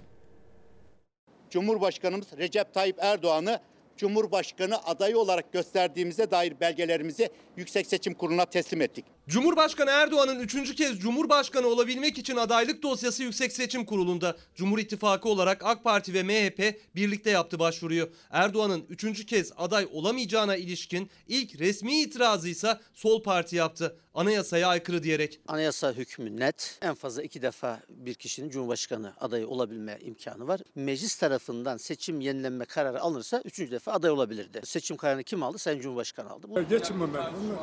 Cumhurbaşkanımız 1.50 2.38
Recep 2.38 2.74
Tayyip 2.74 2.98
Erdoğan'ı 3.00 3.60
Cumhurbaşkanı 3.98 4.78
adayı 4.86 5.18
olarak 5.18 5.52
gösterdiğimize 5.52 6.32
dair 6.32 6.60
belgelerimizi 6.60 7.30
Yüksek 7.58 7.88
Seçim 7.88 8.14
Kurulu'na 8.14 8.46
teslim 8.46 8.82
ettik. 8.82 9.06
Cumhurbaşkanı 9.28 9.90
Erdoğan'ın 9.90 10.40
üçüncü 10.40 10.76
kez 10.76 11.00
Cumhurbaşkanı 11.00 11.68
olabilmek 11.68 12.18
için 12.18 12.36
adaylık 12.36 12.84
dosyası 12.84 13.24
Yüksek 13.24 13.52
Seçim 13.52 13.86
Kurulu'nda. 13.86 14.38
Cumhur 14.56 14.80
İttifakı 14.80 15.30
olarak 15.30 15.66
AK 15.66 15.84
Parti 15.84 16.14
ve 16.14 16.24
MHP 16.24 16.82
birlikte 16.96 17.30
yaptı 17.30 17.60
başvuruyu. 17.60 18.10
Erdoğan'ın 18.32 18.86
üçüncü 18.90 19.26
kez 19.26 19.52
aday 19.58 19.88
olamayacağına 19.92 20.56
ilişkin 20.56 21.10
ilk 21.28 21.60
resmi 21.60 22.02
itirazı 22.02 22.50
ise 22.50 22.80
Sol 22.94 23.24
Parti 23.24 23.56
yaptı. 23.56 23.98
Anayasaya 24.14 24.68
aykırı 24.68 25.04
diyerek. 25.04 25.40
Anayasa 25.48 25.92
hükmü 25.92 26.40
net. 26.40 26.80
En 26.82 26.94
fazla 26.94 27.24
iki 27.24 27.42
defa 27.42 27.80
bir 27.90 28.14
kişinin 28.14 28.50
Cumhurbaşkanı 28.50 29.14
adayı 29.20 29.48
olabilme 29.48 29.98
imkanı 30.02 30.48
var. 30.48 30.62
Meclis 30.76 31.16
tarafından 31.16 31.78
seçim 31.78 32.22
yenilenme 32.22 32.66
kararı 32.66 33.02
alınırsa 33.02 33.42
üçüncü 33.46 33.72
defa 33.72 33.92
aday 33.92 34.12
olabilirdi. 34.12 34.62
Seçim 34.64 34.98
kararını 34.98 35.24
kim 35.24 35.44
aldı? 35.44 35.58
Sayın 35.58 35.82
Cumhurbaşkanı 35.82 36.30
aldı. 36.30 36.48
Geçin 36.70 37.00
bunlar. 37.00 37.32
Bunlar, 37.34 37.60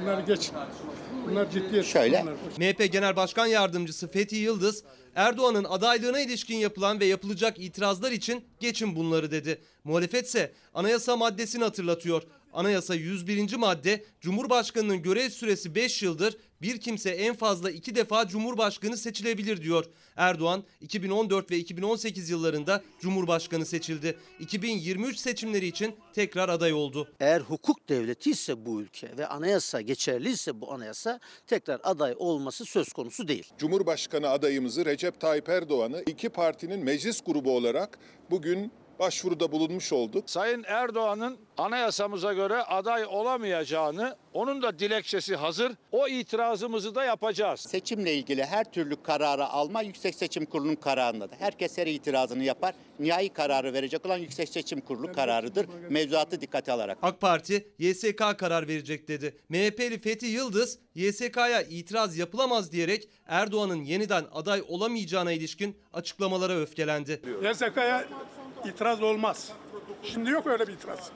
bunlar 0.00 0.18
geçin. 0.18 0.54
Bunlar 1.26 1.50
ciddi. 1.50 1.84
Şöyle. 1.84 2.22
MHP 2.58 2.92
Genel 2.92 3.16
Başkan 3.16 3.46
Yardımcısı 3.46 4.08
Fethi 4.10 4.36
Yıldız, 4.36 4.84
Erdoğan'ın 5.14 5.64
adaylığına 5.64 6.20
ilişkin 6.20 6.56
yapılan 6.56 7.00
ve 7.00 7.04
yapılacak 7.04 7.58
itirazlar 7.58 8.12
için 8.12 8.44
geçin 8.60 8.96
bunları 8.96 9.30
dedi. 9.30 9.60
Muhalefet 9.84 10.26
ise 10.26 10.52
anayasa 10.74 11.16
maddesini 11.16 11.64
hatırlatıyor. 11.64 12.22
Anayasa 12.54 12.94
101. 12.94 13.56
madde 13.56 14.04
Cumhurbaşkanının 14.20 15.02
görev 15.02 15.30
süresi 15.30 15.74
5 15.74 16.02
yıldır 16.02 16.36
bir 16.62 16.80
kimse 16.80 17.10
en 17.10 17.34
fazla 17.34 17.70
2 17.70 17.94
defa 17.94 18.28
Cumhurbaşkanı 18.28 18.96
seçilebilir 18.96 19.62
diyor. 19.62 19.84
Erdoğan 20.16 20.64
2014 20.80 21.50
ve 21.50 21.56
2018 21.56 22.30
yıllarında 22.30 22.82
Cumhurbaşkanı 23.00 23.66
seçildi. 23.66 24.18
2023 24.40 25.16
seçimleri 25.16 25.66
için 25.66 25.96
tekrar 26.12 26.48
aday 26.48 26.72
oldu. 26.72 27.08
Eğer 27.20 27.40
hukuk 27.40 27.88
devleti 27.88 28.30
ise 28.30 28.66
bu 28.66 28.80
ülke 28.80 29.16
ve 29.18 29.26
anayasa 29.26 29.80
geçerliyse 29.80 30.60
bu 30.60 30.72
anayasa 30.72 31.20
tekrar 31.46 31.80
aday 31.84 32.14
olması 32.18 32.64
söz 32.64 32.92
konusu 32.92 33.28
değil. 33.28 33.52
Cumhurbaşkanı 33.58 34.28
adayımızı 34.28 34.84
Recep 34.84 35.20
Tayyip 35.20 35.48
Erdoğan'ı 35.48 36.02
iki 36.06 36.28
partinin 36.28 36.84
meclis 36.84 37.20
grubu 37.20 37.56
olarak 37.56 37.98
bugün 38.30 38.72
başvuruda 38.98 39.52
bulunmuş 39.52 39.92
olduk. 39.92 40.30
Sayın 40.30 40.64
Erdoğan'ın 40.66 41.38
anayasamıza 41.58 42.32
göre 42.32 42.62
aday 42.62 43.04
olamayacağını, 43.04 44.16
onun 44.32 44.62
da 44.62 44.78
dilekçesi 44.78 45.36
hazır. 45.36 45.72
O 45.92 46.08
itirazımızı 46.08 46.94
da 46.94 47.04
yapacağız. 47.04 47.60
Seçimle 47.60 48.14
ilgili 48.14 48.44
her 48.44 48.72
türlü 48.72 49.02
kararı 49.02 49.46
alma 49.46 49.82
Yüksek 49.82 50.14
Seçim 50.14 50.46
Kurulu'nun 50.46 50.74
kararındadır. 50.74 51.36
Herkes 51.38 51.78
her 51.78 51.86
itirazını 51.86 52.44
yapar. 52.44 52.74
Nihai 52.98 53.28
kararı 53.28 53.72
verecek 53.72 54.06
olan 54.06 54.18
Yüksek 54.18 54.48
Seçim 54.48 54.80
Kurulu 54.80 55.12
kararıdır. 55.12 55.66
Mevzuatı 55.90 56.40
dikkate 56.40 56.72
alarak. 56.72 56.98
AK 57.02 57.20
Parti 57.20 57.68
YSK 57.78 58.38
karar 58.38 58.68
verecek 58.68 59.08
dedi. 59.08 59.36
MHP'li 59.48 59.98
Fethi 59.98 60.26
Yıldız 60.26 60.78
YSK'ya 60.94 61.62
itiraz 61.62 62.16
yapılamaz 62.16 62.72
diyerek 62.72 63.08
Erdoğan'ın 63.26 63.82
yeniden 63.82 64.24
aday 64.32 64.62
olamayacağına 64.68 65.32
ilişkin 65.32 65.76
açıklamalara 65.92 66.52
öfkelendi. 66.52 67.20
YSK'ya 67.42 68.04
itiraz 68.66 69.02
olmaz. 69.02 69.52
Şimdi 70.02 70.30
yok 70.30 70.46
öyle 70.46 70.66
bir 70.66 70.72
itiraz. 70.72 71.10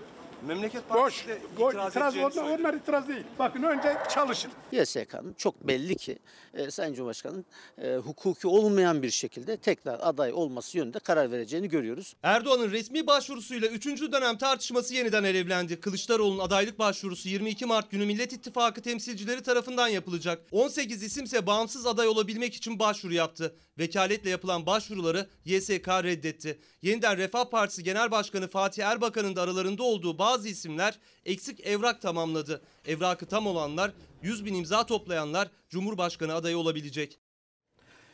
Memleket 0.47 0.91
Boş. 0.91 1.27
Boş. 1.59 1.75
itiraz 1.75 2.17
onlar, 2.17 2.59
onlar 2.59 2.75
itiraz 2.75 3.09
değil. 3.09 3.23
Bakın 3.39 3.63
önce 3.63 3.97
çalışın. 4.15 4.51
YSK'nın 4.73 5.35
çok 5.39 5.69
belli 5.69 5.97
ki 5.97 6.19
e, 6.55 6.71
Sayın 6.71 6.95
Cumhurbaşkanı'nın 6.95 7.45
e, 7.83 7.97
hukuki 7.97 8.49
olmayan 8.49 9.03
bir 9.03 9.11
şekilde 9.11 9.57
tekrar 9.57 9.99
aday 10.03 10.33
olması 10.33 10.79
yönünde 10.79 10.99
karar 10.99 11.31
vereceğini 11.31 11.69
görüyoruz. 11.69 12.15
Erdoğan'ın 12.23 12.71
resmi 12.71 13.07
başvurusuyla 13.07 13.69
3. 13.69 13.87
dönem 13.87 14.39
tartışması 14.39 14.95
yeniden 14.95 15.23
alevlendi. 15.25 15.81
Kılıçdaroğlu'nun 15.81 16.39
adaylık 16.39 16.79
başvurusu 16.79 17.29
22 17.29 17.67
Mart 17.67 17.91
günü 17.91 18.07
Millet 18.07 18.33
İttifakı 18.33 18.83
temsilcileri 18.83 19.43
tarafından 19.43 19.89
yapılacak. 19.89 20.43
18 20.53 21.03
isimse 21.03 21.47
bağımsız 21.47 21.87
aday 21.87 22.09
olabilmek 22.09 22.55
için 22.55 22.79
başvuru 22.79 23.15
yaptı. 23.15 23.55
Vekaletle 23.79 24.31
yapılan 24.31 24.67
başvuruları 24.67 25.29
YSK 25.45 25.89
reddetti. 25.89 26.59
Yeniden 26.83 27.17
Refah 27.17 27.45
Partisi 27.45 27.85
Genel 27.85 28.11
Başkanı 28.11 28.49
Fatih 28.49 28.85
Erbakan'ın 28.85 29.37
da 29.37 29.43
aralarında 29.43 29.83
olduğu 29.83 30.19
bazı 30.29 30.49
isimler 30.49 30.99
eksik 31.25 31.67
evrak 31.67 32.03
tamamladı. 32.03 32.61
Evrakı 32.87 33.27
tam 33.27 33.47
olanlar 33.47 33.93
100 34.23 34.45
bin 34.45 34.55
imza 34.55 34.87
toplayanlar 34.87 35.49
Cumhurbaşkanı 35.69 36.35
adayı 36.35 36.59
olabilecek. 36.59 37.19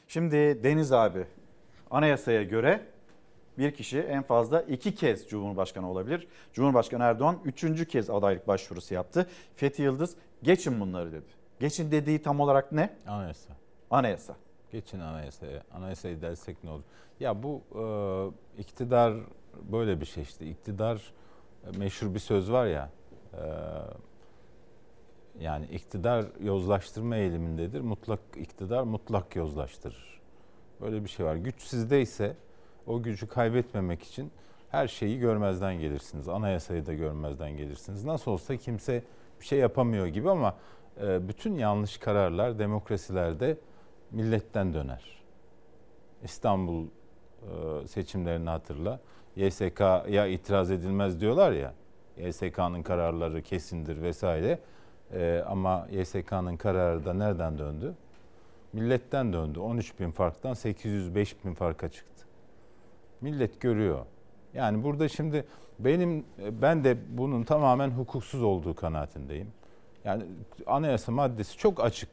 Şimdi 0.09 0.37
Deniz 0.37 0.93
abi 0.93 1.27
anayasaya 1.91 2.43
göre 2.43 2.87
bir 3.59 3.75
kişi 3.75 3.99
en 3.99 4.23
fazla 4.23 4.63
iki 4.63 4.95
kez 4.95 5.29
Cumhurbaşkanı 5.29 5.91
olabilir. 5.91 6.29
Cumhurbaşkanı 6.53 7.03
Erdoğan 7.03 7.39
üçüncü 7.45 7.89
kez 7.89 8.11
adaylık 8.11 8.49
başvurusu 8.49 8.95
yaptı. 8.95 9.27
Fethi 9.57 9.83
Yıldız 9.83 10.17
geçin 10.43 10.81
bunları 10.81 11.13
dedi. 11.13 11.27
Geçin 11.61 11.91
dediği 11.91 12.23
tam 12.23 12.41
olarak 12.41 12.73
ne? 12.73 12.97
Anayasa. 13.07 13.57
Anayasa. 13.91 14.37
Geçin 14.73 15.01
anayasaya. 15.01 15.63
Anayasayı 15.73 16.23
dersek 16.23 16.65
ne 16.65 16.71
olur? 16.71 16.85
Ya 17.21 17.43
bu 17.43 17.63
e, 17.75 17.83
iktidar 18.61 19.15
böyle 19.73 20.01
bir 20.01 20.07
şey 20.07 20.23
işte. 20.23 20.47
İktidar 20.47 21.13
meşhur 21.79 22.15
bir 22.15 22.19
söz 22.19 22.53
var 22.53 22.67
ya. 22.67 22.91
E, 23.33 23.43
yani 25.41 25.67
iktidar 25.67 26.27
yozlaştırma 26.41 27.17
eğilimindedir. 27.17 27.81
Mutlak 27.81 28.21
iktidar 28.37 28.83
mutlak 28.83 29.37
yozlaştırır. 29.37 30.21
Böyle 30.81 31.05
bir 31.05 31.09
şey 31.09 31.27
var. 31.27 31.37
Güç 31.37 31.63
sizde 31.63 32.03
ise 32.03 32.37
o 32.87 33.03
gücü 33.03 33.27
kaybetmemek 33.27 34.03
için 34.03 34.33
her 34.71 34.89
şeyi 34.89 35.19
görmezden 35.19 35.75
gelirsiniz. 35.75 36.29
Anayasayı 36.29 36.87
da 36.87 36.95
görmezden 36.95 37.57
gelirsiniz. 37.57 38.05
Nasıl 38.05 38.31
olsa 38.31 38.57
kimse 38.57 39.03
bir 39.41 39.45
şey 39.45 39.59
yapamıyor 39.59 40.07
gibi 40.07 40.31
ama 40.31 40.57
e, 41.01 41.29
bütün 41.29 41.55
yanlış 41.55 41.99
kararlar 41.99 42.59
demokrasilerde 42.59 43.59
milletten 44.11 44.75
döner. 44.75 45.23
İstanbul 46.23 46.87
e, 46.87 47.87
seçimlerini 47.87 48.51
hatırla. 48.51 49.01
YSK'ya 49.37 50.27
itiraz 50.27 50.71
edilmez 50.71 51.21
diyorlar 51.21 51.53
ya. 51.53 51.75
YSK'nın 52.17 52.83
kararları 52.83 53.43
kesindir 53.43 54.03
vesaire. 54.03 54.59
E, 55.13 55.45
ama 55.47 55.87
YSK'nın 55.91 56.57
kararı 56.57 57.05
da 57.05 57.15
nereden 57.15 57.59
döndü? 57.59 57.95
Milletten 58.73 59.33
döndü. 59.33 59.61
13 59.61 60.01
bin 60.01 60.11
farktan 60.11 60.55
805 60.55 61.45
bin 61.45 61.55
farka 61.55 61.89
çıktı. 61.89 62.27
Millet 63.21 63.61
görüyor. 63.61 64.07
Yani 64.55 64.85
burada 64.85 65.09
şimdi 65.09 65.45
benim 65.79 66.25
ben 66.39 66.85
de 66.85 66.97
bunun 67.09 67.43
tamamen 67.43 67.91
hukuksuz 67.91 68.43
olduğu 68.43 68.75
kanaatindeyim. 68.75 69.49
Yani 70.05 70.25
anayasa 70.67 71.13
maddesi 71.13 71.59
çok 71.59 71.85
açık. 71.85 72.09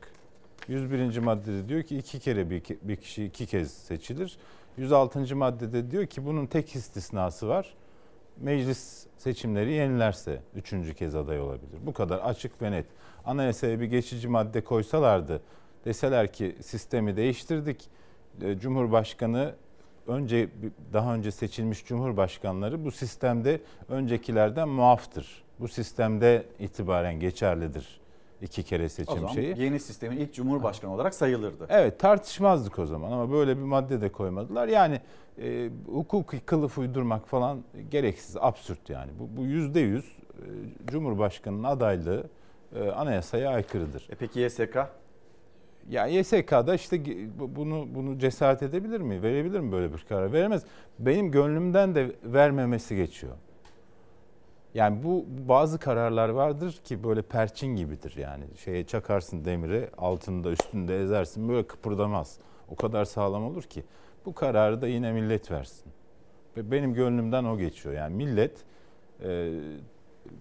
101. 0.67 1.17
maddede 1.17 1.69
diyor 1.69 1.83
ki 1.83 1.97
iki 1.97 2.19
kere 2.19 2.49
bir, 2.49 2.63
bir 2.81 2.95
kişi 2.95 3.25
iki 3.25 3.45
kez 3.45 3.73
seçilir. 3.73 4.37
106. 4.77 5.35
maddede 5.35 5.91
diyor 5.91 6.05
ki 6.05 6.25
bunun 6.25 6.45
tek 6.45 6.75
istisnası 6.75 7.47
var. 7.47 7.73
Meclis 8.37 9.05
seçimleri 9.17 9.71
yenilerse 9.71 10.41
üçüncü 10.55 10.93
kez 10.93 11.15
aday 11.15 11.39
olabilir. 11.39 11.79
Bu 11.81 11.93
kadar 11.93 12.19
açık 12.19 12.61
ve 12.61 12.71
net. 12.71 12.85
Anayasaya 13.25 13.79
bir 13.79 13.85
geçici 13.85 14.27
madde 14.27 14.63
koysalardı 14.63 15.41
deseler 15.85 16.33
ki 16.33 16.55
sistemi 16.61 17.17
değiştirdik. 17.17 17.89
Cumhurbaşkanı 18.59 19.55
önce 20.07 20.49
daha 20.93 21.15
önce 21.15 21.31
seçilmiş 21.31 21.85
cumhurbaşkanları 21.85 22.85
bu 22.85 22.91
sistemde 22.91 23.61
öncekilerden 23.89 24.69
muaftır. 24.69 25.43
Bu 25.59 25.67
sistemde 25.67 26.45
itibaren 26.59 27.19
geçerlidir 27.19 28.00
iki 28.41 28.63
kere 28.63 28.89
seçim 28.89 29.13
o 29.13 29.19
zaman 29.19 29.33
şeyi. 29.33 29.61
yeni 29.61 29.79
sistemin 29.79 30.17
ilk 30.17 30.33
cumhurbaşkanı 30.33 30.93
olarak 30.93 31.15
sayılırdı. 31.15 31.65
Evet 31.69 31.99
tartışmazdık 31.99 32.79
o 32.79 32.85
zaman 32.85 33.11
ama 33.11 33.31
böyle 33.31 33.57
bir 33.57 33.63
madde 33.63 34.01
de 34.01 34.09
koymadılar. 34.09 34.67
Yani 34.67 35.01
e, 35.41 35.69
hukuki 35.85 36.39
kılıf 36.39 36.77
uydurmak 36.77 37.27
falan 37.27 37.63
gereksiz, 37.91 38.37
absürt 38.39 38.89
yani. 38.89 39.11
Bu, 39.19 39.41
bu 39.41 39.45
yüzde 39.45 39.79
yüz 39.79 40.05
e, 40.05 40.45
Cumhurbaşkanı'nın 40.87 41.63
adaylığı 41.63 42.23
e, 42.75 42.89
anayasaya 42.89 43.49
aykırıdır. 43.49 44.07
E 44.09 44.15
peki 44.15 44.39
YSK? 44.39 44.77
Ya 45.89 46.07
YSK'da 46.07 46.75
işte 46.75 47.01
bunu 47.39 47.87
bunu 47.95 48.19
cesaret 48.19 48.63
edebilir 48.63 49.01
mi? 49.01 49.21
Verebilir 49.21 49.59
mi 49.59 49.71
böyle 49.71 49.93
bir 49.93 49.97
karar? 50.09 50.33
Veremez. 50.33 50.63
Benim 50.99 51.31
gönlümden 51.31 51.95
de 51.95 52.11
vermemesi 52.23 52.95
geçiyor. 52.95 53.33
Yani 54.73 55.03
bu 55.03 55.25
bazı 55.47 55.79
kararlar 55.79 56.29
vardır 56.29 56.71
ki 56.83 57.03
böyle 57.03 57.21
perçin 57.21 57.75
gibidir 57.75 58.17
yani. 58.17 58.43
Şeye 58.57 58.85
çakarsın 58.85 59.45
demiri 59.45 59.89
altında 59.97 60.51
üstünde 60.51 61.01
ezersin 61.01 61.49
böyle 61.49 61.67
kıpırdamaz. 61.67 62.39
O 62.69 62.75
kadar 62.75 63.05
sağlam 63.05 63.45
olur 63.45 63.63
ki. 63.63 63.83
Bu 64.25 64.33
kararı 64.33 64.81
da 64.81 64.87
yine 64.87 65.11
millet 65.11 65.51
versin. 65.51 65.91
Ve 66.57 66.71
benim 66.71 66.93
gönlümden 66.93 67.43
o 67.43 67.57
geçiyor. 67.57 67.95
Yani 67.95 68.15
millet 68.15 68.63
e, 69.23 69.59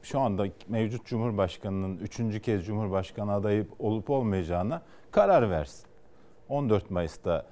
şu 0.02 0.20
anda 0.20 0.46
mevcut 0.68 1.06
Cumhurbaşkanı'nın 1.06 1.98
üçüncü 1.98 2.40
kez 2.40 2.66
Cumhurbaşkanı 2.66 3.32
adayı 3.32 3.66
olup 3.78 4.10
olmayacağına 4.10 4.82
karar 5.10 5.50
versin. 5.50 5.86
14 6.48 6.90
Mayıs'ta 6.90 7.46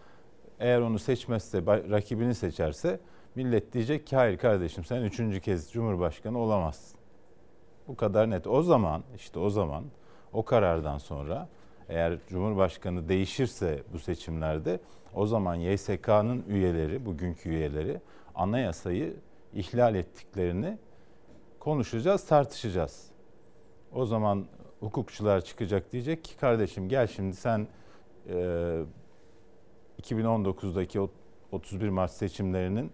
eğer 0.61 0.81
onu 0.81 0.99
seçmezse, 0.99 1.63
rakibini 1.67 2.35
seçerse 2.35 3.01
millet 3.39 3.73
diyecek 3.73 4.07
ki 4.07 4.17
hayır 4.17 4.39
kardeşim 4.39 4.85
sen 4.85 5.03
üçüncü 5.03 5.41
kez 5.41 5.73
Cumhurbaşkanı 5.73 6.39
olamazsın. 6.39 7.01
Bu 7.89 7.97
kadar 7.97 8.31
net. 8.31 8.47
O 8.47 8.63
zaman 8.63 9.03
işte 9.17 9.39
o 9.39 9.51
zaman 9.51 9.85
o 10.33 10.45
karardan 10.45 10.99
sonra 10.99 11.49
eğer 11.89 12.19
Cumhurbaşkanı 12.29 13.09
değişirse 13.09 13.83
bu 13.93 13.99
seçimlerde 13.99 14.81
o 15.15 15.27
zaman 15.27 15.55
YSK'nın 15.55 16.45
üyeleri, 16.49 17.07
bugünkü 17.07 17.49
üyeleri 17.49 18.01
anayasayı 18.35 19.17
ihlal 19.55 19.95
ettiklerini 19.95 20.79
konuşacağız, 21.59 22.27
tartışacağız. 22.27 23.11
O 23.93 24.07
zaman 24.07 24.47
hukukçular 24.81 25.41
çıkacak 25.41 25.93
diyecek 25.93 26.25
ki 26.25 26.37
kardeşim 26.37 26.89
gel 26.89 27.07
şimdi 27.07 27.37
sen 27.37 27.69
e, 28.29 28.83
2019'daki 30.03 31.09
31 31.53 31.89
Mart 31.89 32.11
seçimlerinin 32.11 32.93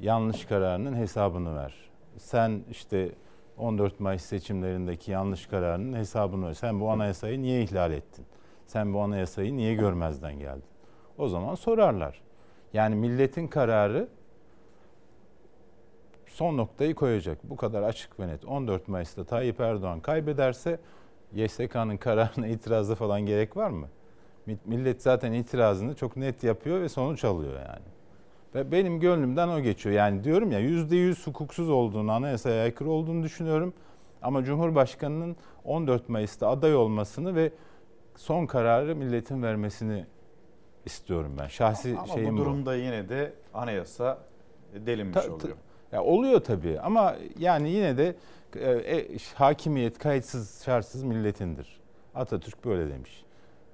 yanlış 0.00 0.44
kararının 0.44 0.96
hesabını 0.96 1.56
ver. 1.56 1.74
Sen 2.16 2.64
işte 2.70 3.12
14 3.58 4.00
Mayıs 4.00 4.22
seçimlerindeki 4.22 5.10
yanlış 5.10 5.46
kararının 5.46 5.96
hesabını 5.96 6.46
ver. 6.46 6.54
Sen 6.54 6.80
bu 6.80 6.90
anayasayı 6.90 7.42
niye 7.42 7.62
ihlal 7.62 7.92
ettin? 7.92 8.26
Sen 8.66 8.94
bu 8.94 9.00
anayasayı 9.00 9.56
niye 9.56 9.74
görmezden 9.74 10.38
geldin? 10.38 10.68
O 11.18 11.28
zaman 11.28 11.54
sorarlar. 11.54 12.20
Yani 12.72 12.94
milletin 12.94 13.48
kararı 13.48 14.08
son 16.26 16.56
noktayı 16.56 16.94
koyacak. 16.94 17.38
Bu 17.42 17.56
kadar 17.56 17.82
açık 17.82 18.20
ve 18.20 18.28
net. 18.28 18.44
14 18.44 18.88
Mayıs'ta 18.88 19.24
Tayyip 19.24 19.60
Erdoğan 19.60 20.00
kaybederse 20.00 20.80
YSK'nın 21.34 21.96
kararına 21.96 22.46
itirazda 22.46 22.94
falan 22.94 23.20
gerek 23.20 23.56
var 23.56 23.70
mı? 23.70 23.88
Millet 24.64 25.02
zaten 25.02 25.32
itirazını 25.32 25.94
çok 25.96 26.16
net 26.16 26.44
yapıyor 26.44 26.80
ve 26.80 26.88
sonuç 26.88 27.24
alıyor 27.24 27.52
yani. 27.52 27.97
Benim 28.72 29.00
gönlümden 29.00 29.48
o 29.48 29.60
geçiyor. 29.60 29.94
Yani 29.94 30.24
diyorum 30.24 30.52
ya 30.52 30.60
%100 30.60 31.26
hukuksuz 31.26 31.70
olduğunu, 31.70 32.12
anayasaya 32.12 32.62
aykırı 32.62 32.90
olduğunu 32.90 33.22
düşünüyorum. 33.22 33.74
Ama 34.22 34.44
Cumhurbaşkanı'nın 34.44 35.36
14 35.64 36.08
Mayıs'ta 36.08 36.48
aday 36.48 36.76
olmasını 36.76 37.34
ve 37.34 37.50
son 38.16 38.46
kararı 38.46 38.96
milletin 38.96 39.42
vermesini 39.42 40.06
istiyorum 40.84 41.36
ben. 41.38 41.48
Şahsi 41.48 41.96
Ama 41.98 42.06
şeyim 42.06 42.34
bu 42.34 42.40
durumda 42.40 42.76
yine 42.76 43.08
de 43.08 43.32
anayasa 43.54 44.18
delinmiş 44.86 45.14
Ta- 45.14 45.20
ta- 45.22 45.34
oluyor. 45.34 45.56
Ya 45.92 46.02
oluyor 46.02 46.40
tabii 46.40 46.80
ama 46.80 47.16
yani 47.38 47.70
yine 47.70 47.98
de 47.98 48.16
e, 48.56 48.70
e, 48.70 49.06
hakimiyet 49.34 49.98
kayıtsız 49.98 50.62
şartsız 50.64 51.02
milletindir. 51.02 51.80
Atatürk 52.14 52.64
böyle 52.64 52.90
demiş. 52.94 53.24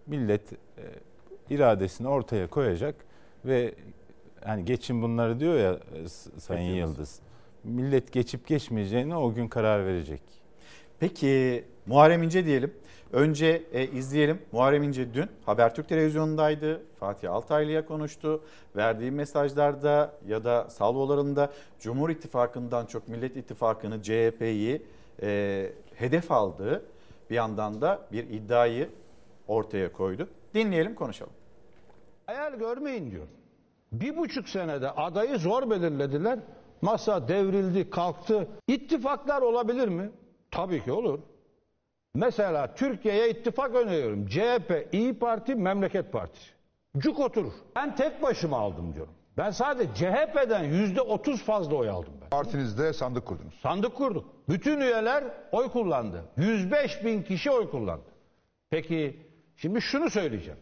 Millet 0.06 0.52
e, 0.52 0.56
iradesini 1.50 2.08
ortaya 2.08 2.46
koyacak 2.46 2.94
ve 3.44 3.74
hani 4.44 4.64
geçin 4.64 5.02
bunları 5.02 5.40
diyor 5.40 5.54
ya 5.54 5.72
e, 5.72 6.08
Sayın 6.38 6.62
Hepimiz. 6.62 6.78
Yıldız. 6.78 7.20
Millet 7.64 8.12
geçip 8.12 8.46
geçmeyeceğine 8.46 9.16
o 9.16 9.34
gün 9.34 9.48
karar 9.48 9.86
verecek. 9.86 10.22
Peki 11.00 11.64
Muharrem 11.86 12.22
İnce 12.22 12.44
diyelim. 12.44 12.74
Önce 13.12 13.62
e, 13.72 13.86
izleyelim. 13.86 14.38
Muharrem 14.52 14.82
İnce 14.82 15.14
dün 15.14 15.26
Habertürk 15.46 15.88
televizyonundaydı. 15.88 16.82
Fatih 17.00 17.32
Altaylı'ya 17.32 17.86
konuştu. 17.86 18.44
Verdiği 18.76 19.10
mesajlarda 19.10 20.14
ya 20.26 20.44
da 20.44 20.70
salvolarında 20.70 21.52
Cumhur 21.80 22.10
İttifakı'ndan 22.10 22.86
çok 22.86 23.08
Millet 23.08 23.36
İttifakı'nı 23.36 24.02
CHP'yi 24.02 24.82
e, 25.22 25.72
hedef 25.94 26.32
aldığı 26.32 26.84
bir 27.30 27.34
yandan 27.34 27.80
da 27.80 28.06
bir 28.12 28.24
iddiayı 28.24 28.88
ortaya 29.48 29.92
koydu. 29.92 30.28
Dinleyelim 30.54 30.94
konuşalım. 30.94 31.32
Hayal 32.26 32.54
görmeyin 32.54 33.10
diyor. 33.10 33.26
Bir 34.00 34.16
buçuk 34.16 34.48
senede 34.48 34.90
adayı 34.90 35.38
zor 35.38 35.70
belirlediler. 35.70 36.38
Masa 36.82 37.28
devrildi, 37.28 37.90
kalktı. 37.90 38.48
İttifaklar 38.68 39.42
olabilir 39.42 39.88
mi? 39.88 40.10
Tabii 40.50 40.84
ki 40.84 40.92
olur. 40.92 41.18
Mesela 42.14 42.74
Türkiye'ye 42.74 43.30
ittifak 43.30 43.74
öneriyorum. 43.74 44.26
CHP, 44.26 44.88
İyi 44.92 45.18
Parti, 45.18 45.54
Memleket 45.54 46.12
Partisi. 46.12 46.50
Cuk 46.98 47.20
oturur. 47.20 47.52
Ben 47.76 47.96
tek 47.96 48.22
başıma 48.22 48.58
aldım 48.58 48.94
diyorum. 48.94 49.12
Ben 49.36 49.50
sadece 49.50 49.94
CHP'den 49.94 50.64
yüzde 50.64 51.00
otuz 51.00 51.42
fazla 51.42 51.76
oy 51.76 51.88
aldım 51.88 52.12
ben. 52.22 52.28
Partinizde 52.28 52.92
sandık 52.92 53.26
kurdunuz. 53.26 53.54
Sandık 53.62 53.94
kurduk. 53.94 54.24
Bütün 54.48 54.80
üyeler 54.80 55.24
oy 55.52 55.68
kullandı. 55.68 56.24
105 56.36 57.04
bin 57.04 57.22
kişi 57.22 57.50
oy 57.50 57.70
kullandı. 57.70 58.04
Peki 58.70 59.26
şimdi 59.56 59.82
şunu 59.82 60.10
söyleyeceğim. 60.10 60.60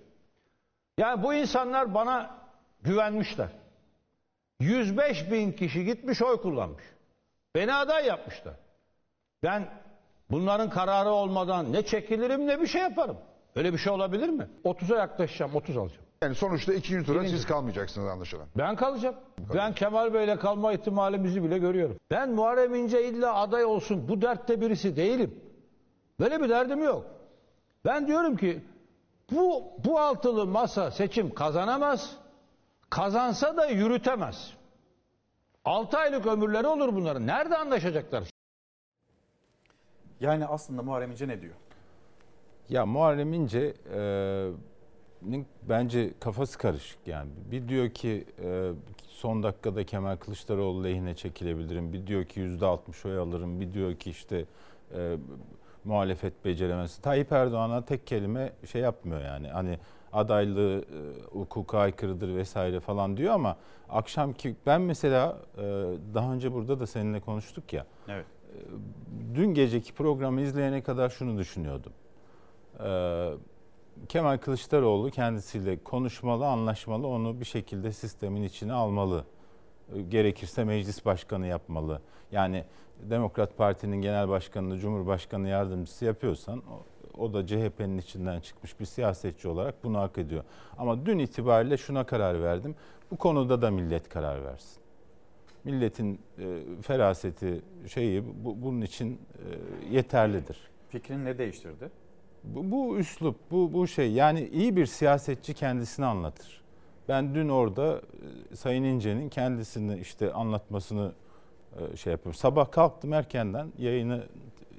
Yani 0.98 1.22
bu 1.22 1.34
insanlar 1.34 1.94
bana 1.94 2.41
güvenmişler. 2.82 3.48
105 4.60 5.30
bin 5.30 5.52
kişi 5.52 5.84
gitmiş 5.84 6.22
oy 6.22 6.40
kullanmış. 6.42 6.84
Beni 7.54 7.74
aday 7.74 8.06
yapmışlar. 8.06 8.54
Ben 9.42 9.68
bunların 10.30 10.70
kararı 10.70 11.10
olmadan 11.10 11.72
ne 11.72 11.84
çekilirim 11.84 12.46
ne 12.46 12.60
bir 12.60 12.66
şey 12.66 12.80
yaparım. 12.82 13.16
Öyle 13.56 13.72
bir 13.72 13.78
şey 13.78 13.92
olabilir 13.92 14.28
mi? 14.28 14.48
30'a 14.64 14.98
yaklaşacağım, 14.98 15.54
30 15.54 15.76
alacağım. 15.76 16.02
Yani 16.22 16.34
sonuçta 16.34 16.74
ikinci 16.74 17.06
tura 17.06 17.20
Birinci. 17.20 17.36
siz 17.36 17.46
kalmayacaksınız 17.46 18.08
anlaşılan. 18.08 18.46
Ben 18.58 18.76
kalacağım. 18.76 19.16
Ben 19.54 19.74
Kemal 19.74 20.14
Bey'le 20.14 20.36
kalma 20.36 20.72
ihtimalimizi 20.72 21.44
bile 21.44 21.58
görüyorum. 21.58 21.96
Ben 22.10 22.30
Muharrem 22.30 22.74
İnce 22.74 23.08
illa 23.08 23.34
aday 23.34 23.64
olsun 23.64 24.08
bu 24.08 24.22
dertte 24.22 24.60
birisi 24.60 24.96
değilim. 24.96 25.40
Böyle 26.20 26.42
bir 26.42 26.48
derdim 26.48 26.82
yok. 26.84 27.04
Ben 27.84 28.06
diyorum 28.06 28.36
ki 28.36 28.62
bu, 29.30 29.64
bu 29.84 29.98
altılı 30.00 30.46
masa 30.46 30.90
seçim 30.90 31.34
kazanamaz. 31.34 32.16
Kazansa 32.92 33.56
da 33.56 33.66
yürütemez. 33.66 34.52
6 35.64 35.98
aylık 35.98 36.26
ömürleri 36.26 36.66
olur 36.66 36.94
bunların. 36.94 37.26
Nerede 37.26 37.56
anlaşacaklar? 37.56 38.24
Yani 40.20 40.46
aslında 40.46 40.82
Muharrem 40.82 41.10
İnce 41.10 41.28
ne 41.28 41.40
diyor? 41.40 41.54
Ya 42.68 42.86
Muharrem 42.86 43.32
İnce 43.32 43.74
e, 43.94 44.50
bence 45.62 46.10
kafası 46.20 46.58
karışık 46.58 46.98
yani. 47.06 47.30
Bir 47.50 47.68
diyor 47.68 47.90
ki 47.90 48.26
e, 48.44 48.70
son 49.08 49.42
dakikada 49.42 49.84
Kemal 49.84 50.16
Kılıçdaroğlu 50.16 50.84
lehine 50.84 51.16
çekilebilirim. 51.16 51.92
Bir 51.92 52.06
diyor 52.06 52.24
ki 52.24 52.40
yüzde 52.40 52.66
altmış 52.66 53.06
oy 53.06 53.18
alırım. 53.18 53.60
Bir 53.60 53.74
diyor 53.74 53.94
ki 53.94 54.10
işte 54.10 54.44
e, 54.94 55.16
muhalefet 55.84 56.44
beceremez. 56.44 56.98
Tayyip 56.98 57.32
Erdoğan'a 57.32 57.84
tek 57.84 58.06
kelime 58.06 58.52
şey 58.66 58.82
yapmıyor 58.82 59.20
yani. 59.20 59.48
Hani 59.48 59.78
adaylığı 60.12 60.80
e, 60.80 61.38
hukuka 61.38 61.78
aykırıdır 61.78 62.34
vesaire 62.34 62.80
falan 62.80 63.16
diyor 63.16 63.34
ama 63.34 63.56
akşamki 63.88 64.56
ben 64.66 64.80
mesela 64.80 65.38
e, 65.56 65.62
daha 66.14 66.32
önce 66.32 66.52
burada 66.52 66.80
da 66.80 66.86
seninle 66.86 67.20
konuştuk 67.20 67.72
ya. 67.72 67.86
Evet. 68.08 68.26
Dün 69.34 69.54
geceki 69.54 69.92
programı 69.92 70.40
izleyene 70.40 70.82
kadar 70.82 71.08
şunu 71.08 71.38
düşünüyordum. 71.38 71.92
Ee, 72.84 73.30
Kemal 74.08 74.38
Kılıçdaroğlu 74.38 75.10
kendisiyle 75.10 75.82
konuşmalı, 75.84 76.46
anlaşmalı, 76.46 77.06
onu 77.06 77.40
bir 77.40 77.44
şekilde 77.44 77.92
sistemin 77.92 78.42
içine 78.42 78.72
almalı. 78.72 79.24
Gerekirse 80.08 80.64
meclis 80.64 81.04
başkanı 81.04 81.46
yapmalı. 81.46 82.00
Yani 82.32 82.64
Demokrat 83.02 83.56
Parti'nin 83.56 83.96
genel 83.96 84.28
başkanını 84.28 84.78
Cumhurbaşkanı 84.78 85.48
yardımcısı 85.48 86.04
yapıyorsan 86.04 86.62
o, 87.18 87.32
da 87.32 87.46
CHP'nin 87.46 87.98
içinden 87.98 88.40
çıkmış 88.40 88.80
bir 88.80 88.84
siyasetçi 88.84 89.48
olarak 89.48 89.84
bunu 89.84 89.98
hak 89.98 90.18
ediyor. 90.18 90.44
Ama 90.78 91.06
dün 91.06 91.18
itibariyle 91.18 91.76
şuna 91.76 92.04
karar 92.04 92.42
verdim. 92.42 92.74
Bu 93.10 93.16
konuda 93.16 93.62
da 93.62 93.70
millet 93.70 94.08
karar 94.08 94.44
versin. 94.44 94.82
Milletin 95.64 96.20
e, 96.38 96.60
feraseti 96.82 97.62
şeyi 97.86 98.24
bu, 98.44 98.62
bunun 98.62 98.80
için 98.80 99.12
e, 99.12 99.94
yeterlidir. 99.94 100.58
Fikrini 100.88 101.24
ne 101.24 101.38
değiştirdi? 101.38 101.90
Bu, 102.44 102.70
bu 102.70 102.98
üslup, 102.98 103.36
bu, 103.50 103.72
bu 103.72 103.86
şey 103.86 104.12
yani 104.12 104.48
iyi 104.52 104.76
bir 104.76 104.86
siyasetçi 104.86 105.54
kendisini 105.54 106.06
anlatır. 106.06 106.62
Ben 107.08 107.34
dün 107.34 107.48
orada 107.48 108.02
e, 108.52 108.56
Sayın 108.56 108.84
İnce'nin 108.84 109.28
kendisini 109.28 109.98
işte 109.98 110.32
anlatmasını 110.32 111.12
e, 111.76 111.96
şey 111.96 112.10
yapıyorum. 112.10 112.38
Sabah 112.38 112.70
kalktım 112.70 113.12
erkenden 113.12 113.72
yayını 113.78 114.24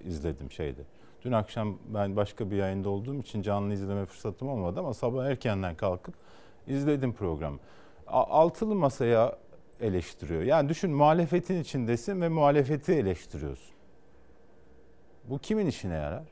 izledim 0.05 0.51
şeyde. 0.51 0.81
Dün 1.23 1.31
akşam 1.31 1.77
ben 1.87 2.15
başka 2.15 2.51
bir 2.51 2.55
yayında 2.55 2.89
olduğum 2.89 3.19
için 3.19 3.41
canlı 3.41 3.73
izleme 3.73 4.05
fırsatım 4.05 4.49
olmadı 4.49 4.79
ama 4.79 4.93
sabah 4.93 5.25
erkenden 5.25 5.75
kalkıp 5.75 6.15
izledim 6.67 7.13
programı. 7.13 7.59
Altılı 8.07 8.75
masaya 8.75 9.37
eleştiriyor. 9.81 10.41
Yani 10.41 10.69
düşün 10.69 10.91
muhalefetin 10.91 11.61
içindesin 11.61 12.21
ve 12.21 12.29
muhalefeti 12.29 12.93
eleştiriyorsun. 12.93 13.73
Bu 15.23 15.39
kimin 15.39 15.67
işine 15.67 15.93
yarar? 15.93 16.23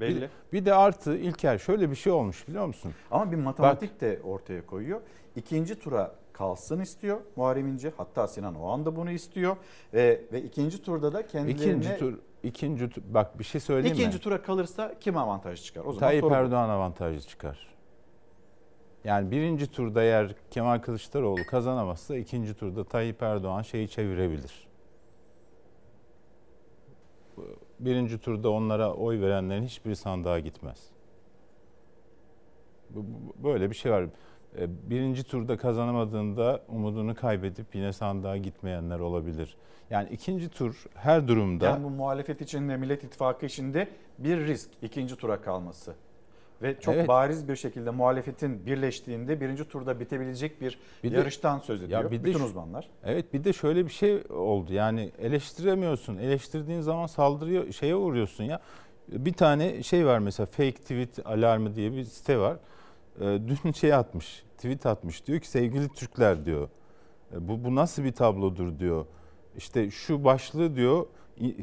Belli. 0.00 0.20
Bir, 0.20 0.30
bir 0.52 0.66
de 0.66 0.74
artı 0.74 1.16
İlker 1.16 1.58
şöyle 1.58 1.90
bir 1.90 1.96
şey 1.96 2.12
olmuş 2.12 2.48
biliyor 2.48 2.66
musun? 2.66 2.94
Ama 3.10 3.32
bir 3.32 3.36
matematik 3.36 4.00
de 4.00 4.20
ortaya 4.24 4.66
koyuyor. 4.66 5.00
İkinci 5.36 5.78
tura 5.78 6.14
kalsın 6.32 6.80
istiyor 6.80 7.20
Muharrem 7.36 7.68
İnce. 7.68 7.92
Hatta 7.96 8.28
Sinan 8.28 8.54
o 8.54 8.68
anda 8.68 8.96
bunu 8.96 9.10
istiyor. 9.10 9.56
Ve, 9.94 10.20
ve 10.32 10.42
ikinci 10.42 10.82
turda 10.82 11.12
da 11.12 11.26
kendilerine... 11.26 11.80
İkinci 11.80 11.98
tur, 11.98 12.18
ikinci 12.42 12.88
bak 13.14 13.38
bir 13.38 13.44
şey 13.44 13.60
söyleyeyim 13.60 13.96
İkinci 13.96 14.16
mi? 14.16 14.22
tura 14.22 14.42
kalırsa 14.42 14.94
kim 15.00 15.16
avantaj 15.16 15.62
çıkar? 15.64 15.80
O 15.80 15.92
zaman 15.92 15.98
Tayyip 15.98 16.20
soru 16.20 16.30
bu. 16.30 16.34
Erdoğan 16.34 16.68
avantajlı 16.68 17.20
çıkar. 17.20 17.68
Yani 19.04 19.30
birinci 19.30 19.70
turda 19.70 20.02
eğer 20.02 20.34
Kemal 20.50 20.78
Kılıçdaroğlu 20.78 21.46
kazanamazsa 21.50 22.16
ikinci 22.16 22.54
turda 22.54 22.84
Tayyip 22.84 23.22
Erdoğan 23.22 23.62
şeyi 23.62 23.88
çevirebilir. 23.88 24.68
Birinci 27.80 28.18
turda 28.18 28.50
onlara 28.50 28.94
oy 28.94 29.20
verenlerin 29.20 29.62
hiçbir 29.62 29.94
sandığa 29.94 30.38
gitmez. 30.38 30.90
Böyle 33.36 33.70
bir 33.70 33.74
şey 33.76 33.92
var. 33.92 34.06
E, 34.60 34.90
Birinci 34.90 35.24
turda 35.24 35.56
kazanamadığında 35.56 36.60
umudunu 36.68 37.14
kaybedip 37.14 37.74
yine 37.74 37.92
sandığa 37.92 38.36
gitmeyenler 38.36 38.98
olabilir. 39.00 39.56
Yani 39.90 40.08
ikinci 40.10 40.48
tur 40.48 40.84
her 40.94 41.28
durumda... 41.28 41.64
Yani 41.64 41.84
bu 41.84 41.90
muhalefet 41.90 42.40
için 42.40 42.68
de 42.68 42.76
Millet 42.76 43.04
İttifakı 43.04 43.46
için 43.46 43.74
de 43.74 43.88
bir 44.18 44.46
risk 44.46 44.70
ikinci 44.82 45.16
tura 45.16 45.40
kalması. 45.40 45.94
Ve 46.62 46.80
çok 46.80 46.94
Evet. 46.94 47.08
bariz 47.08 47.48
bir 47.48 47.56
şekilde 47.56 47.90
muhalefetin 47.90 48.66
birleştiğinde 48.66 49.40
birinci 49.40 49.64
turda 49.64 50.00
bitebilecek 50.00 50.60
bir, 50.60 50.78
Bir 51.04 51.12
de- 51.12 51.16
yarıştan 51.16 51.58
söz 51.58 51.82
ediyor 51.82 52.04
Ya 52.04 52.10
bir 52.10 52.20
de 52.20 52.24
bütün 52.24 52.38
şu- 52.38 52.44
uzmanlar. 52.44 52.88
Evet 53.04 53.32
bir 53.34 53.44
de 53.44 53.52
şöyle 53.52 53.84
bir 53.84 53.90
şey 53.90 54.22
oldu. 54.30 54.72
Yani 54.72 55.10
eleştiremiyorsun. 55.18 56.16
Eleştirdiğin 56.16 56.80
zaman 56.80 57.06
saldırıyor 57.06 57.72
şeye 57.72 57.96
uğruyorsun 57.96 58.44
ya. 58.44 58.60
Bir 59.08 59.32
tane 59.32 59.82
şey 59.82 60.06
var 60.06 60.18
mesela 60.18 60.46
fake 60.46 60.72
tweet 60.72 61.26
alarmı 61.26 61.74
diye 61.74 61.92
bir 61.92 62.04
site 62.04 62.38
var. 62.38 62.56
Ee, 63.20 63.38
Dün 63.64 63.72
şey 63.72 63.94
atmış. 63.94 64.44
Tweet 64.56 64.86
atmış. 64.86 65.26
Diyor 65.26 65.40
ki 65.40 65.48
sevgili 65.48 65.88
Türkler 65.88 66.44
diyor. 66.44 66.68
E, 67.34 67.48
Bu, 67.48 67.64
bu 67.64 67.74
nasıl 67.74 68.04
bir 68.04 68.12
tablodur 68.12 68.78
diyor. 68.78 69.06
İşte 69.56 69.90
şu 69.90 70.24
başlığı 70.24 70.76
diyor 70.76 71.06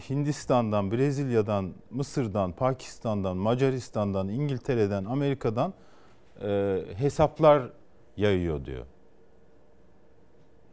Hindistan'dan, 0.09 0.91
Brezilya'dan, 0.91 1.73
Mısır'dan, 1.89 2.51
Pakistan'dan, 2.51 3.37
Macaristan'dan, 3.37 4.27
İngiltere'den, 4.29 5.05
Amerika'dan 5.05 5.73
e, 6.41 6.81
hesaplar 6.95 7.71
yayıyor 8.17 8.65
diyor. 8.65 8.85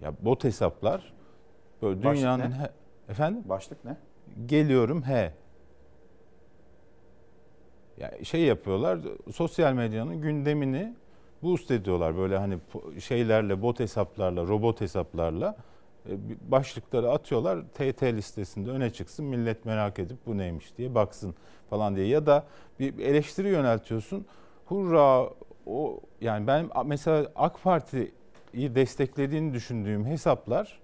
Ya 0.00 0.14
bot 0.20 0.44
hesaplar 0.44 1.12
böyle 1.82 2.04
Başlık 2.04 2.16
dünyanın 2.16 2.50
ne? 2.50 2.54
he- 2.54 2.72
efendim 3.08 3.42
Başlık 3.48 3.84
ne? 3.84 3.96
geliyorum 4.46 5.02
he. 5.02 5.34
Ya 8.02 8.24
şey 8.24 8.40
yapıyorlar 8.40 8.98
sosyal 9.32 9.72
medyanın 9.72 10.20
gündemini 10.20 10.94
boost 11.42 11.70
ediyorlar. 11.70 12.16
Böyle 12.16 12.38
hani 12.38 12.58
şeylerle 13.00 13.62
bot 13.62 13.80
hesaplarla 13.80 14.46
robot 14.46 14.80
hesaplarla 14.80 15.56
e, 16.08 16.12
başlıkları 16.50 17.10
atıyorlar. 17.10 17.62
TT 17.74 18.02
listesinde 18.02 18.70
öne 18.70 18.90
çıksın 18.90 19.24
millet 19.24 19.64
merak 19.64 19.98
edip 19.98 20.16
bu 20.26 20.38
neymiş 20.38 20.76
diye 20.78 20.94
baksın 20.94 21.34
falan 21.70 21.96
diye. 21.96 22.06
Ya 22.06 22.26
da 22.26 22.44
bir 22.80 22.98
eleştiri 22.98 23.48
yöneltiyorsun. 23.48 24.26
Hurra 24.66 25.28
o 25.66 26.00
yani 26.20 26.46
ben 26.46 26.70
mesela 26.84 27.26
AK 27.36 27.62
Parti'yi 27.62 28.74
desteklediğini 28.74 29.54
düşündüğüm 29.54 30.06
hesaplar 30.06 30.80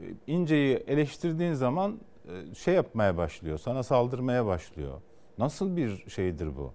e, 0.00 0.04
İnce'yi 0.26 0.76
eleştirdiğin 0.76 1.54
zaman 1.54 1.98
e, 2.28 2.54
şey 2.54 2.74
yapmaya 2.74 3.16
başlıyor, 3.16 3.58
sana 3.58 3.82
saldırmaya 3.82 4.46
başlıyor. 4.46 5.00
Nasıl 5.38 5.76
bir 5.76 6.04
şeydir 6.08 6.56
bu? 6.56 6.72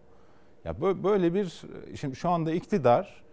Ya 0.66 0.72
bö- 0.72 1.04
böyle 1.04 1.34
bir 1.34 1.62
şimdi 1.96 2.16
şu 2.16 2.30
anda 2.30 2.52
iktidar 2.52 3.24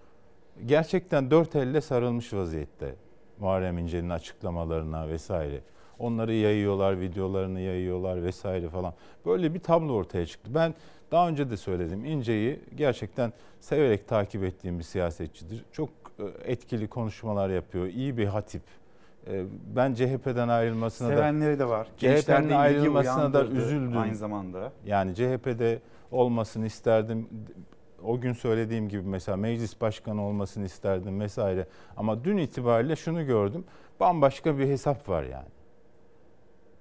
gerçekten 0.67 1.31
dört 1.31 1.57
elle 1.57 1.81
sarılmış 1.81 2.33
vaziyette. 2.33 2.95
Muharrem 3.39 3.79
İnce'nin 3.79 4.11
açıklamalarına 4.11 5.09
vesaire. 5.09 5.61
Onları 5.99 6.35
yayıyorlar, 6.35 7.01
videolarını 7.01 7.61
yayıyorlar 7.61 8.23
vesaire 8.23 8.69
falan. 8.69 8.95
Böyle 9.27 9.55
bir 9.55 9.61
tablo 9.61 9.93
ortaya 9.93 10.27
çıktı. 10.27 10.51
Ben 10.55 10.75
daha 11.11 11.29
önce 11.29 11.51
de 11.51 11.57
söyledim. 11.57 12.05
İnce'yi 12.05 12.61
gerçekten 12.77 13.33
severek 13.61 14.09
takip 14.09 14.45
ettiğim 14.45 14.79
bir 14.79 14.85
siyasetçidir. 14.85 15.65
Çok 15.73 15.89
e, 16.19 16.53
etkili 16.53 16.89
konuşmalar 16.89 17.51
yapıyor. 17.51 17.87
iyi 17.87 18.17
bir 18.17 18.27
hatip. 18.27 18.63
E, 19.27 19.45
Ben 19.77 19.95
CHP'den 19.95 20.49
ayrılmasına 20.49 21.09
da 21.09 21.13
Sevenleri 21.13 21.59
de 21.59 21.69
var. 21.69 21.89
İlgi 22.03 22.57
ayrılmasına 22.57 23.33
da 23.33 23.45
üzüldüm. 23.45 23.99
Aynı 23.99 24.17
zamanda. 24.17 24.73
Yani 24.87 25.15
CHP'de 25.15 25.81
olmasını 26.11 26.67
isterdim. 26.67 27.29
O 28.05 28.21
gün 28.21 28.33
söylediğim 28.33 28.89
gibi 28.89 29.03
mesela 29.09 29.37
meclis 29.37 29.81
başkanı 29.81 30.27
olmasını 30.27 30.65
isterdim 30.65 31.21
vesaire. 31.21 31.67
Ama 31.97 32.25
dün 32.25 32.37
itibariyle 32.37 32.97
şunu 32.97 33.27
gördüm. 33.27 33.65
Bambaşka 34.01 34.59
bir 34.59 34.67
hesap 34.67 35.09
var 35.09 35.23
yani. 35.23 35.49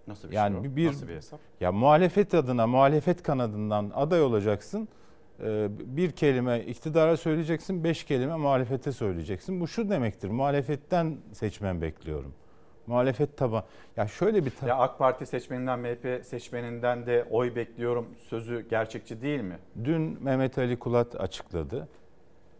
Nasıl 0.07 0.29
bir 0.29 0.35
yani 0.35 0.61
şey 0.61 0.71
o? 0.71 0.75
bir, 0.75 0.87
Nasıl 0.87 1.07
bir 1.07 1.15
hesap? 1.15 1.39
Ya 1.59 1.71
muhalefet 1.71 2.33
adına 2.33 2.67
muhalefet 2.67 3.23
kanadından 3.23 3.91
aday 3.95 4.21
olacaksın. 4.21 4.87
Ee, 5.43 5.67
Bir 5.69 6.11
kelime 6.11 6.59
iktidara 6.59 7.17
söyleyeceksin, 7.17 7.83
beş 7.83 8.03
kelime 8.03 8.35
muhalefete 8.35 8.91
söyleyeceksin. 8.91 9.61
Bu 9.61 9.67
şu 9.67 9.89
demektir. 9.89 10.29
Muhalefetten 10.29 11.17
seçmen 11.33 11.81
bekliyorum. 11.81 12.33
Muhalefet 12.87 13.37
taban. 13.37 13.63
Ya 13.97 14.07
şöyle 14.07 14.45
bir 14.45 14.53
Ya 14.67 14.75
AK 14.77 14.99
Parti 14.99 15.25
seçmeninden 15.25 15.79
MHP 15.79 16.25
seçmeninden 16.25 17.05
de 17.05 17.25
oy 17.31 17.55
bekliyorum 17.55 18.07
sözü 18.29 18.69
gerçekçi 18.69 19.21
değil 19.21 19.41
mi? 19.41 19.59
Dün 19.83 20.23
Mehmet 20.23 20.57
Ali 20.57 20.79
Kulat 20.79 21.21
açıkladı. 21.21 21.87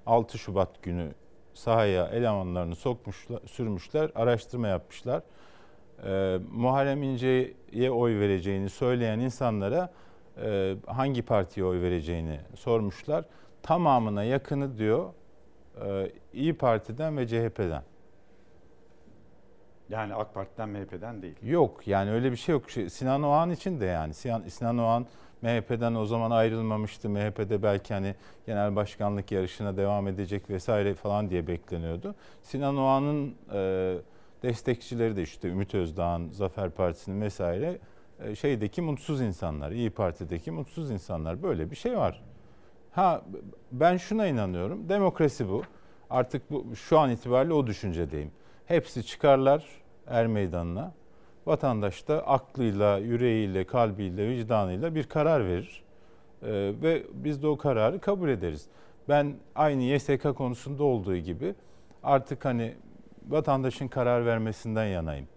6 0.06 0.38
Şubat 0.38 0.84
günü 0.84 1.12
sahaya 1.54 2.06
elemanlarını 2.08 2.76
sokmuşlar, 2.76 3.40
sürmüşler, 3.46 4.12
araştırma 4.16 4.68
yapmışlar. 4.68 5.22
Ee, 6.06 6.38
Muharrem 6.52 7.04
İnce'ye 7.04 7.92
oy 7.92 8.20
vereceğini 8.20 8.70
söyleyen 8.70 9.20
insanlara 9.20 9.92
e, 10.44 10.76
hangi 10.88 11.22
partiye 11.22 11.66
oy 11.66 11.82
vereceğini 11.82 12.40
sormuşlar. 12.56 13.26
Tamamına 13.64 14.24
yakını 14.24 14.78
diyor 14.78 15.14
e, 15.86 16.12
İyi 16.34 16.54
Parti'den 16.54 17.18
ve 17.18 17.28
CHP'den. 17.28 17.84
Yani 19.90 20.14
AK 20.14 20.34
Parti'den 20.34 20.70
MHP'den 20.70 21.22
değil. 21.22 21.36
Yok 21.44 21.88
yani 21.88 22.12
öyle 22.12 22.32
bir 22.32 22.38
şey 22.38 22.54
yok. 22.54 22.70
Şey, 22.70 22.90
Sinan 22.90 23.24
Oğan 23.24 23.50
için 23.50 23.80
de 23.80 23.86
yani 23.86 24.14
Sinan, 24.14 24.42
Sinan 24.42 24.78
Oğan 24.78 25.06
MHP'den 25.42 25.96
o 25.96 26.06
zaman 26.06 26.32
ayrılmamıştı. 26.32 27.10
MHP'de 27.10 27.64
belki 27.64 27.94
hani 27.94 28.16
genel 28.46 28.76
başkanlık 28.76 29.32
yarışına 29.32 29.78
devam 29.78 30.08
edecek 30.08 30.50
vesaire 30.50 30.94
falan 30.94 31.30
diye 31.30 31.48
bekleniyordu. 31.48 32.16
Sinan 32.44 32.78
Oğan'ın 32.78 33.36
e, 33.54 33.96
destekçileri 34.44 35.16
de 35.16 35.22
işte 35.22 35.48
Ümit 35.48 35.76
Özdağ'ın, 35.76 36.30
Zafer 36.32 36.70
Partisi'nin 36.70 37.22
vesaire 37.22 37.80
şeydeki 38.36 38.82
mutsuz 38.82 39.22
insanlar, 39.22 39.72
İyi 39.72 39.90
Parti'deki 39.90 40.52
mutsuz 40.52 40.92
insanlar 40.92 41.44
böyle 41.44 41.72
bir 41.72 41.76
şey 41.76 41.98
var. 41.98 42.24
Ha 42.92 43.22
ben 43.72 43.98
şuna 43.98 44.28
inanıyorum. 44.28 44.90
Demokrasi 44.90 45.50
bu. 45.50 45.62
Artık 46.10 46.52
bu 46.52 46.76
şu 46.76 47.00
an 47.00 47.12
itibariyle 47.12 47.54
o 47.54 47.68
düşüncedeyim. 47.68 48.32
Hepsi 48.66 49.06
çıkarlar 49.06 49.66
er 50.08 50.28
meydanına. 50.28 50.94
Vatandaş 51.46 52.08
da 52.08 52.28
aklıyla, 52.28 52.98
yüreğiyle, 52.98 53.64
kalbiyle, 53.66 54.30
vicdanıyla 54.30 54.96
bir 54.96 55.04
karar 55.04 55.48
verir. 55.48 55.84
Ee, 56.44 56.74
ve 56.82 57.04
biz 57.14 57.44
de 57.44 57.48
o 57.48 57.58
kararı 57.58 58.00
kabul 58.00 58.30
ederiz. 58.30 58.68
Ben 59.10 59.36
aynı 59.56 59.84
YSK 59.84 60.36
konusunda 60.36 60.84
olduğu 60.84 61.16
gibi 61.18 61.56
artık 62.04 62.46
hani 62.46 62.76
vatandaşın 63.28 63.88
karar 63.88 64.26
vermesinden 64.26 64.86
yanayım. 64.86 65.28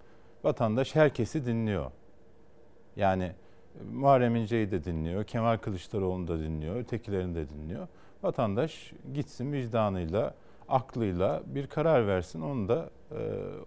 Vatandaş 0.45 0.95
herkesi 0.95 1.47
dinliyor. 1.47 1.91
Yani 2.97 3.25
e, 3.25 3.33
Muharrem 3.93 4.37
İnce'yi 4.37 4.71
de 4.71 4.85
dinliyor, 4.85 5.25
Kemal 5.25 5.57
Kılıçdaroğlu'nu 5.57 6.29
da 6.29 6.39
dinliyor, 6.39 6.77
ötekilerini 6.77 7.35
de 7.35 7.49
dinliyor. 7.49 7.89
Vatandaş 8.23 8.93
gitsin 9.15 9.53
vicdanıyla, 9.53 10.35
aklıyla 10.69 11.43
bir 11.47 11.67
karar 11.67 12.07
versin, 12.07 12.41
onu 12.41 12.69
da 12.69 12.91
e, 13.11 13.17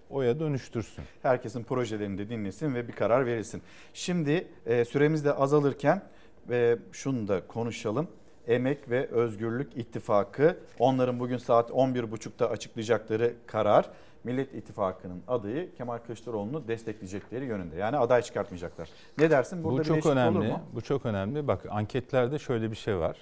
oya 0.10 0.40
dönüştürsün. 0.40 1.04
Herkesin 1.22 1.64
projelerini 1.64 2.18
de 2.18 2.30
dinlesin 2.30 2.76
ve 2.76 2.88
bir 2.88 2.94
karar 2.94 3.26
verilsin. 3.26 3.62
Şimdi 3.94 4.48
e, 4.66 4.86
süremiz 4.86 5.26
de 5.26 5.34
azalırken 5.34 6.02
ve 6.50 6.78
şunu 6.92 7.28
da 7.28 7.48
konuşalım. 7.48 8.08
Emek 8.48 8.90
ve 8.90 9.08
Özgürlük 9.08 9.78
İttifakı 9.78 10.58
onların 10.80 11.20
bugün 11.20 11.38
saat 11.38 11.70
11.30'da 11.70 12.50
açıklayacakları 12.50 13.34
karar 13.48 13.90
Millet 14.26 14.54
İttifakı'nın 14.54 15.22
adayı 15.28 15.76
Kemal 15.76 15.98
Kılıçdaroğlu'nu 15.98 16.68
destekleyecekleri 16.68 17.46
yönünde. 17.46 17.76
Yani 17.76 17.98
aday 17.98 18.22
çıkartmayacaklar. 18.22 18.90
Ne 19.18 19.32
dersin? 19.32 19.64
Burada 19.64 19.80
bu 19.80 19.84
çok 19.84 20.06
önemli. 20.06 20.38
olur 20.38 20.48
mu? 20.48 20.62
Bu 20.74 20.82
çok 20.82 21.06
önemli. 21.06 21.48
Bak 21.48 21.66
anketlerde 21.70 22.40
şöyle 22.40 22.72
bir 22.72 22.76
şey 22.76 22.98
var. 22.98 23.18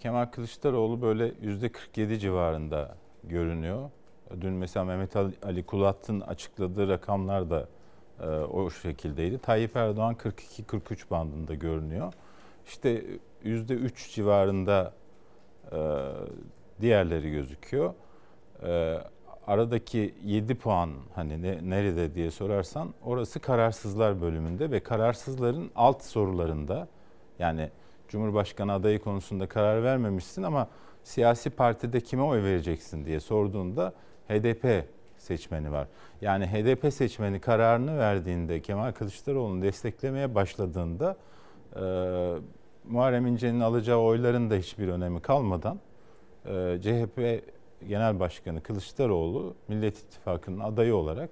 Kemal 0.00 0.26
Kılıçdaroğlu 0.26 1.02
böyle 1.02 1.28
%47 1.28 2.18
civarında 2.18 2.96
görünüyor. 3.24 3.90
Dün 4.40 4.52
mesela 4.52 4.84
Mehmet 4.84 5.16
Ali 5.16 5.66
Kulat'ın 5.66 6.20
açıkladığı 6.20 6.88
rakamlar 6.88 7.50
da 7.50 7.68
e, 8.22 8.26
o 8.28 8.70
şekildeydi. 8.70 9.38
Tayyip 9.38 9.76
Erdoğan 9.76 10.14
42-43 10.14 11.10
bandında 11.10 11.54
görünüyor. 11.54 12.12
İşte 12.66 13.04
%3 13.44 14.14
civarında 14.14 14.92
e, 15.72 15.78
diğerleri 16.80 17.30
gözüküyor. 17.30 17.94
E, 18.62 18.98
aradaki 19.48 20.14
7 20.24 20.54
puan 20.54 20.90
hani 21.14 21.42
ne, 21.42 21.70
nerede 21.70 22.14
diye 22.14 22.30
sorarsan 22.30 22.94
orası 23.04 23.40
kararsızlar 23.40 24.20
bölümünde 24.20 24.70
ve 24.70 24.80
kararsızların 24.80 25.70
alt 25.76 26.02
sorularında 26.02 26.88
yani 27.38 27.70
Cumhurbaşkanı 28.08 28.72
adayı 28.72 28.98
konusunda 28.98 29.46
karar 29.46 29.82
vermemişsin 29.82 30.42
ama 30.42 30.68
siyasi 31.02 31.50
partide 31.50 32.00
kime 32.00 32.22
oy 32.22 32.42
vereceksin 32.42 33.04
diye 33.04 33.20
sorduğunda 33.20 33.92
HDP 34.28 34.86
seçmeni 35.16 35.72
var. 35.72 35.88
Yani 36.20 36.46
HDP 36.46 36.92
seçmeni 36.92 37.40
kararını 37.40 37.98
verdiğinde 37.98 38.60
Kemal 38.60 38.92
Kılıçdaroğlu'nu 38.92 39.62
desteklemeye 39.62 40.34
başladığında 40.34 41.16
e, 41.76 41.80
Muharrem 42.88 43.26
İnce'nin 43.26 43.60
alacağı 43.60 43.98
oyların 43.98 44.50
da 44.50 44.54
hiçbir 44.54 44.88
önemi 44.88 45.20
kalmadan 45.20 45.80
e, 46.46 46.78
CHP 46.82 47.42
Genel 47.88 48.20
Başkanı 48.20 48.62
Kılıçdaroğlu 48.62 49.54
Millet 49.68 49.98
İttifakı'nın 49.98 50.60
adayı 50.60 50.94
olarak 50.94 51.30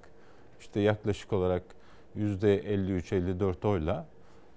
işte 0.59 0.79
yaklaşık 0.79 1.33
olarak 1.33 1.63
%53-54 2.17 3.67
oyla 3.67 4.07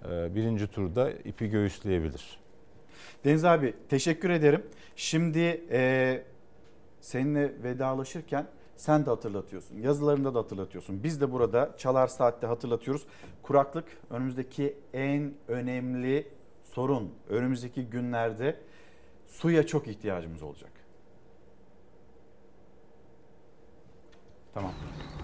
e, 0.09 0.35
birinci 0.35 0.67
turda 0.67 1.11
ipi 1.11 1.49
göğüsleyebilir. 1.49 2.39
Deniz 3.25 3.45
abi 3.45 3.73
teşekkür 3.89 4.29
ederim. 4.29 4.63
Şimdi 4.95 5.63
e, 5.71 6.23
seninle 7.01 7.63
vedalaşırken 7.63 8.47
sen 8.75 9.05
de 9.05 9.09
hatırlatıyorsun. 9.09 9.77
Yazılarında 9.77 10.33
da 10.33 10.39
hatırlatıyorsun. 10.39 11.03
Biz 11.03 11.21
de 11.21 11.31
burada 11.31 11.75
Çalar 11.77 12.07
Saat'te 12.07 12.47
hatırlatıyoruz. 12.47 13.05
Kuraklık 13.41 13.85
önümüzdeki 14.09 14.75
en 14.93 15.33
önemli 15.47 16.27
sorun. 16.63 17.11
Önümüzdeki 17.29 17.85
günlerde 17.85 18.55
suya 19.27 19.67
çok 19.67 19.87
ihtiyacımız 19.87 20.43
olacak. 20.43 20.70
Tamam. 24.53 24.71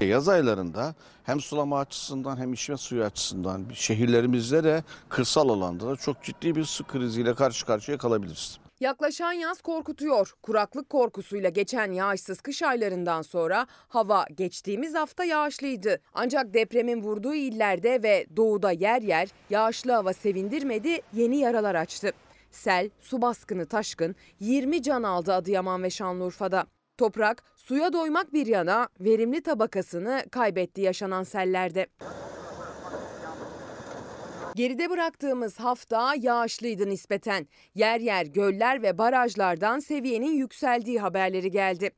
Yaz 0.01 0.29
aylarında 0.29 0.95
hem 1.23 1.39
sulama 1.39 1.79
açısından 1.79 2.37
hem 2.37 2.53
içme 2.53 2.77
suyu 2.77 3.03
açısından 3.03 3.65
şehirlerimizde 3.73 4.63
de 4.63 4.83
kırsal 5.09 5.49
alanda 5.49 5.87
da 5.87 5.95
çok 5.95 6.23
ciddi 6.23 6.55
bir 6.55 6.63
su 6.63 6.87
kriziyle 6.87 7.35
karşı 7.35 7.65
karşıya 7.65 7.97
kalabiliriz. 7.97 8.59
Yaklaşan 8.79 9.31
yaz 9.31 9.61
korkutuyor. 9.61 10.33
Kuraklık 10.43 10.89
korkusuyla 10.89 11.49
geçen 11.49 11.91
yağışsız 11.91 12.41
kış 12.41 12.63
aylarından 12.63 13.21
sonra 13.21 13.67
hava 13.69 14.25
geçtiğimiz 14.35 14.95
hafta 14.95 15.23
yağışlıydı. 15.23 15.99
Ancak 16.13 16.53
depremin 16.53 17.01
vurduğu 17.01 17.33
illerde 17.33 18.03
ve 18.03 18.25
doğuda 18.37 18.71
yer 18.71 19.01
yer 19.01 19.29
yağışlı 19.49 19.91
hava 19.91 20.13
sevindirmedi, 20.13 21.01
yeni 21.13 21.37
yaralar 21.37 21.75
açtı. 21.75 22.11
Sel, 22.51 22.89
su 23.01 23.21
baskını, 23.21 23.65
taşkın 23.65 24.15
20 24.39 24.83
can 24.83 25.03
aldı 25.03 25.33
Adıyaman 25.33 25.83
ve 25.83 25.89
Şanlıurfa'da. 25.89 26.65
Toprak 26.97 27.43
suya 27.55 27.93
doymak 27.93 28.33
bir 28.33 28.47
yana 28.47 28.89
verimli 28.99 29.41
tabakasını 29.41 30.25
kaybetti 30.31 30.81
yaşanan 30.81 31.23
sellerde. 31.23 31.87
Geride 34.55 34.89
bıraktığımız 34.89 35.59
hafta 35.59 36.15
yağışlıydı 36.15 36.89
nispeten. 36.89 37.47
Yer 37.75 37.99
yer 37.99 38.25
göller 38.25 38.81
ve 38.81 38.97
barajlardan 38.97 39.79
seviyenin 39.79 40.31
yükseldiği 40.31 40.99
haberleri 40.99 41.51
geldi. 41.51 41.91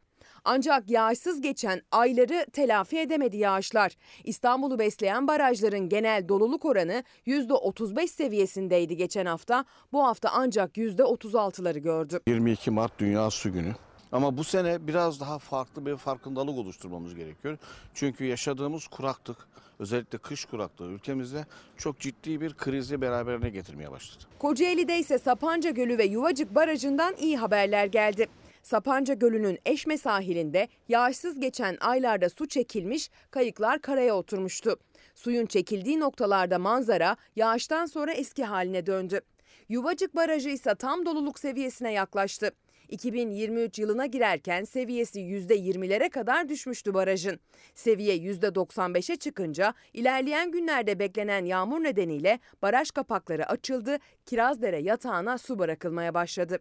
Ancak 0.45 0.89
yağışsız 0.89 1.41
geçen 1.41 1.81
ayları 1.91 2.45
telafi 2.53 2.99
edemedi 2.99 3.38
yağışlar. 3.38 3.95
İstanbul'u 4.23 4.80
besleyen 4.80 5.27
barajların 5.27 5.89
genel 5.89 6.27
doluluk 6.30 6.65
oranı 6.65 7.03
%35 7.27 8.07
seviyesindeydi 8.07 8.97
geçen 8.97 9.26
hafta. 9.26 9.65
Bu 9.91 10.05
hafta 10.05 10.30
ancak 10.34 10.77
%36'ları 10.77 11.80
gördü. 11.80 12.19
22 12.27 12.71
Mart 12.71 12.99
Dünya 12.99 13.30
Su 13.30 13.53
Günü. 13.53 13.73
Ama 14.11 14.38
bu 14.38 14.44
sene 14.44 14.88
biraz 14.88 15.19
daha 15.19 15.40
farklı 15.40 15.86
bir 15.86 15.98
farkındalık 15.98 16.57
oluşturmamız 16.57 17.15
gerekiyor. 17.15 17.57
Çünkü 17.94 18.26
yaşadığımız 18.26 18.88
kuraklık, 18.88 19.38
özellikle 19.80 20.18
kış 20.18 20.45
kuraklığı 20.45 20.86
ülkemizde 20.86 21.45
çok 21.77 21.99
ciddi 21.99 22.41
bir 22.41 22.53
krizi 22.53 23.02
beraberine 23.02 23.49
getirmeye 23.49 23.91
başladı. 23.91 24.23
Kocaeli'de 24.40 24.99
ise 24.99 25.19
Sapanca 25.19 25.69
Gölü 25.69 25.98
ve 25.98 26.06
Yuvacık 26.06 26.56
Barajı'ndan 26.56 27.15
iyi 27.15 27.38
haberler 27.38 27.86
geldi. 27.86 28.27
Sapanca 28.64 29.14
Gölü'nün 29.14 29.60
Eşme 29.65 29.98
sahilinde 29.98 30.68
yağışsız 30.90 31.40
geçen 31.40 31.77
aylarda 31.81 32.30
su 32.30 32.48
çekilmiş, 32.48 33.10
kayıklar 33.31 33.81
karaya 33.81 34.15
oturmuştu. 34.15 34.76
Suyun 35.15 35.45
çekildiği 35.45 35.99
noktalarda 35.99 36.60
manzara 36.60 37.18
yağıştan 37.36 37.86
sonra 37.86 38.11
eski 38.14 38.44
haline 38.44 38.86
döndü. 38.86 39.22
Yuvacık 39.69 40.15
Barajı 40.15 40.49
ise 40.49 40.76
tam 40.76 41.06
doluluk 41.06 41.40
seviyesine 41.40 41.94
yaklaştı. 41.94 42.52
2023 42.90 43.80
yılına 43.80 44.06
girerken 44.06 44.64
seviyesi 44.64 45.20
%20'lere 45.20 46.10
kadar 46.10 46.49
düşmüştü 46.49 46.94
barajın. 46.94 47.40
Seviye 47.76 48.18
%95'e 48.18 49.16
çıkınca 49.16 49.74
ilerleyen 49.94 50.52
günlerde 50.52 50.99
beklenen 50.99 51.45
yağmur 51.45 51.84
nedeniyle 51.84 52.40
baraj 52.61 52.91
kapakları 52.91 53.49
açıldı, 53.49 53.98
Kirazdere 54.26 54.80
yatağına 54.80 55.38
su 55.38 55.60
bırakılmaya 55.60 56.14
başladı. 56.14 56.60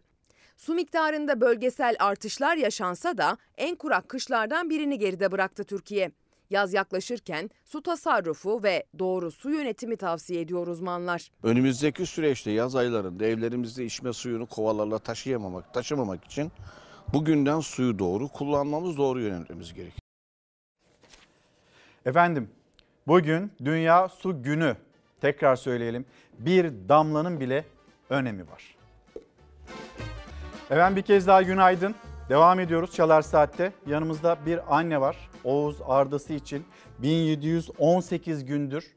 Su 0.57 0.73
miktarında 0.73 1.41
bölgesel 1.41 1.95
artışlar 1.99 2.57
yaşansa 2.57 3.17
da 3.17 3.37
en 3.57 3.75
kurak 3.75 4.09
kışlardan 4.09 4.69
birini 4.69 4.99
geride 4.99 5.31
bıraktı 5.31 5.63
Türkiye. 5.63 6.11
Yaz 6.49 6.73
yaklaşırken 6.73 7.49
su 7.65 7.81
tasarrufu 7.81 8.63
ve 8.63 8.83
doğru 8.99 9.31
su 9.31 9.49
yönetimi 9.49 9.97
tavsiye 9.97 10.41
ediyor 10.41 10.67
uzmanlar. 10.67 11.31
Önümüzdeki 11.43 12.05
süreçte 12.05 12.51
yaz 12.51 12.75
aylarında 12.75 13.25
evlerimizde 13.25 13.85
içme 13.85 14.13
suyunu 14.13 14.45
kovalarla 14.45 14.99
taşıyamamak, 14.99 15.73
taşımamak 15.73 16.25
için 16.25 16.51
bugünden 17.13 17.59
suyu 17.59 17.99
doğru 17.99 18.27
kullanmamız, 18.27 18.97
doğru 18.97 19.21
yönetmemiz 19.21 19.73
gerekiyor. 19.73 19.99
Efendim 22.05 22.49
bugün 23.07 23.51
Dünya 23.65 24.09
Su 24.09 24.43
Günü. 24.43 24.75
Tekrar 25.21 25.55
söyleyelim. 25.55 26.05
Bir 26.39 26.71
damlanın 26.89 27.39
bile 27.39 27.65
önemi 28.09 28.49
var. 28.49 28.75
Efendim 30.69 30.95
bir 30.95 31.01
kez 31.01 31.27
daha 31.27 31.41
günaydın. 31.41 31.95
Devam 32.29 32.59
ediyoruz 32.59 32.91
Çalar 32.91 33.21
Saat'te. 33.21 33.73
Yanımızda 33.87 34.37
bir 34.45 34.77
anne 34.77 35.01
var. 35.01 35.29
Oğuz 35.43 35.77
Ardası 35.87 36.33
için 36.33 36.65
1718 36.99 38.45
gündür 38.45 38.95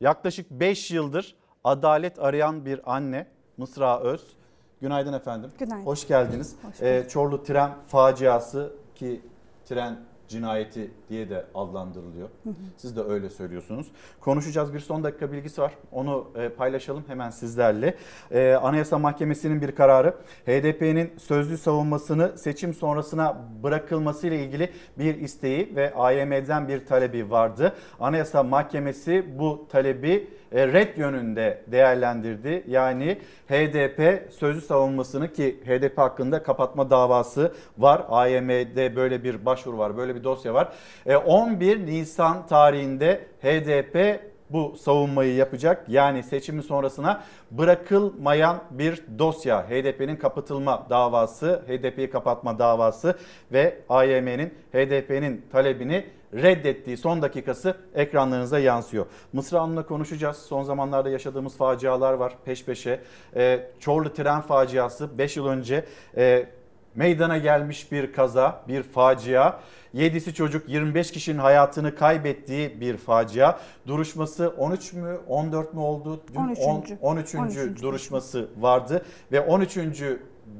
yaklaşık 0.00 0.50
5 0.50 0.90
yıldır 0.90 1.34
adalet 1.64 2.18
arayan 2.18 2.66
bir 2.66 2.94
anne 2.94 3.26
Mısra 3.56 4.00
Öz. 4.00 4.36
Günaydın 4.80 5.12
efendim. 5.12 5.50
Günaydın. 5.58 5.86
Hoş 5.86 6.08
geldiniz. 6.08 6.56
Hoş 6.62 6.82
Ee, 6.82 7.06
Çorlu 7.08 7.42
tren 7.42 7.70
faciası 7.86 8.72
ki 8.94 9.20
tren 9.68 9.96
cinayeti 10.34 10.90
diye 11.08 11.30
de 11.30 11.44
adlandırılıyor. 11.54 12.28
Hı 12.44 12.50
hı. 12.50 12.54
Siz 12.76 12.96
de 12.96 13.00
öyle 13.02 13.30
söylüyorsunuz. 13.30 13.86
Konuşacağız 14.20 14.74
bir 14.74 14.80
son 14.80 15.04
dakika 15.04 15.32
bilgisi 15.32 15.62
var. 15.62 15.72
Onu 15.92 16.26
e, 16.36 16.48
paylaşalım 16.48 17.04
hemen 17.06 17.30
sizlerle. 17.30 17.94
E, 18.30 18.52
Anayasa 18.52 18.98
Mahkemesi'nin 18.98 19.62
bir 19.62 19.72
kararı 19.72 20.14
HDP'nin 20.46 21.12
sözlü 21.18 21.58
savunmasını 21.58 22.38
seçim 22.38 22.74
sonrasına 22.74 23.36
bırakılması 23.62 24.26
ile 24.26 24.44
ilgili 24.44 24.72
bir 24.98 25.14
isteği 25.14 25.76
ve 25.76 25.94
AYM'den 25.94 26.68
bir 26.68 26.86
talebi 26.86 27.30
vardı. 27.30 27.76
Anayasa 28.00 28.42
Mahkemesi 28.42 29.38
bu 29.38 29.66
talebi 29.70 30.28
red 30.54 30.96
yönünde 30.96 31.62
değerlendirdi. 31.66 32.64
Yani 32.68 33.18
HDP 33.48 34.32
sözlü 34.32 34.60
savunmasını 34.60 35.32
ki 35.32 35.60
HDP 35.66 35.98
hakkında 35.98 36.42
kapatma 36.42 36.90
davası 36.90 37.54
var. 37.78 38.02
AYM'de 38.08 38.96
böyle 38.96 39.24
bir 39.24 39.46
başvuru 39.46 39.78
var, 39.78 39.96
böyle 39.96 40.14
bir 40.14 40.24
dosya 40.24 40.54
var. 40.54 40.72
E, 41.06 41.16
11 41.16 41.86
Nisan 41.86 42.46
tarihinde 42.46 43.20
HDP 43.42 44.20
bu 44.50 44.76
savunmayı 44.76 45.34
yapacak. 45.34 45.84
Yani 45.88 46.22
seçimi 46.22 46.62
sonrasına 46.62 47.22
bırakılmayan 47.50 48.60
bir 48.70 49.02
dosya. 49.18 49.70
HDP'nin 49.70 50.16
kapatılma 50.16 50.86
davası, 50.90 51.62
HDP'yi 51.66 52.10
kapatma 52.10 52.58
davası 52.58 53.18
ve 53.52 53.78
AYM'nin 53.88 54.54
HDP'nin 54.72 55.44
talebini 55.52 56.04
reddettiği 56.34 56.96
son 56.96 57.22
dakikası 57.22 57.76
ekranlarınıza 57.94 58.58
yansıyor. 58.58 59.06
Mısra 59.32 59.62
Hanım'la 59.62 59.86
konuşacağız. 59.86 60.36
Son 60.36 60.62
zamanlarda 60.62 61.10
yaşadığımız 61.10 61.56
facialar 61.56 62.12
var 62.12 62.34
peş 62.44 62.64
peşe. 62.64 63.00
Ee, 63.36 63.70
Çorlu 63.80 64.12
tren 64.12 64.40
faciası 64.40 65.18
5 65.18 65.36
yıl 65.36 65.46
önce 65.46 65.84
e, 66.16 66.46
meydana 66.94 67.38
gelmiş 67.38 67.92
bir 67.92 68.12
kaza, 68.12 68.62
bir 68.68 68.82
facia. 68.82 69.60
7'si 69.94 70.34
çocuk 70.34 70.68
25 70.68 71.10
kişinin 71.10 71.38
hayatını 71.38 71.94
kaybettiği 71.94 72.80
bir 72.80 72.96
facia. 72.96 73.58
Duruşması 73.86 74.48
13 74.58 74.92
mü 74.92 75.18
14 75.28 75.74
mü 75.74 75.80
oldu? 75.80 76.20
Dün 76.34 76.40
13. 76.40 76.58
10 76.58 76.84
13. 77.00 77.34
13. 77.34 77.82
duruşması 77.82 78.48
vardı 78.60 79.04
ve 79.32 79.40
13. 79.40 79.78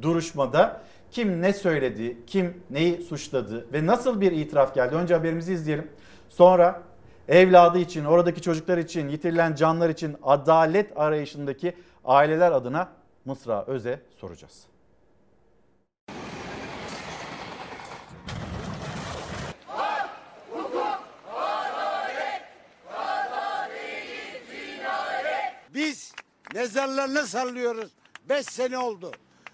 duruşmada 0.02 0.80
kim 1.14 1.42
ne 1.42 1.52
söyledi, 1.52 2.16
kim 2.26 2.62
neyi 2.70 3.02
suçladı 3.02 3.72
ve 3.72 3.86
nasıl 3.86 4.20
bir 4.20 4.32
itiraf 4.32 4.74
geldi? 4.74 4.94
Önce 4.94 5.14
haberimizi 5.14 5.52
izleyelim. 5.52 5.90
Sonra 6.28 6.82
evladı 7.28 7.78
için, 7.78 8.04
oradaki 8.04 8.42
çocuklar 8.42 8.78
için, 8.78 9.08
yitirilen 9.08 9.54
canlar 9.54 9.90
için 9.90 10.16
adalet 10.22 10.98
arayışındaki 10.98 11.76
aileler 12.04 12.52
adına 12.52 12.88
Mısra 13.24 13.64
Öz'e 13.66 14.00
soracağız. 14.20 14.66
Biz 25.74 26.12
mezarlarına 26.54 27.26
sallıyoruz. 27.26 27.90
Beş 28.28 28.46
sene 28.46 28.78
oldu. 28.78 29.12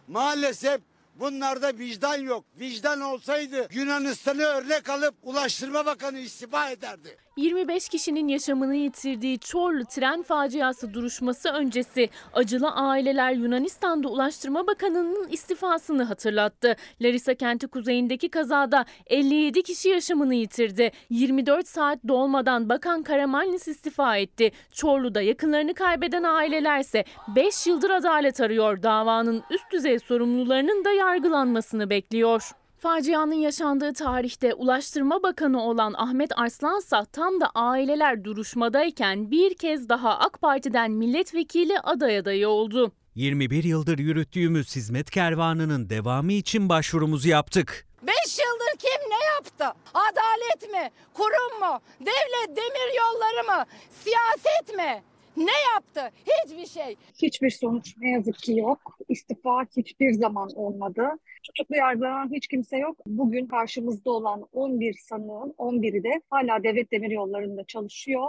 Maalesef 0.08 0.89
bunlarda 1.14 1.78
vicdan 1.78 2.16
yok. 2.16 2.44
Vicdan 2.60 3.00
olsaydı 3.00 3.68
Yunanistan'ı 3.72 4.42
örnek 4.42 4.88
alıp 4.88 5.14
Ulaştırma 5.22 5.86
Bakanı 5.86 6.18
istifa 6.18 6.70
ederdi. 6.70 7.16
25 7.40 7.88
kişinin 7.88 8.28
yaşamını 8.28 8.74
yitirdiği 8.74 9.38
Çorlu 9.38 9.84
tren 9.84 10.22
faciası 10.22 10.94
duruşması 10.94 11.48
öncesi 11.48 12.10
acılı 12.32 12.70
aileler 12.70 13.32
Yunanistan'da 13.32 14.08
Ulaştırma 14.08 14.66
Bakanı'nın 14.66 15.28
istifasını 15.28 16.02
hatırlattı. 16.02 16.76
Larisa 17.00 17.34
kenti 17.34 17.66
kuzeyindeki 17.66 18.28
kazada 18.28 18.84
57 19.06 19.62
kişi 19.62 19.88
yaşamını 19.88 20.34
yitirdi. 20.34 20.90
24 21.10 21.68
saat 21.68 21.98
dolmadan 22.08 22.68
Bakan 22.68 23.02
Karamanlis 23.02 23.68
istifa 23.68 24.16
etti. 24.16 24.52
Çorlu'da 24.72 25.22
yakınlarını 25.22 25.74
kaybeden 25.74 26.22
ailelerse 26.22 27.04
5 27.36 27.66
yıldır 27.66 27.90
adalet 27.90 28.40
arıyor. 28.40 28.82
Davanın 28.82 29.42
üst 29.50 29.72
düzey 29.72 29.98
sorumlularının 29.98 30.84
da 30.84 30.90
yargılanmasını 30.90 31.90
bekliyor. 31.90 32.59
Facianın 32.80 33.34
yaşandığı 33.34 33.92
tarihte 33.92 34.54
Ulaştırma 34.54 35.22
Bakanı 35.22 35.62
olan 35.62 35.94
Ahmet 35.96 36.38
Arslansa 36.38 37.04
tam 37.04 37.40
da 37.40 37.50
aileler 37.54 38.24
duruşmadayken 38.24 39.30
bir 39.30 39.54
kez 39.54 39.88
daha 39.88 40.18
AK 40.18 40.40
Parti'den 40.40 40.90
milletvekili 40.90 41.80
aday 41.80 42.18
adayı 42.18 42.48
oldu. 42.48 42.92
21 43.14 43.64
yıldır 43.64 43.98
yürüttüğümüz 43.98 44.76
hizmet 44.76 45.10
kervanının 45.10 45.90
devamı 45.90 46.32
için 46.32 46.68
başvurumuzu 46.68 47.28
yaptık. 47.28 47.86
Beş 48.02 48.38
yıldır 48.38 48.78
kim 48.78 49.10
ne 49.10 49.24
yaptı? 49.34 49.78
Adalet 49.94 50.72
mi? 50.72 50.90
Kurum 51.14 51.60
mu? 51.60 51.80
Devlet 52.00 52.56
demir 52.56 52.96
yolları 52.98 53.58
mı? 53.58 53.64
Siyaset 54.04 54.76
mi? 54.76 55.02
Ne 55.40 55.72
yaptı? 55.74 56.16
Hiçbir 56.26 56.66
şey. 56.66 56.96
Hiçbir 57.22 57.50
sonuç 57.50 57.94
ne 57.98 58.10
yazık 58.10 58.38
ki 58.38 58.58
yok. 58.58 58.98
İstifa 59.08 59.64
hiçbir 59.76 60.12
zaman 60.12 60.50
olmadı. 60.54 61.08
Tutuklu 61.42 61.76
yargılanan 61.76 62.30
hiç 62.32 62.46
kimse 62.48 62.76
yok. 62.78 62.96
Bugün 63.06 63.46
karşımızda 63.46 64.10
olan 64.10 64.46
11 64.52 64.94
sanığın 65.08 65.54
11'i 65.58 66.04
de 66.04 66.20
hala 66.30 66.62
devlet 66.62 66.92
demir 66.92 67.10
yollarında 67.10 67.64
çalışıyor. 67.64 68.28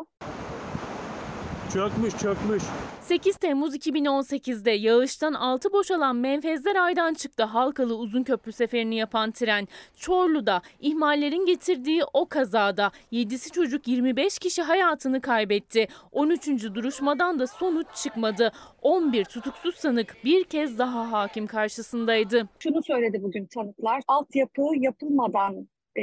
Çökmüş 1.74 2.18
çökmüş. 2.18 2.64
8 3.02 3.38
Temmuz 3.38 3.76
2018'de 3.76 4.72
yağıştan 4.72 5.34
altı 5.34 5.74
boşalan 5.74 6.16
menfezler 6.16 6.76
aydan 6.76 7.14
çıktı. 7.14 7.44
Halkalı 7.44 7.98
uzun 7.98 8.24
köprü 8.24 8.52
seferini 8.52 8.96
yapan 8.96 9.32
tren 9.32 9.68
Çorlu'da 9.96 10.62
ihmallerin 10.80 11.46
getirdiği 11.46 12.02
o 12.14 12.26
kazada 12.30 12.92
7'si 13.12 13.52
çocuk 13.52 13.88
25 13.88 14.40
kişi 14.40 14.62
hayatını 14.62 15.22
kaybetti. 15.22 15.88
13. 16.12 16.48
duruşmadan 16.48 17.40
da 17.40 17.48
sonuç 17.48 17.88
çıkmadı. 17.96 18.52
11 18.82 19.26
tutuksuz 19.26 19.76
sanık 19.76 20.16
bir 20.26 20.44
kez 20.44 20.80
daha 20.80 21.12
hakim 21.12 21.48
karşısındaydı. 21.48 22.48
Şunu 22.60 22.84
söyledi 22.84 23.24
bugün 23.24 23.46
tanıklar. 23.46 24.02
Altyapı 24.08 24.62
yapılmadan 24.76 25.68
e, 25.98 26.02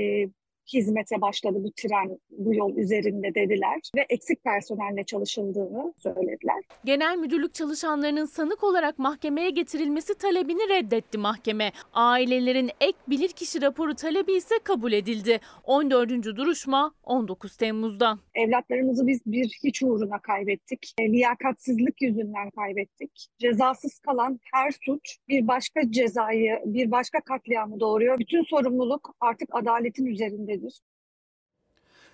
hizmete 0.73 1.21
başladı 1.21 1.59
bu 1.61 1.73
tren 1.73 2.19
bu 2.31 2.55
yol 2.55 2.77
üzerinde 2.77 3.35
dediler 3.35 3.81
ve 3.97 4.07
eksik 4.09 4.45
personelle 4.45 5.05
çalışıldığını 5.05 5.95
söylediler. 5.97 6.65
Genel 6.85 7.17
müdürlük 7.17 7.55
çalışanlarının 7.55 8.25
sanık 8.25 8.65
olarak 8.65 8.99
mahkemeye 8.99 9.51
getirilmesi 9.51 10.15
talebini 10.15 10.69
reddetti 10.69 11.19
mahkeme. 11.19 11.73
Ailelerin 11.93 12.71
ek 12.81 12.99
bilirkişi 13.09 13.63
raporu 13.63 13.95
talebi 13.95 14.33
ise 14.33 14.55
kabul 14.65 14.93
edildi. 14.93 15.41
14. 15.65 16.11
duruşma 16.25 16.95
19 17.03 17.57
Temmuz'da. 17.57 18.19
Evlatlarımızı 18.35 19.07
biz 19.07 19.21
bir 19.27 19.59
hiç 19.65 19.83
uğruna 19.83 20.19
kaybettik. 20.19 20.95
E, 20.99 21.13
liyakatsizlik 21.13 22.03
yüzünden 22.03 22.51
kaybettik. 22.51 23.29
Cezasız 23.39 23.99
kalan 23.99 24.41
her 24.53 24.71
suç 24.85 25.19
bir 25.29 25.49
başka 25.49 25.91
cezayı, 25.91 26.59
bir 26.65 26.91
başka 26.91 27.21
katliamı 27.21 27.81
doğuruyor. 27.81 28.19
Bütün 28.19 28.43
sorumluluk 28.43 29.15
artık 29.21 29.49
adaletin 29.53 30.07
üzerindedir. 30.59 30.83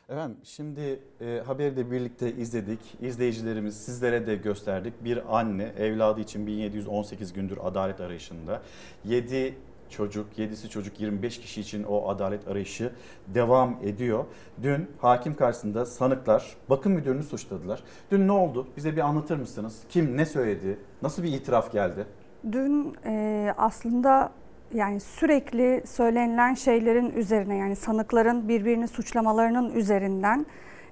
Efendim 0.08 0.36
şimdi 0.44 1.00
e, 1.20 1.42
haberi 1.46 1.76
de 1.76 1.90
birlikte 1.90 2.32
izledik. 2.32 2.80
İzleyicilerimiz 3.00 3.76
sizlere 3.76 4.26
de 4.26 4.36
gösterdik. 4.36 5.04
Bir 5.04 5.38
anne 5.38 5.72
evladı 5.78 6.20
için 6.20 6.46
1718 6.46 7.32
gündür 7.32 7.58
adalet 7.62 8.00
arayışında. 8.00 8.62
7 9.04 9.54
çocuk, 9.90 10.38
7'si 10.38 10.68
çocuk 10.68 11.00
25 11.00 11.40
kişi 11.40 11.60
için 11.60 11.84
o 11.84 12.08
adalet 12.08 12.48
arayışı 12.48 12.92
devam 13.26 13.78
ediyor. 13.82 14.24
Dün 14.62 14.90
hakim 14.98 15.36
karşısında 15.36 15.86
sanıklar 15.86 16.56
bakım 16.70 16.92
müdürünü 16.92 17.22
suçladılar. 17.22 17.82
Dün 18.10 18.28
ne 18.28 18.32
oldu? 18.32 18.68
Bize 18.76 18.96
bir 18.96 19.00
anlatır 19.00 19.36
mısınız? 19.36 19.82
Kim 19.88 20.16
ne 20.16 20.26
söyledi? 20.26 20.78
Nasıl 21.02 21.22
bir 21.22 21.32
itiraf 21.32 21.72
geldi? 21.72 22.06
Dün 22.52 22.96
e, 23.04 23.54
aslında 23.56 24.32
yani 24.74 25.00
sürekli 25.00 25.82
söylenilen 25.86 26.54
şeylerin 26.54 27.10
üzerine 27.10 27.56
yani 27.56 27.76
sanıkların 27.76 28.48
birbirini 28.48 28.88
suçlamalarının 28.88 29.74
üzerinden 29.74 30.46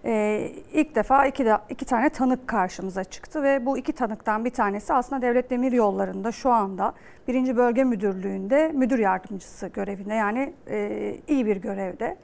e, 0.05 0.49
ilk 0.73 0.95
defa 0.95 1.27
iki, 1.27 1.45
de, 1.45 1.59
iki 1.71 1.85
tane 1.85 2.09
tanık 2.09 2.49
karşımıza 2.49 3.05
çıktı 3.05 3.43
ve 3.43 3.67
bu 3.67 3.79
iki 3.79 3.93
tanıktan 3.93 4.45
bir 4.45 4.51
tanesi 4.51 4.93
aslında 4.93 5.23
Devlet 5.23 5.51
Demir 5.51 5.73
Yolları'nda 5.73 6.33
şu 6.33 6.51
anda 6.51 6.95
birinci 7.29 7.57
Bölge 7.57 7.85
Müdürlüğü'nde 7.85 8.71
müdür 8.75 8.99
yardımcısı 8.99 9.67
görevinde 9.67 10.15
yani 10.15 10.53
e, 10.71 11.17
iyi 11.29 11.47
bir 11.47 11.57
görevde. 11.57 12.17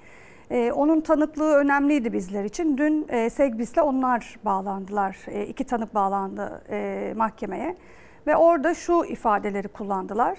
E, 0.51 0.73
onun 0.73 1.01
tanıklığı 1.01 1.55
önemliydi 1.55 2.13
bizler 2.13 2.45
için. 2.45 2.79
Dün 2.79 3.07
e, 3.09 3.31
Segbis'le 3.31 3.79
onlar 3.79 4.37
bağlandılar. 4.45 5.17
E, 5.27 5.47
iki 5.47 5.65
tanık 5.65 5.95
bağlandı 5.95 6.63
e, 6.71 7.13
mahkemeye 7.17 7.77
ve 8.27 8.37
orada 8.37 8.75
şu 8.75 9.05
ifadeleri 9.05 9.69
kullandılar 9.69 10.39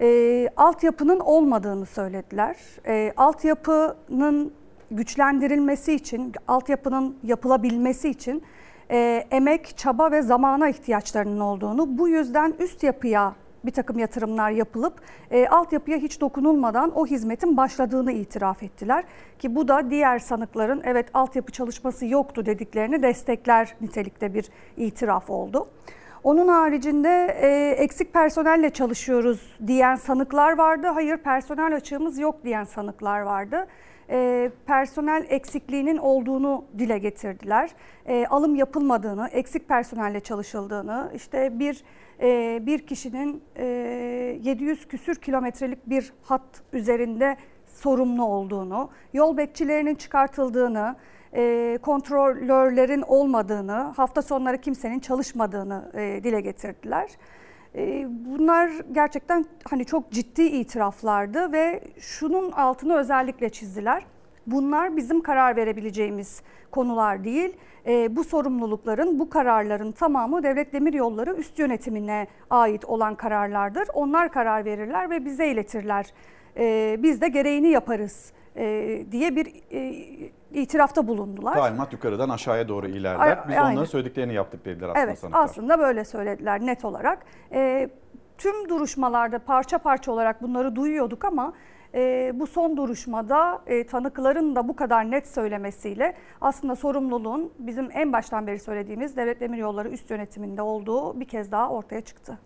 e, 0.00 0.48
altyapının 0.56 1.20
olmadığını 1.20 1.86
söylediler. 1.86 2.56
E, 2.86 3.12
altyapının 3.16 4.52
güçlendirilmesi 4.90 5.94
için, 5.94 6.32
altyapının 6.48 7.16
yapılabilmesi 7.22 8.08
için 8.08 8.42
e, 8.90 9.26
emek, 9.30 9.76
çaba 9.76 10.10
ve 10.10 10.22
zamana 10.22 10.68
ihtiyaçlarının 10.68 11.40
olduğunu, 11.40 11.98
bu 11.98 12.08
yüzden 12.08 12.54
üst 12.58 12.82
yapıya 12.82 13.34
bir 13.64 13.70
takım 13.70 13.98
yatırımlar 13.98 14.50
yapılıp 14.50 15.00
e, 15.30 15.48
altyapıya 15.48 15.98
hiç 15.98 16.20
dokunulmadan 16.20 16.92
o 16.94 17.06
hizmetin 17.06 17.56
başladığını 17.56 18.12
itiraf 18.12 18.62
ettiler. 18.62 19.04
Ki 19.38 19.54
bu 19.54 19.68
da 19.68 19.90
diğer 19.90 20.18
sanıkların 20.18 20.82
evet 20.84 21.06
altyapı 21.14 21.52
çalışması 21.52 22.06
yoktu 22.06 22.46
dediklerini 22.46 23.02
destekler 23.02 23.74
nitelikte 23.80 24.34
bir 24.34 24.48
itiraf 24.76 25.30
oldu. 25.30 25.68
Onun 26.24 26.48
haricinde 26.48 27.36
e, 27.40 27.70
eksik 27.82 28.12
personelle 28.12 28.70
çalışıyoruz 28.70 29.56
diyen 29.66 29.94
sanıklar 29.94 30.58
vardı. 30.58 30.86
Hayır 30.86 31.16
personel 31.16 31.74
açığımız 31.76 32.18
yok 32.18 32.44
diyen 32.44 32.64
sanıklar 32.64 33.20
vardı. 33.20 33.66
E, 34.10 34.50
personel 34.66 35.26
eksikliğinin 35.28 35.96
olduğunu 35.96 36.64
dile 36.78 36.98
getirdiler. 36.98 37.70
E, 38.06 38.26
alım 38.26 38.54
yapılmadığını, 38.54 39.28
eksik 39.32 39.68
personelle 39.68 40.20
çalışıldığını, 40.20 41.10
işte 41.14 41.58
bir 41.58 41.84
e, 42.20 42.58
bir 42.66 42.86
kişinin 42.86 43.42
e, 43.56 43.64
700 44.42 44.88
küsür 44.88 45.14
kilometrelik 45.14 45.90
bir 45.90 46.12
hat 46.22 46.62
üzerinde 46.72 47.36
sorumlu 47.66 48.24
olduğunu, 48.24 48.90
yol 49.12 49.36
bekçilerinin 49.36 49.94
çıkartıldığını, 49.94 50.96
e, 51.34 51.78
kontrolörlerin 51.82 53.02
olmadığını, 53.02 53.72
hafta 53.72 54.22
sonları 54.22 54.58
kimsenin 54.58 55.00
çalışmadığını 55.00 55.90
e, 55.94 56.20
dile 56.24 56.40
getirdiler. 56.40 57.10
E, 57.74 58.06
bunlar 58.08 58.70
gerçekten 58.92 59.44
hani 59.70 59.84
çok 59.84 60.10
ciddi 60.10 60.42
itiraflardı 60.42 61.52
ve 61.52 61.80
şunun 61.98 62.52
altını 62.52 62.96
özellikle 62.96 63.48
çizdiler. 63.48 64.02
Bunlar 64.46 64.96
bizim 64.96 65.20
karar 65.20 65.56
verebileceğimiz 65.56 66.42
konular 66.70 67.24
değil. 67.24 67.56
E, 67.86 68.16
bu 68.16 68.24
sorumlulukların, 68.24 69.18
bu 69.18 69.30
kararların 69.30 69.92
tamamı 69.92 70.42
Devlet 70.42 70.72
Demiryolları 70.72 71.34
üst 71.34 71.58
yönetimine 71.58 72.26
ait 72.50 72.84
olan 72.84 73.14
kararlardır. 73.14 73.88
Onlar 73.94 74.32
karar 74.32 74.64
verirler 74.64 75.10
ve 75.10 75.24
bize 75.24 75.48
iletirler. 75.48 76.06
E, 76.56 76.96
biz 77.02 77.20
de 77.20 77.28
gereğini 77.28 77.68
yaparız 77.68 78.32
e, 78.58 79.04
diye 79.12 79.36
bir 79.36 79.52
e, 79.72 79.94
itirafta 80.52 81.06
bulundular. 81.06 81.54
Talimat 81.54 81.92
yukarıdan 81.92 82.28
aşağıya 82.28 82.68
doğru 82.68 82.86
ilerler. 82.88 83.48
Biz 83.48 83.56
Aynen. 83.56 83.72
onların 83.72 83.84
söylediklerini 83.84 84.34
yaptık 84.34 84.64
dediler 84.64 84.88
aslında 84.88 85.04
Evet 85.04 85.18
sanıklar. 85.18 85.44
aslında 85.44 85.78
böyle 85.78 86.04
söylediler 86.04 86.60
net 86.66 86.84
olarak. 86.84 87.26
E, 87.52 87.90
tüm 88.38 88.68
duruşmalarda 88.68 89.38
parça 89.38 89.78
parça 89.78 90.12
olarak 90.12 90.42
bunları 90.42 90.76
duyuyorduk 90.76 91.24
ama 91.24 91.52
e, 91.94 92.32
bu 92.34 92.46
son 92.46 92.76
duruşmada 92.76 93.62
e, 93.66 93.86
tanıkların 93.86 94.56
da 94.56 94.68
bu 94.68 94.76
kadar 94.76 95.10
net 95.10 95.28
söylemesiyle 95.28 96.14
aslında 96.40 96.76
sorumluluğun 96.76 97.52
bizim 97.58 97.88
en 97.92 98.12
baştan 98.12 98.46
beri 98.46 98.58
söylediğimiz 98.58 99.16
Devlet 99.16 99.40
Demiryolları 99.40 99.88
üst 99.88 100.10
yönetiminde 100.10 100.62
olduğu 100.62 101.20
bir 101.20 101.24
kez 101.28 101.52
daha 101.52 101.70
ortaya 101.70 102.00
çıktı. 102.00 102.38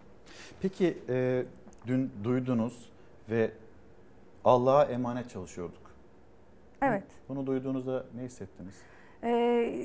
Peki 0.62 0.98
e, 1.08 1.42
dün 1.86 2.10
duydunuz 2.24 2.90
ve 3.30 3.50
Allah'a 4.44 4.84
emanet 4.84 5.30
çalışıyorduk. 5.30 5.81
Evet. 6.82 7.04
Bunu 7.28 7.46
duyduğunuzda 7.46 8.04
ne 8.16 8.22
hissettiniz? 8.22 8.82
Ee, 9.22 9.30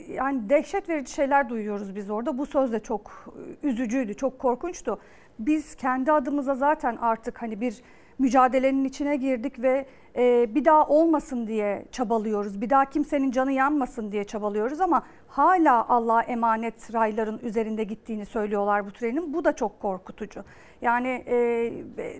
yani 0.09 0.49
dehşet 0.49 0.89
verici 0.89 1.13
şeyler 1.13 1.49
duyuyoruz 1.49 1.95
biz 1.95 2.09
orada. 2.09 2.37
Bu 2.37 2.45
söz 2.45 2.71
de 2.71 2.79
çok 2.79 3.33
üzücüydü, 3.63 4.13
çok 4.13 4.39
korkunçtu. 4.39 4.99
Biz 5.39 5.75
kendi 5.75 6.11
adımıza 6.11 6.55
zaten 6.55 6.95
artık 6.95 7.41
hani 7.41 7.61
bir 7.61 7.81
mücadelenin 8.19 8.85
içine 8.85 9.15
girdik 9.15 9.61
ve 9.61 9.85
e, 10.17 10.55
bir 10.55 10.65
daha 10.65 10.87
olmasın 10.87 11.47
diye 11.47 11.85
çabalıyoruz. 11.91 12.61
Bir 12.61 12.69
daha 12.69 12.85
kimsenin 12.89 13.31
canı 13.31 13.51
yanmasın 13.51 14.11
diye 14.11 14.23
çabalıyoruz 14.23 14.81
ama 14.81 15.03
hala 15.27 15.89
Allah'a 15.89 16.21
emanet 16.21 16.93
rayların 16.93 17.39
üzerinde 17.43 17.83
gittiğini 17.83 18.25
söylüyorlar 18.25 18.85
bu 18.85 18.91
trenin. 18.91 19.33
Bu 19.33 19.45
da 19.45 19.55
çok 19.55 19.79
korkutucu. 19.79 20.43
Yani 20.81 21.23
e, 21.27 21.71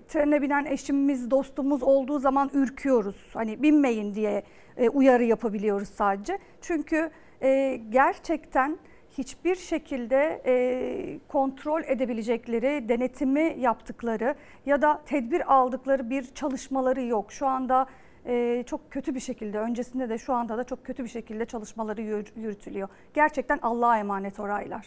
trene 0.07 0.41
binen 0.41 0.65
eşimiz, 0.65 1.32
dostumuz 1.32 1.84
olduğu 1.84 2.19
zaman 2.19 2.49
ürküyoruz. 2.53 3.30
Hani 3.34 3.64
binmeyin 3.64 4.15
diye 4.15 4.44
e, 4.78 4.90
uyarı 4.90 5.24
yapabiliyoruz 5.24 5.90
sadece. 5.90 6.40
Çünkü 6.61 7.10
e, 7.41 7.82
gerçekten 7.90 8.78
hiçbir 9.18 9.56
şekilde 9.56 10.41
e, 10.45 11.19
kontrol 11.27 11.84
edebilecekleri, 11.84 12.89
denetimi 12.89 13.56
yaptıkları 13.60 14.35
ya 14.65 14.81
da 14.81 15.02
tedbir 15.06 15.53
aldıkları 15.53 16.10
bir 16.10 16.34
çalışmaları 16.35 17.02
yok. 17.02 17.31
Şu 17.31 17.48
anda 17.48 17.88
e, 18.26 18.64
çok 18.68 18.91
kötü 18.91 19.15
bir 19.15 19.19
şekilde, 19.19 19.60
öncesinde 19.60 20.10
de 20.10 20.18
şu 20.18 20.34
anda 20.34 20.57
da 20.57 20.64
çok 20.64 20.85
kötü 20.85 21.03
bir 21.03 21.10
şekilde 21.10 21.45
çalışmaları 21.45 22.02
yürü- 22.02 22.39
yürütülüyor. 22.39 22.89
Gerçekten 23.14 23.60
Allah'a 23.61 23.99
emanet 23.99 24.39
oraylar. 24.39 24.85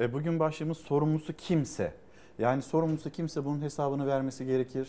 E, 0.00 0.12
bugün 0.12 0.38
başlığımız 0.38 0.78
sorumlusu 0.78 1.32
kimse. 1.32 1.92
Yani 2.38 2.62
sorumlusu 2.62 3.10
kimse 3.10 3.44
bunun 3.44 3.62
hesabını 3.62 4.06
vermesi 4.06 4.46
gerekir. 4.46 4.88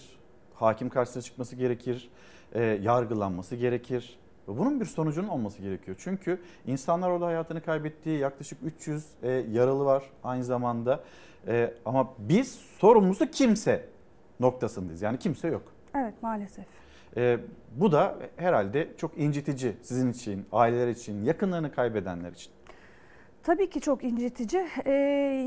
hakim 0.53 0.89
karşısına 0.89 1.23
çıkması 1.23 1.55
gerekir, 1.55 2.09
e, 2.53 2.63
yargılanması 2.63 3.55
gerekir. 3.55 4.19
Ve 4.47 4.57
Bunun 4.57 4.79
bir 4.79 4.85
sonucunun 4.85 5.27
olması 5.27 5.61
gerekiyor. 5.61 5.97
Çünkü 5.99 6.41
insanlar 6.67 7.09
orada 7.09 7.25
hayatını 7.25 7.61
kaybettiği 7.61 8.19
yaklaşık 8.19 8.59
300 8.63 9.05
e, 9.23 9.29
yaralı 9.31 9.85
var 9.85 10.03
aynı 10.23 10.43
zamanda. 10.43 11.03
E, 11.47 11.73
ama 11.85 12.13
biz 12.19 12.51
sorumlusu 12.51 13.31
kimse 13.31 13.85
noktasındayız. 14.39 15.01
Yani 15.01 15.19
kimse 15.19 15.47
yok. 15.47 15.63
Evet 15.95 16.13
maalesef. 16.21 16.65
E, 17.17 17.39
bu 17.75 17.91
da 17.91 18.15
herhalde 18.35 18.87
çok 18.97 19.17
incitici 19.17 19.73
sizin 19.81 20.11
için, 20.11 20.45
aileler 20.51 20.87
için, 20.87 21.23
yakınlarını 21.23 21.71
kaybedenler 21.71 22.31
için. 22.31 22.51
Tabii 23.43 23.69
ki 23.69 23.81
çok 23.81 24.03
incitici. 24.03 24.67
Ee, 24.85 24.91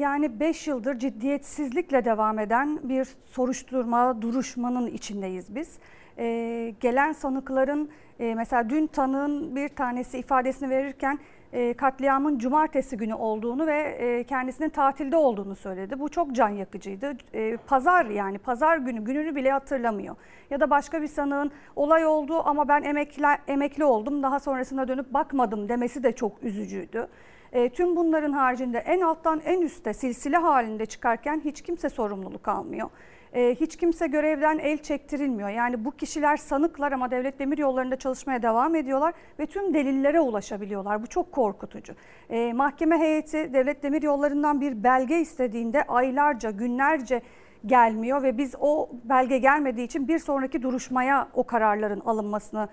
yani 0.01 0.41
5 0.41 0.67
yıldır 0.67 0.99
ciddiyetsizlikle 0.99 2.05
devam 2.05 2.39
eden 2.39 2.89
bir 2.89 3.09
soruşturma, 3.27 4.23
duruşmanın 4.23 4.87
içindeyiz 4.87 5.55
biz. 5.55 5.79
Ee, 6.19 6.75
gelen 6.81 7.13
sanıkların 7.13 7.91
e, 8.21 8.35
mesela 8.35 8.71
dün 8.71 8.87
tanığın 8.87 9.57
bir 9.57 9.69
tanesi 9.69 10.19
ifadesini 10.19 10.71
verirken 10.71 11.19
e, 11.53 11.75
katliamın 11.75 12.39
cumartesi 12.39 12.97
günü 12.97 13.15
olduğunu 13.15 13.67
ve 13.67 13.81
e, 13.81 14.25
kendisinin 14.25 14.69
tatilde 14.69 15.17
olduğunu 15.17 15.57
söyledi. 15.57 16.01
Bu 16.01 16.09
çok 16.09 16.33
can 16.33 16.49
yakıcıydı. 16.49 17.17
E, 17.35 17.57
pazar 17.57 18.07
yani 18.07 18.39
pazar 18.39 18.79
günü 18.79 19.05
gününü 19.05 19.37
bile 19.37 19.53
hatırlamıyor. 19.53 20.17
Ya 20.51 20.61
da 20.61 20.71
başka 20.71 21.03
bir 21.03 21.09
sanığın 21.09 21.51
olay 21.77 22.07
oldu 22.07 22.43
ama 22.45 22.69
ben 22.69 22.83
emekli, 22.83 23.27
emekli 23.49 23.85
oldum 23.85 24.23
daha 24.23 24.41
sonrasında 24.41 24.89
dönüp 24.89 25.13
bakmadım 25.15 25.69
demesi 25.69 26.03
de 26.03 26.13
çok 26.13 26.43
üzücüydü. 26.43 27.09
E, 27.53 27.69
tüm 27.69 27.97
bunların 27.97 28.33
haricinde 28.33 28.79
en 28.79 29.01
alttan 29.01 29.41
en 29.45 29.61
üste 29.61 29.95
silsile 29.95 30.37
halinde 30.37 30.87
çıkarken 30.87 31.41
hiç 31.45 31.63
kimse 31.63 31.89
sorumluluk 31.89 32.49
almıyor. 32.49 32.91
E, 33.33 33.57
hiç 33.61 33.77
kimse 33.77 34.07
görevden 34.07 34.59
el 34.59 34.79
çektirilmiyor. 34.79 35.49
Yani 35.49 35.85
bu 35.85 35.91
kişiler 35.91 36.37
sanıklar 36.37 36.93
ama 36.93 37.11
devlet 37.11 37.39
demir 37.39 37.59
yollarında 37.59 37.97
çalışmaya 37.97 38.43
devam 38.43 38.75
ediyorlar 38.75 39.15
ve 39.39 39.47
tüm 39.47 39.75
delillere 39.75 40.21
ulaşabiliyorlar. 40.21 41.03
Bu 41.03 41.07
çok 41.07 41.33
korkutucu. 41.33 41.95
E, 42.31 42.53
mahkeme 42.53 42.99
heyeti 42.99 43.53
devlet 43.53 43.83
demir 43.83 44.03
yollarından 44.03 44.61
bir 44.61 44.85
belge 44.85 45.21
istediğinde 45.21 45.83
aylarca, 45.83 46.51
günlerce 46.51 47.23
gelmiyor 47.67 48.23
ve 48.23 48.39
biz 48.39 48.55
o 48.61 48.91
belge 49.05 49.39
gelmediği 49.39 49.87
için 49.87 50.09
bir 50.09 50.19
sonraki 50.19 50.63
duruşmaya 50.63 51.29
o 51.35 51.45
kararların 51.45 52.01
alınmasını 52.01 52.69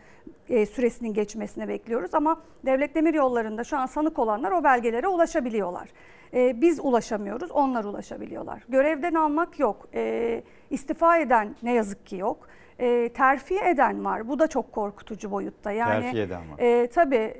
e, 0.49 0.65
süresinin 0.65 1.14
geçmesini 1.14 1.68
bekliyoruz. 1.68 2.14
Ama 2.14 2.41
devlet 2.65 2.95
demir 2.95 3.14
yollarında 3.14 3.64
şu 3.64 3.77
an 3.77 3.85
sanık 3.85 4.19
olanlar 4.19 4.51
o 4.51 4.64
belgelere 4.64 5.07
ulaşabiliyorlar. 5.07 5.89
E, 6.34 6.61
biz 6.61 6.80
ulaşamıyoruz, 6.80 7.51
onlar 7.51 7.84
ulaşabiliyorlar. 7.84 8.64
Görevden 8.69 9.14
almak 9.14 9.60
yok, 9.60 9.88
e, 9.93 10.43
istifa 10.69 11.18
eden 11.18 11.55
ne 11.64 11.73
yazık 11.73 12.05
ki 12.05 12.15
yok. 12.15 12.47
E, 12.80 13.10
terfi 13.10 13.60
eden 13.60 14.05
var. 14.05 14.30
Bu 14.30 14.39
da 14.39 14.47
çok 14.47 14.72
korkutucu 14.72 15.31
boyutta. 15.31 15.72
Yani 15.72 16.01
Terfi 16.01 16.19
eden 16.19 16.41
var. 16.51 16.60
E, 16.60 16.88
tabii 16.88 17.34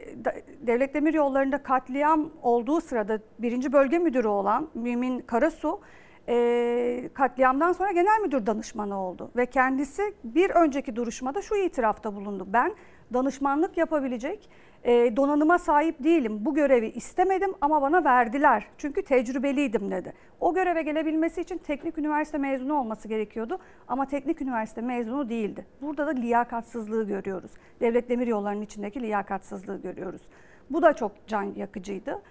Devlet 0.62 0.94
Demir 0.94 1.14
Yolları'nda 1.14 1.64
katliam 1.64 2.30
olduğu 2.42 2.82
sırada 2.82 3.20
birinci 3.40 3.74
bölge 3.74 4.00
müdürü 4.00 4.28
olan 4.28 4.70
Mümin 4.74 5.20
Karasu 5.20 5.82
e, 6.30 7.10
katliamdan 7.14 7.72
sonra 7.72 7.92
genel 7.92 8.22
müdür 8.22 8.46
danışmanı 8.46 9.00
oldu. 9.00 9.32
Ve 9.36 9.46
kendisi 9.46 10.14
bir 10.24 10.50
önceki 10.50 10.96
duruşmada 10.96 11.42
şu 11.42 11.56
itirafta 11.56 12.16
bulundu. 12.16 12.48
Ben 12.48 12.76
danışmanlık 13.14 13.78
yapabilecek 13.78 14.50
e, 14.84 15.16
donanıma 15.16 15.60
sahip 15.60 16.04
değilim. 16.04 16.46
Bu 16.46 16.54
görevi 16.54 16.88
istemedim 16.88 17.54
ama 17.62 17.82
bana 17.82 18.04
verdiler. 18.04 18.68
Çünkü 18.78 19.04
tecrübeliydim 19.04 19.92
dedi. 19.92 20.14
O 20.40 20.54
göreve 20.54 20.82
gelebilmesi 20.82 21.42
için 21.42 21.58
teknik 21.58 21.98
üniversite 21.98 22.38
mezunu 22.38 22.80
olması 22.80 23.08
gerekiyordu. 23.08 23.58
Ama 23.88 24.06
teknik 24.06 24.42
üniversite 24.42 24.82
mezunu 24.82 25.30
değildi. 25.30 25.66
Burada 25.82 26.08
da 26.08 26.12
liyakatsızlığı 26.12 27.08
görüyoruz. 27.08 27.52
Devlet 27.80 28.10
demir 28.10 28.28
yollarının 28.28 28.62
içindeki 28.62 29.02
liyakatsızlığı 29.02 29.82
görüyoruz. 29.82 30.22
Bu 30.70 30.82
da 30.82 30.94
çok 30.94 31.12
can 31.28 31.54
yakıcıydı. 31.56 32.22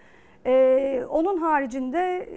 E, 0.47 1.05
onun 1.11 1.37
haricinde 1.37 2.29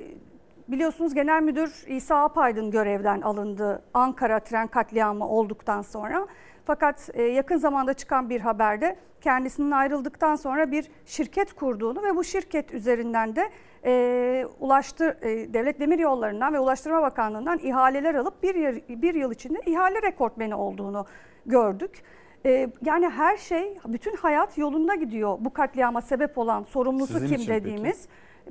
Biliyorsunuz 0.68 1.14
Genel 1.14 1.42
Müdür 1.44 1.84
İsa 1.88 2.24
Apaydın 2.24 2.72
görevden 2.72 3.22
alındı 3.22 3.82
Ankara 3.94 4.40
tren 4.40 4.68
katliamı 4.68 5.28
olduktan 5.28 5.82
sonra. 5.82 6.28
Fakat 6.66 7.10
e, 7.14 7.24
yakın 7.24 7.58
zamanda 7.58 7.94
çıkan 7.94 8.30
bir 8.30 8.42
haberde 8.42 8.96
kendisinin 9.22 9.72
ayrıldıktan 9.72 10.36
sonra 10.36 10.72
bir 10.72 10.88
şirket 11.06 11.54
kurduğunu 11.54 12.04
ve 12.04 12.16
bu 12.16 12.24
şirket 12.24 12.74
üzerinden 12.74 13.36
de 13.36 13.50
e, 13.86 14.46
ulaştır, 14.60 15.08
e, 15.22 15.54
Devlet 15.54 15.80
Demir 15.80 16.00
Yolları'ndan 16.00 16.54
ve 16.54 16.60
Ulaştırma 16.60 17.02
Bakanlığı'ndan 17.02 17.60
ihaleler 17.60 18.16
alıp 18.16 18.44
bir 18.44 18.56
yıl, 18.56 19.02
bir 19.02 19.16
yıl 19.16 19.32
içinde 19.32 19.60
ihale 19.66 20.02
rekortmeni 20.02 20.56
olduğunu 20.56 21.06
gördük. 21.46 22.04
E, 22.46 22.70
yani 22.82 23.10
her 23.10 23.38
şey, 23.38 23.78
bütün 23.88 24.16
hayat 24.16 24.58
yolunda 24.58 24.96
gidiyor 24.96 25.38
bu 25.40 25.54
katliama 25.54 26.02
sebep 26.02 26.38
olan 26.38 26.64
sorumlusu 26.64 27.14
Sizin 27.14 27.28
kim 27.28 27.36
için 27.36 27.48
peki? 27.48 27.66
dediğimiz. 27.66 28.08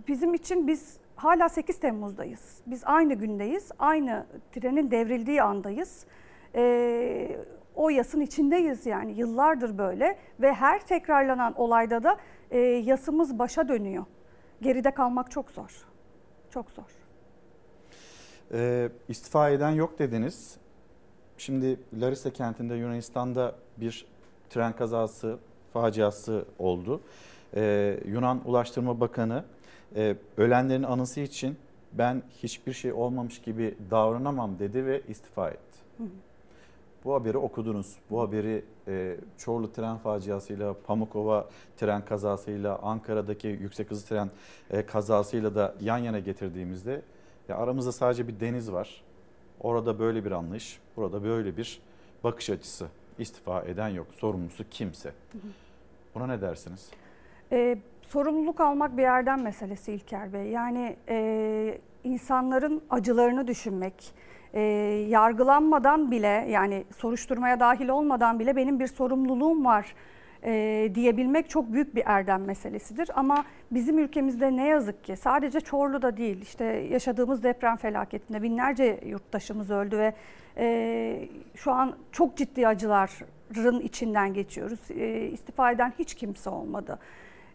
Bizim 0.09 0.35
için 0.35 0.67
biz 0.67 1.04
hala 1.17 1.49
8 1.49 1.81
Temmuz'dayız. 1.81 2.61
Biz 2.67 2.83
aynı 2.85 3.15
gündeyiz. 3.15 3.71
Aynı 3.79 4.27
trenin 4.53 4.91
devrildiği 4.91 5.43
andayız. 5.43 6.07
Ee, 6.55 7.37
o 7.75 7.91
yasın 7.91 8.21
içindeyiz 8.21 8.87
yani 8.87 9.13
yıllardır 9.13 9.79
böyle 9.79 10.19
ve 10.41 10.53
her 10.53 10.87
tekrarlanan 10.87 11.55
olayda 11.61 12.03
da 12.03 12.17
e, 12.51 12.59
yasımız 12.59 13.39
başa 13.39 13.69
dönüyor. 13.69 14.05
Geride 14.63 14.91
kalmak 14.91 15.31
çok 15.31 15.51
zor. 15.51 15.87
Çok 16.51 16.71
zor. 16.71 16.85
E, 18.53 18.89
istifa 19.09 19.51
eden 19.51 19.71
yok 19.71 19.99
dediniz. 19.99 20.57
Şimdi 21.39 21.81
Larisa 22.01 22.31
kentinde 22.31 22.75
Yunanistan'da 22.75 23.55
bir 23.77 24.07
tren 24.51 24.73
kazası 24.73 25.39
faciası 25.73 26.45
oldu. 26.59 27.01
E, 27.57 27.97
Yunan 28.07 28.41
Ulaştırma 28.45 29.01
Bakanı 29.01 29.45
e, 29.97 30.17
ölenlerin 30.37 30.83
anısı 30.83 31.21
için 31.21 31.57
ben 31.93 32.23
hiçbir 32.43 32.73
şey 32.73 32.93
olmamış 32.93 33.41
gibi 33.41 33.75
davranamam 33.91 34.59
dedi 34.59 34.87
ve 34.87 35.03
istifa 35.09 35.51
etti. 35.51 35.79
Bu 37.05 37.15
haberi 37.15 37.39
okudunuz. 37.39 37.97
Bu 38.11 38.21
haberi 38.21 38.65
e, 38.89 39.17
Çorlu 39.39 39.73
tren 39.73 39.97
faciasıyla, 39.97 40.75
Pamukova 40.87 41.49
tren 41.77 42.05
kazasıyla, 42.05 42.79
Ankara'daki 42.79 43.49
yüksek 43.49 43.91
hızlı 43.91 44.09
tren 44.09 44.31
e, 44.71 44.87
kazasıyla 44.87 45.55
da 45.55 45.75
yan 45.81 45.99
yana 45.99 46.19
getirdiğimizde 46.19 47.03
ya 47.49 47.57
aramızda 47.57 47.93
sadece 47.93 48.29
bir 48.29 48.41
deniz 48.41 48.73
var. 48.73 49.03
Orada 49.61 49.99
böyle 49.99 50.25
bir 50.25 50.31
anlayış, 50.31 50.81
burada 50.97 51.25
böyle 51.25 51.57
bir 51.57 51.81
bakış 52.25 52.51
açısı. 52.51 52.87
İstifa 53.19 53.63
eden 53.63 53.89
yok, 53.89 54.07
sorumlusu 54.17 54.65
kimse. 54.71 55.13
Buna 56.15 56.27
ne 56.27 56.41
dersiniz? 56.41 56.91
Ee, 57.53 57.79
sorumluluk 58.09 58.61
almak 58.61 58.97
bir 58.97 59.03
yerden 59.03 59.41
meselesi 59.41 59.93
İlker 59.93 60.33
Bey. 60.33 60.47
Yani 60.47 60.97
e, 61.09 61.79
insanların 62.05 62.83
acılarını 62.91 63.47
düşünmek, 63.47 64.15
e, 64.55 64.61
yargılanmadan 65.09 66.11
bile 66.11 66.47
yani 66.49 66.85
soruşturmaya 66.97 67.61
dahil 67.61 67.89
olmadan 67.89 68.39
bile 68.39 68.57
benim 68.57 68.81
bir 68.81 68.87
sorumluluğum 68.87 69.65
var 69.65 69.95
e, 70.45 70.91
diyebilmek 70.95 71.51
çok 71.51 71.73
büyük 71.73 71.95
bir 71.95 72.03
erdem 72.07 72.45
meselesidir. 72.45 73.11
Ama 73.15 73.45
bizim 73.71 73.99
ülkemizde 73.99 74.57
ne 74.57 74.67
yazık 74.67 75.05
ki 75.05 75.17
sadece 75.17 75.61
Çorlu'da 75.61 76.17
değil 76.17 76.43
işte 76.43 76.65
yaşadığımız 76.65 77.43
deprem 77.43 77.77
felaketinde 77.77 78.43
binlerce 78.43 79.01
yurttaşımız 79.07 79.71
öldü 79.71 79.99
ve 79.99 80.15
e, 80.57 81.29
şu 81.55 81.73
an 81.73 81.97
çok 82.13 82.37
ciddi 82.37 82.69
acıların 82.69 83.81
içinden 83.81 84.35
geçiyoruz. 84.35 84.81
E, 84.91 85.29
istifa 85.33 85.71
eden 85.71 85.93
hiç 85.99 86.15
kimse 86.15 86.51
olmadı. 86.51 86.99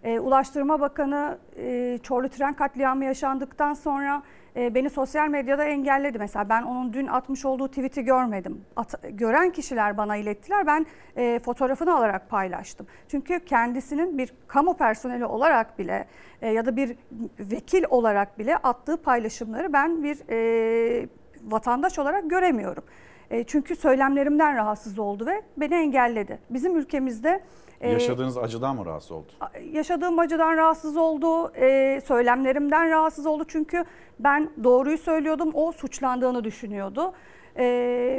E, 0.03 0.19
Ulaştırma 0.19 0.79
Bakanı 0.79 1.37
e, 1.57 1.97
Çorlu 2.03 2.29
tren 2.29 2.53
katliamı 2.53 3.05
yaşandıktan 3.05 3.73
sonra 3.73 4.23
e, 4.55 4.75
beni 4.75 4.89
sosyal 4.89 5.27
medyada 5.29 5.63
engelledi. 5.63 6.19
Mesela 6.19 6.49
ben 6.49 6.63
onun 6.63 6.93
dün 6.93 7.07
atmış 7.07 7.45
olduğu 7.45 7.67
tweet'i 7.67 8.03
görmedim. 8.03 8.65
At- 8.75 9.03
gören 9.09 9.51
kişiler 9.51 9.97
bana 9.97 10.15
ilettiler. 10.15 10.67
Ben 10.67 10.85
e, 11.17 11.39
fotoğrafını 11.39 11.95
alarak 11.95 12.29
paylaştım. 12.29 12.87
Çünkü 13.07 13.39
kendisinin 13.39 14.17
bir 14.17 14.33
kamu 14.47 14.77
personeli 14.77 15.25
olarak 15.25 15.79
bile 15.79 16.07
e, 16.41 16.49
ya 16.49 16.65
da 16.65 16.75
bir 16.75 16.95
vekil 17.39 17.83
olarak 17.89 18.39
bile 18.39 18.57
attığı 18.57 19.01
paylaşımları 19.01 19.73
ben 19.73 20.03
bir 20.03 20.29
e, 20.29 21.07
vatandaş 21.43 21.99
olarak 21.99 22.29
göremiyorum. 22.29 22.83
E, 23.31 23.43
çünkü 23.43 23.75
söylemlerimden 23.75 24.55
rahatsız 24.55 24.99
oldu 24.99 25.25
ve 25.25 25.41
beni 25.57 25.73
engelledi. 25.75 26.39
Bizim 26.49 26.77
ülkemizde 26.77 27.41
e, 27.81 27.91
Yaşadığınız 27.91 28.37
acıdan 28.37 28.75
mı 28.75 28.85
rahatsız 28.85 29.11
oldu? 29.11 29.31
yaşadığım 29.71 30.19
acıdan 30.19 30.57
rahatsız 30.57 30.97
oldu, 30.97 31.51
e, 31.55 32.01
söylemlerimden 32.05 32.89
rahatsız 32.89 33.25
oldu 33.25 33.45
çünkü 33.47 33.83
ben 34.19 34.49
doğruyu 34.63 34.97
söylüyordum, 34.97 35.51
o 35.53 35.71
suçlandığını 35.71 36.43
düşünüyordu. 36.43 37.13
E, 37.55 37.65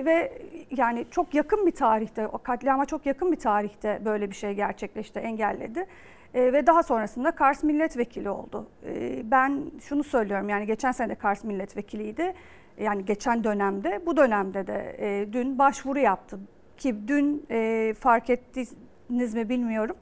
ve 0.04 0.42
yani 0.76 1.06
çok 1.10 1.34
yakın 1.34 1.66
bir 1.66 1.72
tarihte, 1.72 2.28
o 2.28 2.38
katliama 2.38 2.86
çok 2.86 3.06
yakın 3.06 3.32
bir 3.32 3.38
tarihte 3.38 4.00
böyle 4.04 4.30
bir 4.30 4.34
şey 4.34 4.54
gerçekleşti, 4.54 5.18
engelledi. 5.18 5.86
E, 6.34 6.52
ve 6.52 6.66
daha 6.66 6.82
sonrasında 6.82 7.30
Kars 7.30 7.62
milletvekili 7.62 8.30
oldu. 8.30 8.66
E, 8.86 9.20
ben 9.30 9.62
şunu 9.80 10.04
söylüyorum 10.04 10.48
yani 10.48 10.66
geçen 10.66 10.92
sene 10.92 11.08
de 11.08 11.14
Kars 11.14 11.44
milletvekiliydi. 11.44 12.34
Yani 12.81 13.05
geçen 13.05 13.44
dönemde, 13.44 14.02
bu 14.07 14.16
dönemde 14.16 14.66
de 14.66 14.97
e, 14.98 15.32
dün 15.32 15.59
başvuru 15.59 15.98
yaptım. 15.98 16.48
Ki 16.77 16.97
dün 17.09 17.47
e, 17.51 17.94
fark 17.98 18.31
ettiniz 18.31 19.35
mi 19.35 19.48
bilmiyorum. 19.48 19.97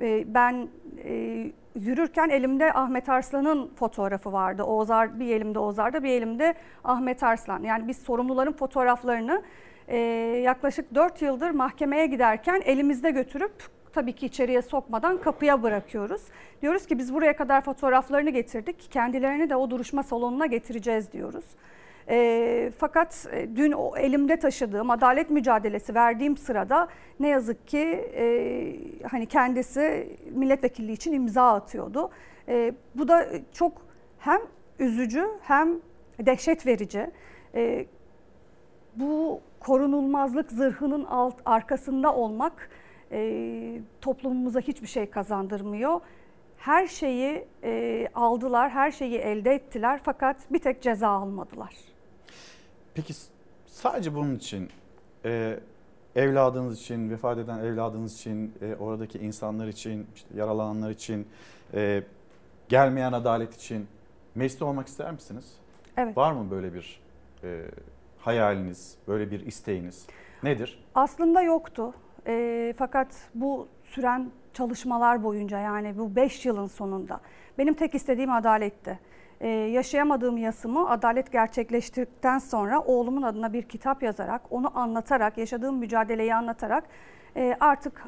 E, 0.00 0.34
ben 0.34 0.68
e, 1.04 1.46
yürürken 1.80 2.28
elimde 2.28 2.72
Ahmet 2.72 3.08
Arslan'ın 3.08 3.70
fotoğrafı 3.74 4.32
vardı. 4.32 4.62
Oğuzar 4.62 5.20
bir 5.20 5.36
elimde 5.36 5.58
Oğuzar'da 5.58 6.02
bir 6.02 6.08
elimde 6.10 6.54
Ahmet 6.84 7.22
Arslan. 7.22 7.62
Yani 7.62 7.88
biz 7.88 7.98
sorumluların 7.98 8.52
fotoğraflarını 8.52 9.42
e, 9.88 9.96
yaklaşık 10.44 10.94
4 10.94 11.22
yıldır 11.22 11.50
mahkemeye 11.50 12.06
giderken 12.06 12.62
elimizde 12.64 13.10
götürüp 13.10 13.52
tabii 13.92 14.12
ki 14.12 14.26
içeriye 14.26 14.62
sokmadan 14.62 15.18
kapıya 15.18 15.62
bırakıyoruz. 15.62 16.22
Diyoruz 16.62 16.86
ki 16.86 16.98
biz 16.98 17.14
buraya 17.14 17.36
kadar 17.36 17.60
fotoğraflarını 17.60 18.30
getirdik. 18.30 18.92
Kendilerini 18.92 19.50
de 19.50 19.56
o 19.56 19.70
duruşma 19.70 20.02
salonuna 20.02 20.46
getireceğiz 20.46 21.12
diyoruz. 21.12 21.44
E, 22.08 22.72
fakat 22.78 23.26
dün 23.56 23.72
o 23.72 23.96
elimde 23.96 24.36
taşıdığım 24.36 24.90
adalet 24.90 25.30
mücadelesi 25.30 25.94
verdiğim 25.94 26.36
sırada 26.36 26.88
ne 27.20 27.28
yazık 27.28 27.68
ki 27.68 28.10
e, 28.14 29.06
hani 29.10 29.26
kendisi 29.26 30.08
milletvekilliği 30.30 30.96
için 30.96 31.12
imza 31.12 31.52
atıyordu. 31.52 32.10
E, 32.48 32.74
bu 32.94 33.08
da 33.08 33.26
çok 33.52 33.72
hem 34.18 34.40
üzücü 34.78 35.26
hem 35.42 35.80
dehşet 36.20 36.66
verici. 36.66 37.10
E, 37.54 37.86
bu 38.96 39.40
korunulmazlık 39.60 40.52
zırhının 40.52 41.04
alt 41.04 41.34
arkasında 41.44 42.14
olmak 42.14 42.70
e, 43.12 43.80
toplumumuza 44.00 44.60
hiçbir 44.60 44.86
şey 44.86 45.10
kazandırmıyor. 45.10 46.00
Her 46.56 46.86
şeyi 46.86 47.44
e, 47.64 48.08
aldılar, 48.14 48.70
her 48.70 48.90
şeyi 48.90 49.18
elde 49.18 49.54
ettiler 49.54 50.00
fakat 50.04 50.52
bir 50.52 50.58
tek 50.58 50.82
ceza 50.82 51.08
almadılar. 51.08 51.91
Peki 52.94 53.14
sadece 53.66 54.14
bunun 54.14 54.36
için 54.36 54.68
e, 55.24 55.60
evladınız 56.16 56.80
için, 56.80 57.10
vefat 57.10 57.38
eden 57.38 57.58
evladınız 57.58 58.14
için, 58.14 58.54
e, 58.62 58.74
oradaki 58.74 59.18
insanlar 59.18 59.66
için, 59.66 60.06
işte 60.14 60.28
yaralananlar 60.34 60.90
için, 60.90 61.28
e, 61.74 62.02
gelmeyen 62.68 63.12
adalet 63.12 63.54
için 63.54 63.88
mecliste 64.34 64.64
olmak 64.64 64.86
ister 64.86 65.12
misiniz? 65.12 65.52
Evet. 65.96 66.16
Var 66.16 66.32
mı 66.32 66.50
böyle 66.50 66.74
bir 66.74 67.00
e, 67.44 67.60
hayaliniz, 68.18 68.96
böyle 69.08 69.30
bir 69.30 69.46
isteğiniz? 69.46 70.06
Nedir? 70.42 70.84
Aslında 70.94 71.42
yoktu. 71.42 71.94
E, 72.26 72.74
fakat 72.78 73.08
bu 73.34 73.68
süren 73.84 74.30
çalışmalar 74.54 75.22
boyunca 75.22 75.58
yani 75.58 75.98
bu 75.98 76.16
5 76.16 76.46
yılın 76.46 76.66
sonunda 76.66 77.20
benim 77.58 77.74
tek 77.74 77.94
istediğim 77.94 78.32
adaletti. 78.32 78.98
Ee, 79.42 79.48
yaşayamadığım 79.48 80.36
yasımı 80.36 80.90
adalet 80.90 81.32
gerçekleştirdikten 81.32 82.38
sonra 82.38 82.80
oğlumun 82.80 83.22
adına 83.22 83.52
bir 83.52 83.62
kitap 83.62 84.02
yazarak, 84.02 84.42
onu 84.50 84.78
anlatarak, 84.78 85.38
yaşadığım 85.38 85.76
mücadeleyi 85.76 86.34
anlatarak 86.34 86.84
e, 87.36 87.56
artık 87.60 88.04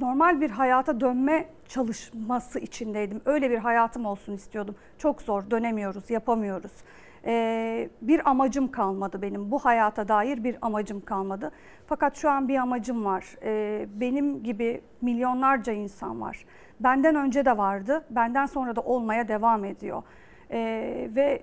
normal 0.00 0.40
bir 0.40 0.50
hayata 0.50 1.00
dönme 1.00 1.48
çalışması 1.68 2.58
içindeydim. 2.58 3.20
Öyle 3.24 3.50
bir 3.50 3.58
hayatım 3.58 4.06
olsun 4.06 4.32
istiyordum. 4.32 4.74
Çok 4.98 5.22
zor, 5.22 5.50
dönemiyoruz, 5.50 6.10
yapamıyoruz. 6.10 6.72
Ee, 7.24 7.88
bir 8.02 8.30
amacım 8.30 8.70
kalmadı 8.70 9.22
benim. 9.22 9.50
Bu 9.50 9.58
hayata 9.58 10.08
dair 10.08 10.44
bir 10.44 10.56
amacım 10.62 11.00
kalmadı. 11.00 11.50
Fakat 11.86 12.16
şu 12.16 12.30
an 12.30 12.48
bir 12.48 12.56
amacım 12.56 13.04
var. 13.04 13.36
Ee, 13.42 13.86
benim 13.94 14.42
gibi 14.42 14.80
milyonlarca 15.00 15.72
insan 15.72 16.20
var. 16.20 16.44
Benden 16.80 17.14
önce 17.14 17.44
de 17.44 17.56
vardı, 17.56 18.04
benden 18.10 18.46
sonra 18.46 18.76
da 18.76 18.80
olmaya 18.80 19.28
devam 19.28 19.64
ediyor. 19.64 20.02
Ee, 20.52 21.10
ve 21.14 21.42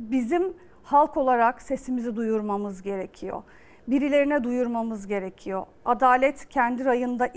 bizim 0.00 0.54
halk 0.82 1.16
olarak 1.16 1.62
sesimizi 1.62 2.16
duyurmamız 2.16 2.82
gerekiyor. 2.82 3.42
Birilerine 3.88 4.44
duyurmamız 4.44 5.06
gerekiyor. 5.06 5.66
Adalet 5.84 6.48
kendi 6.48 6.84
rayında 6.84 7.28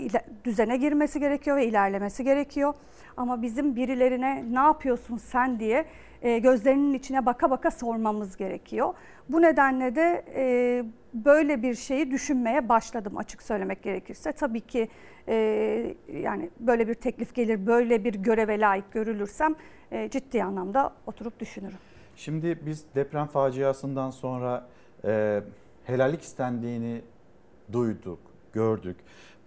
düzene 0.44 0.76
girmesi 0.76 1.20
gerekiyor 1.20 1.56
ve 1.56 1.66
ilerlemesi 1.66 2.24
gerekiyor. 2.24 2.74
Ama 3.16 3.42
bizim 3.42 3.76
birilerine 3.76 4.44
ne 4.52 4.58
yapıyorsun 4.58 5.16
sen 5.16 5.60
diye 5.60 5.84
e, 6.22 6.38
gözlerinin 6.38 6.94
içine 6.94 7.26
baka 7.26 7.50
baka 7.50 7.70
sormamız 7.70 8.36
gerekiyor. 8.36 8.94
Bu 9.28 9.42
nedenle 9.42 9.94
de 9.94 10.24
e, 10.36 10.84
böyle 11.14 11.62
bir 11.62 11.74
şeyi 11.74 12.10
düşünmeye 12.10 12.68
başladım 12.68 13.16
açık 13.16 13.42
söylemek 13.42 13.82
gerekirse. 13.82 14.32
Tabii 14.32 14.60
ki 14.60 14.88
e, 15.28 15.34
yani 16.12 16.50
böyle 16.60 16.88
bir 16.88 16.94
teklif 16.94 17.34
gelir, 17.34 17.66
böyle 17.66 18.04
bir 18.04 18.14
göreve 18.14 18.60
layık 18.60 18.92
görülürsem 18.92 19.54
ciddi 20.10 20.44
anlamda 20.44 20.92
oturup 21.06 21.40
düşünürüm. 21.40 21.78
Şimdi 22.16 22.58
biz 22.66 22.84
deprem 22.94 23.26
faciasından 23.26 24.10
sonra 24.10 24.66
helallik 25.86 26.22
istendiğini 26.22 27.02
duyduk, 27.72 28.18
gördük. 28.52 28.96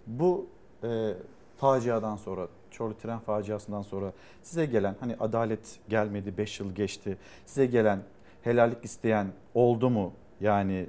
Bu 0.07 0.47
e, 0.83 1.13
faciadan 1.57 2.15
sonra 2.15 2.47
Çorlu 2.71 2.97
tren 2.97 3.19
faciasından 3.19 3.81
sonra 3.81 4.13
size 4.43 4.65
gelen 4.65 4.95
hani 4.99 5.15
adalet 5.19 5.79
gelmedi 5.89 6.37
5 6.37 6.59
yıl 6.59 6.75
geçti. 6.75 7.17
Size 7.45 7.65
gelen 7.65 7.99
helallik 8.43 8.85
isteyen 8.85 9.27
oldu 9.53 9.89
mu? 9.89 10.13
Yani 10.41 10.87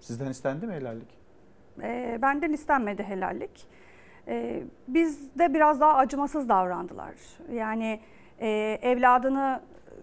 sizden 0.00 0.30
istendi 0.30 0.66
mi 0.66 0.72
helallik? 0.72 1.08
E, 1.82 2.18
benden 2.22 2.52
istenmedi 2.52 3.02
helallik. 3.02 3.66
E, 4.28 4.62
bizde 4.88 5.54
biraz 5.54 5.80
daha 5.80 5.94
acımasız 5.94 6.48
davrandılar. 6.48 7.14
Yani 7.52 8.00
e, 8.40 8.78
evladını 8.82 9.60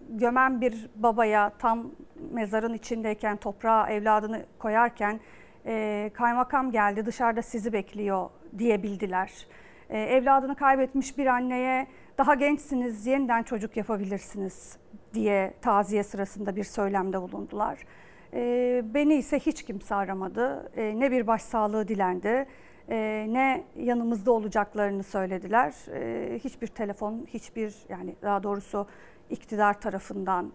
gömen 0.08 0.60
bir 0.60 0.90
babaya 0.96 1.52
tam 1.58 1.90
mezarın 2.32 2.74
içindeyken 2.74 3.36
toprağa 3.36 3.90
evladını 3.90 4.46
koyarken 4.58 5.20
e, 5.66 6.10
kaymakam 6.14 6.70
geldi 6.70 7.06
dışarıda 7.06 7.42
sizi 7.42 7.72
bekliyor 7.72 8.30
diyebildiler. 8.58 9.46
E, 9.90 10.00
evladını 10.00 10.56
kaybetmiş 10.56 11.18
bir 11.18 11.26
anneye 11.26 11.86
daha 12.18 12.34
gençsiniz 12.34 13.06
yeniden 13.06 13.42
çocuk 13.42 13.76
yapabilirsiniz 13.76 14.76
diye 15.14 15.54
taziye 15.62 16.02
sırasında 16.04 16.56
bir 16.56 16.64
söylemde 16.64 17.22
bulundular. 17.22 17.78
E, 18.34 18.82
beni 18.94 19.14
ise 19.14 19.38
hiç 19.38 19.62
kimse 19.62 19.94
aramadı. 19.94 20.72
E, 20.76 21.00
ne 21.00 21.10
bir 21.10 21.26
başsağlığı 21.26 21.88
dilendi 21.88 22.46
ne 23.28 23.64
yanımızda 23.76 24.32
olacaklarını 24.32 25.02
söylediler. 25.02 25.72
Hiçbir 26.38 26.66
telefon, 26.66 27.26
hiçbir 27.26 27.74
yani 27.88 28.16
daha 28.22 28.42
doğrusu 28.42 28.86
iktidar 29.32 29.80
tarafından, 29.80 30.52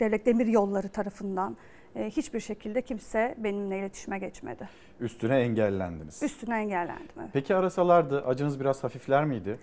devlet 0.00 0.26
demir 0.26 0.46
yolları 0.46 0.88
tarafından 0.88 1.56
hiçbir 1.96 2.40
şekilde 2.40 2.82
kimse 2.82 3.34
benimle 3.38 3.78
iletişime 3.78 4.18
geçmedi. 4.18 4.68
Üstüne 5.00 5.40
engellendiniz. 5.40 6.22
Üstüne 6.22 6.58
engellendim. 6.58 7.14
Evet. 7.20 7.30
Peki 7.32 7.54
arasalardı 7.54 8.26
acınız 8.26 8.60
biraz 8.60 8.84
hafifler 8.84 9.24
miydi? 9.24 9.58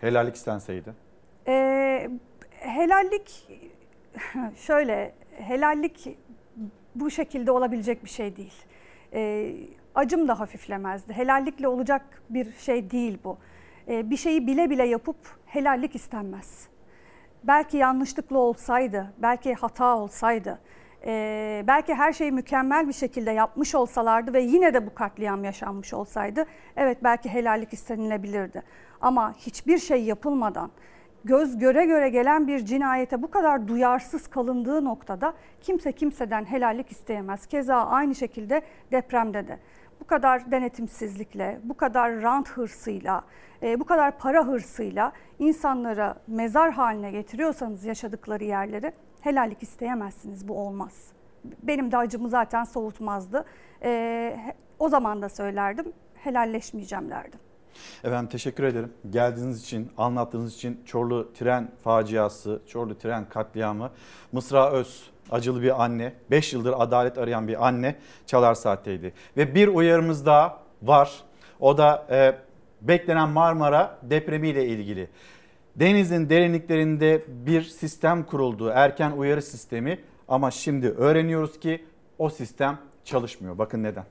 Helallik 0.00 0.34
istenseydi? 0.34 0.94
Ee, 1.48 2.10
helallik 2.50 3.48
şöyle 4.56 5.14
helallik 5.30 6.18
bu 6.94 7.10
şekilde 7.10 7.50
olabilecek 7.50 8.04
bir 8.04 8.10
şey 8.10 8.36
değil. 8.36 8.54
Ee, 9.12 9.54
acım 9.94 10.28
da 10.28 10.40
hafiflemezdi. 10.40 11.12
Helallikle 11.12 11.68
olacak 11.68 12.22
bir 12.30 12.52
şey 12.52 12.90
değil 12.90 13.18
bu. 13.24 13.38
Ee, 13.88 14.10
bir 14.10 14.16
şeyi 14.16 14.46
bile 14.46 14.70
bile 14.70 14.86
yapıp 14.86 15.16
helallik 15.46 15.94
istenmez. 15.94 16.68
Belki 17.46 17.76
yanlışlıkla 17.76 18.38
olsaydı, 18.38 19.12
belki 19.18 19.54
hata 19.54 19.96
olsaydı, 19.96 20.58
e, 21.06 21.64
belki 21.66 21.94
her 21.94 22.12
şeyi 22.12 22.32
mükemmel 22.32 22.88
bir 22.88 22.92
şekilde 22.92 23.30
yapmış 23.30 23.74
olsalardı 23.74 24.32
ve 24.32 24.40
yine 24.40 24.74
de 24.74 24.86
bu 24.86 24.94
katliam 24.94 25.44
yaşanmış 25.44 25.94
olsaydı, 25.94 26.46
evet 26.76 26.98
belki 27.04 27.28
helallik 27.28 27.72
istenilebilirdi. 27.72 28.62
Ama 29.00 29.34
hiçbir 29.38 29.78
şey 29.78 30.04
yapılmadan, 30.04 30.70
göz 31.24 31.58
göre 31.58 31.84
göre 31.86 32.08
gelen 32.08 32.46
bir 32.46 32.64
cinayete 32.64 33.22
bu 33.22 33.30
kadar 33.30 33.68
duyarsız 33.68 34.26
kalındığı 34.26 34.84
noktada 34.84 35.34
kimse 35.60 35.92
kimseden 35.92 36.44
helallik 36.44 36.92
isteyemez. 36.92 37.46
Keza 37.46 37.76
aynı 37.76 38.14
şekilde 38.14 38.62
depremde 38.92 39.48
de 39.48 39.58
bu 40.00 40.06
kadar 40.06 40.50
denetimsizlikle, 40.50 41.60
bu 41.64 41.76
kadar 41.76 42.22
rant 42.22 42.48
hırsıyla, 42.48 43.24
e, 43.64 43.80
bu 43.80 43.84
kadar 43.84 44.18
para 44.18 44.46
hırsıyla 44.46 45.12
insanlara 45.38 46.14
mezar 46.26 46.72
haline 46.72 47.10
getiriyorsanız 47.10 47.84
yaşadıkları 47.84 48.44
yerleri 48.44 48.92
helallik 49.20 49.62
isteyemezsiniz. 49.62 50.48
Bu 50.48 50.58
olmaz. 50.58 50.92
Benim 51.62 51.92
de 51.92 51.96
acımı 51.96 52.28
zaten 52.28 52.64
soğutmazdı. 52.64 53.44
E, 53.82 54.36
o 54.78 54.88
zaman 54.88 55.22
da 55.22 55.28
söylerdim, 55.28 55.92
helalleşmeyeceğim 56.14 57.10
derdim. 57.10 57.40
Efendim 58.04 58.28
teşekkür 58.28 58.64
ederim. 58.64 58.92
Geldiğiniz 59.10 59.62
için, 59.62 59.92
anlattığınız 59.96 60.54
için 60.54 60.80
Çorlu 60.86 61.32
tren 61.32 61.70
faciası, 61.84 62.62
Çorlu 62.66 62.98
tren 62.98 63.28
katliamı, 63.28 63.90
Mısra 64.32 64.70
Öz 64.70 65.10
acılı 65.30 65.62
bir 65.62 65.84
anne, 65.84 66.12
5 66.30 66.52
yıldır 66.52 66.74
adalet 66.78 67.18
arayan 67.18 67.48
bir 67.48 67.66
anne 67.66 67.96
Çalar 68.26 68.54
Saat'teydi. 68.54 69.14
Ve 69.36 69.54
bir 69.54 69.68
uyarımız 69.68 70.26
daha 70.26 70.58
var. 70.82 71.24
O 71.60 71.78
da 71.78 72.06
e, 72.10 72.34
beklenen 72.88 73.28
Marmara 73.28 73.98
depremiyle 74.02 74.66
ilgili. 74.66 75.08
Denizin 75.76 76.30
derinliklerinde 76.30 77.24
bir 77.28 77.62
sistem 77.62 78.26
kuruldu, 78.26 78.68
erken 78.74 79.10
uyarı 79.10 79.42
sistemi 79.42 79.98
Ama 80.28 80.50
şimdi 80.50 80.88
öğreniyoruz 80.88 81.60
ki 81.60 81.84
o 82.18 82.30
sistem 82.30 82.78
çalışmıyor. 83.04 83.58
Bakın 83.58 83.82
neden. 83.82 84.04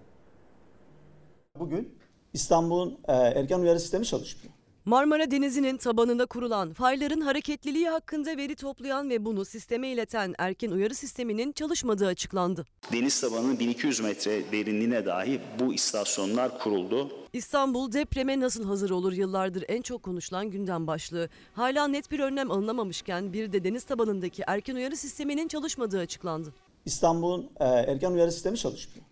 Bugün 1.59 1.99
İstanbul'un 2.33 2.99
e, 3.07 3.13
erken 3.13 3.59
uyarı 3.59 3.79
sistemi 3.79 4.05
çalışmıyor. 4.05 4.52
Marmara 4.85 5.31
Denizi'nin 5.31 5.77
tabanında 5.77 6.25
kurulan 6.25 6.73
fayların 6.73 7.21
hareketliliği 7.21 7.89
hakkında 7.89 8.37
veri 8.37 8.55
toplayan 8.55 9.09
ve 9.09 9.25
bunu 9.25 9.45
sisteme 9.45 9.87
ileten 9.87 10.35
erken 10.37 10.71
uyarı 10.71 10.95
sisteminin 10.95 11.51
çalışmadığı 11.51 12.07
açıklandı. 12.07 12.65
Deniz 12.91 13.21
tabanının 13.21 13.59
1200 13.59 13.99
metre 13.99 14.51
derinliğine 14.51 15.05
dahi 15.05 15.41
bu 15.59 15.73
istasyonlar 15.73 16.59
kuruldu. 16.59 17.11
İstanbul 17.33 17.91
depreme 17.91 18.39
nasıl 18.39 18.63
hazır 18.63 18.89
olur 18.89 19.13
yıllardır 19.13 19.65
en 19.67 19.81
çok 19.81 20.03
konuşulan 20.03 20.51
gündem 20.51 20.87
başlığı. 20.87 21.29
Hala 21.53 21.87
net 21.87 22.11
bir 22.11 22.19
önlem 22.19 22.51
alınamamışken 22.51 23.33
bir 23.33 23.53
de 23.53 23.63
deniz 23.63 23.83
tabanındaki 23.83 24.43
erken 24.47 24.75
uyarı 24.75 24.97
sisteminin 24.97 25.47
çalışmadığı 25.47 25.99
açıklandı. 25.99 26.53
İstanbul'un 26.85 27.49
e, 27.59 27.65
erken 27.65 28.11
uyarı 28.11 28.31
sistemi 28.31 28.57
çalışmıyor. 28.57 29.05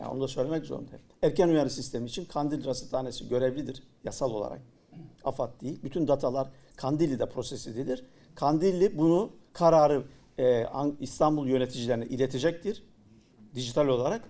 Yani 0.00 0.10
onu 0.10 0.20
da 0.20 0.28
söylemek 0.28 0.64
zorundayım. 0.64 1.02
Erken 1.22 1.48
uyarı 1.48 1.70
sistemi 1.70 2.06
için 2.06 2.24
Kandil 2.24 2.64
Rasathanesi 2.64 3.28
görevlidir 3.28 3.82
yasal 4.04 4.30
olarak. 4.30 4.60
AFAD 5.24 5.60
değil. 5.60 5.80
Bütün 5.84 6.08
datalar 6.08 6.48
Kandilli'de 6.76 7.28
proses 7.28 7.66
edilir. 7.66 8.04
Kandilli 8.34 8.98
bunu 8.98 9.32
kararı 9.52 10.04
e, 10.38 10.64
An- 10.64 10.96
İstanbul 11.00 11.46
yöneticilerine 11.46 12.06
iletecektir. 12.06 12.82
Dijital 13.54 13.88
olarak 13.88 14.22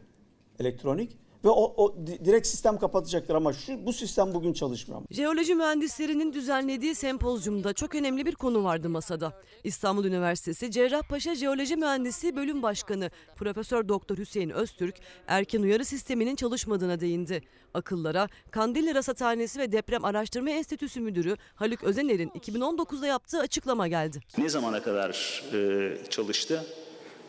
elektronik 0.59 1.19
ve 1.45 1.49
o, 1.49 1.75
o 1.85 2.07
di- 2.07 2.25
direkt 2.25 2.47
sistem 2.47 2.79
kapatacaktır 2.79 3.35
ama 3.35 3.53
şu 3.53 3.87
bu 3.87 3.93
sistem 3.93 4.35
bugün 4.35 4.53
çalışmıyor. 4.53 5.03
Jeoloji 5.11 5.55
mühendislerinin 5.55 6.33
düzenlediği 6.33 6.95
sempozyumda 6.95 7.73
çok 7.73 7.95
önemli 7.95 8.27
bir 8.27 8.35
konu 8.35 8.65
vardı 8.65 8.89
masada. 8.89 9.33
İstanbul 9.65 10.05
Üniversitesi 10.05 10.71
Cerrahpaşa 10.71 11.35
Jeoloji 11.35 11.77
Mühendisliği 11.77 12.37
Bölüm 12.37 12.63
Başkanı 12.63 13.11
Profesör 13.37 13.89
Doktor 13.89 14.19
Hüseyin 14.19 14.51
Öztürk 14.51 14.95
erken 15.27 15.63
uyarı 15.63 15.85
sisteminin 15.85 16.37
çalışmadığına 16.37 17.01
değindi. 17.01 17.43
Akıllara 17.75 18.29
Kandilli 18.51 18.95
Rasathanesi 18.95 19.59
ve 19.59 19.73
Deprem 19.73 20.05
Araştırma 20.05 20.51
Enstitüsü 20.51 21.01
Müdürü 21.01 21.37
Haluk 21.55 21.85
Özener'in 21.85 22.29
2019'da 22.29 23.07
yaptığı 23.07 23.39
açıklama 23.41 23.89
geldi. 23.89 24.21
Ne 24.39 24.49
zamana 24.49 24.83
kadar 24.83 25.43
e, 25.53 25.97
çalıştı? 26.11 26.67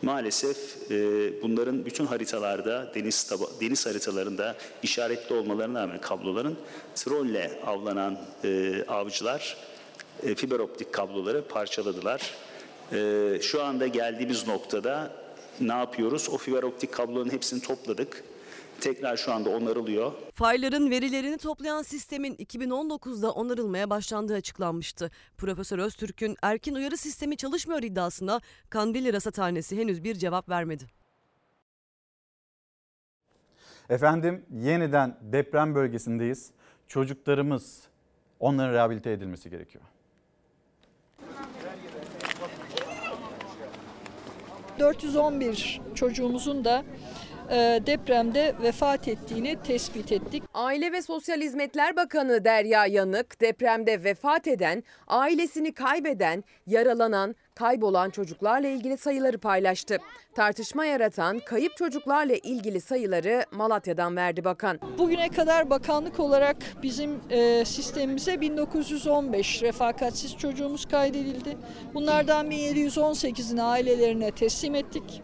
Maalesef 0.04 0.90
e, 0.90 0.96
bunların 1.42 1.86
bütün 1.86 2.06
haritalarda, 2.06 2.92
deniz 2.94 3.24
taba, 3.24 3.44
deniz 3.60 3.86
haritalarında 3.86 4.56
işaretli 4.82 5.34
olmalarına 5.34 5.82
rağmen 5.82 6.00
kabloların 6.00 6.56
trolle 6.94 7.60
avlanan 7.66 8.18
e, 8.44 8.82
avcılar 8.88 9.56
e, 10.22 10.34
fiber 10.34 10.58
optik 10.58 10.92
kabloları 10.92 11.44
parçaladılar. 11.48 12.34
E, 12.92 13.38
şu 13.42 13.62
anda 13.62 13.86
geldiğimiz 13.86 14.46
noktada 14.46 15.12
ne 15.60 15.72
yapıyoruz? 15.72 16.28
O 16.32 16.38
fiber 16.38 16.62
optik 16.62 16.92
kabloların 16.92 17.30
hepsini 17.30 17.60
topladık. 17.60 18.24
Tekrar 18.84 19.16
şu 19.16 19.32
anda 19.32 19.50
onarılıyor. 19.50 20.12
Fayların 20.34 20.90
verilerini 20.90 21.38
toplayan 21.38 21.82
sistemin 21.82 22.34
2019'da 22.34 23.32
onarılmaya 23.32 23.90
başlandığı 23.90 24.34
açıklanmıştı. 24.34 25.10
Profesör 25.38 25.78
Öztürk'ün 25.78 26.36
erken 26.42 26.74
uyarı 26.74 26.96
sistemi 26.96 27.36
çalışmıyor 27.36 27.82
iddiasına 27.82 28.40
Kandilli 28.70 29.12
Rasathanesi 29.12 29.78
henüz 29.78 30.04
bir 30.04 30.14
cevap 30.14 30.48
vermedi. 30.48 30.84
Efendim 33.88 34.46
yeniden 34.50 35.16
deprem 35.20 35.74
bölgesindeyiz. 35.74 36.50
Çocuklarımız 36.88 37.82
onların 38.40 38.72
rehabilite 38.72 39.10
edilmesi 39.10 39.50
gerekiyor. 39.50 39.84
411 44.78 45.80
çocuğumuzun 45.94 46.64
da 46.64 46.84
depremde 47.86 48.54
vefat 48.62 49.08
ettiğini 49.08 49.56
tespit 49.66 50.12
ettik. 50.12 50.42
Aile 50.54 50.92
ve 50.92 51.02
Sosyal 51.02 51.40
Hizmetler 51.40 51.96
Bakanı 51.96 52.44
Derya 52.44 52.86
Yanık 52.86 53.40
depremde 53.40 54.04
vefat 54.04 54.46
eden, 54.46 54.82
ailesini 55.06 55.74
kaybeden, 55.74 56.44
yaralanan, 56.66 57.34
kaybolan 57.54 58.10
çocuklarla 58.10 58.68
ilgili 58.68 58.96
sayıları 58.98 59.38
paylaştı. 59.38 59.98
Tartışma 60.34 60.84
yaratan 60.84 61.38
kayıp 61.38 61.76
çocuklarla 61.76 62.34
ilgili 62.34 62.80
sayıları 62.80 63.44
Malatya'dan 63.52 64.16
verdi 64.16 64.44
bakan. 64.44 64.78
Bugüne 64.98 65.28
kadar 65.28 65.70
bakanlık 65.70 66.20
olarak 66.20 66.56
bizim 66.82 67.20
e, 67.30 67.64
sistemimize 67.64 68.40
1915 68.40 69.62
refakatsiz 69.62 70.36
çocuğumuz 70.36 70.86
kaydedildi. 70.86 71.56
Bunlardan 71.94 72.50
1718'ini 72.50 73.62
ailelerine 73.62 74.30
teslim 74.30 74.74
ettik. 74.74 75.22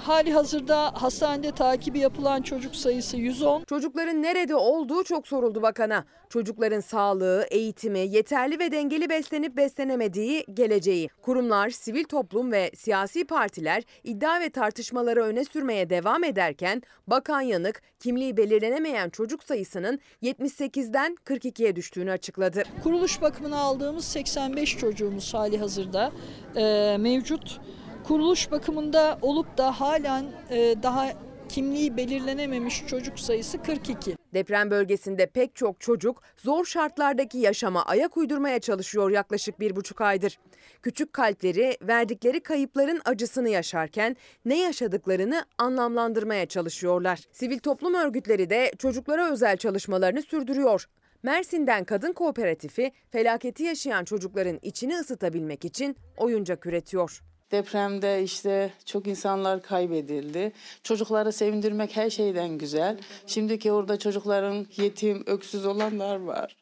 Hali 0.00 0.32
hazırda 0.32 0.92
hastanede 0.94 1.52
takibi 1.52 1.98
yapılan 1.98 2.42
çocuk 2.42 2.76
sayısı 2.76 3.16
110. 3.16 3.64
Çocukların 3.64 4.22
nerede 4.22 4.54
olduğu 4.54 5.04
çok 5.04 5.28
soruldu 5.28 5.62
bakana. 5.62 6.04
Çocukların 6.28 6.80
sağlığı, 6.80 7.46
eğitimi, 7.50 7.98
yeterli 7.98 8.58
ve 8.58 8.72
dengeli 8.72 9.10
beslenip 9.10 9.56
beslenemediği, 9.56 10.44
geleceği. 10.54 11.08
Kurumlar, 11.22 11.70
sivil 11.70 12.04
toplum 12.04 12.52
ve 12.52 12.70
siyasi 12.74 13.24
partiler 13.24 13.82
iddia 14.04 14.40
ve 14.40 14.50
tartışmaları 14.50 15.24
öne 15.24 15.44
sürmeye 15.44 15.90
devam 15.90 16.24
ederken 16.24 16.82
Bakan 17.06 17.40
Yanık 17.40 17.82
kimliği 17.98 18.36
belirlenemeyen 18.36 19.10
çocuk 19.10 19.42
sayısının 19.42 20.00
78'den 20.22 21.16
42'ye 21.24 21.76
düştüğünü 21.76 22.10
açıkladı. 22.10 22.62
Kuruluş 22.82 23.22
bakımına 23.22 23.58
aldığımız 23.58 24.04
85 24.04 24.78
çocuğumuz 24.78 25.34
hali 25.34 25.58
hazırda 25.58 26.12
e, 26.56 26.96
mevcut. 27.00 27.60
Kuruluş 28.04 28.50
bakımında 28.50 29.18
olup 29.22 29.58
da 29.58 29.80
halen 29.80 30.24
e, 30.50 30.82
daha 30.82 31.12
kimliği 31.48 31.96
belirlenememiş 31.96 32.86
çocuk 32.86 33.20
sayısı 33.20 33.62
42. 33.62 34.16
Deprem 34.34 34.70
bölgesinde 34.70 35.26
pek 35.26 35.54
çok 35.54 35.80
çocuk 35.80 36.22
zor 36.36 36.64
şartlardaki 36.64 37.38
yaşama 37.38 37.84
ayak 37.84 38.16
uydurmaya 38.16 38.58
çalışıyor 38.58 39.10
yaklaşık 39.10 39.60
bir 39.60 39.76
buçuk 39.76 40.00
aydır. 40.00 40.38
Küçük 40.82 41.12
kalpleri 41.12 41.76
verdikleri 41.82 42.40
kayıpların 42.40 43.00
acısını 43.04 43.48
yaşarken 43.48 44.16
ne 44.44 44.58
yaşadıklarını 44.58 45.44
anlamlandırmaya 45.58 46.46
çalışıyorlar. 46.46 47.20
Sivil 47.32 47.58
toplum 47.58 47.94
örgütleri 47.94 48.50
de 48.50 48.72
çocuklara 48.78 49.32
özel 49.32 49.56
çalışmalarını 49.56 50.22
sürdürüyor. 50.22 50.86
Mersin'den 51.22 51.84
Kadın 51.84 52.12
Kooperatifi 52.12 52.92
felaketi 53.10 53.62
yaşayan 53.62 54.04
çocukların 54.04 54.58
içini 54.62 54.98
ısıtabilmek 54.98 55.64
için 55.64 55.96
oyuncak 56.16 56.66
üretiyor. 56.66 57.29
Depremde 57.52 58.22
işte 58.22 58.72
çok 58.84 59.06
insanlar 59.06 59.62
kaybedildi. 59.62 60.52
Çocukları 60.82 61.32
sevindirmek 61.32 61.96
her 61.96 62.10
şeyden 62.10 62.58
güzel. 62.58 62.98
Şimdiki 63.26 63.72
orada 63.72 63.98
çocukların 63.98 64.66
yetim, 64.76 65.24
öksüz 65.26 65.66
olanlar 65.66 66.16
var. 66.16 66.56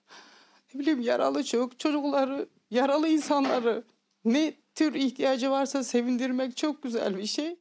Ne 0.74 0.80
bileyim 0.80 1.00
yaralı 1.00 1.44
çok 1.44 1.78
çocukları, 1.78 2.48
yaralı 2.70 3.08
insanları 3.08 3.84
ne 4.24 4.54
tür 4.74 4.94
ihtiyacı 4.94 5.50
varsa 5.50 5.84
sevindirmek 5.84 6.56
çok 6.56 6.82
güzel 6.82 7.18
bir 7.18 7.26
şey. 7.26 7.56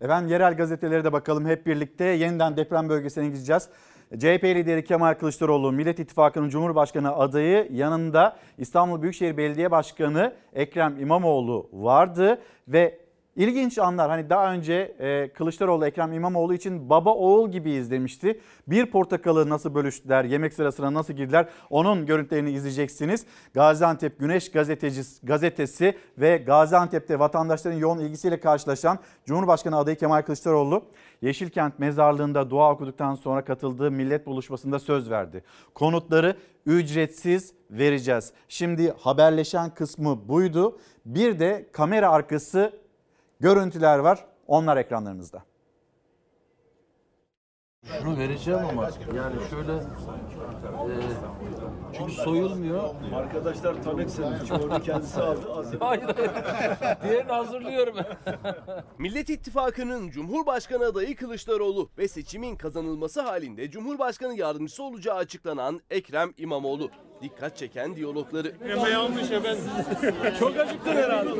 Efendim 0.00 0.30
yerel 0.30 0.56
gazetelere 0.56 1.04
de 1.04 1.12
bakalım 1.12 1.46
hep 1.46 1.66
birlikte. 1.66 2.04
Yeniden 2.04 2.56
deprem 2.56 2.88
bölgesine 2.88 3.26
gideceğiz. 3.26 3.68
CHP 4.16 4.44
lideri 4.44 4.84
Kemal 4.84 5.14
Kılıçdaroğlu 5.14 5.72
Millet 5.72 5.98
İttifakı'nın 5.98 6.48
Cumhurbaşkanı 6.48 7.16
adayı 7.16 7.68
yanında 7.72 8.36
İstanbul 8.58 9.02
Büyükşehir 9.02 9.36
Belediye 9.36 9.70
Başkanı 9.70 10.34
Ekrem 10.52 11.00
İmamoğlu 11.00 11.68
vardı 11.72 12.38
ve 12.68 12.98
ilginç 13.38 13.78
anlar 13.78 14.10
hani 14.10 14.30
daha 14.30 14.52
önce 14.52 14.74
e, 14.98 15.32
Kılıçdaroğlu 15.32 15.86
Ekrem 15.86 16.12
İmamoğlu 16.12 16.54
için 16.54 16.90
baba 16.90 17.14
oğul 17.14 17.50
gibiyiz 17.50 17.90
demişti. 17.90 18.40
Bir 18.66 18.86
portakalı 18.86 19.48
nasıl 19.48 19.74
bölüştüler, 19.74 20.24
yemek 20.24 20.52
sırasına 20.52 20.94
nasıl 20.94 21.12
girdiler 21.12 21.48
onun 21.70 22.06
görüntülerini 22.06 22.50
izleyeceksiniz. 22.50 23.26
Gaziantep 23.54 24.18
Güneş 24.18 24.50
gazetecisi, 24.50 25.26
gazetesi 25.26 25.94
ve 26.18 26.36
Gaziantep'te 26.36 27.18
vatandaşların 27.18 27.78
yoğun 27.78 27.98
ilgisiyle 27.98 28.40
karşılaşan 28.40 28.98
Cumhurbaşkanı 29.26 29.76
adayı 29.76 29.96
Kemal 29.96 30.22
Kılıçdaroğlu 30.22 30.82
Yeşilkent 31.22 31.78
mezarlığında 31.78 32.50
dua 32.50 32.72
okuduktan 32.72 33.14
sonra 33.14 33.44
katıldığı 33.44 33.90
millet 33.90 34.26
buluşmasında 34.26 34.78
söz 34.78 35.10
verdi. 35.10 35.44
Konutları 35.74 36.36
ücretsiz 36.66 37.52
vereceğiz. 37.70 38.32
Şimdi 38.48 38.94
haberleşen 38.98 39.70
kısmı 39.70 40.28
buydu. 40.28 40.78
Bir 41.04 41.38
de 41.38 41.68
kamera 41.72 42.10
arkası 42.10 42.72
görüntüler 43.40 43.98
var. 43.98 44.24
Onlar 44.46 44.76
ekranlarınızda. 44.76 45.42
Şunu 47.98 48.18
vereceğim 48.18 48.60
ama 48.70 48.90
yani 49.16 49.36
şöyle 49.50 49.72
e, 49.72 51.00
çünkü 51.92 52.12
soyulmuyor. 52.12 52.94
Arkadaşlar 53.14 53.82
tanek 53.82 54.10
senin 54.10 54.44
çoğunu 54.44 54.82
kendisi 54.82 55.20
aldı. 55.20 55.76
Hayır 55.80 56.02
hayır. 56.02 56.30
Diğerini 57.02 57.32
hazırlıyorum. 57.32 57.96
Millet 58.98 59.30
İttifakı'nın 59.30 60.10
Cumhurbaşkanı 60.10 60.84
adayı 60.84 61.16
Kılıçdaroğlu 61.16 61.90
ve 61.98 62.08
seçimin 62.08 62.56
kazanılması 62.56 63.20
halinde 63.20 63.70
Cumhurbaşkanı 63.70 64.34
yardımcısı 64.34 64.82
olacağı 64.82 65.16
açıklanan 65.16 65.80
Ekrem 65.90 66.32
İmamoğlu. 66.36 66.90
Dikkat 67.22 67.56
çeken 67.56 67.96
diyalogları. 67.96 68.52
Eme 68.70 68.90
yanmış 68.90 69.30
efendim. 69.30 69.64
Çok 70.38 70.56
acıktın 70.56 70.92
herhalde. 70.92 71.30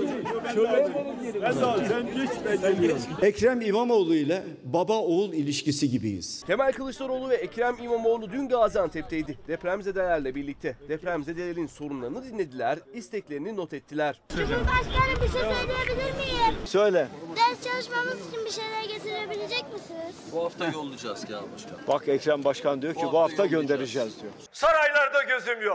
Çok 0.55 0.69
acıktın. 0.69 0.95
Ben 1.43 1.55
de 1.57 1.89
sen 1.89 2.07
geç 2.17 2.31
ben 2.65 2.75
geliyorum. 2.77 3.03
Ekrem 3.23 3.61
İmamoğlu 3.61 4.15
ile 4.15 4.43
baba 4.65 4.93
oğul 4.99 5.33
ilişkisi 5.33 5.91
gibiyiz. 5.91 6.43
Kemal 6.47 6.73
Kılıçdaroğlu 6.73 7.29
ve 7.29 7.35
Ekrem 7.35 7.77
İmamoğlu 7.83 8.33
dün 8.33 8.49
Gaziantep'teydi. 8.49 9.39
Depremzedelerle 9.49 10.35
birlikte 10.35 10.77
depremzedelerin 10.89 11.67
sorunlarını 11.67 12.25
dinlediler, 12.25 12.79
isteklerini 12.95 13.57
not 13.57 13.73
ettiler. 13.73 14.21
Cumhurbaşkanım 14.29 15.15
bir 15.23 15.29
şey 15.29 15.41
söyleyebilir 15.41 16.13
miyim? 16.17 16.55
Söyle. 16.65 17.09
Ders 17.37 17.65
çalışmamız 17.73 18.29
için 18.29 18.45
bir 18.45 18.51
şeyler 18.51 18.83
getirebilecek 18.95 19.65
misiniz? 19.73 20.15
Bu 20.33 20.45
hafta 20.45 20.67
yollayacağız 20.69 21.25
Kemal 21.25 21.43
Başkan. 21.55 21.79
Bak 21.89 22.09
Ekrem 22.09 22.45
Başkan 22.45 22.83
diyor 22.83 22.95
ki 22.95 23.03
bu 23.13 23.19
hafta 23.19 23.47
göndereceğiz 23.47 24.21
diyor. 24.23 24.33
Saraylarda 24.53 25.23
gözüm 25.23 25.63
yok. 25.63 25.68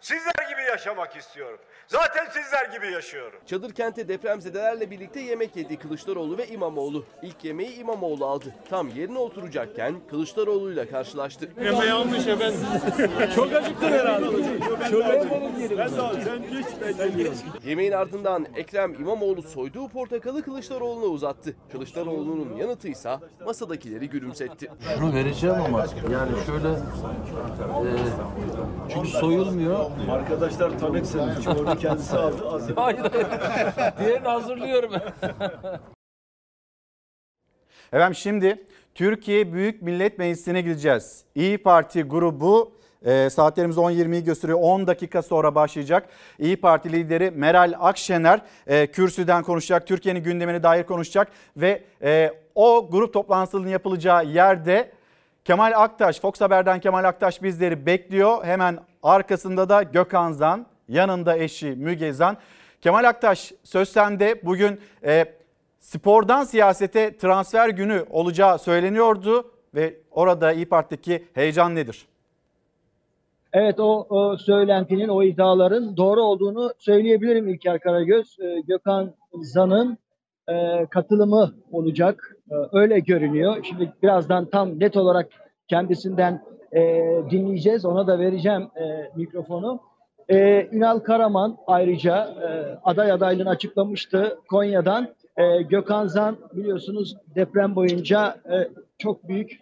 Sizler 0.00 0.48
gibi 0.48 0.62
yaşamak 0.62 1.16
istiyorum. 1.16 1.60
Zaten 1.88 2.26
sizler 2.32 2.78
gibi 2.78 2.92
yaşıyorum. 2.92 3.38
Çadır 3.46 3.72
kente 3.72 4.08
depremzedelerle 4.08 4.90
birlikte 4.90 5.20
yemek 5.20 5.56
yedi 5.56 5.76
Kılıçdaroğlu 5.76 6.38
ve 6.38 6.48
İmamoğlu. 6.48 7.04
İlk 7.22 7.44
yemeği 7.44 7.74
İmamoğlu 7.74 8.26
aldı. 8.26 8.54
Tam 8.70 8.88
yerine 8.88 9.18
oturacakken 9.18 9.94
Kılıçdaroğlu'yla 10.10 10.88
karşılaştı. 10.88 11.48
Eme 11.60 11.84
yanmış 11.86 12.26
efendim. 12.26 12.60
Çok 13.34 13.52
acıktın 13.52 13.88
herhalde. 13.88 14.24
Çok 14.90 15.04
acıktın. 15.04 15.40
Ben 15.78 15.90
de 15.90 16.24
sen 16.24 17.16
geç 17.16 17.28
ben. 17.62 17.68
Yemeğin 17.68 17.92
ardından 17.92 18.46
Ekrem 18.56 18.94
İmamoğlu 18.94 19.42
soyduğu 19.42 19.88
portakalı 19.88 20.42
Kılıçdaroğlu'na 20.42 21.04
uzattı. 21.06 21.54
Kılıçdaroğlu'nun 21.72 22.56
yanıtıysa 22.56 23.20
masadakileri 23.44 24.08
gülümsetti. 24.08 24.70
Şunu 24.98 25.14
vereceğim 25.14 25.56
ama 25.66 25.86
yani 26.12 26.30
şöyle 26.46 26.68
e, 27.88 27.96
çünkü 28.92 29.08
soyulmuyor. 29.08 29.90
Arkadaşlar 30.10 30.78
tanık 30.78 31.06
senin. 31.06 31.75
Kendisi 31.78 32.16
aldı. 32.16 32.48
Az 32.48 32.70
Hayır 32.76 32.98
hayır. 32.98 33.26
Diğerini 33.98 34.28
hazırlıyorum. 34.28 34.92
Efendim 37.92 38.14
şimdi 38.14 38.64
Türkiye 38.94 39.52
Büyük 39.52 39.82
Millet 39.82 40.18
Meclisi'ne 40.18 40.60
gideceğiz. 40.60 41.24
İyi 41.34 41.58
Parti 41.58 42.02
grubu 42.02 42.72
e, 43.04 43.30
saatlerimiz 43.30 43.76
10.20'yi 43.76 44.24
gösteriyor. 44.24 44.58
10 44.62 44.86
dakika 44.86 45.22
sonra 45.22 45.54
başlayacak. 45.54 46.08
İyi 46.38 46.56
Parti 46.56 46.92
lideri 46.92 47.30
Meral 47.30 47.74
Akşener 47.78 48.40
e, 48.66 48.86
kürsüden 48.86 49.42
konuşacak. 49.42 49.86
Türkiye'nin 49.86 50.22
gündemine 50.22 50.62
dair 50.62 50.84
konuşacak 50.84 51.28
ve 51.56 51.84
e, 52.02 52.32
o 52.54 52.88
grup 52.90 53.12
toplantısının 53.12 53.68
yapılacağı 53.68 54.26
yerde 54.26 54.90
Kemal 55.44 55.72
Aktaş, 55.76 56.20
Fox 56.20 56.40
Haber'den 56.40 56.80
Kemal 56.80 57.04
Aktaş 57.04 57.42
bizleri 57.42 57.86
bekliyor. 57.86 58.44
Hemen 58.44 58.78
arkasında 59.02 59.68
da 59.68 59.82
Gökhan 59.82 60.32
Zan, 60.32 60.66
yanında 60.88 61.38
eşi 61.38 61.66
Müge 61.66 62.12
Zan. 62.12 62.36
Kemal 62.80 63.04
Aktaş 63.04 63.52
söz 63.62 63.88
sende. 63.88 64.40
Bugün 64.44 64.80
e, 65.04 65.24
spordan 65.80 66.44
siyasete 66.44 67.16
transfer 67.16 67.68
günü 67.68 68.04
olacağı 68.10 68.58
söyleniyordu 68.58 69.50
ve 69.74 69.94
orada 70.10 70.52
İyi 70.52 70.66
Parti'deki 70.66 71.24
heyecan 71.34 71.74
nedir? 71.74 72.06
Evet 73.52 73.80
o, 73.80 74.06
o 74.10 74.36
söylentinin, 74.36 75.08
o 75.08 75.22
iddiaların 75.22 75.96
doğru 75.96 76.22
olduğunu 76.22 76.72
söyleyebilirim 76.78 77.48
İlker 77.48 77.80
Karagöz. 77.80 78.36
Ee, 78.40 78.60
Gökhan 78.60 79.12
Zan'ın 79.34 79.98
e, 80.48 80.86
katılımı 80.90 81.54
olacak. 81.72 82.36
Ee, 82.50 82.54
öyle 82.72 82.98
görünüyor. 82.98 83.56
Şimdi 83.62 83.92
birazdan 84.02 84.44
tam 84.44 84.80
net 84.80 84.96
olarak 84.96 85.28
kendisinden 85.68 86.42
e, 86.72 86.80
dinleyeceğiz. 87.30 87.84
Ona 87.84 88.06
da 88.06 88.18
vereceğim 88.18 88.62
e, 88.62 89.10
mikrofonu. 89.16 89.80
Ee, 90.30 90.68
Ünal 90.72 90.98
Karaman 90.98 91.58
ayrıca 91.66 92.16
e, 92.26 92.78
aday 92.84 93.12
adaylığını 93.12 93.48
açıklamıştı 93.50 94.38
Konya'dan. 94.48 95.14
E, 95.36 95.62
Gökhan 95.62 96.06
Zan 96.06 96.36
biliyorsunuz 96.52 97.16
deprem 97.34 97.76
boyunca 97.76 98.36
e, 98.52 98.68
çok 98.98 99.28
büyük 99.28 99.60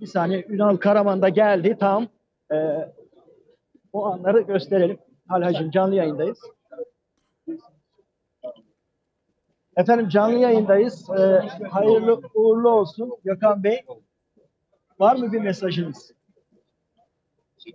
bir 0.00 0.06
saniye 0.06 0.46
Ünal 0.48 0.76
Karaman 0.76 1.22
da 1.22 1.28
geldi 1.28 1.76
tam. 1.80 2.06
E, 2.52 2.88
o 3.92 4.06
anları 4.06 4.40
gösterelim. 4.40 4.98
Halhacım 5.28 5.70
canlı 5.70 5.94
yayındayız. 5.94 6.38
Efendim 9.76 10.08
canlı 10.08 10.38
yayındayız. 10.38 11.10
E, 11.10 11.48
hayırlı 11.70 12.20
uğurlu 12.34 12.70
olsun 12.70 13.12
Gökhan 13.24 13.64
Bey. 13.64 13.80
Var 14.98 15.16
mı 15.16 15.32
bir 15.32 15.40
mesajınız? 15.40 16.12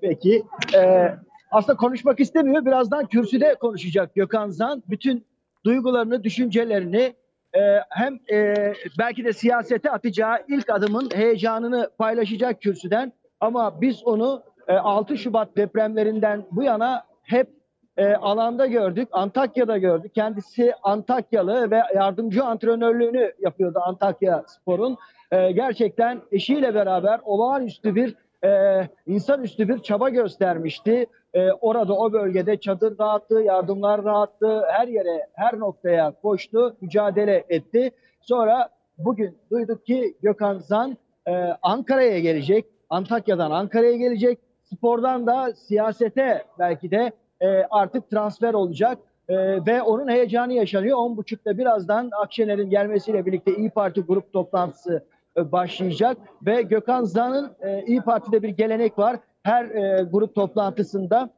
Peki. 0.01 0.45
E, 0.75 1.13
aslında 1.51 1.77
konuşmak 1.77 2.19
istemiyor. 2.19 2.65
Birazdan 2.65 3.05
kürsüde 3.05 3.55
konuşacak 3.55 4.15
Gökhan 4.15 4.49
Zan. 4.49 4.83
Bütün 4.89 5.25
duygularını, 5.65 6.23
düşüncelerini 6.23 7.13
e, 7.53 7.59
hem 7.89 8.19
e, 8.31 8.73
belki 8.99 9.25
de 9.25 9.33
siyasete 9.33 9.91
atacağı 9.91 10.37
ilk 10.47 10.69
adımın 10.69 11.09
heyecanını 11.13 11.89
paylaşacak 11.97 12.61
kürsüden. 12.61 13.13
Ama 13.39 13.81
biz 13.81 14.03
onu 14.03 14.43
e, 14.67 14.73
6 14.73 15.17
Şubat 15.17 15.57
depremlerinden 15.57 16.45
bu 16.51 16.63
yana 16.63 17.03
hep 17.23 17.49
e, 17.97 18.15
alanda 18.15 18.65
gördük. 18.65 19.09
Antakya'da 19.11 19.77
gördük. 19.77 20.15
Kendisi 20.15 20.73
Antakyalı 20.83 21.71
ve 21.71 21.81
yardımcı 21.95 22.43
antrenörlüğünü 22.43 23.33
yapıyordu 23.39 23.79
Antakya 23.83 24.43
Spor'un. 24.47 24.97
E, 25.31 25.51
gerçekten 25.51 26.21
eşiyle 26.31 26.75
beraber 26.75 27.19
olağanüstü 27.23 27.95
bir 27.95 28.15
e, 28.43 28.81
insanüstü 29.07 29.69
bir 29.69 29.79
çaba 29.79 30.09
göstermişti. 30.09 31.05
E, 31.33 31.51
orada 31.51 31.93
o 31.93 32.13
bölgede 32.13 32.59
çadır 32.59 32.97
dağıttı, 32.97 33.41
yardımlar 33.41 34.05
dağıttı, 34.05 34.61
her 34.67 34.87
yere, 34.87 35.27
her 35.33 35.59
noktaya 35.59 36.13
koştu, 36.21 36.77
mücadele 36.81 37.45
etti. 37.49 37.91
Sonra 38.21 38.69
bugün 38.97 39.37
duyduk 39.51 39.85
ki 39.85 40.17
Gökhan 40.21 40.57
Zan 40.57 40.97
e, 41.27 41.31
Ankara'ya 41.61 42.19
gelecek, 42.19 42.65
Antakya'dan 42.89 43.51
Ankara'ya 43.51 43.97
gelecek. 43.97 44.39
Spordan 44.63 45.27
da 45.27 45.53
siyasete 45.55 46.45
belki 46.59 46.91
de 46.91 47.11
e, 47.41 47.47
artık 47.69 48.09
transfer 48.09 48.53
olacak. 48.53 48.97
E, 49.29 49.35
ve 49.65 49.81
onun 49.81 50.07
heyecanı 50.07 50.53
yaşanıyor. 50.53 50.97
10.30'da 50.97 51.57
birazdan 51.57 52.09
Akşener'in 52.21 52.69
gelmesiyle 52.69 53.25
birlikte 53.25 53.55
İyi 53.55 53.69
Parti 53.69 54.01
grup 54.01 54.33
toplantısı 54.33 55.05
e, 55.37 55.51
başlayacak 55.51 56.17
ve 56.45 56.61
Gökhan 56.61 57.03
Zan'ın 57.03 57.51
e, 57.61 57.83
İyi 57.85 58.01
Parti'de 58.01 58.43
bir 58.43 58.49
gelenek 58.49 58.99
var. 58.99 59.19
Her 59.47 59.65
e, 59.65 60.03
grup 60.03 60.35
toplantısında 60.35 61.29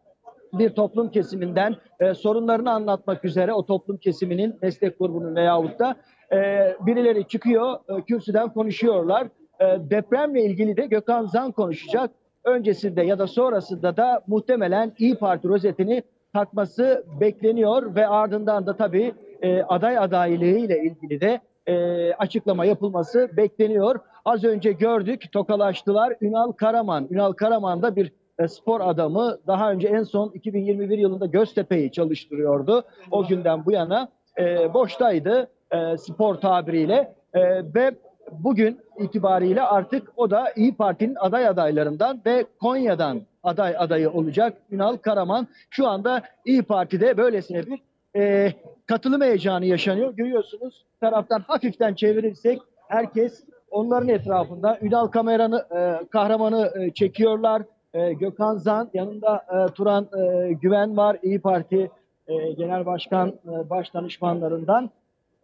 bir 0.53 0.69
toplum 0.69 1.11
kesiminden 1.11 1.75
e, 1.99 2.13
sorunlarını 2.13 2.71
anlatmak 2.71 3.25
üzere 3.25 3.53
o 3.53 3.65
toplum 3.65 3.97
kesiminin 3.97 4.55
meslek 4.61 4.99
grubunun 4.99 5.35
veyahut 5.35 5.79
da 5.79 5.95
e, 6.31 6.37
birileri 6.85 7.27
çıkıyor 7.27 7.79
e, 7.89 8.01
kürsüden 8.01 8.53
konuşuyorlar. 8.53 9.27
E, 9.59 9.65
depremle 9.89 10.43
ilgili 10.43 10.77
de 10.77 10.85
Gökhan 10.85 11.25
Zan 11.25 11.51
konuşacak. 11.51 12.11
Öncesinde 12.43 13.01
ya 13.01 13.19
da 13.19 13.27
sonrasında 13.27 13.97
da 13.97 14.21
muhtemelen 14.27 14.93
İyi 14.97 15.15
Parti 15.15 15.47
rozetini 15.47 16.03
takması 16.33 17.03
bekleniyor 17.19 17.95
ve 17.95 18.07
ardından 18.07 18.65
da 18.67 18.75
tabii 18.75 19.13
e, 19.41 19.61
aday 19.61 19.97
adaylığı 19.97 20.45
ile 20.45 20.83
ilgili 20.83 21.21
de 21.21 21.39
e, 21.67 22.13
açıklama 22.13 22.65
yapılması 22.65 23.29
bekleniyor. 23.37 23.99
Az 24.25 24.43
önce 24.43 24.71
gördük 24.71 25.31
tokalaştılar 25.31 26.15
Ünal 26.21 26.51
Karaman. 26.51 27.07
Ünal 27.11 27.31
Karaman 27.31 27.81
da 27.81 27.95
bir 27.95 28.11
e, 28.39 28.47
spor 28.47 28.81
adamı. 28.81 29.37
Daha 29.47 29.71
önce 29.71 29.87
en 29.87 30.03
son 30.03 30.29
2021 30.29 30.97
yılında 30.97 31.25
Göztepe'yi 31.25 31.91
çalıştırıyordu. 31.91 32.83
O 33.11 33.27
günden 33.27 33.65
bu 33.65 33.71
yana 33.71 34.09
e, 34.37 34.73
boştaydı 34.73 35.47
e, 35.71 35.97
spor 35.97 36.35
tabiriyle 36.35 37.15
e, 37.33 37.41
ve 37.75 37.95
bugün 38.31 38.79
itibariyle 38.99 39.61
artık 39.61 40.11
o 40.17 40.31
da 40.31 40.51
İyi 40.55 40.75
Parti'nin 40.75 41.15
aday 41.15 41.47
adaylarından 41.47 42.21
ve 42.25 42.45
Konya'dan 42.59 43.21
aday 43.43 43.75
adayı 43.77 44.11
olacak 44.11 44.57
Ünal 44.71 44.97
Karaman. 44.97 45.47
Şu 45.69 45.87
anda 45.87 46.21
İyi 46.45 46.63
Parti'de 46.63 47.17
böylesine 47.17 47.63
bir 47.65 47.79
e, 48.15 48.53
katılım 48.85 49.21
heyecanı 49.21 49.65
yaşanıyor. 49.65 50.13
Görüyorsunuz 50.13 50.85
taraftan 51.01 51.39
hafiften 51.47 51.93
çevirirsek 51.93 52.61
herkes 52.87 53.43
onların 53.71 54.09
etrafında 54.09 54.77
Ünal 54.81 55.07
kameranı 55.07 55.65
e, 55.75 56.07
kahramanı 56.07 56.71
e, 56.79 56.93
çekiyorlar. 56.93 57.61
E, 57.93 58.13
Gökhan 58.13 58.57
Zan 58.57 58.89
yanında 58.93 59.45
e, 59.53 59.73
Turan 59.73 60.07
e, 60.17 60.53
Güven 60.53 60.97
var 60.97 61.17
İyi 61.23 61.41
Parti 61.41 61.91
e, 62.27 62.51
Genel 62.51 62.85
Başkan 62.85 63.27
e, 63.27 63.69
baş 63.69 63.93
danışmanlarından. 63.93 64.89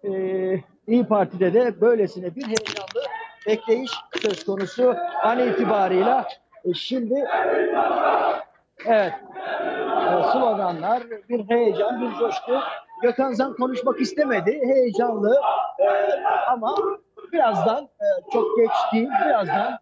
E, 0.04 0.10
İyi 0.88 1.06
Parti'de 1.08 1.54
de 1.54 1.82
böylesine 1.82 2.36
bir 2.36 2.44
heyecanlı 2.44 3.02
bekleyiş 3.48 3.92
söz 4.22 4.46
konusu 4.46 4.96
an 5.24 5.40
itibarıyla. 5.40 6.28
E, 6.66 6.74
şimdi 6.74 7.26
evet 8.86 9.14
e, 10.06 10.32
sloganlar, 10.32 11.04
bir 11.30 11.50
heyecan, 11.50 12.02
bir 12.02 12.18
coşku. 12.20 12.54
Gökhan 13.02 13.34
Zan 13.34 13.54
konuşmak 13.54 14.02
istemedi, 14.02 14.62
heyecanlı 14.66 15.42
e, 15.80 15.88
ama 16.50 16.76
birazdan, 17.34 17.84
e, 17.84 18.32
çok 18.34 18.58
geç 18.58 18.72
değil, 18.94 19.10
birazdan 19.26 19.80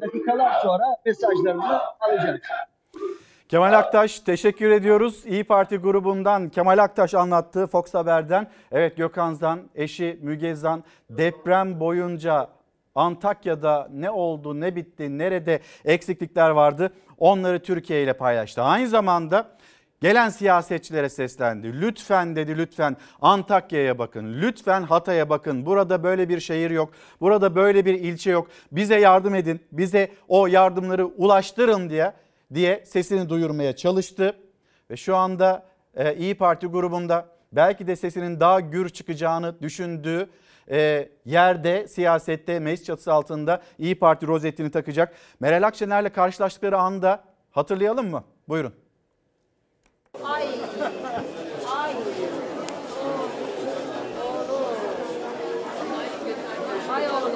dakikalar 0.00 0.60
sonra 0.62 0.84
mesajlarını 1.06 1.80
alacak. 2.00 2.42
Kemal 3.48 3.78
Aktaş 3.78 4.20
teşekkür 4.20 4.70
ediyoruz. 4.70 5.26
İyi 5.26 5.44
Parti 5.44 5.76
grubundan 5.76 6.48
Kemal 6.48 6.78
Aktaş 6.78 7.14
anlattı 7.14 7.66
Fox 7.66 7.94
Haber'den. 7.94 8.46
Evet 8.72 8.96
Gökhan 8.96 9.32
Zan, 9.32 9.60
eşi 9.74 10.18
Müge 10.22 10.54
Zan 10.54 10.84
deprem 11.10 11.80
boyunca 11.80 12.48
Antakya'da 12.94 13.88
ne 13.92 14.10
oldu, 14.10 14.60
ne 14.60 14.76
bitti, 14.76 15.18
nerede 15.18 15.60
eksiklikler 15.84 16.50
vardı 16.50 16.92
onları 17.18 17.62
Türkiye 17.62 18.02
ile 18.02 18.12
paylaştı. 18.12 18.62
Aynı 18.62 18.88
zamanda 18.88 19.46
gelen 20.00 20.28
siyasetçilere 20.28 21.08
seslendi. 21.08 21.80
Lütfen 21.80 22.36
dedi 22.36 22.58
lütfen 22.58 22.96
Antakya'ya 23.22 23.98
bakın, 23.98 24.42
lütfen 24.42 24.82
Hatay'a 24.82 25.28
bakın. 25.28 25.66
Burada 25.66 26.02
böyle 26.02 26.28
bir 26.28 26.40
şehir 26.40 26.70
yok, 26.70 26.92
burada 27.20 27.54
böyle 27.54 27.84
bir 27.84 27.94
ilçe 27.94 28.30
yok. 28.30 28.48
Bize 28.72 29.00
yardım 29.00 29.34
edin, 29.34 29.60
bize 29.72 30.10
o 30.28 30.46
yardımları 30.46 31.06
ulaştırın 31.06 31.90
diye 31.90 32.12
diye 32.54 32.84
sesini 32.86 33.28
duyurmaya 33.28 33.76
çalıştı. 33.76 34.36
Ve 34.90 34.96
şu 34.96 35.16
anda 35.16 35.66
e, 35.94 36.16
İyi 36.16 36.34
Parti 36.34 36.66
grubunda 36.66 37.28
belki 37.52 37.86
de 37.86 37.96
sesinin 37.96 38.40
daha 38.40 38.60
gür 38.60 38.88
çıkacağını 38.88 39.62
düşündüğü 39.62 40.30
e, 40.70 41.08
yerde 41.24 41.88
siyasette 41.88 42.60
meclis 42.60 42.86
çatısı 42.86 43.12
altında 43.12 43.62
İyi 43.78 43.98
Parti 43.98 44.26
rozetini 44.26 44.70
takacak. 44.70 45.14
Meral 45.40 45.66
Akşener'le 45.66 46.08
karşılaştıkları 46.08 46.78
anda 46.78 47.24
hatırlayalım 47.50 48.10
mı? 48.10 48.24
Buyurun. 48.48 48.74
Ay. 50.24 50.42
Ay. 51.76 51.94
Ay 56.90 57.10
oğlum. 57.10 57.32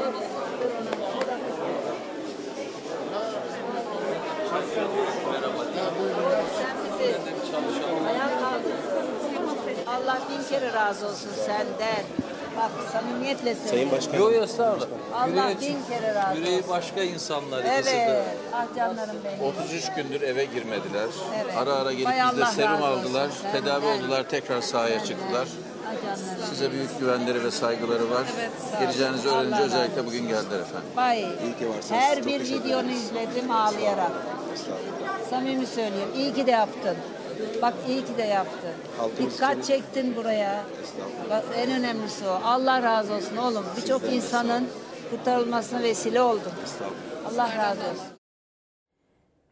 Sen 6.58 6.76
bizi 6.84 7.16
ayağa 8.08 8.40
kaldırdın. 8.40 8.78
Allah 9.86 10.18
bin 10.30 10.37
kere 10.48 10.72
razı 10.72 11.06
olsun 11.06 11.30
senden. 11.46 12.04
Bak 12.56 12.70
samimiyetle 12.92 13.54
söylüyorum. 13.54 13.98
Yok 14.18 14.34
yok 14.34 14.44
estağfurullah. 14.44 14.86
Allah 15.14 15.28
Yüreği- 15.50 15.60
bin 15.60 15.78
kere 15.88 16.14
razı 16.14 16.30
olsun. 16.30 16.40
Yüreği 16.40 16.62
başka 16.68 17.02
insanlar 17.02 17.64
ikisi 17.64 17.84
de. 17.84 17.90
Evet. 17.90 18.24
Ah 18.54 18.76
canlarım 18.76 19.16
benim. 19.24 19.40
33 19.44 19.84
gündür 19.96 20.20
eve 20.20 20.44
girmediler. 20.44 21.06
Evet. 21.44 21.56
Ara 21.56 21.72
ara 21.72 21.92
gelip 21.92 22.06
Hay 22.06 22.30
bizde 22.32 22.44
Allah 22.44 22.50
serum 22.52 22.72
razı 22.72 22.84
olsun 22.84 23.00
aldılar. 23.00 23.28
Tedavi 23.52 23.86
oldular. 23.86 24.28
Tekrar 24.28 24.60
sahaya 24.60 25.04
çıktılar. 25.04 25.48
Canlarım. 26.04 26.44
Size 26.50 26.72
büyük 26.72 27.00
güvenleri 27.00 27.44
ve 27.44 27.50
saygıları 27.50 28.10
var. 28.10 28.24
Evet, 28.38 28.50
sağ 28.60 28.68
olun. 28.76 28.80
Geleceğinizi 28.80 29.28
Allah 29.28 29.36
öğrenince 29.38 29.56
razı 29.56 29.64
özellikle 29.64 30.06
bugün 30.06 30.28
geldiler 30.28 30.58
efendim. 30.60 30.88
Vay. 30.96 31.20
İyi 31.20 31.56
ki 31.58 31.68
varsınız. 31.68 31.90
Her 31.90 32.16
Çok 32.16 32.26
bir 32.26 32.38
teşekkür 32.38 32.64
videonu 32.64 32.90
izledim 32.90 33.50
ağlayarak. 33.50 34.10
Samimi 35.30 35.66
söylüyorum. 35.66 36.12
İyi 36.16 36.34
ki 36.34 36.46
de 36.46 36.50
yaptın. 36.50 36.96
Bak 37.62 37.74
iyi 37.88 38.04
ki 38.04 38.16
de 38.18 38.22
yaptın. 38.22 38.70
Halkımız 38.98 39.34
Dikkat 39.34 39.52
için- 39.52 39.62
çektin 39.62 40.16
buraya. 40.16 40.64
Bak 41.30 41.44
en 41.56 41.70
önemlisi 41.70 42.26
o. 42.26 42.30
Allah 42.44 42.82
razı 42.82 43.14
olsun 43.14 43.36
oğlum. 43.36 43.64
Birçok 43.76 44.02
insanın 44.12 44.68
kurtarılmasına 45.10 45.82
vesile 45.82 46.20
oldun. 46.22 46.52
Allah 47.32 47.56
razı 47.56 47.80
olsun. 47.80 48.06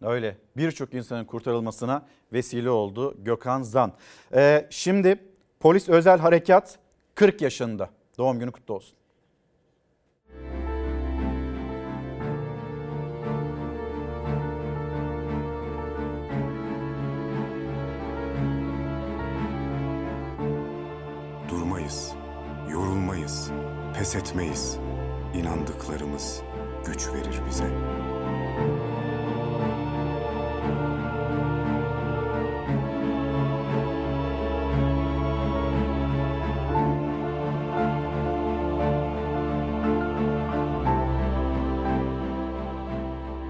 Öyle 0.02 0.36
birçok 0.56 0.94
insanın 0.94 1.24
kurtarılmasına 1.24 2.02
vesile 2.32 2.70
oldu 2.70 3.14
Gökhan 3.18 3.62
Zan. 3.62 3.92
Ee, 4.34 4.66
şimdi 4.70 5.18
polis 5.60 5.88
özel 5.88 6.18
harekat 6.18 6.78
40 7.14 7.40
yaşında. 7.42 7.90
Doğum 8.18 8.38
günü 8.38 8.52
kutlu 8.52 8.74
olsun. 8.74 8.95
Durmayız, 21.86 22.12
yorulmayız, 22.70 23.50
pes 23.94 24.16
etmeyiz. 24.16 24.78
İnandıklarımız 25.34 26.42
güç 26.86 27.08
verir 27.08 27.40
bize. 27.48 27.70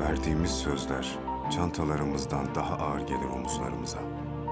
Verdiğimiz 0.01 0.51
sözler 0.51 1.19
çantalarımızdan 1.51 2.55
daha 2.55 2.75
ağır 2.75 3.01
gelir 3.01 3.31
omuzlarımıza. 3.37 3.99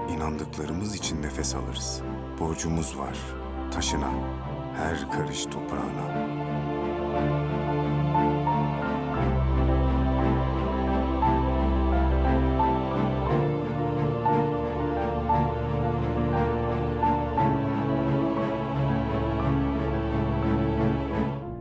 İnandıklarımız 0.09 0.95
için 0.95 1.21
nefes 1.21 1.55
alırız. 1.55 2.01
Borcumuz 2.39 2.97
var 2.97 3.44
taşına, 3.71 4.11
her 4.77 5.11
karış 5.11 5.45
toprağına. 5.45 6.25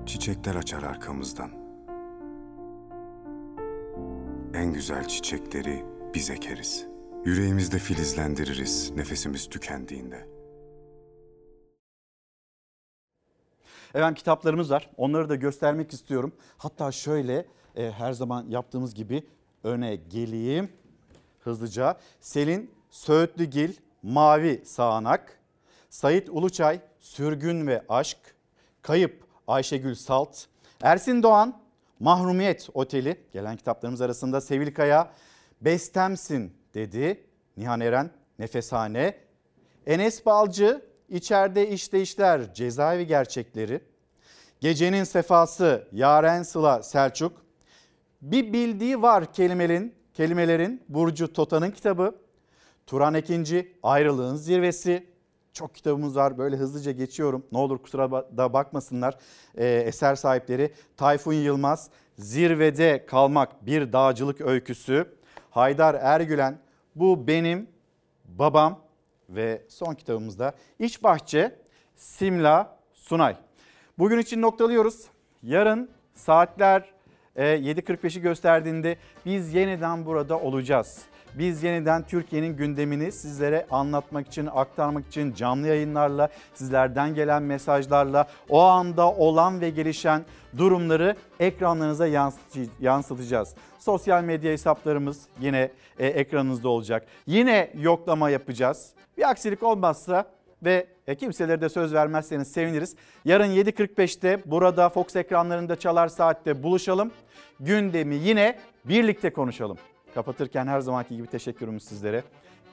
Çiçekler 0.06 0.54
açar 0.54 0.82
arkamızdan. 0.82 1.50
En 4.54 4.72
güzel 4.72 5.08
çiçekleri 5.08 5.84
biz 6.14 6.30
ekeriz. 6.30 6.86
Yüreğimizde 7.24 7.78
filizlendiririz 7.78 8.92
nefesimiz 8.96 9.48
tükendiğinde. 9.48 10.26
Efendim 13.94 14.14
kitaplarımız 14.14 14.70
var. 14.70 14.90
Onları 14.96 15.28
da 15.28 15.34
göstermek 15.34 15.92
istiyorum. 15.92 16.32
Hatta 16.58 16.92
şöyle 16.92 17.46
e, 17.76 17.90
her 17.90 18.12
zaman 18.12 18.46
yaptığımız 18.48 18.94
gibi 18.94 19.26
öne 19.64 19.96
geleyim 19.96 20.72
hızlıca. 21.40 21.98
Selin 22.20 22.70
Söğütlügil 22.90 23.72
Mavi 24.02 24.62
Sağanak, 24.64 25.38
Sait 25.90 26.28
Uluçay 26.30 26.80
Sürgün 27.00 27.66
ve 27.66 27.84
Aşk, 27.88 28.18
Kayıp 28.82 29.24
Ayşegül 29.46 29.94
Salt, 29.94 30.44
Ersin 30.82 31.22
Doğan 31.22 31.60
Mahrumiyet 32.00 32.68
Oteli 32.74 33.20
gelen 33.32 33.56
kitaplarımız 33.56 34.00
arasında 34.00 34.40
Sevil 34.40 34.74
Kaya 34.74 35.12
Bestemsin 35.60 36.56
dedi. 36.74 37.26
Nihan 37.56 37.80
Eren 37.80 38.10
Nefeshane, 38.38 39.18
Enes 39.86 40.26
Balcı 40.26 40.93
İçeride 41.14 41.68
işte 41.68 42.00
işler 42.00 42.54
cezaevi 42.54 43.06
gerçekleri. 43.06 43.80
Gecenin 44.60 45.04
sefası 45.04 45.88
Yaren 45.92 46.42
Sıla 46.42 46.82
Selçuk. 46.82 47.32
Bir 48.22 48.52
bildiği 48.52 49.02
var 49.02 49.32
kelimelerin, 49.32 49.94
kelimelerin 50.14 50.82
Burcu 50.88 51.32
Tota'nın 51.32 51.70
kitabı. 51.70 52.14
Turan 52.86 53.14
Ekinci 53.14 53.72
Ayrılığın 53.82 54.36
Zirvesi. 54.36 55.06
Çok 55.52 55.74
kitabımız 55.74 56.16
var 56.16 56.38
böyle 56.38 56.56
hızlıca 56.56 56.92
geçiyorum. 56.92 57.46
Ne 57.52 57.58
olur 57.58 57.78
kusura 57.78 58.10
da 58.12 58.52
bakmasınlar 58.52 59.18
ee, 59.54 59.66
eser 59.66 60.14
sahipleri. 60.14 60.74
Tayfun 60.96 61.32
Yılmaz 61.32 61.90
Zirvede 62.18 63.06
Kalmak 63.06 63.66
Bir 63.66 63.92
Dağcılık 63.92 64.40
Öyküsü. 64.40 65.14
Haydar 65.50 65.94
Ergülen 65.94 66.58
Bu 66.94 67.26
Benim 67.26 67.68
Babam 68.24 68.83
ve 69.28 69.62
son 69.68 69.94
kitabımızda 69.94 70.54
İç 70.78 71.02
Bahçe 71.02 71.58
Simla 71.96 72.78
Sunay. 72.92 73.36
Bugün 73.98 74.18
için 74.18 74.42
noktalıyoruz. 74.42 75.04
Yarın 75.42 75.90
saatler 76.14 76.94
e, 77.36 77.44
7.45'i 77.44 78.20
gösterdiğinde 78.20 78.96
biz 79.26 79.54
yeniden 79.54 80.06
burada 80.06 80.38
olacağız. 80.40 81.02
Biz 81.38 81.62
yeniden 81.62 82.02
Türkiye'nin 82.02 82.56
gündemini 82.56 83.12
sizlere 83.12 83.66
anlatmak 83.70 84.26
için, 84.26 84.48
aktarmak 84.54 85.06
için 85.06 85.34
canlı 85.34 85.68
yayınlarla, 85.68 86.28
sizlerden 86.54 87.14
gelen 87.14 87.42
mesajlarla 87.42 88.28
o 88.48 88.62
anda 88.62 89.12
olan 89.12 89.60
ve 89.60 89.70
gelişen 89.70 90.24
durumları 90.58 91.16
ekranlarınıza 91.40 92.06
yansıtacağız. 92.80 93.54
Sosyal 93.78 94.24
medya 94.24 94.52
hesaplarımız 94.52 95.22
yine 95.40 95.70
e, 95.98 96.06
ekranınızda 96.06 96.68
olacak. 96.68 97.06
Yine 97.26 97.70
yoklama 97.74 98.30
yapacağız. 98.30 98.92
Bir 99.18 99.30
aksilik 99.30 99.62
olmazsa 99.62 100.24
ve 100.62 100.86
e, 101.06 101.14
kimselere 101.14 101.60
de 101.60 101.68
söz 101.68 101.94
vermezseniz 101.94 102.52
seviniriz. 102.52 102.96
Yarın 103.24 103.48
7.45'te 103.48 104.42
burada 104.46 104.88
Fox 104.88 105.16
ekranlarında 105.16 105.76
çalar 105.76 106.08
saatte 106.08 106.62
buluşalım. 106.62 107.10
Gündemi 107.60 108.14
yine 108.14 108.58
birlikte 108.84 109.32
konuşalım. 109.32 109.78
Kapatırken 110.14 110.66
her 110.66 110.80
zamanki 110.80 111.16
gibi 111.16 111.26
teşekkürümüz 111.26 111.82
sizlere. 111.82 112.22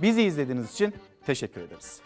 Bizi 0.02 0.22
izlediğiniz 0.24 0.72
için 0.72 0.94
teşekkür 1.26 1.62
ederiz. 1.62 2.02